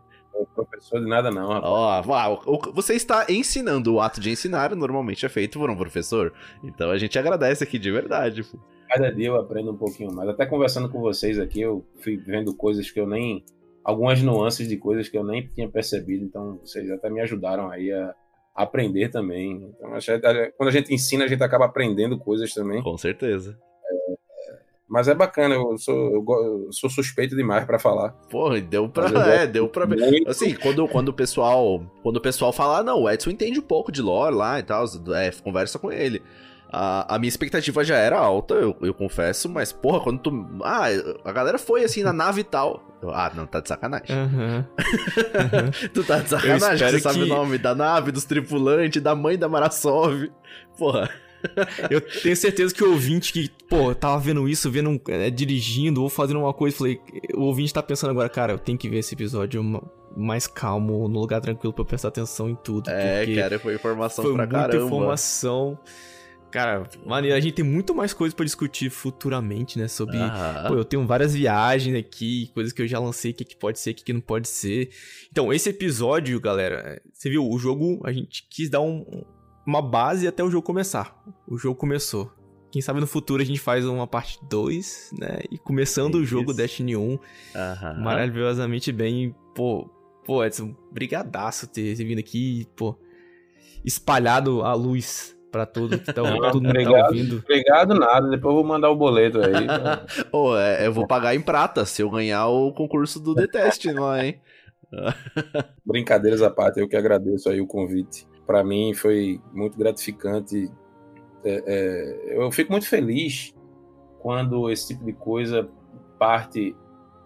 [0.54, 2.06] professor de nada não, rapaz.
[2.06, 5.76] Ó, ó, o- você está ensinando o ato de ensinar, normalmente é feito por um
[5.76, 6.32] professor.
[6.62, 8.42] Então a gente agradece aqui de verdade.
[8.42, 8.58] pô.
[8.92, 10.28] Cada dia eu aprendo um pouquinho mais.
[10.28, 13.42] Até conversando com vocês aqui, eu fui vendo coisas que eu nem.
[13.82, 16.24] Algumas nuances de coisas que eu nem tinha percebido.
[16.24, 18.14] Então, vocês até me ajudaram aí a
[18.54, 19.72] aprender também.
[19.74, 19.90] Então,
[20.58, 22.82] quando a gente ensina, a gente acaba aprendendo coisas também.
[22.82, 23.58] Com certeza.
[24.86, 28.10] Mas é bacana, eu sou, eu sou suspeito demais pra falar.
[28.28, 29.08] Porra, deu pra.
[29.26, 30.28] É, deu pra ver.
[30.28, 31.82] Assim, quando, quando o pessoal.
[32.02, 34.62] Quando o pessoal fala, ah, não, o Edson entende um pouco de lore lá e
[34.62, 34.84] tal,
[35.16, 36.22] é, conversa com ele.
[36.74, 40.46] A, a minha expectativa já era alta, eu, eu confesso, mas, porra, quando tu.
[40.64, 40.86] Ah,
[41.22, 42.82] a galera foi assim na nave e tal.
[43.12, 44.16] Ah, não, tá de sacanagem.
[44.16, 44.64] Aham.
[45.92, 49.36] Tu tá de sacanagem, você sabe que- o nome da nave, dos tripulantes, da mãe
[49.36, 50.30] da Marasov.
[50.78, 51.10] Porra.
[51.90, 56.00] Eu tenho certeza que o ouvinte que, pô, tava vendo isso, vendo, um- é, dirigindo
[56.02, 57.00] ou fazendo uma coisa, falei,
[57.34, 59.82] o ouvinte tá pensando agora, cara, eu tenho que ver esse episódio ma-
[60.16, 62.88] mais calmo, no lugar tranquilo pra eu prestar atenção em tudo.
[62.88, 64.86] É, cara, foi informação foi pra muita caramba.
[64.86, 65.76] informação.
[66.52, 70.18] Cara, maneiro, a gente tem muito mais coisa pra discutir futuramente, né, sobre...
[70.18, 70.68] Aham.
[70.68, 73.78] Pô, eu tenho várias viagens aqui, coisas que eu já lancei, o que, que pode
[73.78, 74.90] ser, o que, que não pode ser.
[75.30, 79.24] Então, esse episódio, galera, você viu, o jogo, a gente quis dar um-
[79.66, 81.20] uma base até o jogo começar.
[81.48, 82.30] O jogo começou.
[82.70, 85.40] Quem sabe no futuro a gente faz uma parte 2, né?
[85.50, 86.52] E começando o jogo.
[86.54, 87.18] Destiny 1
[87.54, 88.00] Aham.
[88.02, 89.34] maravilhosamente bem.
[89.54, 89.88] Pô,
[90.24, 92.98] pô, Edson, brigadaço ter, ter vindo aqui, pô,
[93.84, 97.04] espalhado a luz pra todo que tá, Não, todo mundo tá obrigado.
[97.06, 97.38] ouvindo.
[97.38, 98.28] Obrigado, nada.
[98.28, 99.52] Depois eu vou mandar o boleto aí.
[100.32, 104.24] Ô, é, eu vou pagar em prata se eu ganhar o concurso do Deteste lá,
[104.24, 104.40] hein?
[105.84, 108.26] Brincadeiras à parte, eu que agradeço aí o convite.
[108.46, 110.70] Para mim foi muito gratificante.
[111.44, 113.54] É, é, eu fico muito feliz
[114.20, 115.68] quando esse tipo de coisa
[116.18, 116.74] parte.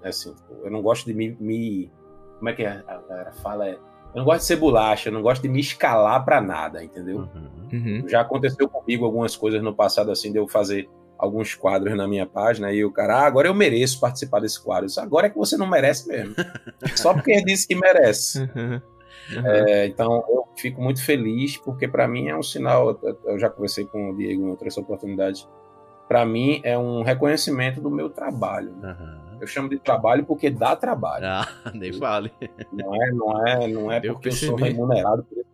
[0.02, 1.36] Assim, eu não gosto de me.
[1.40, 1.90] me-
[2.38, 3.66] como é que a a galera fala?
[3.68, 3.78] É,
[4.16, 7.18] eu não gosto de ser bolacha, eu não gosto de me escalar para nada, entendeu?
[7.18, 7.68] Uhum.
[7.72, 8.08] Uhum.
[8.08, 10.88] Já aconteceu comigo algumas coisas no passado, assim, de eu fazer
[11.18, 14.86] alguns quadros na minha página e o cara, ah, agora eu mereço participar desse quadro.
[14.86, 16.34] Disse, agora é que você não merece mesmo.
[16.96, 18.40] Só porque ele disse que merece.
[18.54, 18.80] Uhum.
[19.44, 22.98] É, então eu fico muito feliz porque para mim é um sinal.
[23.02, 25.48] eu- Eu já conversei com o Diego em outras oportunidades.
[26.06, 28.72] Para mim é um reconhecimento do meu trabalho.
[28.76, 28.96] né?
[29.40, 31.24] Eu chamo de trabalho porque dá trabalho.
[31.26, 32.32] Ah, nem fale.
[32.72, 35.46] Não é, não é, não é Deu porque eu pra sou remunerado por isso.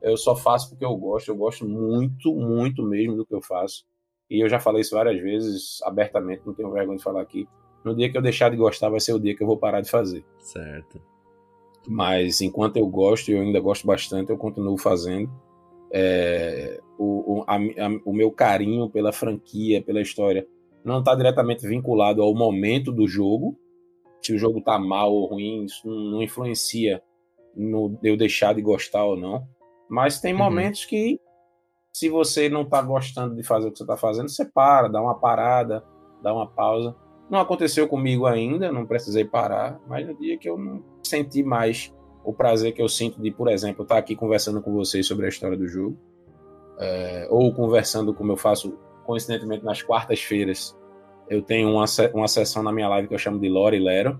[0.00, 1.28] Eu só faço porque eu gosto.
[1.28, 3.84] Eu gosto muito, muito mesmo do que eu faço.
[4.30, 6.42] E eu já falei isso várias vezes abertamente.
[6.46, 7.48] Não tenho vergonha de falar aqui.
[7.84, 9.80] No dia que eu deixar de gostar vai ser o dia que eu vou parar
[9.80, 10.24] de fazer.
[10.40, 11.00] Certo.
[11.86, 15.30] Mas enquanto eu gosto, e eu ainda gosto bastante, eu continuo fazendo.
[15.90, 20.46] É, o, o, a- a- o meu carinho pela franquia, pela história,
[20.88, 23.56] não está diretamente vinculado ao momento do jogo.
[24.22, 27.02] Se o jogo tá mal ou ruim, isso não, influencia
[27.54, 29.46] no eu deixar de gostar ou não.
[29.88, 30.38] Mas tem Uhum.
[30.38, 31.20] momentos que,
[31.92, 35.00] se você não tá gostando de fazer o que você tá fazendo, você para, dá
[35.00, 35.84] uma parada,
[36.22, 36.96] dá uma pausa.
[37.30, 41.94] Não aconteceu comigo ainda, não precisei parar, mas no dia que eu não senti mais
[42.24, 45.28] o prazer que eu sinto de, por exemplo, estar aqui conversando com vocês sobre a
[45.28, 45.96] história do jogo,
[46.78, 50.76] é, ou conversando como eu faço coincidentemente nas quartas-feiras,
[51.30, 51.84] eu tenho uma,
[52.14, 54.18] uma sessão na minha live que eu chamo de Lore e Lero,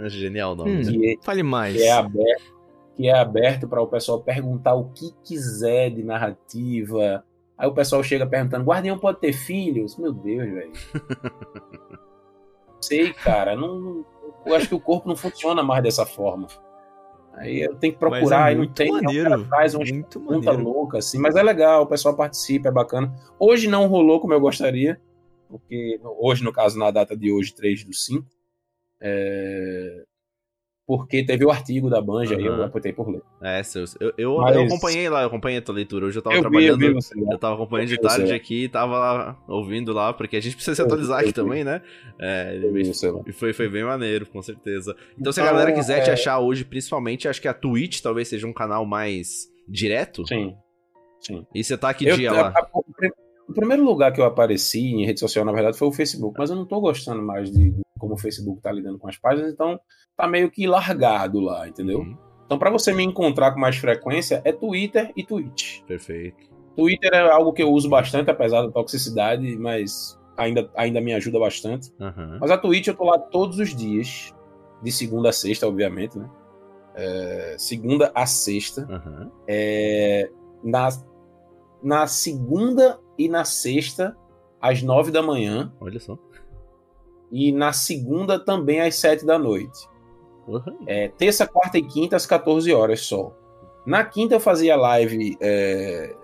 [0.00, 0.70] É Genial o nome.
[0.72, 0.76] Hum.
[0.76, 0.82] né?
[0.92, 1.76] que, é- Fale mais.
[1.76, 2.42] que é aberto,
[2.96, 7.24] que é aberto para o pessoal perguntar o que quiser de narrativa.
[7.56, 9.96] Aí o pessoal chega perguntando: Guardião pode ter filhos?
[9.98, 10.72] Meu Deus, velho.
[12.80, 13.56] Sei, cara.
[13.56, 14.04] Não,
[14.46, 16.46] eu acho que o corpo não funciona mais dessa forma.
[17.34, 18.86] Aí eu tenho que Mas procurar, é e não muito tem.
[18.86, 19.30] aí o maneiro.
[19.30, 20.70] cara traz umas Muito pergunta maneiro.
[20.72, 23.14] louca, assim, mas é legal, o pessoal participa, é bacana.
[23.38, 25.00] Hoje não rolou como eu gostaria,
[25.48, 28.26] porque hoje, no caso, na data de hoje, 3 do 5,
[29.00, 30.04] é,
[30.86, 32.64] porque teve o artigo da Banja e eu Aham.
[32.66, 33.20] optei por ler.
[33.42, 33.94] É, seus.
[34.00, 36.06] Eu, eu, Mas- eu acompanhei lá, eu acompanhei a tua leitura.
[36.06, 36.78] Hoje eu tava Eu vi, eu trabalhando.
[36.78, 37.14] vi você.
[37.20, 40.74] Eu tava acompanhando de tarde aqui e tava lá, ouvindo lá, porque a gente precisa
[40.74, 41.82] se atualizar aqui também, né?
[42.18, 42.58] É,
[43.26, 44.96] e foi, foi bem maneiro, com certeza.
[45.18, 48.00] Então, se a Então, galera quiser te é- achar hoje, principalmente, acho que a Twitch
[48.00, 50.26] talvez seja um canal mais direto.
[50.26, 50.56] Sim.
[51.20, 51.46] Sim.
[51.54, 52.54] E você tá Eu- dia lá?
[53.48, 55.92] O prim- o primeiro lugar que eu apareci em rede social, na verdade, foi o
[55.92, 59.08] Facebook, mas eu não tô gostando mais de, de como o Facebook tá lidando com
[59.08, 59.78] as páginas, então
[60.16, 62.00] tá meio que largado lá, entendeu?
[62.00, 65.82] Uhum, Então, para você me encontrar com mais frequência, é Twitter e Twitch.
[65.82, 66.36] perfeito.
[66.76, 71.38] Twitter é algo que eu uso bastante, apesar da toxicidade, mas ainda, ainda me ajuda
[71.40, 71.92] bastante.
[72.00, 72.38] Aham.
[72.40, 74.32] Mas a Twitch eu tô lá todos os dias,
[74.82, 76.30] de segunda a sexta, obviamente, né?
[76.94, 78.86] É, segunda a sexta.
[78.90, 79.30] Aham.
[79.48, 80.30] É,
[80.62, 80.88] na,
[81.82, 84.16] na segunda e na sexta,
[84.60, 85.72] às nove da manhã.
[85.80, 86.16] Olha só.
[87.30, 89.78] E na segunda também às sete da noite.
[90.46, 90.78] Uhum.
[90.86, 93.36] É, terça, quarta e quinta às 14 horas só.
[93.84, 96.14] Na quinta eu fazia live é,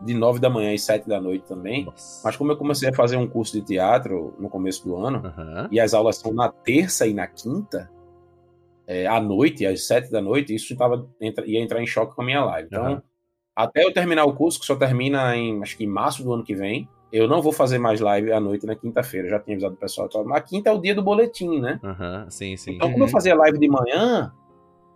[0.00, 1.84] de 9 da manhã às 7 da noite também.
[1.84, 2.22] Nossa.
[2.24, 5.68] Mas como eu comecei a fazer um curso de teatro no começo do ano, Aham.
[5.70, 7.90] e as aulas são na terça e na quinta,
[8.86, 12.22] é, à noite, às 7 da noite, isso tava, entra- ia entrar em choque com
[12.22, 12.68] a minha live.
[12.68, 13.02] Então, Aham.
[13.54, 16.44] Até eu terminar o curso, que só termina em, acho que em março do ano
[16.44, 19.28] que vem, eu não vou fazer mais live à noite na quinta-feira.
[19.28, 20.08] Já tinha avisado o pessoal.
[20.32, 21.78] A quinta é o dia do boletim, né?
[21.84, 22.26] Aham.
[22.30, 22.72] Sim, sim.
[22.76, 23.12] Então, como eu Uhum.
[23.12, 24.32] fazia live de manhã,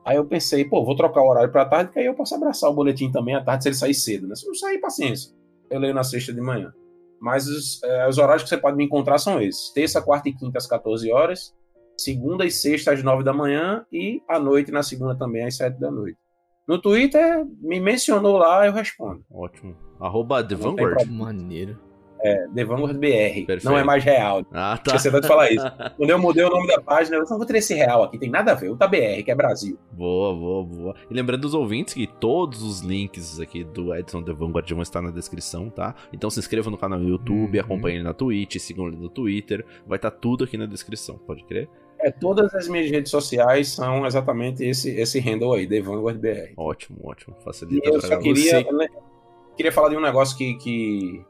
[0.05, 2.71] aí eu pensei, pô, vou trocar o horário pra tarde, que aí eu posso abraçar
[2.71, 4.35] o boletim também à tarde se ele sair cedo, né?
[4.35, 5.31] Se não sair, paciência.
[5.71, 6.73] Eu leio na sexta de manhã.
[7.21, 10.35] Mas os, eh, os horários que você pode me encontrar são esses: terça, quarta e
[10.35, 11.55] quinta às 14 horas,
[11.99, 15.79] segunda e sexta às 9 da manhã e à noite na segunda também às 7
[15.81, 16.19] da noite.
[16.67, 19.25] No Twitter, me mencionou lá, eu respondo.
[19.31, 19.77] Ótimo.
[20.01, 21.09] Arroba The Vanguard.
[21.09, 21.79] Maneiro.
[22.21, 23.47] É, The Vanguard BR.
[23.47, 23.65] Perfeito.
[23.65, 24.45] Não é mais real.
[24.51, 24.97] Ah, tá.
[24.97, 25.65] Esqueci até de falar isso.
[25.97, 28.29] Quando eu mudei o nome da página, eu não vou ter esse real aqui, tem
[28.31, 28.71] nada a ver.
[28.71, 29.79] O tá BR, que é Brasil.
[29.93, 30.95] Boa, boa, boa.
[31.09, 35.01] E lembrando os ouvintes que todos os links aqui do Edson The Vanguard vão estar
[35.03, 35.95] na descrição, tá?
[36.13, 37.65] Então se inscreva no canal do YouTube, Uhum.
[37.65, 39.65] acompanhe ele na Twitch, sigam ele no Twitter.
[39.87, 41.69] Vai estar tudo aqui na descrição, pode crer?
[41.99, 46.53] É, todas as minhas redes sociais são exatamente esse, esse handle aí, The Vanguard BR.
[46.57, 47.35] Ótimo, ótimo.
[47.41, 48.87] E Facilita eu pra só queria, Você- né,
[49.57, 51.25] queria falar de um negócio que, que,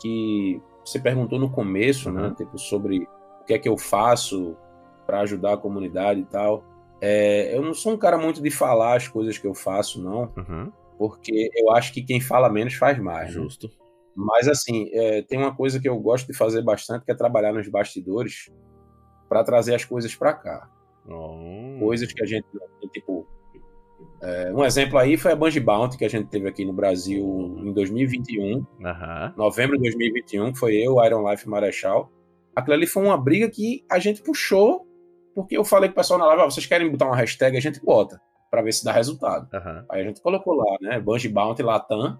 [0.00, 2.28] que você perguntou no começo, né?
[2.28, 2.34] Uhum.
[2.34, 3.06] Tipo, sobre
[3.40, 4.56] o que é que eu faço
[5.06, 6.64] para ajudar a comunidade e tal.
[7.00, 10.32] É, eu não sou um cara muito de falar as coisas que eu faço, não,
[10.36, 13.26] Uhum, porque eu acho que quem fala menos faz mais.
[13.28, 13.42] né?
[13.42, 13.70] justo.
[14.14, 17.52] Mas assim, é, tem uma coisa que eu gosto de fazer bastante, que é trabalhar
[17.52, 18.50] nos bastidores
[19.28, 20.70] para trazer as coisas para cá.
[21.08, 21.78] Oh.
[21.78, 22.46] Coisas que a gente,
[22.92, 23.26] tipo,
[24.20, 27.24] é, um exemplo aí foi a Bungee Bounty que a gente teve aqui no Brasil
[27.58, 29.34] em 2021, Aham.
[29.36, 32.10] novembro de 2021, que foi eu, Iron Life Marechal.
[32.54, 34.86] Aquilo ali foi uma briga que a gente puxou,
[35.34, 37.84] porque eu falei pro pessoal na live, "Ah, vocês querem botar uma hashtag, a gente
[37.84, 39.48] bota, para ver se dá resultado.
[39.54, 39.84] Aham.
[39.90, 41.00] Aí a gente colocou lá, né?
[41.00, 42.18] Bungee Bounty Latam.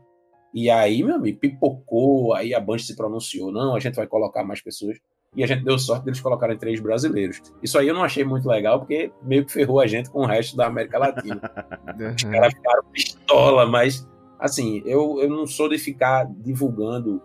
[0.52, 2.34] E aí, meu amigo, pipocou.
[2.34, 4.98] Aí a Bungee se pronunciou: não, a gente vai colocar mais pessoas.
[5.36, 7.42] E a gente deu sorte deles colocarem três brasileiros.
[7.62, 10.26] Isso aí eu não achei muito legal, porque meio que ferrou a gente com o
[10.26, 11.40] resto da América Latina.
[12.16, 12.32] Os Aham.
[12.32, 14.08] caras ficaram pistola, mas,
[14.39, 17.20] assim, eu, eu não sou de ficar divulgando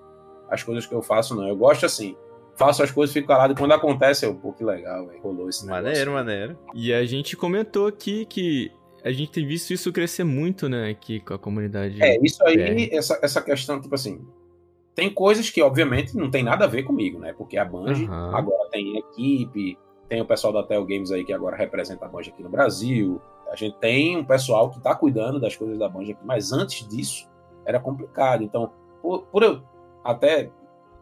[0.49, 1.47] as coisas que eu faço, não.
[1.47, 2.15] Eu gosto assim.
[2.57, 3.53] Faço as coisas, fico calado.
[3.53, 5.21] E quando acontece, eu, pô, que legal, velho.
[5.21, 5.83] Rolou esse negócio.
[5.85, 6.59] Maneiro, maneiro.
[6.75, 8.69] E a gente comentou aqui que
[9.03, 12.01] a gente tem visto isso crescer muito, né, aqui com a comunidade.
[12.03, 12.93] É, isso aí, BR.
[12.93, 14.21] essa, essa questão, tipo assim.
[14.95, 17.33] Tem coisas que, obviamente, não tem nada a ver comigo, né?
[17.33, 18.35] Porque a Bungie Aham.
[18.35, 19.77] agora tem equipe,
[20.09, 23.21] tem o pessoal da Tel Games aí que agora representa a Bungie aqui no Brasil.
[23.49, 26.87] A gente tem um pessoal que tá cuidando das coisas da Bungie aqui, mas antes
[26.87, 27.29] disso
[27.65, 28.43] era complicado.
[28.43, 28.71] Então,
[29.01, 29.63] por, por eu
[30.03, 30.51] até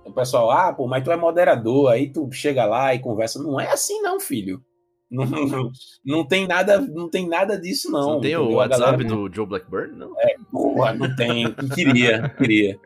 [0.05, 3.41] o pessoal, ah, pô, mas tu é moderador, aí tu chega lá e conversa.
[3.41, 4.63] Não é assim, não, filho.
[5.09, 5.71] Não, não,
[6.05, 8.03] não tem nada, não tem nada disso, não.
[8.03, 8.57] Você não tem o entendeu?
[8.57, 9.95] Galera WhatsApp do Joe Blackburn?
[9.95, 10.13] Não.
[10.51, 11.51] Porra, não tem.
[11.73, 12.79] Queria, queria.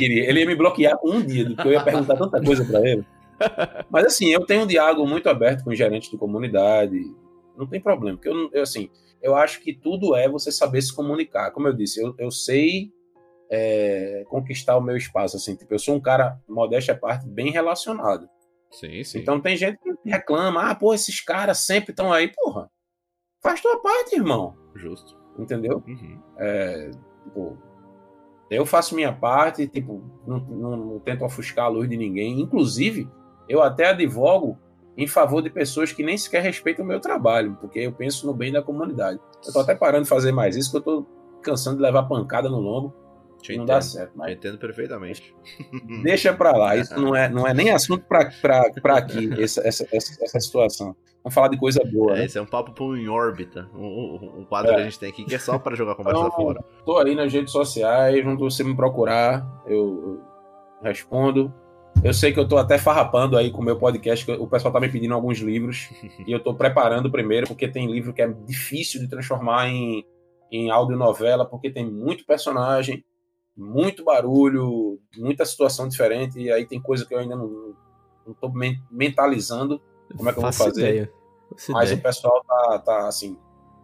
[0.00, 0.28] Queria.
[0.28, 3.04] Ele ia me bloquear com um dia, porque eu ia perguntar tanta coisa pra ele.
[3.90, 7.00] Mas assim, eu tenho um diálogo muito aberto com gerentes de comunidade.
[7.56, 8.90] Não tem problema, porque eu, eu, assim,
[9.22, 11.50] eu acho que tudo é você saber se comunicar.
[11.50, 12.90] Como eu disse, eu, eu sei
[13.50, 15.36] é, conquistar o meu espaço.
[15.36, 18.28] Assim, tipo, eu sou um cara, modéstia à parte, bem relacionado.
[18.70, 19.18] Sim, sim.
[19.18, 22.70] Então tem gente que reclama, ah, pô, esses caras sempre estão aí, porra.
[23.42, 24.56] Faz tua parte, irmão.
[24.74, 25.18] Justo.
[25.38, 25.82] Entendeu?
[25.86, 26.20] Uhum.
[26.38, 26.90] É,
[27.24, 27.58] tipo,
[28.50, 32.40] eu faço minha parte, tipo, não, não- não tento ofuscar a luz de ninguém.
[32.40, 33.08] Inclusive,
[33.48, 34.58] eu até advogo
[34.96, 38.34] em favor de pessoas que nem sequer respeitam o meu trabalho, porque eu penso no
[38.34, 39.18] bem da comunidade.
[39.46, 41.06] Eu tô até parando de fazer mais isso, porque eu tô
[41.40, 42.92] cansando de levar pancada no lombo
[43.40, 43.82] Te não dá entendo.
[43.90, 44.12] certo.
[44.12, 45.34] Eu Mas entendo perfeitamente.
[46.02, 46.76] deixa pra lá.
[46.76, 50.94] Isso não é, não é nem assunto pra, pra, pra aqui, essa, essa, essa, situação.
[51.22, 52.24] Vamos falar de coisa boa, É, né?
[52.24, 53.68] esse é um papo pro em órbita.
[53.74, 54.74] Um, quadro É.
[54.76, 56.64] que a gente tem aqui que é só pra jogar conversa Então, fora.
[56.84, 60.20] Tô aí nas redes sociais, onde você me procurar, eu, eu
[60.82, 61.52] respondo.
[62.02, 64.72] Eu sei que eu tô até farrapando aí com o meu podcast, que o pessoal
[64.72, 65.90] tá me pedindo alguns livros,
[66.26, 70.02] e eu tô preparando primeiro, porque tem livro que é difícil de transformar em,
[70.50, 73.04] em audionovela, porque tem muito personagem,
[73.60, 77.74] muito barulho, muita situação diferente, e aí tem coisa que eu ainda não,
[78.26, 79.80] não tô men- mentalizando
[80.16, 80.80] como é que eu vou fazer.
[80.80, 81.12] Ideia.
[81.68, 82.02] Mas o ideia.
[82.02, 83.36] pessoal tá, tá assim.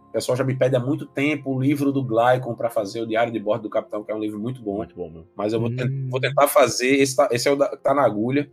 [0.09, 3.05] O pessoal já me pede há muito tempo o livro do Glycon para fazer, o
[3.07, 4.77] Diário de Bordo do Capitão, que é um livro muito bom.
[4.77, 5.27] Muito bom, meu.
[5.35, 6.07] Mas eu vou, Hum.
[6.09, 6.95] vou tentar fazer.
[6.95, 8.49] Esse, tá, esse é o da, que tá na agulha.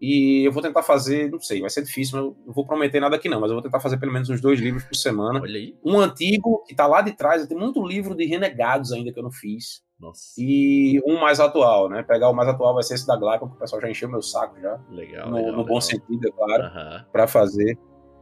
[0.00, 3.00] E eu vou tentar fazer, não sei, vai ser difícil, mas eu não vou prometer
[3.00, 5.40] nada aqui não, mas eu vou tentar fazer pelo menos uns dois livros por semana.
[5.40, 5.74] Olha aí.
[5.84, 9.24] Um antigo, que tá lá de trás, tem muito livro de renegados ainda que eu
[9.24, 9.82] não fiz.
[9.98, 10.34] Nossa.
[10.38, 12.02] E um mais atual, né?
[12.02, 14.22] Pegar o mais atual vai ser esse da Glycon, que o pessoal já encheu meu
[14.22, 14.78] saco já.
[14.90, 15.28] Legal.
[15.28, 15.80] no legal, no bom legal.
[15.80, 17.76] sentido, é claro para fazer,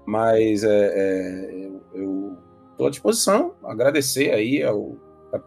[0.06, 2.38] mas é, é, eu
[2.70, 4.96] estou à disposição, agradecer aí ao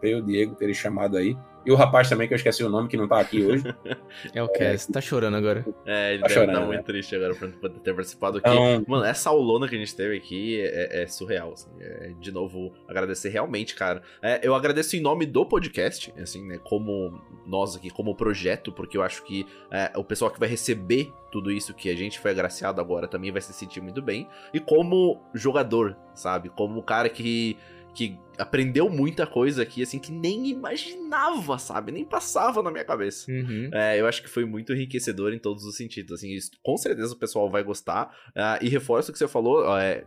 [0.02, 2.88] e o Diego terem chamado aí, e o rapaz também, que eu esqueci o nome,
[2.88, 3.64] que não tá aqui hoje.
[4.34, 4.86] É o Cass.
[4.86, 5.64] Tá chorando agora.
[5.86, 6.66] É, ele Tá deve chorando, estar né?
[6.74, 8.48] muito triste agora por ter participado aqui.
[8.50, 11.70] Então- Mano, essa aulona que a gente teve aqui é, é surreal, assim.
[11.80, 14.02] É, de novo, agradecer realmente, cara.
[14.22, 16.58] É, eu agradeço em nome do podcast, assim, né?
[16.64, 21.12] Como nós aqui, como projeto, porque eu acho que é, o pessoal que vai receber
[21.30, 24.28] tudo isso que a gente foi agraciado agora também vai se sentir muito bem.
[24.52, 26.48] E como jogador, sabe?
[26.48, 27.56] Como o cara que
[27.94, 31.92] que aprendeu muita coisa aqui, assim, que nem imaginava, sabe?
[31.92, 33.30] Nem passava na minha cabeça.
[33.30, 33.70] Uhum.
[33.72, 36.12] É, eu acho que foi muito enriquecedor em todos os sentidos.
[36.12, 38.14] Assim, isso, com certeza o pessoal vai gostar.
[38.34, 40.04] Ah, e reforço o que você falou, é,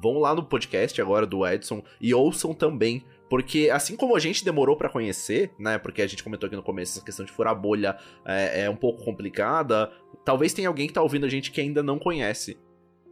[0.00, 3.04] vão lá no podcast agora do Edson e ouçam também.
[3.28, 5.78] Porque assim como a gente demorou pra conhecer, né?
[5.78, 8.74] Porque a gente comentou aqui no começo essa questão de furar bolha é, é um
[8.74, 9.92] pouco complicada.
[10.24, 12.58] Talvez tenha alguém que tá ouvindo a gente que ainda não conhece.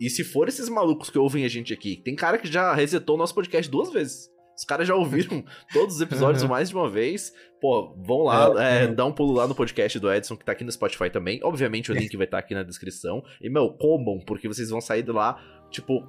[0.00, 3.16] E se for esses malucos que ouvem a gente aqui, tem cara que já resetou
[3.16, 4.30] o nosso podcast duas vezes.
[4.56, 7.32] Os caras já ouviram todos os episódios mais de uma vez.
[7.60, 10.64] Pô, vão lá, é, dá um pulo lá no podcast do Edson, que tá aqui
[10.64, 11.40] no Spotify também.
[11.44, 13.22] Obviamente o link vai estar aqui na descrição.
[13.40, 16.04] E, meu, comam, porque vocês vão sair de lá, tipo,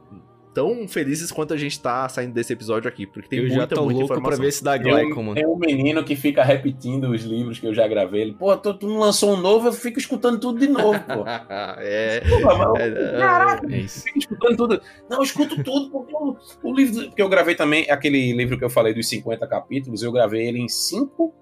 [0.53, 3.05] tão felizes quanto a gente tá saindo desse episódio aqui.
[3.05, 4.37] Porque tem eu muita, já tô muita louco informação.
[4.61, 5.35] pra ver Tem um, Glycon, mano.
[5.35, 8.21] tem um menino que fica repetindo os livros que eu já gravei.
[8.21, 11.23] Ele, pô, tu, tu não lançou um novo, eu fico escutando tudo de novo, pô.
[11.79, 12.39] é, Pô,
[12.73, 14.03] mas- é, Caraca, É isso.
[14.03, 14.81] fico escutando tudo.
[15.09, 17.05] Não, eu escuto tudo, porque o, o livro.
[17.07, 20.59] Porque eu gravei também aquele livro que eu falei dos 50 capítulos, eu gravei ele
[20.59, 21.33] em cinco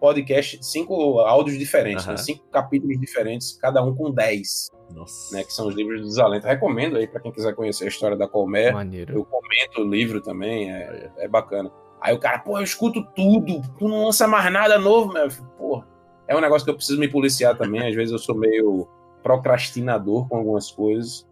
[0.00, 2.12] podcasts, cinco áudios diferentes, Aham.
[2.12, 2.18] né?
[2.18, 5.34] cinco capítulos diferentes, cada um com 10, Nossa.
[5.36, 5.44] né?
[5.44, 6.46] Que são os livros do Desalento.
[6.46, 8.70] Recomendo aí pra quem quiser conhecer a história da Colmé.
[8.72, 9.14] Maneiro.
[9.14, 11.70] Eu comento o livro também, é, é bacana.
[12.00, 15.50] Aí o cara, pô, eu escuto tudo, tu não lança mais nada novo, meu filho.
[15.58, 15.84] Pô,
[16.26, 17.88] é um negócio que eu preciso me policiar também.
[17.88, 18.88] Às vezes eu sou meio
[19.22, 21.26] procrastinador com algumas coisas.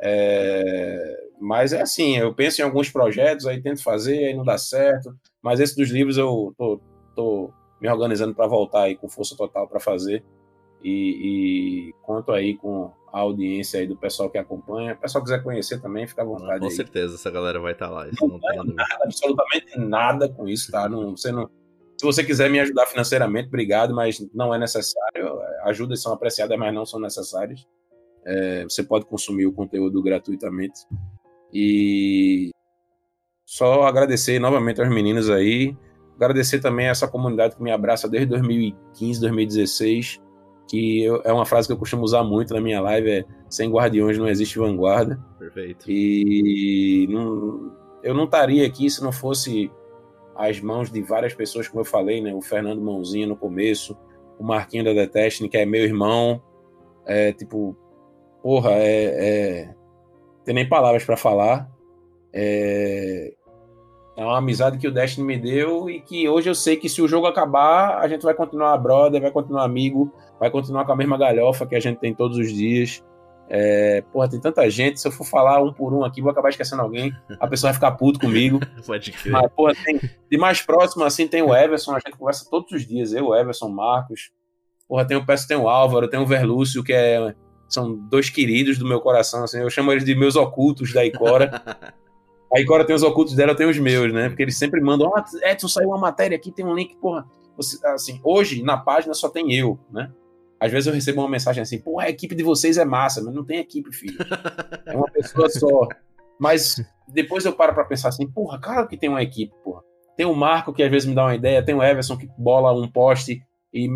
[0.00, 4.56] É, Mas é assim, eu penso em alguns projetos, aí tento fazer, aí não dá
[4.58, 5.14] certo.
[5.42, 6.80] Mas esse dos livros eu tô,
[7.14, 10.24] tô me organizando para voltar aí com força total para fazer.
[10.82, 14.94] E, e conto aí com a audiência aí do pessoal que acompanha.
[14.94, 17.88] O pessoal quiser conhecer também, fica à vontade Com aí certeza essa galera vai estar
[17.88, 18.08] lá.
[18.08, 20.88] Isso não tem nada, absolutamente nada com isso, tá?
[20.88, 21.48] Não, você não,
[21.96, 25.38] se você quiser me ajudar financeiramente, obrigado, mas não é necessário.
[25.62, 27.64] Ajudas são apreciadas, mas não são necessárias.
[28.26, 30.80] É, você pode consumir o conteúdo gratuitamente.
[31.52, 32.50] E
[33.46, 35.76] só agradecer novamente aos meninos aí.
[36.16, 40.23] Agradecer também a essa comunidade que me abraça desde 2015, 2016.
[40.68, 43.70] Que eu- é uma frase que eu costumo usar muito na minha live: é sem
[43.70, 45.22] guardiões não existe vanguarda.
[45.38, 45.84] Perfeito.
[45.90, 49.70] E não- eu não estaria aqui se não fosse
[50.34, 52.34] as mãos de várias pessoas, como eu falei, né?
[52.34, 53.96] O Fernando Mãozinha no começo,
[54.38, 56.42] o Marquinho da Detestne, que é meu irmão.
[57.06, 57.76] É tipo,
[58.42, 59.04] porra, é.
[59.68, 59.74] é...
[60.44, 61.70] Tem nem palavras para falar.
[62.32, 63.32] É...
[64.16, 67.02] é uma amizade que o Destiny me deu e que hoje eu sei que se
[67.02, 70.96] o jogo acabar, a gente vai continuar brother, vai continuar amigo, vai continuar com a
[70.96, 73.02] mesma galhofa que a gente tem todos os dias.
[73.48, 76.48] É, porra, tem tanta gente, se eu for falar um por um aqui, vou acabar
[76.48, 78.60] esquecendo alguém, a pessoa vai ficar puto comigo.
[78.86, 79.32] Pode crer.
[79.32, 82.86] Mas, porra, tem, de mais próximo, assim, tem o Everson, a gente conversa todos os
[82.86, 84.30] dias, eu, o Everson, Marcos.
[84.88, 87.34] Porra, tem o peço, tem o Álvaro, tem o Verlúcio, que é,
[87.68, 91.50] são dois queridos do meu coração, assim, eu chamo eles de meus ocultos da Icora.
[92.54, 94.28] A Icora tem os ocultos dela, eu tenho os meus, né?
[94.28, 97.26] Porque eles sempre mandam, ah, Edson, saiu uma matéria aqui, tem um link, porra.
[97.56, 100.10] Você, assim, hoje, na página, só tem eu, né?
[100.60, 103.34] Às vezes eu recebo uma mensagem assim, porra, a equipe de vocês é massa, mas
[103.34, 104.16] não tem equipe, filho.
[104.86, 105.88] É uma pessoa só.
[106.38, 106.76] Mas
[107.08, 109.82] depois eu paro pra pensar assim, porra, claro que tem uma equipe, porra.
[110.16, 112.72] Tem o Marco, que às vezes me dá uma ideia, tem o Everson, que bola
[112.72, 113.42] um poste
[113.72, 113.88] e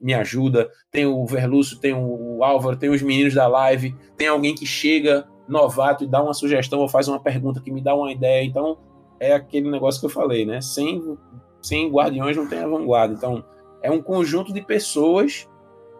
[0.00, 4.54] me ajuda, tem o Verlúcio, tem o Álvaro, tem os meninos da live, tem alguém
[4.54, 8.12] que chega novato e dá uma sugestão ou faz uma pergunta que me dá uma
[8.12, 8.44] ideia.
[8.44, 8.78] Então,
[9.18, 10.60] é aquele negócio que eu falei, né?
[10.60, 11.16] Sem,
[11.62, 13.14] sem guardiões não tem a vanguarda.
[13.14, 13.44] Então,
[13.82, 15.48] é um conjunto de pessoas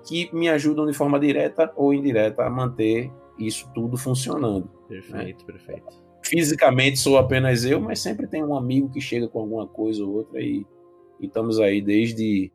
[0.07, 4.68] que me ajudam de forma direta ou indireta a manter isso tudo funcionando.
[4.89, 5.52] Perfeito, né?
[5.52, 6.07] perfeito.
[6.23, 10.12] Fisicamente sou apenas eu, mas sempre tem um amigo que chega com alguma coisa ou
[10.12, 10.66] outra e,
[11.20, 12.50] e estamos aí desde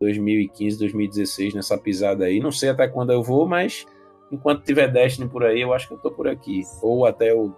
[0.00, 2.38] 2015, 2016 nessa pisada aí.
[2.38, 3.86] Não sei até quando eu vou, mas
[4.30, 6.62] enquanto tiver Destiny por aí, eu acho que eu tô por aqui.
[6.82, 7.56] Ou até eu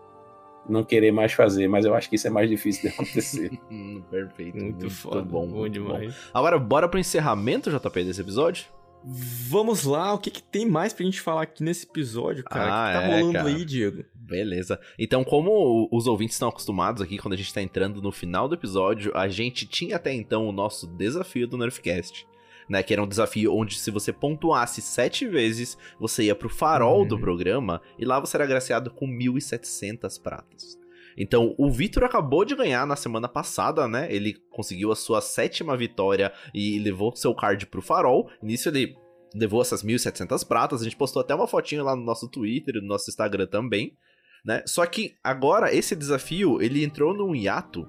[0.68, 3.58] não querer mais fazer, mas eu acho que isso é mais difícil de acontecer.
[3.70, 4.56] Hum, perfeito.
[4.56, 6.12] Muito, muito foda, bom, bom muito demais.
[6.12, 6.20] Bom.
[6.34, 8.66] Agora, bora pro encerramento, JP, desse episódio?
[9.04, 12.64] Vamos lá, o que, que tem mais pra gente falar aqui nesse episódio, cara?
[12.64, 13.48] Ah, o que tá é, rolando cara.
[13.48, 14.04] aí, Diego?
[14.14, 14.80] Beleza.
[14.98, 18.54] Então, como os ouvintes estão acostumados aqui, quando a gente tá entrando no final do
[18.54, 22.26] episódio, a gente tinha até então o nosso desafio do Nerfcast
[22.68, 22.82] né?
[22.82, 27.08] Que era um desafio onde se você pontuasse sete vezes, você ia pro farol uhum.
[27.08, 30.78] do programa e lá você era agraciado com 1.700 pratas.
[31.16, 34.06] Então, o Vitor acabou de ganhar na semana passada, né?
[34.08, 38.30] Ele conseguiu a sua sétima vitória e levou seu card pro farol.
[38.40, 38.96] Nisso ele
[39.34, 40.80] levou essas 1.700 pratas.
[40.80, 43.96] A gente postou até uma fotinho lá no nosso Twitter e no nosso Instagram também,
[44.44, 44.62] né?
[44.64, 47.88] Só que agora esse desafio, ele entrou num hiato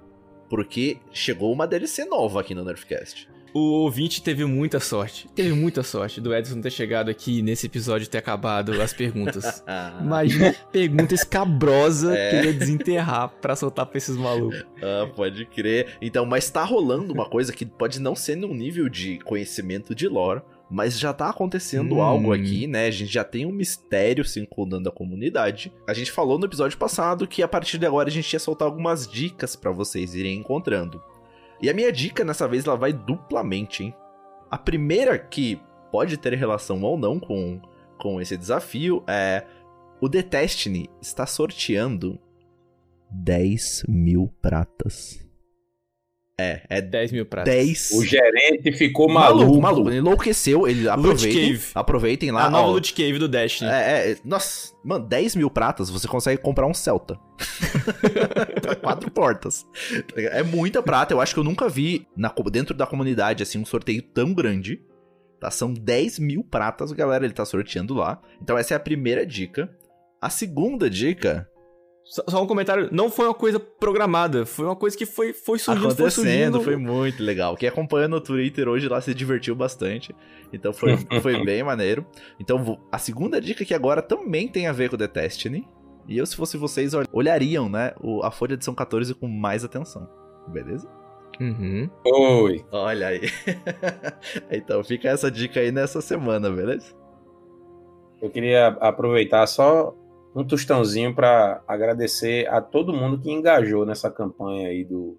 [0.50, 3.30] porque chegou uma DLC nova aqui no Nerfcast.
[3.54, 5.28] O ouvinte teve muita sorte.
[5.36, 9.64] Teve muita sorte do Edson ter chegado aqui nesse episódio e ter acabado as perguntas.
[10.02, 12.30] Imagina pergunta escabrosa é.
[12.30, 14.66] que ele ia desenterrar pra soltar pra esses malucos.
[14.82, 15.98] Ah, pode crer.
[16.02, 20.08] Então, mas tá rolando uma coisa que pode não ser num nível de conhecimento de
[20.08, 22.02] lore, mas já tá acontecendo hum.
[22.02, 22.86] algo aqui, né?
[22.86, 25.74] A gente já tem um mistério circundando a comunidade.
[25.88, 28.68] A gente falou no episódio passado que a partir de agora a gente ia soltar
[28.68, 31.02] algumas dicas para vocês irem encontrando.
[31.62, 33.96] E a minha dica nessa vez ela vai duplamente, hein?
[34.50, 37.62] A primeira que pode ter relação ou não com,
[37.98, 39.46] com esse desafio é
[40.02, 42.20] o The Destiny está sorteando
[43.12, 45.29] 10 mil pratas.
[46.40, 47.54] É, é 10 mil pratas.
[47.54, 47.92] 10.
[47.92, 49.40] O gerente ficou maluco.
[49.40, 49.90] Maluco, maluco.
[49.90, 50.66] Ele enlouqueceu.
[50.66, 52.46] Ele aproveitem, aproveitem lá.
[52.46, 53.70] A nova ó, Loot Cave do Destiny.
[53.70, 57.20] É, é, nossa, mano, 10 mil pratas você consegue comprar um Celta.
[58.82, 59.68] Quatro portas.
[60.16, 61.14] É muita prata.
[61.14, 64.82] Eu acho que eu nunca vi na, dentro da comunidade assim um sorteio tão grande.
[65.42, 65.52] Tá?
[65.52, 67.26] São 10 mil pratas, galera.
[67.26, 68.18] Ele tá sorteando lá.
[68.42, 69.70] Então essa é a primeira dica.
[70.22, 71.50] A segunda dica
[72.10, 75.60] só, só, um comentário, não foi uma coisa programada, foi uma coisa que foi, foi
[75.60, 76.60] surgindo, foi surgindo.
[76.60, 77.56] Foi muito legal.
[77.56, 80.16] Quem acompanha no Twitter hoje lá se divertiu bastante.
[80.52, 82.04] Então foi, foi bem maneiro.
[82.40, 85.68] Então a segunda dica que agora também tem a ver com The Destiny.
[86.08, 90.10] E eu, se fosse vocês, olhariam, né, a folha de São 14 com mais atenção.
[90.48, 90.90] Beleza?
[91.40, 91.88] Uhum.
[92.04, 92.66] Oi.
[92.72, 93.22] Olha aí.
[94.50, 96.96] então fica essa dica aí nessa semana, beleza?
[98.20, 99.96] Eu queria aproveitar só
[100.36, 105.18] um tostãozinho para agradecer a todo mundo que engajou nessa campanha aí do,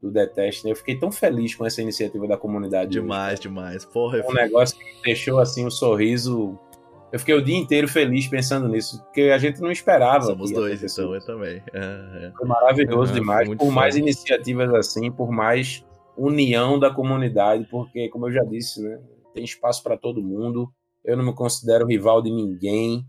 [0.00, 0.64] do Deteste.
[0.64, 0.72] Né?
[0.72, 2.90] Eu fiquei tão feliz com essa iniciativa da comunidade.
[2.90, 3.84] Demais, hoje, demais.
[3.84, 6.58] Porra, um negócio que deixou assim um sorriso.
[7.12, 10.24] Eu fiquei o dia inteiro feliz pensando nisso, porque a gente não esperava.
[10.24, 11.62] Somos dois, então, eu também.
[11.72, 12.32] É, é.
[12.36, 13.48] Foi maravilhoso é, demais.
[13.54, 15.84] Por mais iniciativas assim, por mais
[16.16, 19.00] união da comunidade, porque, como eu já disse, né,
[19.32, 20.68] tem espaço para todo mundo.
[21.04, 23.04] Eu não me considero rival de ninguém.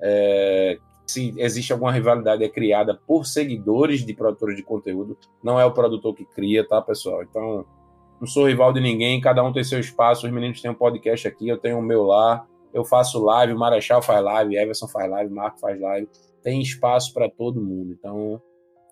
[0.00, 5.64] É, se existe alguma rivalidade é criada por seguidores de produtores de conteúdo, não é
[5.64, 7.22] o produtor que cria, tá, pessoal?
[7.22, 7.64] Então,
[8.20, 11.26] não sou rival de ninguém, cada um tem seu espaço, os meninos têm um podcast
[11.26, 15.10] aqui, eu tenho o meu lá, eu faço live, o Marechal faz live, Everson faz
[15.10, 16.08] live, Marco faz live,
[16.42, 17.92] tem espaço para todo mundo.
[17.92, 18.40] Então,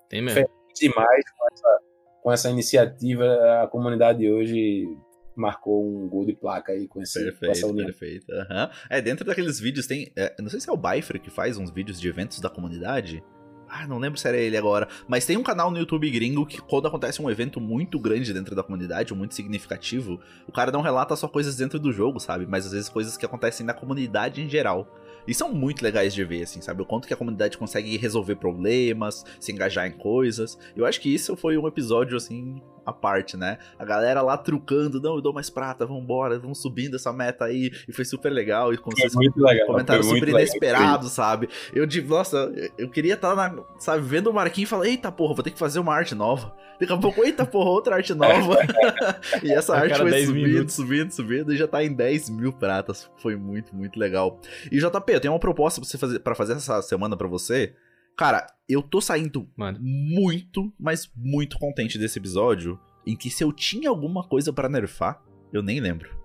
[0.08, 0.34] tem mesmo.
[0.34, 1.80] feliz demais com essa,
[2.22, 4.88] com essa iniciativa, a comunidade hoje
[5.36, 7.86] marcou um gol de placa aí com, esse, perfeito, com essa união.
[7.86, 8.68] Perfeito, uhum.
[8.88, 10.10] É, dentro daqueles vídeos tem.
[10.16, 13.22] É, não sei se é o Byfree que faz uns vídeos de eventos da comunidade.
[13.68, 14.88] Ah, não lembro se era ele agora.
[15.08, 18.54] Mas tem um canal no YouTube gringo que, quando acontece um evento muito grande dentro
[18.54, 22.46] da comunidade, muito significativo, o cara não relata só coisas dentro do jogo, sabe?
[22.46, 24.88] Mas às vezes coisas que acontecem na comunidade em geral.
[25.26, 26.82] E são muito legais de ver, assim, sabe?
[26.82, 30.56] O quanto que a comunidade consegue resolver problemas, se engajar em coisas.
[30.76, 33.58] Eu acho que isso foi um episódio, assim, à parte, né?
[33.78, 37.72] A galera lá trucando, não, eu dou mais prata, vambora, vamos subindo essa meta aí.
[37.88, 38.72] E foi super legal.
[38.72, 41.48] E com vocês muito legal, comentário super inesperado, sabe?
[41.74, 45.34] Eu de, nossa, eu queria estar, na, sabe, vendo o Marquinhos e falar, eita porra,
[45.34, 46.54] vou ter que fazer uma arte nova.
[46.78, 48.58] Daqui a pouco, eita porra, outra arte nova.
[49.42, 50.74] e essa a arte foi subindo, minutos.
[50.74, 53.10] subindo, subindo, e já tá em 10 mil pratas.
[53.16, 54.38] Foi muito, muito legal.
[54.70, 57.74] E JP, eu tenho uma proposta pra, você fazer, pra fazer essa semana pra você
[58.16, 59.78] Cara, eu tô saindo Mano.
[59.80, 62.80] muito, mas muito contente desse episódio.
[63.06, 65.22] Em que se eu tinha alguma coisa pra nerfar,
[65.52, 66.16] eu nem lembro.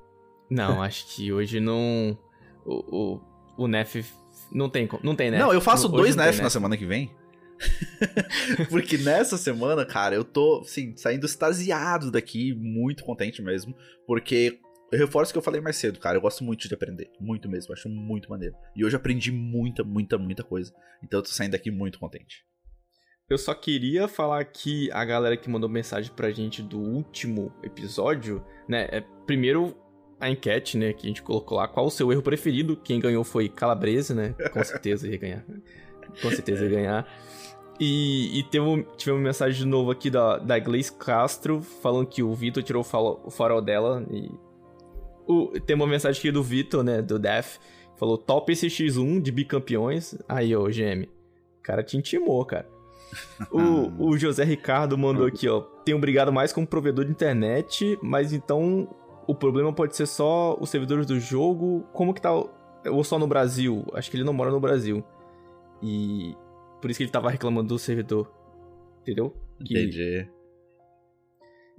[0.49, 2.17] Não, acho que hoje não.
[2.65, 3.19] O,
[3.57, 4.03] o, o Nef
[4.51, 5.41] não tem, não tem Nef.
[5.41, 7.11] Não, eu faço dois Nef na semana que vem.
[8.69, 13.75] Porque nessa semana, cara, eu tô, assim, saindo extasiado daqui, muito contente mesmo.
[14.07, 14.59] Porque
[14.91, 16.17] eu reforço o que eu falei mais cedo, cara.
[16.17, 17.09] Eu gosto muito de aprender.
[17.19, 17.73] Muito mesmo.
[17.73, 18.55] Acho muito maneiro.
[18.75, 20.73] E hoje aprendi muita, muita, muita coisa.
[21.03, 22.45] Então eu tô saindo daqui muito contente.
[23.29, 28.43] Eu só queria falar que a galera que mandou mensagem pra gente do último episódio,
[28.67, 28.89] né?
[28.91, 29.77] É, primeiro
[30.19, 30.91] a enquete, né?
[30.91, 31.69] Que a gente colocou lá.
[31.69, 32.75] Qual o seu erro preferido?
[32.75, 34.35] Quem ganhou foi Calabrese, né?
[34.51, 35.45] Com certeza ia ganhar.
[36.21, 37.07] Com certeza ia ganhar.
[37.79, 38.65] E, e teve,
[38.97, 42.85] tivemos uma mensagem de novo aqui da, da Gleice Castro, falando que o Vitor tirou
[42.85, 44.05] o farol dela.
[44.11, 44.29] E
[45.32, 47.01] o, tem uma mensagem aqui do Vitor, né?
[47.01, 47.58] Do Def.
[47.98, 50.16] Falou top SX1 de bicampeões.
[50.27, 51.03] Aí, ô, GM.
[51.60, 52.68] O cara te intimou, cara.
[53.51, 55.60] O, o José Ricardo mandou aqui, ó.
[55.84, 58.88] Tenho brigado mais com o provedor de internet, mas então
[59.27, 61.85] o problema pode ser só os servidores do jogo.
[61.93, 62.32] Como que tá.
[62.32, 63.85] Ou só no Brasil?
[63.93, 65.03] Acho que ele não mora no Brasil.
[65.84, 66.34] E
[66.82, 68.32] por isso que ele tava reclamando do servidor.
[69.01, 69.35] Entendeu?
[69.64, 70.27] Que- Entendi.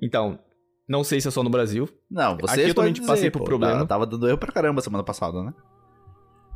[0.01, 0.39] Então,
[0.89, 1.89] não sei se é só no Brasil.
[2.11, 3.81] Não, você Aqui eu também dizer, passei por pô, problema.
[3.81, 5.52] tá- Tava dando erro pra caramba semana passada, né?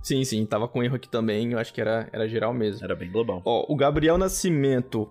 [0.03, 1.53] Sim, sim, tava com erro aqui também.
[1.53, 2.85] Eu acho que era, era geral mesmo.
[2.85, 3.43] Era bem global.
[3.45, 5.11] Ó, o Gabriel Nascimento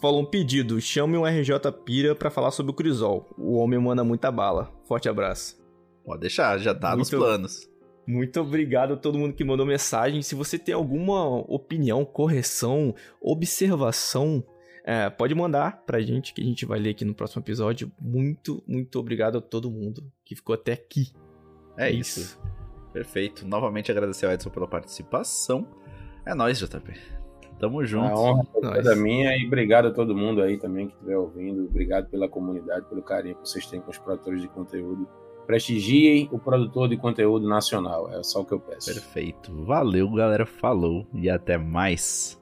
[0.00, 3.28] falou um pedido: chame um RJ Pira pra falar sobre o Crisol.
[3.38, 4.70] O homem manda muita bala.
[4.88, 5.60] Forte abraço.
[6.04, 7.70] Pode deixar, já tá nos Muito- planos.
[8.04, 10.22] Muito obrigado a todo mundo que mandou mensagem.
[10.22, 14.42] Se você tem alguma opinião, correção, observação,
[14.84, 17.90] é, pode mandar pra gente que a gente vai ler aqui no próximo episódio.
[18.00, 21.12] Muito, muito obrigado a todo mundo que ficou até aqui.
[21.76, 22.40] É isso.
[22.92, 23.46] Perfeito.
[23.46, 25.66] Novamente agradecer ao Edson pela participação.
[26.26, 26.92] É nóis, JP.
[27.58, 28.08] Tamo junto.
[28.08, 31.64] A honra toda minha e obrigado a todo mundo aí também que estiver ouvindo.
[31.64, 35.08] Obrigado pela comunidade, pelo carinho que vocês têm com os produtores de conteúdo.
[35.46, 38.10] Prestigiem o produtor de conteúdo nacional.
[38.12, 38.92] É só o que eu peço.
[38.92, 39.64] Perfeito.
[39.64, 40.44] Valeu, galera.
[40.44, 42.41] Falou e até mais.